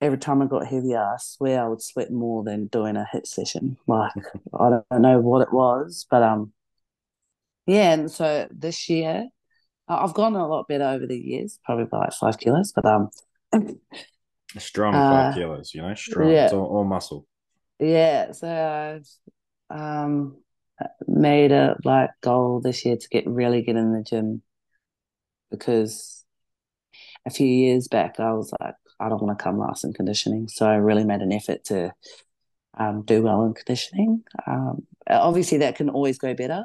every 0.00 0.18
time 0.18 0.42
I 0.42 0.46
got 0.46 0.66
heavier, 0.66 1.00
I 1.00 1.16
swear 1.18 1.64
I 1.64 1.68
would 1.68 1.82
sweat 1.82 2.12
more 2.12 2.44
than 2.44 2.66
doing 2.66 2.96
a 2.96 3.06
hit 3.10 3.26
session. 3.26 3.76
Like 3.86 4.12
I 4.58 4.70
don't 4.70 5.02
know 5.02 5.20
what 5.20 5.42
it 5.42 5.52
was, 5.52 6.06
but 6.10 6.22
um, 6.22 6.52
yeah. 7.66 7.92
And 7.92 8.10
so 8.10 8.48
this 8.50 8.88
year, 8.88 9.26
I've 9.88 10.14
gone 10.14 10.36
a 10.36 10.46
lot 10.46 10.68
better 10.68 10.84
over 10.84 11.06
the 11.06 11.18
years, 11.18 11.58
probably 11.64 11.86
by 11.86 11.98
like 11.98 12.12
five 12.12 12.38
kilos, 12.38 12.72
but 12.72 12.84
um. 12.84 13.10
strong 14.58 14.94
five 14.94 15.32
uh, 15.32 15.36
kilos, 15.36 15.74
you 15.74 15.82
know, 15.82 15.94
strong. 15.94 16.30
Yeah. 16.30 16.44
It's 16.44 16.54
all, 16.54 16.66
all 16.66 16.84
muscle. 16.84 17.26
Yeah, 17.78 18.32
so 18.32 18.48
I've 18.48 19.78
um 19.78 20.38
made 21.06 21.52
a 21.52 21.76
like 21.84 22.10
goal 22.22 22.60
this 22.60 22.84
year 22.84 22.96
to 22.96 23.08
get 23.08 23.26
really 23.26 23.62
good 23.62 23.76
in 23.76 23.92
the 23.92 24.02
gym 24.02 24.42
because 25.50 26.24
a 27.26 27.30
few 27.30 27.46
years 27.46 27.88
back 27.88 28.20
I 28.20 28.32
was 28.32 28.52
like, 28.60 28.74
I 29.00 29.08
don't 29.08 29.22
want 29.22 29.38
to 29.38 29.42
come 29.42 29.58
last 29.58 29.84
in 29.84 29.92
conditioning. 29.92 30.48
So 30.48 30.66
I 30.66 30.76
really 30.76 31.04
made 31.04 31.20
an 31.20 31.32
effort 31.32 31.64
to 31.64 31.92
um, 32.78 33.02
do 33.04 33.22
well 33.22 33.44
in 33.44 33.54
conditioning. 33.54 34.22
Um, 34.46 34.86
obviously, 35.08 35.58
that 35.58 35.76
can 35.76 35.90
always 35.90 36.18
go 36.18 36.34
better. 36.34 36.64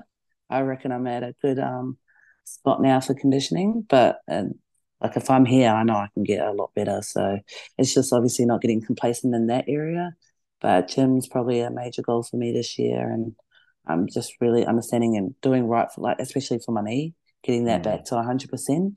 I 0.50 0.62
reckon 0.62 0.92
I'm 0.92 1.08
at 1.08 1.24
a 1.24 1.36
good 1.42 1.60
um, 1.60 1.98
spot 2.44 2.82
now 2.82 3.00
for 3.00 3.14
conditioning, 3.16 3.86
but 3.90 4.20
like 4.30 5.18
if 5.18 5.30
I'm 5.30 5.46
here, 5.46 5.70
I 5.70 5.84
know 5.84 5.96
I 5.96 6.10
can 6.14 6.24
get 6.24 6.46
a 6.46 6.52
lot 6.52 6.72
better. 6.76 7.02
So 7.02 7.40
it's 7.78 7.94
just 7.94 8.14
obviously 8.14 8.46
not 8.46 8.62
getting 8.62 8.82
complacent 8.82 9.36
in 9.36 9.48
that 9.48 9.66
area. 9.68 10.12
But 10.64 10.88
gym's 10.88 11.28
probably 11.28 11.60
a 11.60 11.70
major 11.70 12.02
goal 12.02 12.24
for 12.24 12.38
me 12.38 12.52
this 12.52 12.80
year, 12.80 13.08
and 13.08 13.36
I'm 13.86 14.08
just 14.08 14.34
really 14.42 14.66
understanding 14.66 15.18
and 15.18 15.40
doing 15.42 15.68
right 15.68 15.92
for 15.92 16.02
like, 16.02 16.18
especially 16.20 16.60
for 16.66 16.72
my 16.72 16.82
knee 16.82 17.14
getting 17.44 17.66
that 17.66 17.82
mm. 17.82 17.84
back 17.84 18.06
to 18.06 18.16
100%. 18.16 18.96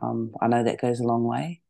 Um, 0.00 0.32
I 0.40 0.46
know 0.46 0.64
that 0.64 0.80
goes 0.80 1.00
a 1.00 1.04
long 1.04 1.24
way. 1.24 1.60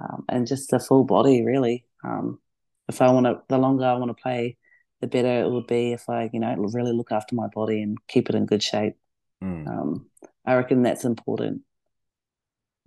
Um, 0.00 0.24
and 0.28 0.46
just 0.46 0.70
the 0.70 0.80
full 0.80 1.04
body, 1.04 1.44
really. 1.44 1.84
Um, 2.02 2.40
if 2.88 3.02
I 3.02 3.10
want 3.10 3.26
to, 3.26 3.42
the 3.48 3.58
longer 3.58 3.84
I 3.84 3.94
want 3.94 4.16
to 4.16 4.22
play, 4.22 4.56
the 5.00 5.06
better 5.06 5.42
it 5.42 5.50
would 5.50 5.66
be 5.66 5.92
if 5.92 6.08
I, 6.08 6.30
you 6.32 6.40
know, 6.40 6.54
really 6.56 6.92
look 6.92 7.12
after 7.12 7.34
my 7.34 7.48
body 7.48 7.82
and 7.82 7.98
keep 8.08 8.28
it 8.28 8.34
in 8.34 8.46
good 8.46 8.62
shape. 8.62 8.94
Mm. 9.42 9.68
Um, 9.68 10.06
I 10.46 10.54
reckon 10.54 10.82
that's 10.82 11.04
important. 11.04 11.62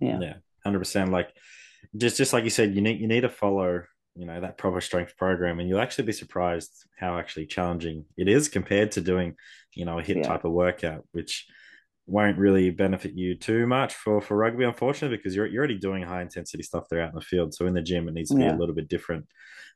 Yeah. 0.00 0.18
Yeah. 0.20 0.34
100%. 0.66 1.10
Like, 1.10 1.28
just, 1.96 2.16
just 2.16 2.32
like 2.32 2.44
you 2.44 2.50
said, 2.50 2.74
you 2.74 2.82
need, 2.82 3.00
you 3.00 3.08
need 3.08 3.22
to 3.22 3.28
follow 3.28 3.84
you 4.14 4.26
know 4.26 4.40
that 4.40 4.58
proper 4.58 4.80
strength 4.80 5.16
program 5.16 5.60
and 5.60 5.68
you'll 5.68 5.80
actually 5.80 6.04
be 6.04 6.12
surprised 6.12 6.86
how 6.98 7.18
actually 7.18 7.46
challenging 7.46 8.04
it 8.16 8.28
is 8.28 8.48
compared 8.48 8.90
to 8.90 9.00
doing 9.00 9.34
you 9.74 9.84
know 9.84 9.98
a 9.98 10.02
hit 10.02 10.16
yeah. 10.18 10.22
type 10.24 10.44
of 10.44 10.52
workout 10.52 11.04
which 11.12 11.46
won't 12.08 12.38
really 12.38 12.70
benefit 12.70 13.12
you 13.12 13.34
too 13.34 13.66
much 13.66 13.94
for 13.94 14.20
for 14.20 14.36
rugby, 14.36 14.64
unfortunately, 14.64 15.18
because 15.18 15.36
you're 15.36 15.46
you're 15.46 15.60
already 15.60 15.78
doing 15.78 16.02
high 16.02 16.22
intensity 16.22 16.62
stuff 16.62 16.88
there 16.88 17.02
out 17.02 17.10
in 17.10 17.14
the 17.14 17.20
field. 17.20 17.54
So 17.54 17.66
in 17.66 17.74
the 17.74 17.82
gym, 17.82 18.08
it 18.08 18.14
needs 18.14 18.30
to 18.30 18.36
be 18.36 18.42
yeah. 18.42 18.56
a 18.56 18.58
little 18.58 18.74
bit 18.74 18.88
different. 18.88 19.26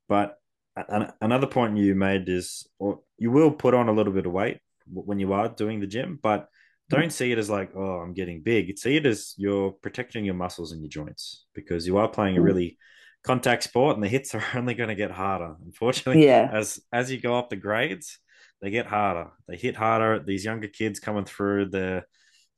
But 0.09 0.35
an, 0.77 1.13
another 1.21 1.47
point 1.47 1.77
you 1.77 1.95
made 1.95 2.29
is, 2.29 2.67
or 2.79 3.01
you 3.19 3.31
will 3.31 3.51
put 3.51 3.75
on 3.75 3.89
a 3.89 3.93
little 3.93 4.15
bit 4.15 4.27
of 4.27 4.33
weight 4.33 4.59
when 4.91 5.21
you 5.21 5.35
are 5.35 5.49
doing 5.49 5.81
the 5.81 5.87
gym, 5.87 6.19
but 6.21 6.49
don't 6.89 7.09
mm. 7.09 7.13
see 7.13 7.31
it 7.31 7.39
as 7.39 7.51
like, 7.51 7.73
oh, 7.77 8.01
I'm 8.01 8.15
getting 8.15 8.41
big. 8.41 8.77
See 8.79 8.97
it 8.97 9.07
as 9.07 9.35
you're 9.37 9.71
protecting 9.71 10.25
your 10.25 10.35
muscles 10.35 10.73
and 10.73 10.81
your 10.81 10.89
joints 10.89 11.45
because 11.55 11.87
you 11.87 11.99
are 11.99 12.09
playing 12.09 12.39
a 12.39 12.41
mm. 12.41 12.45
really 12.45 12.79
contact 13.25 13.63
sport, 13.63 13.97
and 13.97 14.03
the 14.03 14.09
hits 14.09 14.35
are 14.35 14.45
only 14.55 14.75
going 14.75 14.89
to 14.89 14.95
get 14.95 15.11
harder. 15.11 15.57
Unfortunately, 15.65 16.25
yeah. 16.25 16.49
As 16.53 16.81
as 16.93 17.11
you 17.11 17.21
go 17.21 17.37
up 17.37 17.51
the 17.51 17.57
grades, 17.57 18.19
they 18.61 18.71
get 18.71 18.87
harder. 18.87 19.31
They 19.49 19.57
hit 19.57 19.77
harder. 19.77 20.21
These 20.21 20.45
younger 20.45 20.69
kids 20.69 21.01
coming 21.01 21.25
through 21.25 21.71
they're 21.71 22.07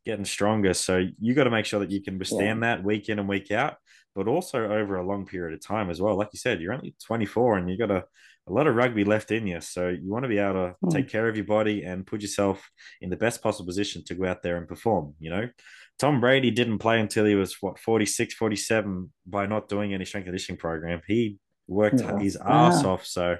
getting 0.05 0.24
stronger. 0.24 0.74
So 0.74 1.07
you 1.19 1.35
got 1.35 1.45
to 1.45 1.51
make 1.51 1.65
sure 1.65 1.81
that 1.81 1.91
you 1.91 2.03
can 2.03 2.19
withstand 2.19 2.61
yeah. 2.61 2.77
that 2.77 2.85
week 2.85 3.09
in 3.09 3.19
and 3.19 3.28
week 3.28 3.51
out, 3.51 3.77
but 4.15 4.28
also 4.28 4.65
over 4.65 4.97
a 4.97 5.07
long 5.07 5.27
period 5.27 5.55
of 5.55 5.66
time 5.66 5.91
as 5.91 6.01
well. 6.01 6.16
Like 6.16 6.28
you 6.32 6.39
said, 6.39 6.61
you're 6.61 6.74
only 6.74 6.95
24 7.07 7.59
and 7.59 7.70
you 7.70 7.78
got 7.78 7.91
a, 7.91 8.05
a 8.47 8.53
lot 8.53 8.66
of 8.66 8.74
rugby 8.74 9.05
left 9.05 9.31
in 9.31 9.47
you. 9.47 9.61
So 9.62 9.89
you 9.89 10.11
want 10.11 10.24
to 10.24 10.28
be 10.28 10.39
able 10.39 10.53
to 10.53 10.74
mm. 10.85 10.93
take 10.93 11.09
care 11.09 11.27
of 11.27 11.36
your 11.36 11.47
body 11.47 11.85
and 11.85 12.07
put 12.07 12.20
yourself 12.20 12.70
in 13.01 13.09
the 13.09 13.16
best 13.16 13.43
possible 13.43 13.66
position 13.66 14.05
to 14.05 14.15
go 14.15 14.27
out 14.27 14.43
there 14.43 14.59
and 14.59 14.69
perform. 14.69 15.15
You 15.19 15.31
know, 15.31 15.49
Tom 15.98 16.20
Brady 16.20 16.50
didn't 16.50 16.78
play 16.78 17.00
until 17.00 17.24
he 17.24 17.34
was 17.34 17.56
what 17.60 17.78
46, 17.78 18.34
47 18.34 19.12
by 19.26 19.46
not 19.46 19.68
doing 19.68 19.94
any 19.94 20.04
strength 20.04 20.24
conditioning 20.24 20.58
program. 20.58 21.00
He 21.06 21.38
worked 21.68 22.00
yeah. 22.00 22.18
his 22.18 22.36
ass 22.36 22.82
yeah. 22.82 22.88
off. 22.88 23.06
So 23.06 23.36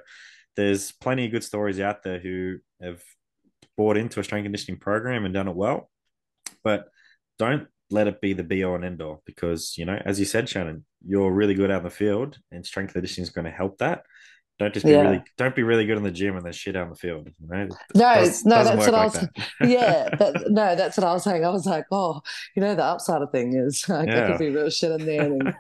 there's 0.57 0.93
plenty 0.93 1.27
of 1.27 1.33
good 1.33 1.45
stories 1.45 1.81
out 1.81 2.03
there 2.03 2.19
who 2.19 2.59
have 2.81 3.03
bought 3.77 3.97
into 3.97 4.21
a 4.21 4.25
strength 4.25 4.45
conditioning 4.45 4.79
program 4.79 5.25
and 5.25 5.35
done 5.35 5.49
it 5.49 5.57
well 5.57 5.91
but 6.65 6.89
don't 7.39 7.69
let 7.91 8.09
it 8.09 8.21
be 8.21 8.33
the 8.33 8.43
be 8.43 8.65
all 8.65 8.75
and 8.75 8.85
end 8.85 9.03
all 9.03 9.23
because 9.27 9.77
you 9.77 9.85
know, 9.85 10.01
as 10.05 10.19
you 10.19 10.25
said, 10.25 10.49
Shannon, 10.49 10.85
you're 11.07 11.31
really 11.31 11.55
good 11.55 11.71
out 11.71 11.79
in 11.79 11.85
the 11.85 11.91
field, 11.91 12.39
and 12.51 12.67
strength 12.67 12.95
conditioning 12.95 13.25
is 13.25 13.31
going 13.31 13.45
to 13.45 13.51
help 13.51 13.79
that. 13.79 14.05
Don't 14.59 14.73
just 14.73 14.87
be 14.87 14.93
yeah. 14.93 15.01
really 15.03 15.23
don't 15.37 15.55
be 15.57 15.65
really 15.65 15.85
good 15.85 15.97
in 15.97 16.05
the 16.05 16.13
gym 16.13 16.37
and 16.37 16.47
then 16.47 16.53
shit 16.53 16.77
in 16.77 16.89
the 16.89 16.95
field. 16.95 17.29
You 17.41 17.49
know? 17.49 17.69
No, 17.95 18.15
does, 18.15 18.45
no, 18.45 18.63
that's 18.63 18.87
what 18.87 18.93
like 18.93 19.01
I 19.01 19.05
was. 19.05 19.13
That. 19.15 19.31
yeah, 19.69 20.09
that, 20.19 20.51
no, 20.51 20.77
that's 20.77 20.97
what 20.97 21.05
I 21.05 21.13
was 21.13 21.25
saying. 21.25 21.45
I 21.45 21.51
was 21.51 21.67
like, 21.67 21.87
oh, 21.91 22.23
you 22.55 22.63
know, 22.63 22.75
the 22.77 22.85
upside 22.85 23.23
of 23.23 23.33
thing 23.33 23.57
is 23.57 23.89
like 23.89 24.09
yeah. 24.09 24.29
could 24.29 24.39
be 24.39 24.51
real 24.51 24.71
shit 24.71 24.93
in 24.93 25.07
there. 25.07 25.23
And, 25.23 25.55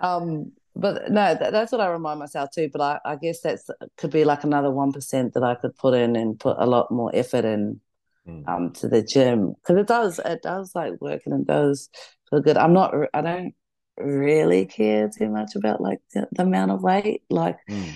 um, 0.00 0.52
but 0.76 1.10
no, 1.10 1.34
that, 1.34 1.50
that's 1.50 1.72
what 1.72 1.80
I 1.80 1.88
remind 1.88 2.20
myself 2.20 2.50
too. 2.54 2.70
But 2.72 2.80
I, 2.82 3.00
I 3.04 3.16
guess 3.16 3.40
that's 3.40 3.68
could 3.96 4.10
be 4.10 4.24
like 4.24 4.44
another 4.44 4.70
one 4.70 4.92
percent 4.92 5.34
that 5.34 5.42
I 5.42 5.56
could 5.56 5.74
put 5.76 5.94
in 5.94 6.14
and 6.14 6.38
put 6.38 6.56
a 6.58 6.66
lot 6.66 6.92
more 6.92 7.10
effort 7.12 7.44
in 7.44 7.80
mm. 8.28 8.48
um 8.48 8.72
to 8.74 8.86
the 8.88 9.02
gym 9.02 9.54
because 9.54 9.76
it 9.76 9.88
does 9.88 10.20
it 10.24 10.42
does 10.42 10.72
like 10.74 11.00
work 11.00 11.22
and 11.26 11.40
it 11.40 11.46
does 11.48 11.90
feel 12.30 12.40
good. 12.40 12.56
I'm 12.56 12.72
not 12.72 12.94
I 13.12 13.22
don't 13.22 13.54
really 13.98 14.66
care 14.66 15.08
too 15.08 15.28
much 15.28 15.54
about 15.54 15.80
like 15.80 16.00
the, 16.12 16.26
the 16.32 16.42
amount 16.42 16.70
of 16.70 16.82
weight 16.82 17.22
like 17.30 17.56
mm. 17.70 17.94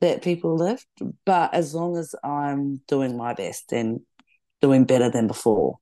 that 0.00 0.22
people 0.22 0.56
lift, 0.56 0.86
but 1.24 1.52
as 1.52 1.74
long 1.74 1.96
as 1.96 2.14
I'm 2.24 2.80
doing 2.88 3.16
my 3.16 3.34
best 3.34 3.72
and 3.72 4.00
doing 4.60 4.84
better 4.84 5.10
than 5.10 5.26
before, 5.26 5.78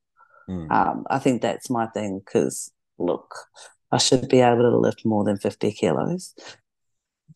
mm. 0.49 0.71
um, 0.71 1.05
I 1.09 1.19
think 1.19 1.43
that's 1.43 1.71
my 1.71 1.87
thing. 1.87 2.21
Because 2.25 2.73
look, 2.99 3.35
I 3.91 3.99
should 3.99 4.29
be 4.29 4.41
able 4.41 4.63
to 4.63 4.77
lift 4.77 5.05
more 5.05 5.25
than 5.25 5.39
fifty 5.39 5.73
kilos 5.73 6.35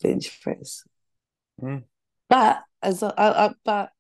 bench 0.02 0.40
press. 0.42 0.82
Mm. 1.62 1.84
But 2.28 2.62
as 2.82 3.02
I, 3.02 3.12
I, 3.16 3.50
but 3.64 3.90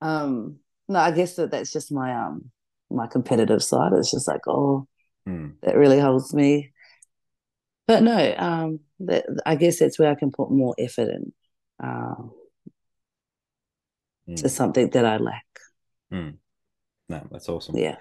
um 0.00 0.56
no, 0.88 0.98
I 0.98 1.10
guess 1.10 1.36
that 1.36 1.50
that's 1.50 1.72
just 1.72 1.92
my 1.92 2.14
um 2.14 2.50
my 2.90 3.06
competitive 3.06 3.62
side. 3.62 3.92
It's 3.92 4.10
just 4.10 4.28
like, 4.28 4.46
oh, 4.48 4.86
Mm. 5.28 5.54
that 5.62 5.76
really 5.76 6.00
holds 6.00 6.32
me. 6.32 6.72
But 7.90 8.04
no, 8.04 8.34
um, 8.38 8.80
that, 9.00 9.26
I 9.44 9.56
guess 9.56 9.80
that's 9.80 9.98
where 9.98 10.12
I 10.12 10.14
can 10.14 10.30
put 10.30 10.48
more 10.48 10.76
effort 10.78 11.08
in 11.08 11.32
uh, 11.82 12.14
to 14.36 14.44
Mm. 14.44 14.50
something 14.50 14.90
that 14.90 15.04
I 15.04 15.16
lack. 15.16 15.44
Mm. 16.12 16.36
No, 17.08 17.26
that's 17.32 17.48
awesome. 17.48 17.76
Yeah. 17.76 17.96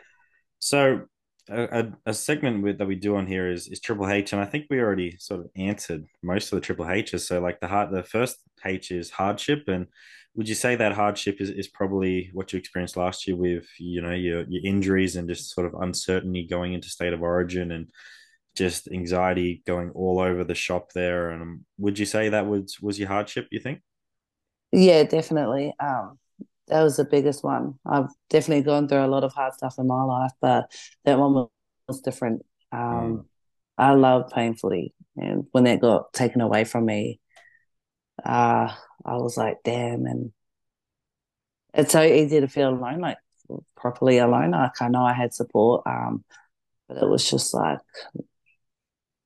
So 0.59 1.05
a, 1.49 1.63
a, 1.79 1.91
a 2.05 2.13
segment 2.13 2.61
with, 2.61 2.77
that 2.77 2.85
we 2.85 2.97
do 2.97 3.15
on 3.15 3.25
here 3.25 3.49
is 3.49 3.67
is 3.67 3.79
Triple 3.79 4.07
H, 4.07 4.31
and 4.31 4.39
I 4.39 4.45
think 4.45 4.67
we 4.69 4.79
already 4.79 5.17
sort 5.17 5.39
of 5.39 5.47
answered 5.55 6.05
most 6.21 6.53
of 6.53 6.57
the 6.57 6.61
Triple 6.61 6.87
H's. 6.87 7.25
So 7.27 7.39
like 7.39 7.59
the 7.59 7.67
hard, 7.67 7.91
the 7.91 8.03
first 8.03 8.37
H 8.63 8.91
is 8.91 9.09
hardship, 9.09 9.63
and 9.67 9.87
would 10.35 10.47
you 10.47 10.53
say 10.53 10.75
that 10.75 10.93
hardship 10.93 11.41
is, 11.41 11.49
is 11.49 11.67
probably 11.67 12.29
what 12.33 12.53
you 12.53 12.59
experienced 12.59 12.95
last 12.95 13.25
year 13.25 13.35
with 13.35 13.65
you 13.79 14.03
know 14.03 14.13
your 14.13 14.41
your 14.47 14.63
injuries 14.63 15.15
and 15.15 15.27
just 15.27 15.49
sort 15.55 15.65
of 15.65 15.81
uncertainty 15.81 16.45
going 16.45 16.73
into 16.73 16.89
state 16.89 17.13
of 17.13 17.23
origin 17.23 17.71
and 17.71 17.89
just 18.59 18.87
anxiety 18.91 19.63
going 19.65 19.89
all 19.91 20.19
over 20.19 20.43
the 20.43 20.53
shop 20.53 20.91
there? 20.93 21.31
And 21.31 21.41
um, 21.41 21.65
would 21.79 21.97
you 21.97 22.05
say 22.05 22.29
that 22.29 22.45
was 22.45 22.79
was 22.79 22.99
your 22.99 23.07
hardship? 23.07 23.47
You 23.49 23.59
think? 23.59 23.81
Yeah, 24.71 25.03
definitely. 25.03 25.73
Um, 25.79 26.19
that 26.67 26.83
was 26.83 26.97
the 26.97 27.05
biggest 27.05 27.43
one. 27.43 27.79
I've 27.85 28.09
definitely 28.29 28.63
gone 28.63 28.87
through 28.87 29.03
a 29.03 29.07
lot 29.07 29.23
of 29.23 29.33
hard 29.33 29.53
stuff 29.55 29.75
in 29.79 29.87
my 29.87 30.03
life, 30.03 30.33
but 30.39 30.71
that 31.05 31.17
one 31.17 31.47
was 31.87 32.01
different. 32.01 32.45
Mm. 32.71 32.77
Um, 32.79 33.25
I 33.77 33.93
love 33.93 34.29
playing 34.29 34.55
footy, 34.55 34.93
and 35.17 35.47
when 35.51 35.63
that 35.63 35.81
got 35.81 36.13
taken 36.13 36.41
away 36.41 36.65
from 36.65 36.85
me, 36.85 37.19
uh, 38.23 38.71
I 39.05 39.15
was 39.15 39.37
like, 39.37 39.57
damn. 39.63 40.05
And 40.05 40.31
it's 41.73 41.93
so 41.93 42.03
easy 42.03 42.41
to 42.41 42.47
feel 42.47 42.69
alone, 42.69 42.99
like 42.99 43.17
properly 43.75 44.17
alone. 44.17 44.51
Like 44.51 44.81
I 44.81 44.89
know 44.89 45.03
I 45.03 45.13
had 45.13 45.33
support, 45.33 45.83
um, 45.87 46.23
but 46.87 46.97
it 46.97 47.07
was 47.07 47.29
just 47.29 47.53
like 47.53 47.79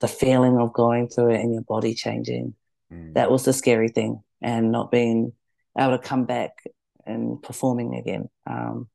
the 0.03 0.07
feeling 0.09 0.57
of 0.57 0.73
going 0.73 1.07
through 1.07 1.29
it 1.29 1.39
and 1.39 1.53
your 1.53 1.61
body 1.61 1.93
changing. 1.93 2.53
Mm. 2.91 3.13
That 3.13 3.31
was 3.31 3.45
the 3.45 3.53
scary 3.53 3.87
thing, 3.87 4.21
and 4.41 4.69
not 4.69 4.91
being 4.91 5.31
able 5.79 5.97
to 5.97 5.97
come 5.97 6.25
back 6.25 6.51
and 7.05 7.41
performing 7.41 7.95
again. 7.95 8.27
Um, 8.45 8.89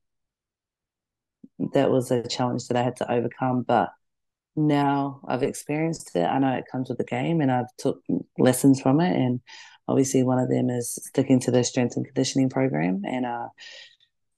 that 1.72 1.90
was 1.90 2.10
a 2.10 2.28
challenge 2.28 2.68
that 2.68 2.76
I 2.76 2.82
had 2.82 2.96
to 2.96 3.10
overcome, 3.10 3.62
but 3.62 3.88
now 4.54 5.22
I've 5.26 5.42
experienced 5.42 6.14
it. 6.14 6.26
I 6.26 6.38
know 6.38 6.52
it 6.52 6.70
comes 6.70 6.90
with 6.90 6.98
the 6.98 7.04
game, 7.04 7.40
and 7.40 7.50
I've 7.50 7.74
took 7.78 8.02
lessons 8.36 8.78
from 8.82 9.00
it. 9.00 9.16
And 9.16 9.40
obviously, 9.88 10.22
one 10.24 10.38
of 10.38 10.50
them 10.50 10.68
is 10.68 10.98
sticking 11.02 11.40
to 11.40 11.50
the 11.50 11.64
strength 11.64 11.96
and 11.96 12.04
conditioning 12.04 12.50
program, 12.50 13.00
and 13.06 13.24
uh, 13.24 13.48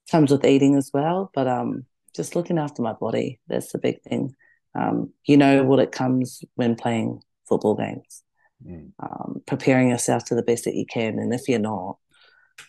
comes 0.09 0.31
with 0.31 0.45
eating 0.45 0.77
as 0.77 0.89
well. 0.93 1.31
But 1.33 1.49
um, 1.49 1.83
just 2.15 2.37
looking 2.37 2.57
after 2.57 2.81
my 2.81 2.93
body, 2.93 3.41
that's 3.49 3.73
the 3.73 3.77
big 3.77 4.01
thing. 4.03 4.35
Um, 4.73 5.11
you 5.25 5.37
know 5.37 5.63
what 5.63 5.79
it 5.79 5.91
comes 5.91 6.43
when 6.55 6.75
playing 6.75 7.21
football 7.47 7.75
games. 7.75 8.23
Mm. 8.65 8.91
Um, 8.99 9.41
preparing 9.45 9.89
yourself 9.89 10.25
to 10.25 10.35
the 10.35 10.43
best 10.43 10.65
that 10.65 10.75
you 10.75 10.85
can, 10.85 11.19
and 11.19 11.33
if 11.33 11.47
you're 11.49 11.59
not, 11.59 11.97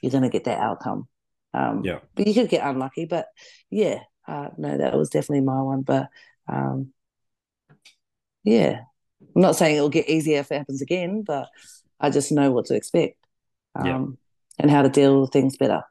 you're 0.00 0.10
going 0.10 0.22
to 0.22 0.28
get 0.28 0.44
that 0.44 0.58
outcome. 0.58 1.08
Um, 1.54 1.82
Yeah. 1.84 2.00
but 2.14 2.26
you 2.26 2.34
could 2.34 2.48
get 2.48 2.66
unlucky. 2.66 3.04
But 3.04 3.26
yeah, 3.70 4.00
uh, 4.26 4.48
no, 4.56 4.78
that 4.78 4.96
was 4.96 5.10
definitely 5.10 5.42
my 5.42 5.60
one. 5.62 5.82
But 5.82 6.08
um, 6.48 6.92
yeah, 8.42 8.80
I'm 9.34 9.42
not 9.42 9.56
saying 9.56 9.76
it'll 9.76 9.88
get 9.88 10.08
easier 10.08 10.40
if 10.40 10.50
it 10.50 10.58
happens 10.58 10.82
again, 10.82 11.22
but 11.22 11.48
I 12.00 12.10
just 12.10 12.32
know 12.32 12.50
what 12.50 12.66
to 12.66 12.74
expect 12.74 13.18
um, 13.74 13.86
Yeah. 13.86 14.06
and 14.58 14.70
how 14.70 14.82
to 14.82 14.88
deal 14.88 15.20
with 15.20 15.30
things 15.30 15.56
better. 15.56 15.84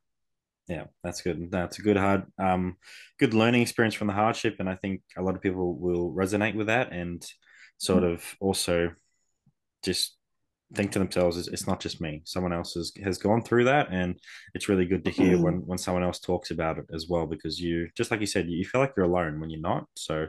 Yeah, 0.72 0.86
that's 1.04 1.22
good. 1.22 1.52
That's 1.52 1.80
a 1.80 1.82
good 1.82 1.98
hard, 1.98 2.24
um, 2.40 2.78
good 3.20 3.34
learning 3.34 3.62
experience 3.62 3.94
from 3.94 4.08
the 4.08 4.14
hardship, 4.14 4.56
and 4.60 4.70
I 4.70 4.76
think 4.76 5.02
a 5.18 5.22
lot 5.22 5.36
of 5.36 5.42
people 5.42 5.76
will 5.76 6.14
resonate 6.14 6.56
with 6.56 6.68
that, 6.68 6.94
and 6.94 7.22
sort 7.78 8.06
of 8.06 8.24
also 8.40 8.92
just 9.84 10.16
think 10.74 10.94
to 10.94 11.00
themselves, 11.00 11.38
it's, 11.38 11.50
it's 11.50 11.68
not 11.68 11.82
just 11.82 12.00
me. 12.00 12.22
Someone 12.24 12.54
else 12.54 12.76
has 12.76 12.94
has 13.04 13.18
gone 13.18 13.42
through 13.44 13.66
that, 13.66 13.90
and 13.92 14.18
it's 14.54 14.70
really 14.70 14.86
good 14.86 15.04
to 15.04 15.12
hear 15.12 15.38
when 15.38 15.56
when 15.66 15.78
someone 15.78 16.04
else 16.04 16.20
talks 16.20 16.52
about 16.52 16.78
it 16.78 16.86
as 16.94 17.08
well, 17.10 17.26
because 17.26 17.60
you 17.60 17.90
just 17.98 18.10
like 18.10 18.22
you 18.22 18.26
said, 18.26 18.50
you 18.50 18.64
feel 18.64 18.80
like 18.80 18.94
you're 18.96 19.06
alone 19.06 19.42
when 19.42 19.50
you're 19.50 19.60
not. 19.60 19.88
So 19.98 20.28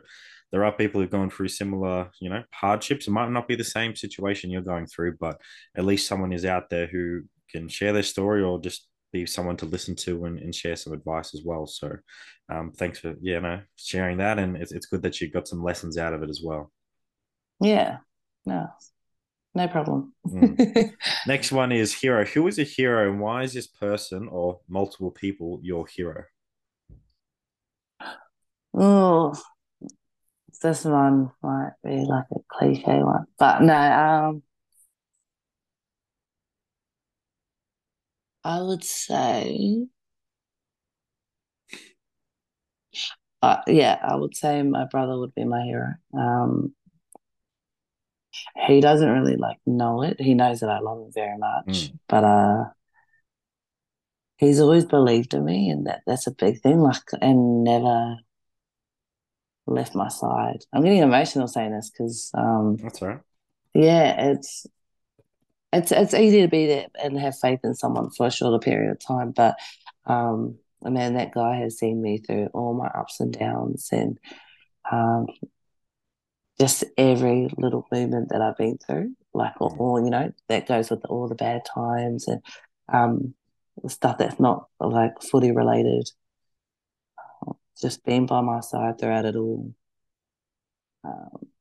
there 0.50 0.64
are 0.64 0.72
people 0.72 1.00
who've 1.00 1.08
gone 1.18 1.30
through 1.30 1.48
similar, 1.50 2.10
you 2.20 2.30
know, 2.30 2.42
hardships. 2.52 3.06
It 3.06 3.12
might 3.12 3.30
not 3.30 3.46
be 3.46 3.54
the 3.54 3.62
same 3.78 3.94
situation 3.94 4.50
you're 4.50 4.62
going 4.62 4.86
through, 4.86 5.18
but 5.20 5.40
at 5.76 5.84
least 5.84 6.08
someone 6.08 6.32
is 6.32 6.44
out 6.44 6.68
there 6.68 6.88
who 6.88 7.22
can 7.48 7.68
share 7.68 7.92
their 7.92 8.02
story 8.02 8.42
or 8.42 8.60
just 8.60 8.88
be 9.12 9.26
someone 9.26 9.56
to 9.58 9.66
listen 9.66 9.94
to 9.96 10.24
and, 10.24 10.38
and 10.38 10.54
share 10.54 10.76
some 10.76 10.92
advice 10.92 11.34
as 11.34 11.42
well. 11.44 11.66
So 11.66 11.96
um, 12.48 12.72
thanks 12.72 12.98
for, 12.98 13.14
yeah, 13.20 13.40
no, 13.40 13.60
sharing 13.76 14.18
that. 14.18 14.38
And 14.38 14.56
it's, 14.56 14.72
it's 14.72 14.86
good 14.86 15.02
that 15.02 15.20
you 15.20 15.30
got 15.30 15.48
some 15.48 15.62
lessons 15.62 15.98
out 15.98 16.14
of 16.14 16.22
it 16.22 16.30
as 16.30 16.40
well. 16.42 16.72
Yeah, 17.60 17.98
no, 18.46 18.68
no 19.54 19.68
problem. 19.68 20.14
Mm. 20.26 20.92
Next 21.26 21.52
one 21.52 21.72
is 21.72 21.94
hero. 21.94 22.24
Who 22.24 22.48
is 22.48 22.58
a 22.58 22.64
hero 22.64 23.10
and 23.10 23.20
why 23.20 23.42
is 23.42 23.52
this 23.52 23.66
person 23.66 24.28
or 24.30 24.60
multiple 24.68 25.10
people 25.10 25.60
your 25.62 25.86
hero? 25.86 26.24
oh, 28.74 29.34
this 30.62 30.84
one 30.84 31.30
might 31.42 31.72
be 31.84 31.96
like 31.96 32.24
a 32.32 32.38
cliche 32.48 33.02
one, 33.02 33.26
but 33.38 33.62
no, 33.62 33.74
um, 33.74 34.42
I 38.44 38.60
would 38.60 38.82
say, 38.84 39.86
uh, 43.42 43.58
yeah, 43.66 43.98
I 44.02 44.16
would 44.16 44.36
say 44.36 44.62
my 44.62 44.84
brother 44.86 45.18
would 45.18 45.34
be 45.34 45.44
my 45.44 45.62
hero. 45.62 45.94
Um, 46.16 46.74
he 48.66 48.80
doesn't 48.80 49.08
really 49.08 49.36
like 49.36 49.58
know 49.66 50.02
it. 50.02 50.20
He 50.20 50.34
knows 50.34 50.60
that 50.60 50.70
I 50.70 50.80
love 50.80 50.98
him 50.98 51.12
very 51.12 51.38
much, 51.38 51.66
Mm. 51.66 51.98
but 52.08 52.24
uh, 52.24 52.64
he's 54.38 54.60
always 54.60 54.84
believed 54.84 55.34
in 55.34 55.44
me, 55.44 55.70
and 55.70 55.86
that 55.86 56.02
that's 56.06 56.26
a 56.26 56.34
big 56.34 56.60
thing. 56.60 56.80
Like, 56.80 57.02
and 57.20 57.62
never 57.64 58.16
left 59.66 59.94
my 59.94 60.08
side. 60.08 60.64
I'm 60.72 60.82
getting 60.82 61.02
emotional 61.02 61.46
saying 61.48 61.72
this 61.72 61.90
because, 61.90 62.30
um, 62.34 62.76
That's 62.76 63.00
right. 63.02 63.20
yeah, 63.74 64.30
it's 64.32 64.66
it's 65.72 65.92
it's 65.92 66.14
easy 66.14 66.42
to 66.42 66.48
be 66.48 66.66
there 66.66 66.86
and 67.02 67.18
have 67.18 67.38
faith 67.38 67.60
in 67.64 67.74
someone 67.74 68.10
for 68.10 68.26
a 68.26 68.30
shorter 68.30 68.58
period 68.58 68.90
of 68.90 68.98
time, 69.00 69.32
but 69.32 69.56
um, 70.06 70.58
I 70.84 70.90
mean, 70.90 71.14
that 71.14 71.32
guy 71.32 71.56
has 71.56 71.78
seen 71.78 72.02
me 72.02 72.18
through 72.18 72.46
all 72.54 72.74
my 72.74 72.88
ups 72.88 73.20
and 73.20 73.32
downs, 73.32 73.88
and 73.92 74.18
um, 74.90 75.26
just 76.60 76.84
every 76.98 77.48
little 77.56 77.86
movement 77.92 78.28
that 78.30 78.42
I've 78.42 78.56
been 78.56 78.78
through, 78.78 79.14
like 79.32 79.54
all, 79.60 79.70
Mm. 79.70 79.80
all 79.80 80.04
you 80.04 80.10
know, 80.10 80.32
that 80.48 80.66
goes 80.66 80.90
with 80.90 81.04
all 81.06 81.28
the 81.28 81.34
bad 81.34 81.62
times 81.64 82.28
and 82.28 82.42
um, 82.92 83.34
stuff 83.88 84.18
that's 84.18 84.38
not 84.40 84.68
like 84.80 85.22
footy 85.22 85.52
related. 85.52 86.10
Just 87.80 88.04
being 88.04 88.26
by 88.26 88.40
my 88.42 88.60
side 88.60 88.98
throughout 89.00 89.24
it 89.24 89.36
all. 89.36 89.74
Um, 91.04 91.51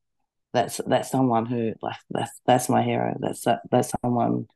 that's 0.54 0.82
that's 0.86 1.10
someone 1.12 1.46
who 1.46 1.74
like 1.82 1.98
that's 2.10 2.32
that's 2.46 2.70
my 2.70 2.84
hero. 2.84 3.16
That's 3.20 3.42
that, 3.46 3.62
that's 3.72 3.94
someone 4.04 4.48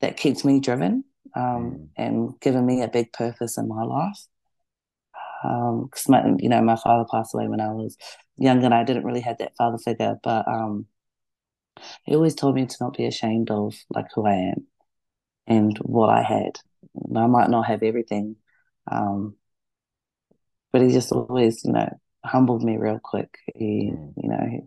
that 0.00 0.16
keeps 0.16 0.44
me 0.44 0.60
driven 0.60 1.04
um, 1.34 1.42
Mm. 1.42 1.88
and 1.96 2.40
given 2.40 2.64
me 2.66 2.82
a 2.82 2.88
big 2.88 3.12
purpose 3.12 3.56
in 3.58 3.68
my 3.68 3.82
life. 3.84 4.18
Because 5.42 6.08
my 6.08 6.24
you 6.38 6.48
know 6.48 6.62
my 6.62 6.76
father 6.76 7.06
passed 7.10 7.34
away 7.34 7.48
when 7.48 7.60
I 7.60 7.70
was 7.72 7.96
young 8.38 8.64
and 8.64 8.72
I 8.74 8.82
didn't 8.84 9.04
really 9.04 9.20
have 9.20 9.38
that 9.38 9.56
father 9.56 9.78
figure, 9.78 10.16
but 10.22 10.46
um, 10.48 10.86
he 12.04 12.14
always 12.14 12.34
told 12.34 12.54
me 12.54 12.66
to 12.66 12.76
not 12.80 12.96
be 12.96 13.06
ashamed 13.06 13.50
of 13.50 13.74
like 13.90 14.06
who 14.14 14.26
I 14.26 14.34
am 14.52 14.66
and 15.46 15.76
what 15.78 16.08
I 16.08 16.22
had. 16.22 16.58
And 16.94 17.18
I 17.18 17.26
might 17.26 17.50
not 17.50 17.66
have 17.66 17.82
everything, 17.82 18.36
um, 18.90 19.36
but 20.72 20.82
he 20.82 20.90
just 20.92 21.12
always 21.12 21.64
you 21.64 21.72
know 21.72 21.88
humbled 22.24 22.62
me 22.62 22.76
real 22.76 23.00
quick. 23.02 23.38
He 23.54 23.92
Mm. 23.92 24.12
you 24.16 24.28
know 24.28 24.46
he, 24.50 24.60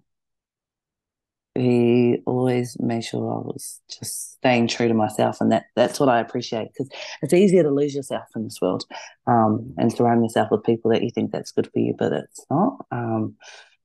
he 1.55 2.17
always 2.27 2.77
made 2.79 3.03
sure 3.03 3.33
I 3.33 3.37
was 3.39 3.81
just 3.89 4.33
staying 4.33 4.67
true 4.67 4.87
to 4.87 4.93
myself, 4.93 5.41
and 5.41 5.51
that 5.51 5.65
that's 5.75 5.99
what 5.99 6.09
I 6.09 6.19
appreciate 6.19 6.69
because 6.71 6.89
it's 7.21 7.33
easier 7.33 7.63
to 7.63 7.71
lose 7.71 7.95
yourself 7.95 8.25
in 8.35 8.43
this 8.43 8.59
world, 8.61 8.85
um, 9.25 9.73
and 9.77 9.91
surround 9.91 10.23
yourself 10.23 10.49
with 10.51 10.63
people 10.63 10.91
that 10.91 11.03
you 11.03 11.09
think 11.09 11.31
that's 11.31 11.51
good 11.51 11.67
for 11.71 11.79
you, 11.79 11.95
but 11.97 12.13
it's 12.13 12.45
not. 12.49 12.85
Um, 12.91 13.35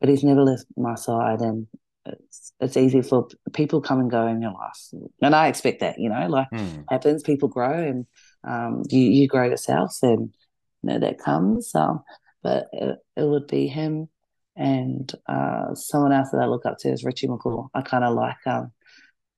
but 0.00 0.08
he's 0.10 0.24
never 0.24 0.42
left 0.42 0.64
my 0.76 0.96
side, 0.96 1.40
and 1.40 1.66
it's 2.04 2.52
it's 2.60 2.76
easy 2.76 3.00
for 3.00 3.28
people 3.54 3.80
come 3.80 4.00
and 4.00 4.10
go 4.10 4.26
in 4.26 4.42
your 4.42 4.52
life, 4.52 5.08
and 5.22 5.34
I 5.34 5.46
expect 5.48 5.80
that, 5.80 5.98
you 5.98 6.10
know, 6.10 6.26
like 6.28 6.48
Mm. 6.52 6.84
happens, 6.90 7.22
people 7.22 7.48
grow, 7.48 7.72
and 7.72 8.06
um, 8.44 8.82
you 8.90 9.00
you 9.00 9.26
grow 9.28 9.48
yourself, 9.48 9.96
and 10.02 10.34
you 10.82 10.90
know 10.90 10.98
that 10.98 11.18
comes. 11.18 11.74
Um, 11.74 12.02
but 12.42 12.66
it, 12.72 12.98
it 13.16 13.24
would 13.24 13.46
be 13.46 13.66
him 13.68 14.08
and 14.56 15.10
uh, 15.28 15.74
someone 15.74 16.12
else 16.12 16.30
that 16.30 16.38
I 16.42 16.46
look 16.46 16.66
up 16.66 16.76
to 16.80 16.90
is 16.92 17.04
Richie 17.04 17.28
McCaw. 17.28 17.68
I 17.74 17.82
kind 17.82 18.04
of 18.04 18.14
like 18.14 18.36
um, 18.46 18.70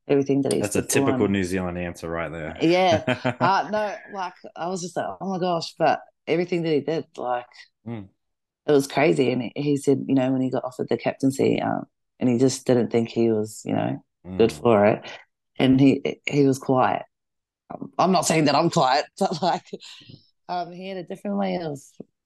everything 0.08 0.42
that 0.42 0.52
he's. 0.52 0.62
That's 0.62 0.76
a 0.76 0.82
typical 0.82 1.28
New 1.28 1.44
Zealand 1.44 1.78
answer 1.78 2.08
right 2.08 2.30
there. 2.32 2.56
Yeah. 2.60 3.04
Uh, 3.40 3.68
no, 3.70 3.94
like 4.12 4.34
I 4.56 4.68
was 4.68 4.82
just 4.82 4.96
like, 4.96 5.06
oh 5.20 5.30
my 5.30 5.38
gosh, 5.38 5.74
but 5.78 6.00
everything 6.26 6.62
that 6.62 6.72
he 6.72 6.80
did, 6.80 7.04
like 7.16 7.46
Mm. 7.86 8.08
it 8.66 8.72
was 8.72 8.86
crazy. 8.86 9.30
And 9.30 9.42
he, 9.42 9.52
he 9.54 9.76
said, 9.76 10.04
you 10.08 10.14
know, 10.14 10.32
when 10.32 10.40
he 10.40 10.50
got 10.50 10.64
offered 10.64 10.88
the 10.88 10.96
captaincy, 10.96 11.60
um, 11.60 11.84
and 12.18 12.28
he 12.30 12.38
just 12.38 12.66
didn't 12.66 12.90
think 12.90 13.10
he 13.10 13.30
was, 13.30 13.60
you 13.64 13.74
know, 13.74 14.02
good 14.38 14.50
Mm. 14.50 14.60
for 14.62 14.86
it, 14.86 15.02
and 15.58 15.78
he 15.78 16.02
he 16.26 16.46
was 16.46 16.58
quiet. 16.58 17.02
I'm 17.98 18.10
not 18.12 18.26
saying 18.26 18.46
that 18.46 18.54
I'm 18.54 18.70
quiet, 18.70 19.04
but 19.18 19.42
like, 19.42 19.64
um, 20.48 20.72
he 20.72 20.88
had 20.88 20.96
a 20.96 21.02
different 21.04 21.36
way 21.36 21.56
of 21.56 21.78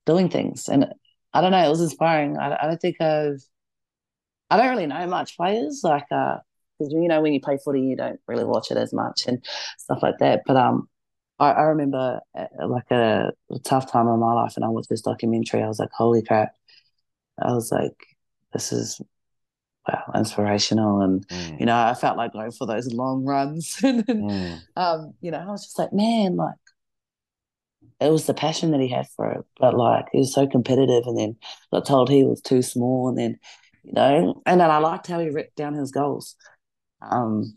doing 0.08 0.28
things, 0.30 0.68
and 0.68 0.86
I 1.34 1.40
don't 1.42 1.52
know, 1.52 1.64
it 1.64 1.68
was 1.68 1.82
inspiring. 1.82 2.38
I, 2.38 2.56
I 2.62 2.66
don't 2.66 2.80
think 2.80 2.96
I've, 3.00 3.42
I 4.50 4.56
don't 4.56 4.70
really 4.70 4.86
know 4.86 5.06
much 5.06 5.36
players 5.36 5.82
like, 5.84 6.06
uh, 6.10 6.38
because 6.78 6.92
you 6.92 7.08
know 7.08 7.20
when 7.20 7.34
you 7.34 7.40
play 7.40 7.58
footy, 7.62 7.82
you 7.82 7.96
don't 7.96 8.18
really 8.26 8.44
watch 8.44 8.70
it 8.70 8.78
as 8.78 8.92
much 8.92 9.26
and 9.26 9.44
stuff 9.78 9.98
like 10.02 10.18
that. 10.20 10.42
But 10.46 10.56
um, 10.56 10.88
I, 11.38 11.50
I 11.50 11.62
remember 11.64 12.20
uh, 12.36 12.46
like 12.66 12.90
a, 12.90 13.30
a 13.50 13.58
tough 13.64 13.92
time 13.92 14.08
in 14.08 14.18
my 14.18 14.32
life, 14.32 14.54
and 14.56 14.64
I 14.64 14.68
watched 14.68 14.88
this 14.88 15.02
documentary. 15.02 15.62
I 15.62 15.68
was 15.68 15.78
like, 15.78 15.92
holy 15.92 16.22
crap! 16.22 16.54
I 17.40 17.52
was 17.52 17.70
like, 17.70 17.96
this 18.54 18.72
is 18.72 19.00
wow, 19.86 20.04
inspirational, 20.14 21.02
and 21.02 21.26
Mm. 21.28 21.60
you 21.60 21.66
know, 21.66 21.76
I 21.76 21.94
felt 21.94 22.16
like 22.16 22.32
going 22.32 22.52
for 22.52 22.66
those 22.66 22.92
long 22.92 23.24
runs, 23.24 23.76
and 23.84 24.04
then, 24.06 24.22
Mm. 24.22 24.60
um, 24.76 25.14
you 25.20 25.30
know, 25.30 25.38
I 25.38 25.50
was 25.50 25.64
just 25.64 25.78
like, 25.78 25.92
man, 25.92 26.36
like 26.36 26.54
it 28.00 28.10
was 28.10 28.26
the 28.26 28.34
passion 28.34 28.70
that 28.70 28.80
he 28.80 28.88
had 28.88 29.08
for 29.16 29.30
it, 29.32 29.44
but 29.58 29.76
like 29.76 30.06
he 30.12 30.18
was 30.18 30.32
so 30.32 30.46
competitive, 30.46 31.04
and 31.06 31.18
then 31.18 31.36
got 31.72 31.86
told 31.86 32.08
he 32.08 32.24
was 32.24 32.40
too 32.40 32.62
small, 32.62 33.08
and 33.08 33.18
then 33.18 33.38
you 33.84 33.92
know, 33.92 34.42
and 34.46 34.60
then 34.60 34.70
I 34.70 34.78
liked 34.78 35.06
how 35.06 35.20
he 35.20 35.30
wrote 35.30 35.54
down 35.56 35.74
his 35.74 35.90
goals, 35.90 36.36
um, 37.02 37.56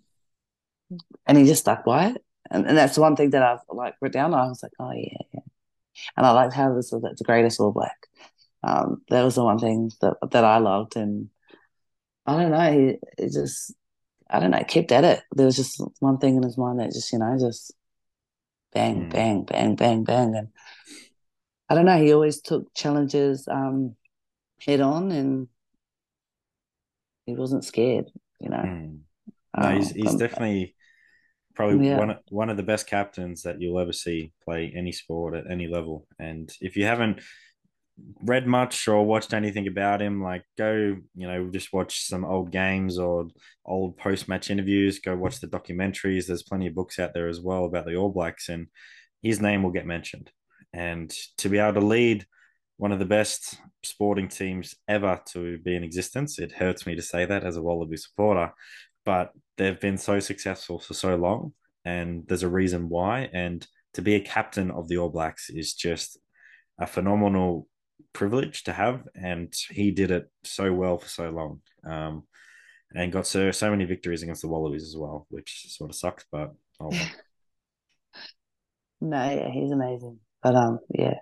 and 1.28 1.38
he 1.38 1.46
just 1.46 1.62
stuck 1.62 1.86
by 1.86 2.08
it, 2.08 2.24
and, 2.50 2.66
and 2.68 2.78
that's 2.78 2.96
the 2.96 3.02
one 3.02 3.16
thing 3.16 3.32
that 3.32 3.44
I've 3.44 3.60
like 3.70 3.96
wrote 4.02 4.14
down. 4.14 4.34
I 4.34 4.48
was 4.48 4.64
like, 4.64 4.74
oh 4.80 4.92
yeah, 4.92 5.18
yeah. 5.34 5.42
and 6.18 6.26
I 6.26 6.32
liked 6.32 6.54
how 6.54 6.74
this 6.74 6.92
was 6.92 7.02
the 7.02 7.24
greatest 7.24 7.60
All 7.60 7.72
Black. 7.72 8.08
Um, 8.64 9.02
that 9.10 9.24
was 9.24 9.36
the 9.36 9.44
one 9.44 9.60
thing 9.60 9.92
that 10.02 10.18
that 10.32 10.44
I 10.44 10.58
loved, 10.58 10.96
and 10.96 11.30
I 12.26 12.38
don't 12.38 12.52
know, 12.52 12.72
he, 12.72 13.24
he 13.24 13.30
just 13.30 13.74
I 14.32 14.40
don't 14.40 14.52
know, 14.52 14.64
kept 14.64 14.92
at 14.92 15.04
it. 15.04 15.22
There 15.36 15.46
was 15.46 15.58
just 15.58 15.82
one 16.00 16.18
thing 16.18 16.38
in 16.38 16.44
his 16.44 16.58
mind 16.58 16.80
that 16.80 16.94
just, 16.94 17.12
you 17.12 17.20
know, 17.20 17.38
just 17.38 17.74
bang, 18.74 19.04
Mm. 19.04 19.12
bang, 19.12 19.44
bang, 19.44 19.76
bang, 19.76 20.04
bang. 20.04 20.36
And 20.36 20.50
I 21.70 21.76
don't 21.76 21.86
know, 21.86 21.98
he 22.02 22.14
always 22.14 22.42
took 22.42 22.74
challenges 22.74 23.48
um, 23.48 23.96
head 24.62 24.82
on 24.82 25.12
and 25.12 25.50
he 27.26 27.36
wasn't 27.36 27.64
scared, 27.66 28.12
you 28.40 28.50
know. 28.50 28.70
Mm. 28.70 29.00
No, 29.58 29.72
he's 29.72 29.90
Um, 29.90 29.92
he's 29.92 30.16
um, 30.16 30.18
definitely 30.18 30.76
probably 31.56 31.78
Yeah. 31.78 31.92
one 31.92 32.18
one 32.30 32.50
of 32.50 32.58
the 32.58 32.64
best 32.64 32.88
captains 32.88 33.44
that 33.44 33.62
you'll 33.62 33.80
ever 33.80 33.94
see 33.94 34.34
play 34.44 34.74
any 34.76 34.92
sport 34.92 35.36
at 35.36 35.52
any 35.52 35.68
level. 35.68 36.08
And 36.20 36.52
if 36.62 36.78
you 36.78 36.86
haven't 36.86 37.22
read 38.24 38.48
much 38.48 38.88
or 38.88 39.06
watched 39.06 39.34
anything 39.34 39.68
about 39.68 40.02
him, 40.02 40.24
like 40.24 40.44
go, 40.58 40.98
you 41.16 41.28
know, 41.28 41.50
just 41.50 41.74
watch 41.74 42.08
some 42.08 42.26
old 42.26 42.52
games 42.52 42.98
or 42.98 43.28
old 43.66 43.98
post 43.98 44.28
match 44.28 44.50
interviews. 44.50 45.00
Go 45.00 45.16
watch 45.16 45.40
the 45.40 45.48
documentaries. 45.48 46.28
There's 46.28 46.44
plenty 46.44 46.68
of 46.68 46.76
books 46.76 47.00
out 47.00 47.14
there 47.14 47.28
as 47.28 47.40
well 47.40 47.66
about 47.66 47.86
the 47.86 47.96
All 47.96 48.10
Blacks, 48.10 48.50
and 48.50 48.68
his 49.22 49.42
name 49.42 49.64
will 49.64 49.72
get 49.72 49.86
mentioned. 49.86 50.32
And 50.74 51.12
to 51.38 51.50
be 51.50 51.58
able 51.58 51.82
to 51.82 51.86
lead 51.86 52.26
one 52.78 52.92
of 52.92 53.00
the 53.00 53.06
best 53.06 53.58
sporting 53.84 54.28
teams 54.28 54.76
ever 54.88 55.22
to 55.34 55.58
be 55.60 55.76
in 55.76 55.84
existence, 55.84 56.40
it 56.40 56.52
hurts 56.52 56.86
me 56.86 56.96
to 56.96 57.02
say 57.02 57.26
that 57.26 57.44
as 57.44 57.58
a 57.58 57.62
Wallaby 57.62 57.98
supporter, 57.98 58.52
but 59.06 59.32
they've 59.58 59.80
been 59.80 59.98
so 59.98 60.20
successful 60.20 60.80
for 60.80 60.94
so 60.94 61.16
long, 61.16 61.54
and 61.86 62.28
there's 62.28 62.44
a 62.44 62.50
reason 62.50 62.90
why. 62.90 63.30
And 63.34 63.66
to 63.94 64.02
be 64.02 64.16
a 64.16 64.22
captain 64.22 64.72
of 64.72 64.88
the 64.88 64.98
All 64.98 65.10
Blacks 65.10 65.50
is 65.50 65.74
just 65.74 66.18
a 66.80 66.88
phenomenal 66.88 67.68
privilege 68.14 68.64
to 68.64 68.74
have, 68.74 69.08
and 69.16 69.54
he 69.70 69.92
did 69.92 70.12
it 70.12 70.30
so 70.44 70.74
well 70.74 70.98
for 70.98 71.08
so 71.08 71.30
long, 71.30 71.62
um, 71.86 72.24
and 72.94 73.12
got 73.12 73.28
so 73.28 73.52
so 73.52 73.72
many 73.72 73.86
victories 73.86 74.24
against 74.24 74.42
the 74.42 74.50
Wallabies 74.50 74.84
as 74.84 74.96
well, 74.98 75.28
which 75.30 75.66
sort 75.70 75.90
of 75.90 75.96
sucks, 75.96 76.26
but 76.32 76.54
oh 76.80 76.92
no, 79.02 79.24
yeah, 79.30 79.50
he's 79.50 79.72
amazing. 79.72 80.20
But 80.44 80.56
um, 80.56 80.80
yeah. 80.90 81.16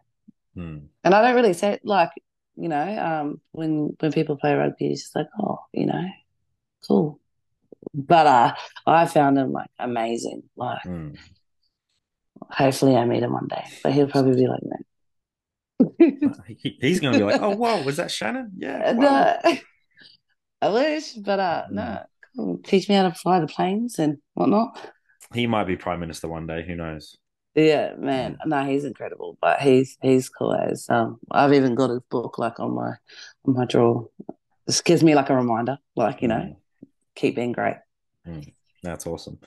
Hmm. 0.55 0.77
And 1.03 1.13
I 1.13 1.21
don't 1.21 1.35
really 1.35 1.53
say 1.53 1.79
like, 1.83 2.11
you 2.55 2.69
know, 2.69 2.97
um, 2.99 3.41
when 3.51 3.95
when 3.99 4.11
people 4.11 4.37
play 4.37 4.53
rugby, 4.55 4.91
it's 4.91 5.03
just 5.03 5.15
like, 5.15 5.27
oh, 5.41 5.59
you 5.73 5.85
know, 5.85 6.03
cool. 6.87 7.19
But 7.93 8.27
uh, 8.27 8.53
I 8.85 9.05
found 9.07 9.37
him 9.37 9.51
like 9.51 9.69
amazing. 9.79 10.43
Like, 10.55 10.81
Hmm. 10.83 11.11
hopefully, 12.49 12.95
I 12.95 13.05
meet 13.05 13.23
him 13.23 13.33
one 13.33 13.47
day. 13.47 13.63
But 13.83 13.93
he'll 13.93 14.09
probably 14.09 14.35
be 14.35 14.47
like, 14.47 14.61
no. 14.63 14.77
He- 16.47 16.77
he's 16.81 16.99
going 16.99 17.13
to 17.13 17.19
be 17.19 17.23
like, 17.25 17.41
oh, 17.41 17.55
whoa, 17.55 17.81
was 17.83 17.97
that 17.97 18.11
Shannon? 18.11 18.51
Yeah. 18.57 18.81
And, 18.83 18.99
wow. 18.99 19.37
uh, 19.43 19.55
I 20.61 20.69
wish, 20.69 21.13
but 21.13 21.39
uh, 21.39 21.63
Mm. 21.69 21.73
no. 21.73 21.99
Cool. 22.35 22.57
Teach 22.63 22.87
me 22.89 22.95
how 22.95 23.03
to 23.09 23.13
fly 23.15 23.39
the 23.39 23.47
planes 23.47 23.97
and 23.97 24.17
whatnot. 24.35 24.79
He 25.33 25.47
might 25.47 25.65
be 25.65 25.75
prime 25.75 25.99
minister 25.99 26.27
one 26.27 26.45
day. 26.47 26.63
Who 26.65 26.75
knows? 26.75 27.17
Yeah, 27.55 27.93
man. 27.97 28.37
No, 28.45 28.63
he's 28.63 28.85
incredible. 28.85 29.37
But 29.41 29.59
he's 29.61 29.97
he's 30.01 30.29
cool 30.29 30.53
as 30.53 30.87
um. 30.89 31.19
I've 31.31 31.53
even 31.53 31.73
got 31.75 31.89
his 31.89 32.01
book 32.09 32.37
like 32.37 32.59
on 32.59 32.75
my 32.75 32.91
on 33.45 33.55
my 33.55 33.65
drawer. 33.65 34.09
This 34.67 34.81
gives 34.81 35.03
me 35.03 35.15
like 35.15 35.29
a 35.31 35.35
reminder, 35.35 35.79
like 35.95 36.21
you 36.21 36.27
know, 36.27 36.35
Mm. 36.35 36.55
keep 37.15 37.35
being 37.35 37.51
great. 37.51 37.77
That's 38.83 39.07
awesome. 39.07 39.39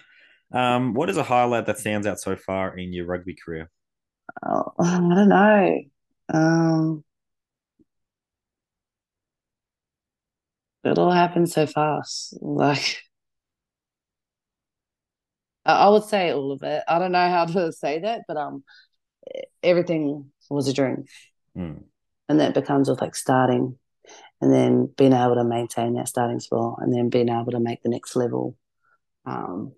Um, 0.52 0.92
what 0.92 1.09
is 1.09 1.16
a 1.16 1.22
highlight 1.22 1.66
that 1.66 1.78
stands 1.78 2.06
out 2.06 2.18
so 2.20 2.36
far 2.36 2.76
in 2.76 2.92
your 2.92 3.06
rugby 3.06 3.36
career? 3.36 3.70
Oh, 4.44 4.72
I 4.80 4.98
don't 4.98 5.28
know. 5.28 5.80
Um, 6.32 7.04
it 10.84 10.98
all 10.98 11.10
happened 11.10 11.50
so 11.50 11.66
fast. 11.66 12.36
Like, 12.40 13.02
I 15.64 15.88
would 15.88 16.04
say 16.04 16.32
all 16.32 16.52
of 16.52 16.62
it. 16.62 16.82
I 16.88 16.98
don't 16.98 17.12
know 17.12 17.28
how 17.28 17.44
to 17.46 17.72
say 17.72 18.00
that, 18.00 18.22
but 18.26 18.36
um, 18.36 18.64
everything 19.62 20.30
was 20.50 20.68
a 20.68 20.72
dream, 20.72 21.04
Hmm. 21.54 21.78
and 22.28 22.40
that 22.40 22.54
becomes 22.54 22.88
with 22.88 23.00
like 23.00 23.14
starting, 23.14 23.78
and 24.40 24.52
then 24.52 24.86
being 24.96 25.12
able 25.12 25.36
to 25.36 25.44
maintain 25.44 25.94
that 25.94 26.09
starting 26.09 26.40
spot, 26.40 26.78
and 26.80 26.92
then 26.92 27.09
being 27.10 27.28
able 27.28 27.52
to 27.52 27.60
make 27.60 27.82
the 27.82 27.88
next 27.90 28.16
level. 28.16 28.56
Um, 29.24 29.72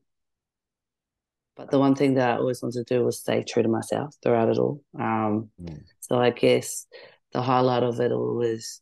but 1.56 1.70
the 1.70 1.78
one 1.78 1.94
thing 1.94 2.14
that 2.14 2.30
I 2.30 2.36
always 2.38 2.62
wanted 2.62 2.86
to 2.86 2.94
do 2.94 3.04
was 3.04 3.20
stay 3.20 3.42
true 3.44 3.62
to 3.62 3.68
myself 3.68 4.14
throughout 4.22 4.48
it 4.48 4.58
all. 4.58 4.80
Um, 4.98 5.50
Mm. 5.60 5.84
So 6.08 6.18
I 6.18 6.30
guess 6.30 6.86
the 7.32 7.42
highlight 7.42 7.82
of 7.82 8.00
it 8.00 8.12
all 8.12 8.34
was 8.34 8.80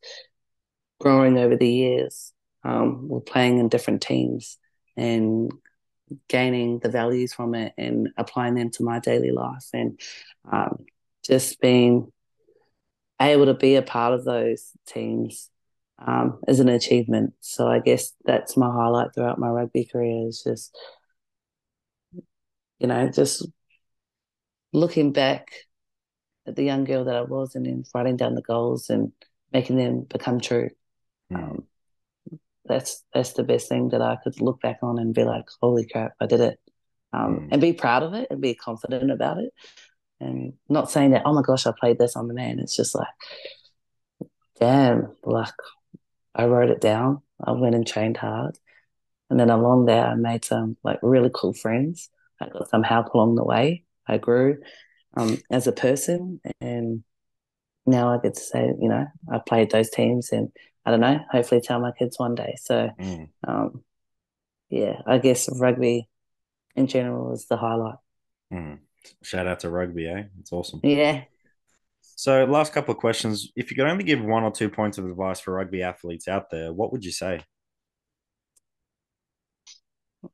growing 1.00 1.38
over 1.38 1.56
the 1.56 1.68
years. 1.68 2.32
Um, 2.64 3.08
we're 3.08 3.20
playing 3.20 3.58
in 3.58 3.68
different 3.68 4.02
teams 4.02 4.58
and 4.96 5.52
gaining 6.28 6.78
the 6.80 6.90
values 6.90 7.32
from 7.32 7.54
it 7.54 7.72
and 7.78 8.08
applying 8.16 8.54
them 8.54 8.70
to 8.70 8.84
my 8.84 8.98
daily 8.98 9.30
life 9.30 9.66
and 9.72 9.98
um, 10.50 10.84
just 11.24 11.60
being 11.60 12.12
able 13.20 13.46
to 13.46 13.54
be 13.54 13.76
a 13.76 13.82
part 13.82 14.14
of 14.14 14.24
those 14.24 14.70
teams 14.86 15.48
um, 16.04 16.38
is 16.48 16.60
an 16.60 16.68
achievement. 16.68 17.34
So 17.40 17.68
I 17.68 17.78
guess 17.78 18.12
that's 18.24 18.56
my 18.56 18.70
highlight 18.70 19.14
throughout 19.14 19.38
my 19.38 19.48
rugby 19.48 19.84
career 19.84 20.26
is 20.28 20.42
just, 20.42 20.76
you 22.78 22.88
know, 22.88 23.08
just 23.08 23.46
looking 24.72 25.12
back 25.12 25.52
the 26.46 26.62
young 26.62 26.84
girl 26.84 27.04
that 27.04 27.16
I 27.16 27.22
was 27.22 27.54
and 27.54 27.66
then 27.66 27.84
writing 27.94 28.16
down 28.16 28.34
the 28.34 28.42
goals 28.42 28.90
and 28.90 29.12
making 29.52 29.76
them 29.76 30.02
become 30.02 30.40
true. 30.40 30.70
Hmm. 31.30 31.36
Um, 31.36 31.64
that's 32.64 33.04
that's 33.12 33.32
the 33.32 33.42
best 33.42 33.68
thing 33.68 33.88
that 33.90 34.02
I 34.02 34.16
could 34.22 34.40
look 34.40 34.60
back 34.60 34.78
on 34.82 34.98
and 34.98 35.14
be 35.14 35.24
like, 35.24 35.46
holy 35.60 35.86
crap, 35.86 36.12
I 36.20 36.26
did 36.26 36.40
it. 36.40 36.60
Um, 37.12 37.40
Mm. 37.40 37.48
And 37.52 37.60
be 37.60 37.72
proud 37.72 38.02
of 38.02 38.14
it 38.14 38.28
and 38.30 38.40
be 38.40 38.54
confident 38.54 39.10
about 39.10 39.38
it. 39.38 39.52
And 40.20 40.54
not 40.68 40.90
saying 40.90 41.10
that, 41.10 41.22
oh 41.26 41.34
my 41.34 41.42
gosh, 41.42 41.66
I 41.66 41.72
played 41.78 41.98
this, 41.98 42.16
I'm 42.16 42.28
the 42.28 42.34
man. 42.34 42.58
It's 42.58 42.76
just 42.76 42.94
like, 42.94 43.08
damn, 44.58 45.14
like 45.24 45.52
I 46.34 46.46
wrote 46.46 46.70
it 46.70 46.80
down. 46.80 47.22
I 47.44 47.52
went 47.52 47.74
and 47.74 47.86
trained 47.86 48.16
hard. 48.16 48.56
And 49.28 49.40
then 49.40 49.50
along 49.50 49.86
there, 49.86 50.06
I 50.06 50.14
made 50.14 50.44
some 50.44 50.76
like 50.84 51.00
really 51.02 51.30
cool 51.34 51.52
friends. 51.52 52.08
I 52.40 52.48
got 52.48 52.70
some 52.70 52.82
help 52.82 53.12
along 53.12 53.34
the 53.34 53.44
way. 53.44 53.84
I 54.06 54.18
grew 54.18 54.58
um, 55.16 55.38
as 55.50 55.66
a 55.66 55.72
person. 55.72 56.40
And 56.60 57.04
now 57.86 58.12
I 58.12 58.18
get 58.22 58.34
to 58.34 58.40
say, 58.40 58.72
you 58.80 58.88
know, 58.88 59.06
I 59.30 59.38
played 59.38 59.70
those 59.70 59.90
teams 59.90 60.32
and 60.32 60.50
I 60.84 60.90
don't 60.90 61.00
know, 61.00 61.20
hopefully 61.30 61.60
tell 61.60 61.80
my 61.80 61.92
kids 61.92 62.18
one 62.18 62.34
day. 62.34 62.56
So, 62.60 62.90
Hmm. 62.98 63.24
um, 63.46 63.84
yeah, 64.68 65.02
I 65.06 65.18
guess 65.18 65.48
rugby 65.60 66.08
in 66.74 66.86
general 66.86 67.32
is 67.32 67.46
the 67.46 67.56
highlight. 67.56 67.96
Hmm. 68.50 68.74
Shout 69.22 69.46
out 69.46 69.60
to 69.60 69.70
rugby, 69.70 70.08
eh? 70.08 70.24
It's 70.40 70.52
awesome. 70.52 70.80
Yeah. 70.82 71.24
So, 72.00 72.44
last 72.44 72.72
couple 72.72 72.92
of 72.92 72.98
questions. 72.98 73.50
If 73.56 73.70
you 73.70 73.76
could 73.76 73.86
only 73.86 74.04
give 74.04 74.22
one 74.22 74.44
or 74.44 74.52
two 74.52 74.68
points 74.68 74.98
of 74.98 75.06
advice 75.06 75.40
for 75.40 75.54
rugby 75.54 75.82
athletes 75.82 76.28
out 76.28 76.50
there, 76.50 76.72
what 76.72 76.92
would 76.92 77.04
you 77.04 77.10
say? 77.10 77.40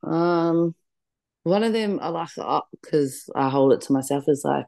Um, 0.02 0.74
one 1.48 1.64
of 1.64 1.72
them 1.72 1.98
I 2.00 2.08
like 2.08 2.28
because 2.82 3.28
I 3.34 3.48
hold 3.48 3.72
it 3.72 3.80
to 3.82 3.92
myself 3.92 4.24
is 4.28 4.42
like 4.44 4.66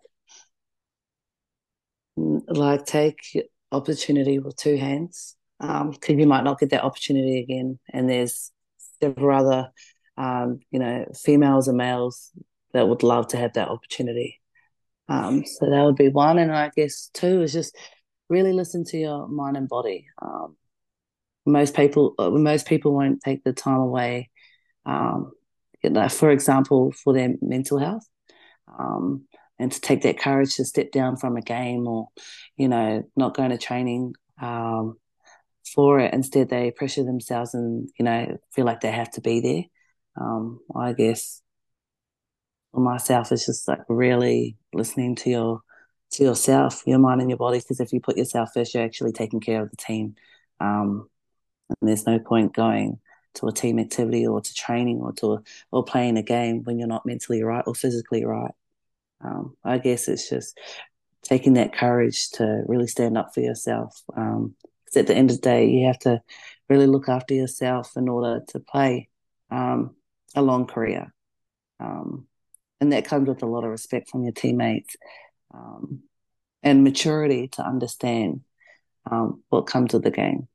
like 2.16 2.84
take 2.86 3.18
opportunity 3.72 4.38
with 4.38 4.56
two 4.56 4.76
hands 4.76 5.36
because 5.58 6.10
um, 6.10 6.18
you 6.18 6.26
might 6.26 6.44
not 6.44 6.58
get 6.58 6.70
that 6.70 6.84
opportunity 6.84 7.40
again. 7.40 7.78
And 7.92 8.08
there's 8.08 8.50
several 9.02 9.38
other, 9.38 9.70
um, 10.16 10.60
you 10.70 10.78
know, 10.78 11.06
females 11.14 11.68
and 11.68 11.76
males 11.76 12.30
that 12.72 12.88
would 12.88 13.02
love 13.02 13.28
to 13.28 13.36
have 13.36 13.52
that 13.54 13.68
opportunity. 13.68 14.40
Um, 15.08 15.44
so 15.44 15.68
that 15.68 15.84
would 15.84 15.96
be 15.96 16.08
one. 16.08 16.38
And 16.38 16.52
I 16.52 16.70
guess 16.74 17.10
two 17.12 17.42
is 17.42 17.52
just 17.52 17.76
really 18.28 18.52
listen 18.52 18.84
to 18.84 18.96
your 18.96 19.28
mind 19.28 19.56
and 19.56 19.68
body. 19.68 20.06
Um, 20.22 20.56
most 21.46 21.74
people, 21.74 22.14
uh, 22.18 22.30
most 22.30 22.66
people 22.66 22.94
won't 22.94 23.20
take 23.22 23.44
the 23.44 23.52
time 23.52 23.80
away. 23.80 24.30
Um, 24.86 25.32
know, 25.88 26.08
for 26.08 26.30
example, 26.30 26.92
for 26.92 27.14
their 27.14 27.34
mental 27.40 27.78
health, 27.78 28.06
um, 28.78 29.24
and 29.58 29.72
to 29.72 29.80
take 29.80 30.02
that 30.02 30.18
courage 30.18 30.56
to 30.56 30.64
step 30.64 30.90
down 30.90 31.16
from 31.16 31.36
a 31.36 31.42
game 31.42 31.86
or, 31.86 32.08
you 32.56 32.68
know, 32.68 33.02
not 33.16 33.34
going 33.34 33.50
to 33.50 33.58
training 33.58 34.14
um, 34.40 34.96
for 35.74 36.00
it. 36.00 36.12
Instead, 36.12 36.48
they 36.48 36.70
pressure 36.70 37.04
themselves 37.04 37.54
and 37.54 37.88
you 37.98 38.04
know 38.04 38.38
feel 38.52 38.64
like 38.64 38.80
they 38.80 38.90
have 38.90 39.10
to 39.12 39.20
be 39.20 39.40
there. 39.40 39.64
Um, 40.22 40.60
I 40.74 40.92
guess 40.92 41.42
for 42.72 42.80
myself, 42.80 43.32
it's 43.32 43.46
just 43.46 43.68
like 43.68 43.80
really 43.88 44.56
listening 44.72 45.16
to 45.16 45.30
your 45.30 45.60
to 46.12 46.24
yourself, 46.24 46.82
your 46.86 46.98
mind 46.98 47.20
and 47.20 47.30
your 47.30 47.38
body. 47.38 47.58
Because 47.58 47.80
if 47.80 47.92
you 47.92 48.00
put 48.00 48.16
yourself 48.16 48.50
first, 48.54 48.74
you're 48.74 48.82
actually 48.82 49.12
taking 49.12 49.40
care 49.40 49.62
of 49.62 49.70
the 49.70 49.76
team. 49.76 50.16
Um, 50.60 51.08
and 51.68 51.88
there's 51.88 52.06
no 52.06 52.18
point 52.18 52.54
going 52.54 52.98
to 53.34 53.46
a 53.46 53.52
team 53.52 53.78
activity 53.78 54.26
or 54.26 54.40
to 54.40 54.54
training 54.54 55.00
or 55.00 55.12
to 55.12 55.34
a, 55.34 55.42
or 55.70 55.84
playing 55.84 56.16
a 56.16 56.22
game 56.22 56.62
when 56.64 56.78
you're 56.78 56.88
not 56.88 57.06
mentally 57.06 57.42
right 57.42 57.64
or 57.66 57.74
physically 57.74 58.24
right. 58.24 58.52
Um, 59.22 59.56
I 59.64 59.78
guess 59.78 60.08
it's 60.08 60.28
just 60.28 60.58
taking 61.22 61.54
that 61.54 61.74
courage 61.74 62.30
to 62.30 62.62
really 62.66 62.86
stand 62.86 63.18
up 63.18 63.34
for 63.34 63.40
yourself. 63.40 64.02
Um, 64.16 64.54
at 64.96 65.06
the 65.06 65.14
end 65.14 65.30
of 65.30 65.36
the 65.36 65.42
day, 65.42 65.68
you 65.68 65.86
have 65.86 65.98
to 66.00 66.20
really 66.68 66.86
look 66.86 67.08
after 67.08 67.34
yourself 67.34 67.92
in 67.96 68.08
order 68.08 68.42
to 68.48 68.60
play 68.60 69.08
um, 69.50 69.94
a 70.34 70.42
long 70.42 70.66
career. 70.66 71.12
Um, 71.78 72.26
and 72.80 72.92
that 72.92 73.04
comes 73.04 73.28
with 73.28 73.42
a 73.42 73.46
lot 73.46 73.64
of 73.64 73.70
respect 73.70 74.10
from 74.10 74.24
your 74.24 74.32
teammates 74.32 74.96
um, 75.54 76.00
and 76.62 76.82
maturity 76.82 77.48
to 77.48 77.62
understand 77.62 78.40
what 79.48 79.66
comes 79.66 79.92
with 79.92 80.04
the 80.04 80.10
game. 80.10 80.48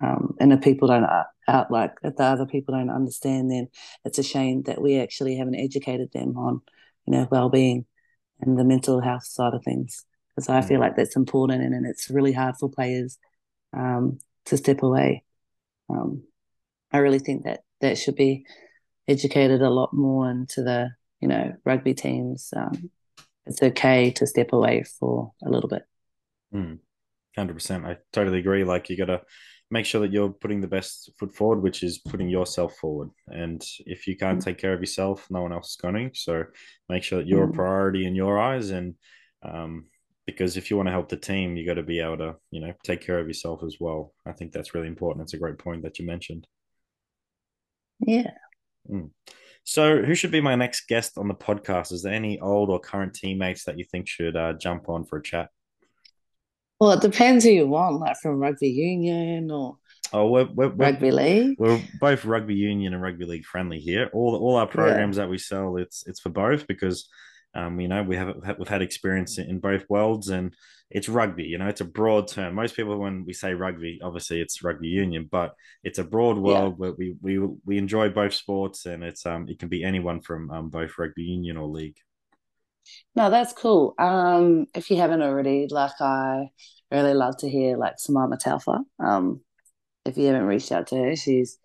Um, 0.00 0.34
and 0.40 0.52
if 0.52 0.60
people 0.60 0.88
don't 0.88 1.04
uh, 1.04 1.24
out 1.48 1.70
like 1.70 1.92
if 2.02 2.16
the 2.16 2.24
other 2.24 2.46
people 2.46 2.74
don't 2.74 2.90
understand, 2.90 3.50
then 3.50 3.68
it's 4.04 4.18
a 4.18 4.22
shame 4.22 4.62
that 4.62 4.80
we 4.80 4.98
actually 4.98 5.36
haven't 5.36 5.54
educated 5.54 6.10
them 6.12 6.36
on, 6.36 6.60
you 7.06 7.12
know, 7.12 7.28
well-being 7.30 7.86
and 8.40 8.58
the 8.58 8.64
mental 8.64 9.00
health 9.00 9.24
side 9.24 9.54
of 9.54 9.62
things. 9.64 10.04
Because 10.34 10.48
I 10.48 10.62
feel 10.62 10.78
mm. 10.78 10.82
like 10.82 10.96
that's 10.96 11.16
important, 11.16 11.62
and, 11.62 11.74
and 11.74 11.86
it's 11.86 12.10
really 12.10 12.32
hard 12.32 12.56
for 12.58 12.68
players 12.68 13.18
um, 13.72 14.18
to 14.46 14.56
step 14.56 14.82
away. 14.82 15.22
Um, 15.88 16.24
I 16.92 16.98
really 16.98 17.20
think 17.20 17.44
that 17.44 17.60
that 17.80 17.98
should 17.98 18.16
be 18.16 18.46
educated 19.06 19.62
a 19.62 19.70
lot 19.70 19.92
more 19.92 20.30
into 20.30 20.62
the 20.62 20.90
you 21.20 21.28
know 21.28 21.54
rugby 21.64 21.94
teams. 21.94 22.52
Um, 22.56 22.90
it's 23.46 23.62
okay 23.62 24.10
to 24.12 24.26
step 24.26 24.52
away 24.52 24.84
for 24.98 25.32
a 25.44 25.50
little 25.50 25.68
bit. 25.68 25.82
Hmm. 26.52 26.74
Hundred 27.36 27.54
percent. 27.54 27.84
I 27.84 27.98
totally 28.12 28.38
agree. 28.38 28.64
Like 28.64 28.90
you 28.90 28.96
got 28.96 29.06
to 29.06 29.22
make 29.74 29.84
sure 29.84 30.00
that 30.00 30.12
you're 30.12 30.30
putting 30.30 30.60
the 30.60 30.74
best 30.76 31.10
foot 31.18 31.34
forward, 31.34 31.60
which 31.60 31.82
is 31.82 31.98
putting 31.98 32.28
yourself 32.28 32.76
forward. 32.76 33.10
And 33.26 33.60
if 33.80 34.06
you 34.06 34.16
can't 34.16 34.38
mm. 34.38 34.44
take 34.44 34.58
care 34.58 34.72
of 34.72 34.80
yourself, 34.80 35.26
no 35.30 35.42
one 35.42 35.52
else 35.52 35.70
is 35.70 35.76
going 35.76 35.94
to. 35.96 36.10
So 36.14 36.44
make 36.88 37.02
sure 37.02 37.18
that 37.18 37.26
you're 37.28 37.50
a 37.50 37.52
priority 37.52 38.06
in 38.06 38.14
your 38.14 38.38
eyes 38.38 38.70
and 38.70 38.94
um, 39.42 39.86
because 40.26 40.56
if 40.56 40.70
you 40.70 40.76
want 40.76 40.86
to 40.86 40.92
help 40.92 41.08
the 41.08 41.16
team, 41.16 41.56
you 41.56 41.66
got 41.66 41.74
to 41.74 41.82
be 41.82 42.00
able 42.00 42.18
to, 42.18 42.36
you 42.50 42.60
know, 42.60 42.72
take 42.82 43.02
care 43.02 43.18
of 43.18 43.26
yourself 43.26 43.62
as 43.62 43.76
well. 43.78 44.14
I 44.24 44.32
think 44.32 44.52
that's 44.52 44.74
really 44.74 44.88
important. 44.88 45.24
It's 45.24 45.34
a 45.34 45.38
great 45.38 45.58
point 45.58 45.82
that 45.82 45.98
you 45.98 46.06
mentioned. 46.06 46.46
Yeah. 48.00 48.30
Mm. 48.90 49.10
So, 49.64 50.02
who 50.02 50.14
should 50.14 50.30
be 50.30 50.40
my 50.40 50.54
next 50.54 50.88
guest 50.88 51.18
on 51.18 51.28
the 51.28 51.34
podcast? 51.34 51.92
Is 51.92 52.02
there 52.02 52.12
any 52.12 52.38
old 52.40 52.70
or 52.70 52.80
current 52.80 53.14
teammates 53.14 53.64
that 53.64 53.78
you 53.78 53.84
think 53.84 54.08
should 54.08 54.36
uh, 54.36 54.54
jump 54.54 54.88
on 54.88 55.04
for 55.04 55.18
a 55.18 55.22
chat? 55.22 55.50
Well, 56.80 56.92
it 56.92 57.00
depends 57.00 57.44
who 57.44 57.50
you 57.50 57.66
want, 57.66 58.00
like 58.00 58.16
from 58.20 58.40
rugby 58.40 58.68
union 58.68 59.50
or 59.50 59.78
oh, 60.12 60.26
we're, 60.28 60.48
we're, 60.52 60.68
rugby 60.68 61.06
we're, 61.06 61.12
league. 61.12 61.56
We're 61.58 61.82
both 62.00 62.24
rugby 62.24 62.54
union 62.54 62.94
and 62.94 63.02
rugby 63.02 63.24
league 63.24 63.44
friendly 63.44 63.78
here. 63.78 64.10
All 64.12 64.36
all 64.36 64.56
our 64.56 64.66
programs 64.66 65.16
yeah. 65.16 65.24
that 65.24 65.30
we 65.30 65.38
sell, 65.38 65.76
it's 65.76 66.04
it's 66.06 66.20
for 66.20 66.30
both 66.30 66.66
because 66.66 67.08
um, 67.54 67.80
you 67.80 67.88
know, 67.88 68.02
we 68.02 68.16
have 68.16 68.34
we've 68.58 68.68
had 68.68 68.82
experience 68.82 69.38
in 69.38 69.60
both 69.60 69.84
worlds, 69.88 70.28
and 70.28 70.54
it's 70.90 71.08
rugby. 71.08 71.44
You 71.44 71.58
know, 71.58 71.68
it's 71.68 71.80
a 71.80 71.86
broad 71.86 72.26
term. 72.28 72.54
Most 72.54 72.74
people, 72.74 72.98
when 72.98 73.24
we 73.24 73.32
say 73.32 73.54
rugby, 73.54 74.00
obviously 74.02 74.40
it's 74.40 74.64
rugby 74.64 74.88
union, 74.88 75.28
but 75.30 75.54
it's 75.84 75.98
a 75.98 76.04
broad 76.04 76.36
world 76.36 76.74
yeah. 76.74 76.76
where 76.76 76.92
we 76.92 77.16
we 77.22 77.38
we 77.64 77.78
enjoy 77.78 78.08
both 78.08 78.34
sports, 78.34 78.86
and 78.86 79.04
it's 79.04 79.24
um 79.24 79.48
it 79.48 79.58
can 79.58 79.68
be 79.68 79.84
anyone 79.84 80.20
from 80.20 80.50
um, 80.50 80.68
both 80.68 80.98
rugby 80.98 81.22
union 81.22 81.56
or 81.56 81.68
league. 81.68 81.96
No, 83.16 83.30
that's 83.30 83.52
cool. 83.52 83.94
Um, 83.98 84.66
if 84.74 84.90
you 84.90 84.96
haven't 84.96 85.22
already, 85.22 85.66
like 85.70 86.00
I 86.00 86.48
really 86.90 87.14
love 87.14 87.36
to 87.38 87.48
hear 87.48 87.76
like 87.76 87.94
Simaima 87.96 88.38
Taufa. 88.42 88.80
Um, 89.04 89.40
if 90.04 90.16
you 90.18 90.26
haven't 90.26 90.46
reached 90.46 90.72
out 90.72 90.88
to 90.88 90.96
her, 90.96 91.16
she's 91.16 91.58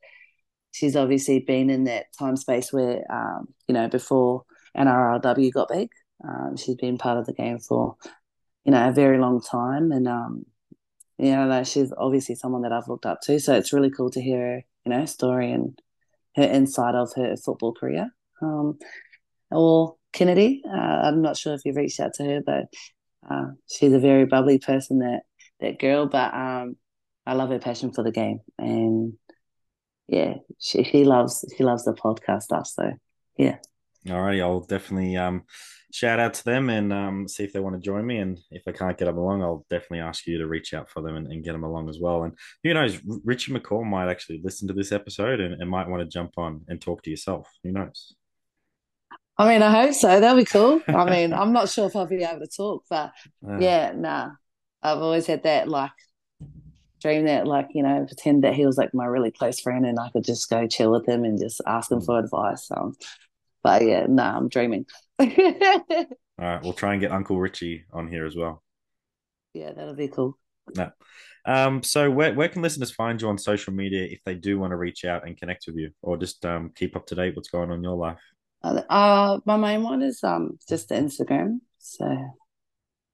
she's 0.72 0.96
obviously 0.96 1.40
been 1.40 1.70
in 1.70 1.86
that 1.86 2.06
time 2.18 2.38
space 2.38 2.72
where 2.72 3.04
um, 3.12 3.48
you 3.68 3.74
know 3.74 3.88
before 3.88 4.44
NRLW 4.76 5.52
got 5.52 5.70
big. 5.70 5.90
Um, 6.24 6.58
she's 6.58 6.76
been 6.76 6.98
part 6.98 7.18
of 7.18 7.26
the 7.26 7.34
game 7.34 7.60
for, 7.60 7.96
you 8.66 8.72
know, 8.72 8.90
a 8.90 8.92
very 8.92 9.18
long 9.20 9.42
time, 9.42 9.92
and 9.92 10.08
um, 10.08 10.46
you 11.18 11.32
know, 11.36 11.48
like 11.48 11.66
she's 11.66 11.94
obviously 11.98 12.36
someone 12.36 12.64
that 12.64 12.72
I've 12.74 12.88
looked 12.88 13.06
up 13.06 13.22
to. 13.24 13.40
So 13.40 13.56
it's 13.56 13.74
really 13.74 13.92
cool 13.92 14.10
to 14.12 14.22
hear 14.22 14.40
her, 14.40 14.64
you 14.86 14.92
know, 14.92 15.06
story 15.06 15.52
and 15.52 15.78
her 16.36 16.44
insight 16.44 16.96
of 16.96 17.12
her 17.16 17.36
football 17.38 17.74
career. 17.74 18.12
Um, 18.42 18.80
or 19.52 19.96
Kennedy, 20.14 20.62
uh, 20.68 20.76
I'm 20.78 21.22
not 21.22 21.38
sure 21.38 21.54
if 21.54 21.62
you've 21.66 21.76
reached 21.76 22.00
out 22.00 22.14
to 22.16 22.24
her, 22.24 22.42
but 22.46 22.66
uh, 23.30 23.52
she's 23.70 23.94
a 23.94 24.00
very 24.00 24.26
bubbly 24.26 24.60
person. 24.60 25.00
That 25.00 25.22
that 25.60 25.80
girl, 25.80 26.08
but 26.08 26.34
um, 26.34 26.76
I 27.26 27.34
love 27.34 27.50
her 27.50 27.60
passion 27.60 27.92
for 27.92 28.04
the 28.04 28.12
game, 28.12 28.40
and 28.58 29.14
yeah, 30.08 30.36
she, 30.60 30.84
she 30.84 31.04
loves 31.04 31.46
she 31.58 31.64
loves 31.64 31.86
the 31.86 31.94
podcast 31.94 32.44
stuff. 32.44 32.68
So 32.68 32.92
yeah. 33.38 33.58
Alrighty, 34.08 34.42
I'll 34.42 34.62
definitely 34.62 35.18
um, 35.18 35.44
shout 35.92 36.20
out 36.20 36.34
to 36.36 36.46
them 36.46 36.70
and 36.70 36.94
um, 36.94 37.28
see 37.28 37.44
if 37.44 37.52
they 37.52 37.60
want 37.60 37.76
to 37.76 37.82
join 37.82 38.06
me. 38.06 38.18
And 38.18 38.40
if 38.50 38.64
I 38.66 38.72
can't 38.72 38.98
get 38.98 39.06
them 39.06 39.18
along, 39.18 39.44
I'll 39.44 39.66
definitely 39.70 40.00
ask 40.00 40.26
you 40.26 40.38
to 40.38 40.48
reach 40.48 40.74
out 40.74 40.90
for 40.90 41.02
them 41.02 41.18
and, 41.18 41.28
and 41.28 41.44
get 41.44 41.52
them 41.52 41.66
along 41.66 41.90
as 41.90 42.00
well. 42.00 42.24
And 42.24 42.34
who 42.64 42.74
knows, 42.74 42.98
Richie 43.26 43.52
McCaw 43.52 43.84
might 43.84 44.10
actually 44.10 44.42
listen 44.44 44.68
to 44.70 44.74
this 44.74 44.94
episode 44.94 45.42
and, 45.42 45.62
and 45.62 45.70
might 45.70 45.90
want 45.90 46.02
to 46.02 46.08
jump 46.08 46.38
on 46.38 46.62
and 46.70 46.82
talk 46.82 47.04
to 47.04 47.10
yourself. 47.10 47.50
Who 47.64 47.74
knows? 47.74 48.16
I 49.40 49.48
mean, 49.48 49.64
I 49.64 49.72
hope 49.72 49.94
so. 49.94 50.20
That'll 50.20 50.38
be 50.38 50.44
cool. 50.44 50.82
I 50.86 51.10
mean, 51.10 51.32
I'm 51.32 51.54
not 51.54 51.70
sure 51.70 51.88
if 51.88 51.96
I'll 51.96 52.06
be 52.06 52.24
able 52.24 52.42
to 52.42 52.48
talk, 52.48 52.84
but 52.90 53.14
yeah, 53.60 53.94
nah. 53.96 54.32
I've 54.84 55.00
always 55.00 55.28
had 55.28 55.44
that 55.44 55.70
like 55.70 55.92
dream 57.02 57.26
that 57.26 57.48
like 57.48 57.70
you 57.74 57.82
know 57.82 58.06
pretend 58.06 58.44
that 58.44 58.54
he 58.54 58.66
was 58.66 58.78
like 58.78 58.94
my 58.94 59.06
really 59.06 59.32
close 59.32 59.60
friend 59.62 59.86
and 59.86 59.98
I 59.98 60.10
could 60.10 60.26
just 60.26 60.50
go 60.50 60.68
chill 60.68 60.92
with 60.92 61.08
him 61.08 61.24
and 61.24 61.40
just 61.40 61.62
ask 61.66 61.90
him 61.90 62.00
mm. 62.00 62.06
for 62.06 62.20
advice. 62.20 62.70
Um, 62.70 62.96
but 63.64 63.84
yeah, 63.84 64.02
no, 64.02 64.24
nah, 64.24 64.38
I'm 64.38 64.50
dreaming. 64.50 64.86
All 65.20 65.28
right, 66.38 66.62
we'll 66.62 66.74
try 66.74 66.94
and 66.94 67.02
get 67.02 67.12
Uncle 67.12 67.40
Richie 67.40 67.86
on 67.94 68.08
here 68.08 68.26
as 68.26 68.36
well. 68.36 68.62
Yeah, 69.54 69.72
that'll 69.72 69.96
be 69.96 70.10
cool. 70.10 70.38
No. 70.76 70.92
Um, 71.46 71.82
so 71.82 72.12
where, 72.12 72.34
where 72.34 72.50
can 72.50 72.62
listeners 72.62 72.92
find 72.92 73.22
you 73.22 73.30
on 73.30 73.38
social 73.38 73.74
media 73.74 74.04
if 74.04 74.20
they 74.26 74.36
do 74.36 74.60
want 74.60 74.72
to 74.72 74.78
reach 74.78 75.04
out 75.06 75.26
and 75.26 75.38
connect 75.38 75.66
with 75.68 75.78
you 75.78 75.92
or 76.02 76.18
just 76.18 76.46
um, 76.46 76.72
keep 76.76 76.96
up 76.96 77.08
to 77.08 77.16
date 77.16 77.36
what's 77.36 77.50
going 77.50 77.72
on 77.72 77.78
in 77.78 77.84
your 77.84 77.98
life? 77.98 78.20
Uh, 78.62 79.40
my 79.46 79.58
main 79.58 79.84
one 79.84 80.02
is 80.02 80.24
um 80.24 80.60
just 80.68 80.90
the 80.90 80.96
Instagram. 80.96 81.60
So 81.78 82.36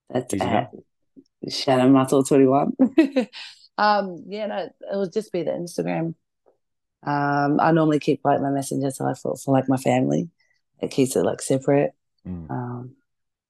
that's 0.10 0.34
Easy 0.34 0.44
at 0.44 0.72
Shannon 1.50 1.92
Muscle 1.92 2.24
21. 2.24 2.74
um, 3.78 4.24
yeah, 4.28 4.48
no, 4.48 4.58
it 4.58 4.74
will 4.92 5.10
just 5.10 5.32
be 5.32 5.44
the 5.44 5.52
Instagram. 5.52 6.16
Um, 7.04 7.60
I 7.60 7.72
normally 7.72 8.00
keep 8.00 8.22
like 8.24 8.42
my 8.42 8.50
messenger 8.50 8.90
so 8.90 9.06
I 9.06 9.14
for, 9.14 9.36
for 9.38 9.54
like 9.54 9.70
my 9.70 9.78
family. 9.78 10.30
It 10.82 10.92
keeps 10.92 11.16
it 11.16 11.24
like 11.24 11.42
separate. 11.42 11.94
Mm. 12.28 12.50
Um, 12.50 12.96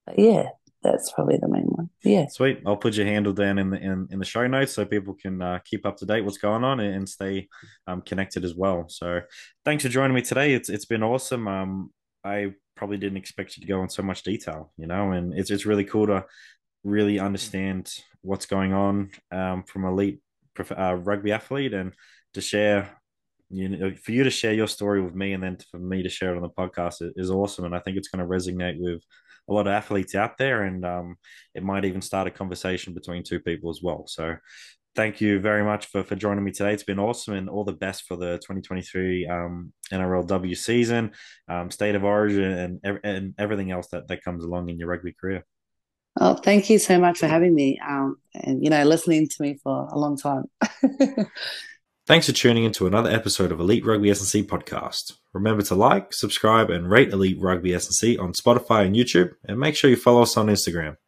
but 0.04 0.18
yeah, 0.18 0.50
that's 0.90 1.12
probably 1.12 1.38
the 1.38 1.48
main 1.48 1.64
one. 1.64 1.90
Yeah. 2.02 2.26
Sweet. 2.28 2.62
I'll 2.66 2.76
put 2.76 2.94
your 2.94 3.06
handle 3.06 3.32
down 3.32 3.58
in 3.58 3.70
the 3.70 3.78
in, 3.78 4.08
in 4.10 4.18
the 4.18 4.24
show 4.24 4.46
notes 4.46 4.72
so 4.72 4.84
people 4.84 5.14
can 5.14 5.42
uh, 5.42 5.58
keep 5.64 5.84
up 5.84 5.96
to 5.98 6.06
date 6.06 6.22
what's 6.22 6.38
going 6.38 6.64
on 6.64 6.80
and, 6.80 7.08
stay 7.08 7.48
um, 7.86 8.02
connected 8.02 8.44
as 8.44 8.54
well. 8.54 8.86
So 8.88 9.20
thanks 9.64 9.84
for 9.84 9.88
joining 9.88 10.14
me 10.14 10.22
today. 10.22 10.54
It's 10.54 10.68
it's 10.68 10.84
been 10.84 11.02
awesome. 11.02 11.46
Um, 11.46 11.90
I 12.24 12.54
probably 12.76 12.96
didn't 12.96 13.18
expect 13.18 13.56
you 13.56 13.60
to 13.62 13.66
go 13.66 13.82
in 13.82 13.88
so 13.88 14.02
much 14.02 14.22
detail, 14.22 14.72
you 14.76 14.86
know, 14.86 15.12
and 15.12 15.32
it's 15.38 15.50
it's 15.50 15.66
really 15.66 15.84
cool 15.84 16.06
to 16.08 16.24
really 16.84 17.18
understand 17.18 17.92
what's 18.22 18.46
going 18.46 18.72
on 18.72 19.10
um, 19.30 19.62
from 19.64 19.84
elite 19.84 20.20
uh, 20.76 20.94
rugby 20.94 21.32
athlete 21.32 21.74
and 21.74 21.92
to 22.34 22.40
share 22.40 22.90
you 23.50 23.68
know, 23.68 23.94
for 23.94 24.12
you 24.12 24.24
to 24.24 24.30
share 24.30 24.52
your 24.52 24.66
story 24.66 25.00
with 25.00 25.14
me 25.14 25.32
and 25.32 25.42
then 25.42 25.56
for 25.70 25.78
me 25.78 26.02
to 26.02 26.08
share 26.08 26.32
it 26.32 26.36
on 26.36 26.42
the 26.42 26.50
podcast 26.50 26.96
is 27.16 27.30
awesome. 27.30 27.64
And 27.64 27.74
I 27.74 27.78
think 27.78 27.96
it's 27.96 28.08
going 28.08 28.26
to 28.26 28.28
resonate 28.28 28.78
with 28.78 29.02
a 29.48 29.52
lot 29.52 29.66
of 29.66 29.72
athletes 29.72 30.14
out 30.14 30.38
there, 30.38 30.62
and 30.62 30.84
um, 30.84 31.16
it 31.54 31.62
might 31.62 31.84
even 31.84 32.02
start 32.02 32.26
a 32.26 32.30
conversation 32.30 32.94
between 32.94 33.22
two 33.22 33.40
people 33.40 33.70
as 33.70 33.80
well. 33.82 34.04
So 34.06 34.36
thank 34.96 35.20
you 35.20 35.38
very 35.38 35.62
much 35.62 35.86
for, 35.86 36.02
for 36.02 36.16
joining 36.16 36.42
me 36.42 36.50
today. 36.50 36.72
It's 36.72 36.82
been 36.82 36.98
awesome 36.98 37.34
and 37.34 37.48
all 37.48 37.64
the 37.64 37.72
best 37.72 38.04
for 38.04 38.16
the 38.16 38.38
2023 38.38 39.26
um, 39.26 39.72
NRLW 39.92 40.56
season, 40.56 41.12
um, 41.48 41.70
state 41.70 41.94
of 41.94 42.02
origin, 42.02 42.80
and, 42.82 43.00
and 43.04 43.34
everything 43.38 43.70
else 43.70 43.88
that, 43.88 44.08
that 44.08 44.24
comes 44.24 44.42
along 44.42 44.70
in 44.70 44.78
your 44.78 44.88
rugby 44.88 45.12
career. 45.12 45.44
Oh, 46.18 46.34
thank 46.34 46.70
you 46.70 46.78
so 46.78 46.98
much 46.98 47.18
for 47.18 47.26
having 47.26 47.54
me 47.54 47.78
um, 47.86 48.16
and, 48.34 48.64
you 48.64 48.70
know, 48.70 48.82
listening 48.84 49.28
to 49.28 49.42
me 49.42 49.58
for 49.62 49.86
a 49.92 49.98
long 49.98 50.16
time. 50.16 50.44
Thanks 52.06 52.26
for 52.26 52.32
tuning 52.32 52.62
into 52.62 52.86
another 52.86 53.10
episode 53.10 53.50
of 53.50 53.58
Elite 53.58 53.84
Rugby 53.84 54.12
S&C 54.12 54.44
podcast. 54.44 55.14
Remember 55.32 55.64
to 55.64 55.74
like, 55.74 56.14
subscribe, 56.14 56.70
and 56.70 56.88
rate 56.88 57.08
Elite 57.08 57.36
Rugby 57.40 57.74
S&C 57.74 58.16
on 58.16 58.32
Spotify 58.32 58.86
and 58.86 58.94
YouTube, 58.94 59.34
and 59.44 59.58
make 59.58 59.74
sure 59.74 59.90
you 59.90 59.96
follow 59.96 60.22
us 60.22 60.36
on 60.36 60.46
Instagram. 60.46 60.98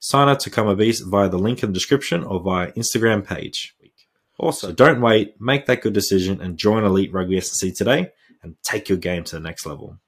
Sign 0.00 0.28
up 0.28 0.38
to 0.38 0.48
Come 0.48 0.68
a 0.68 0.74
Beast 0.74 1.04
via 1.06 1.28
the 1.28 1.38
link 1.38 1.62
in 1.62 1.68
the 1.68 1.74
description 1.74 2.24
or 2.24 2.40
via 2.40 2.72
Instagram 2.72 3.26
page. 3.26 3.76
Also, 4.38 4.72
don't 4.72 5.02
wait, 5.02 5.38
make 5.38 5.66
that 5.66 5.82
good 5.82 5.92
decision 5.92 6.40
and 6.40 6.56
join 6.56 6.82
Elite 6.82 7.12
Rugby 7.12 7.36
S&C 7.36 7.70
today 7.70 8.10
and 8.42 8.56
take 8.62 8.88
your 8.88 8.96
game 8.96 9.24
to 9.24 9.36
the 9.36 9.40
next 9.40 9.66
level. 9.66 9.98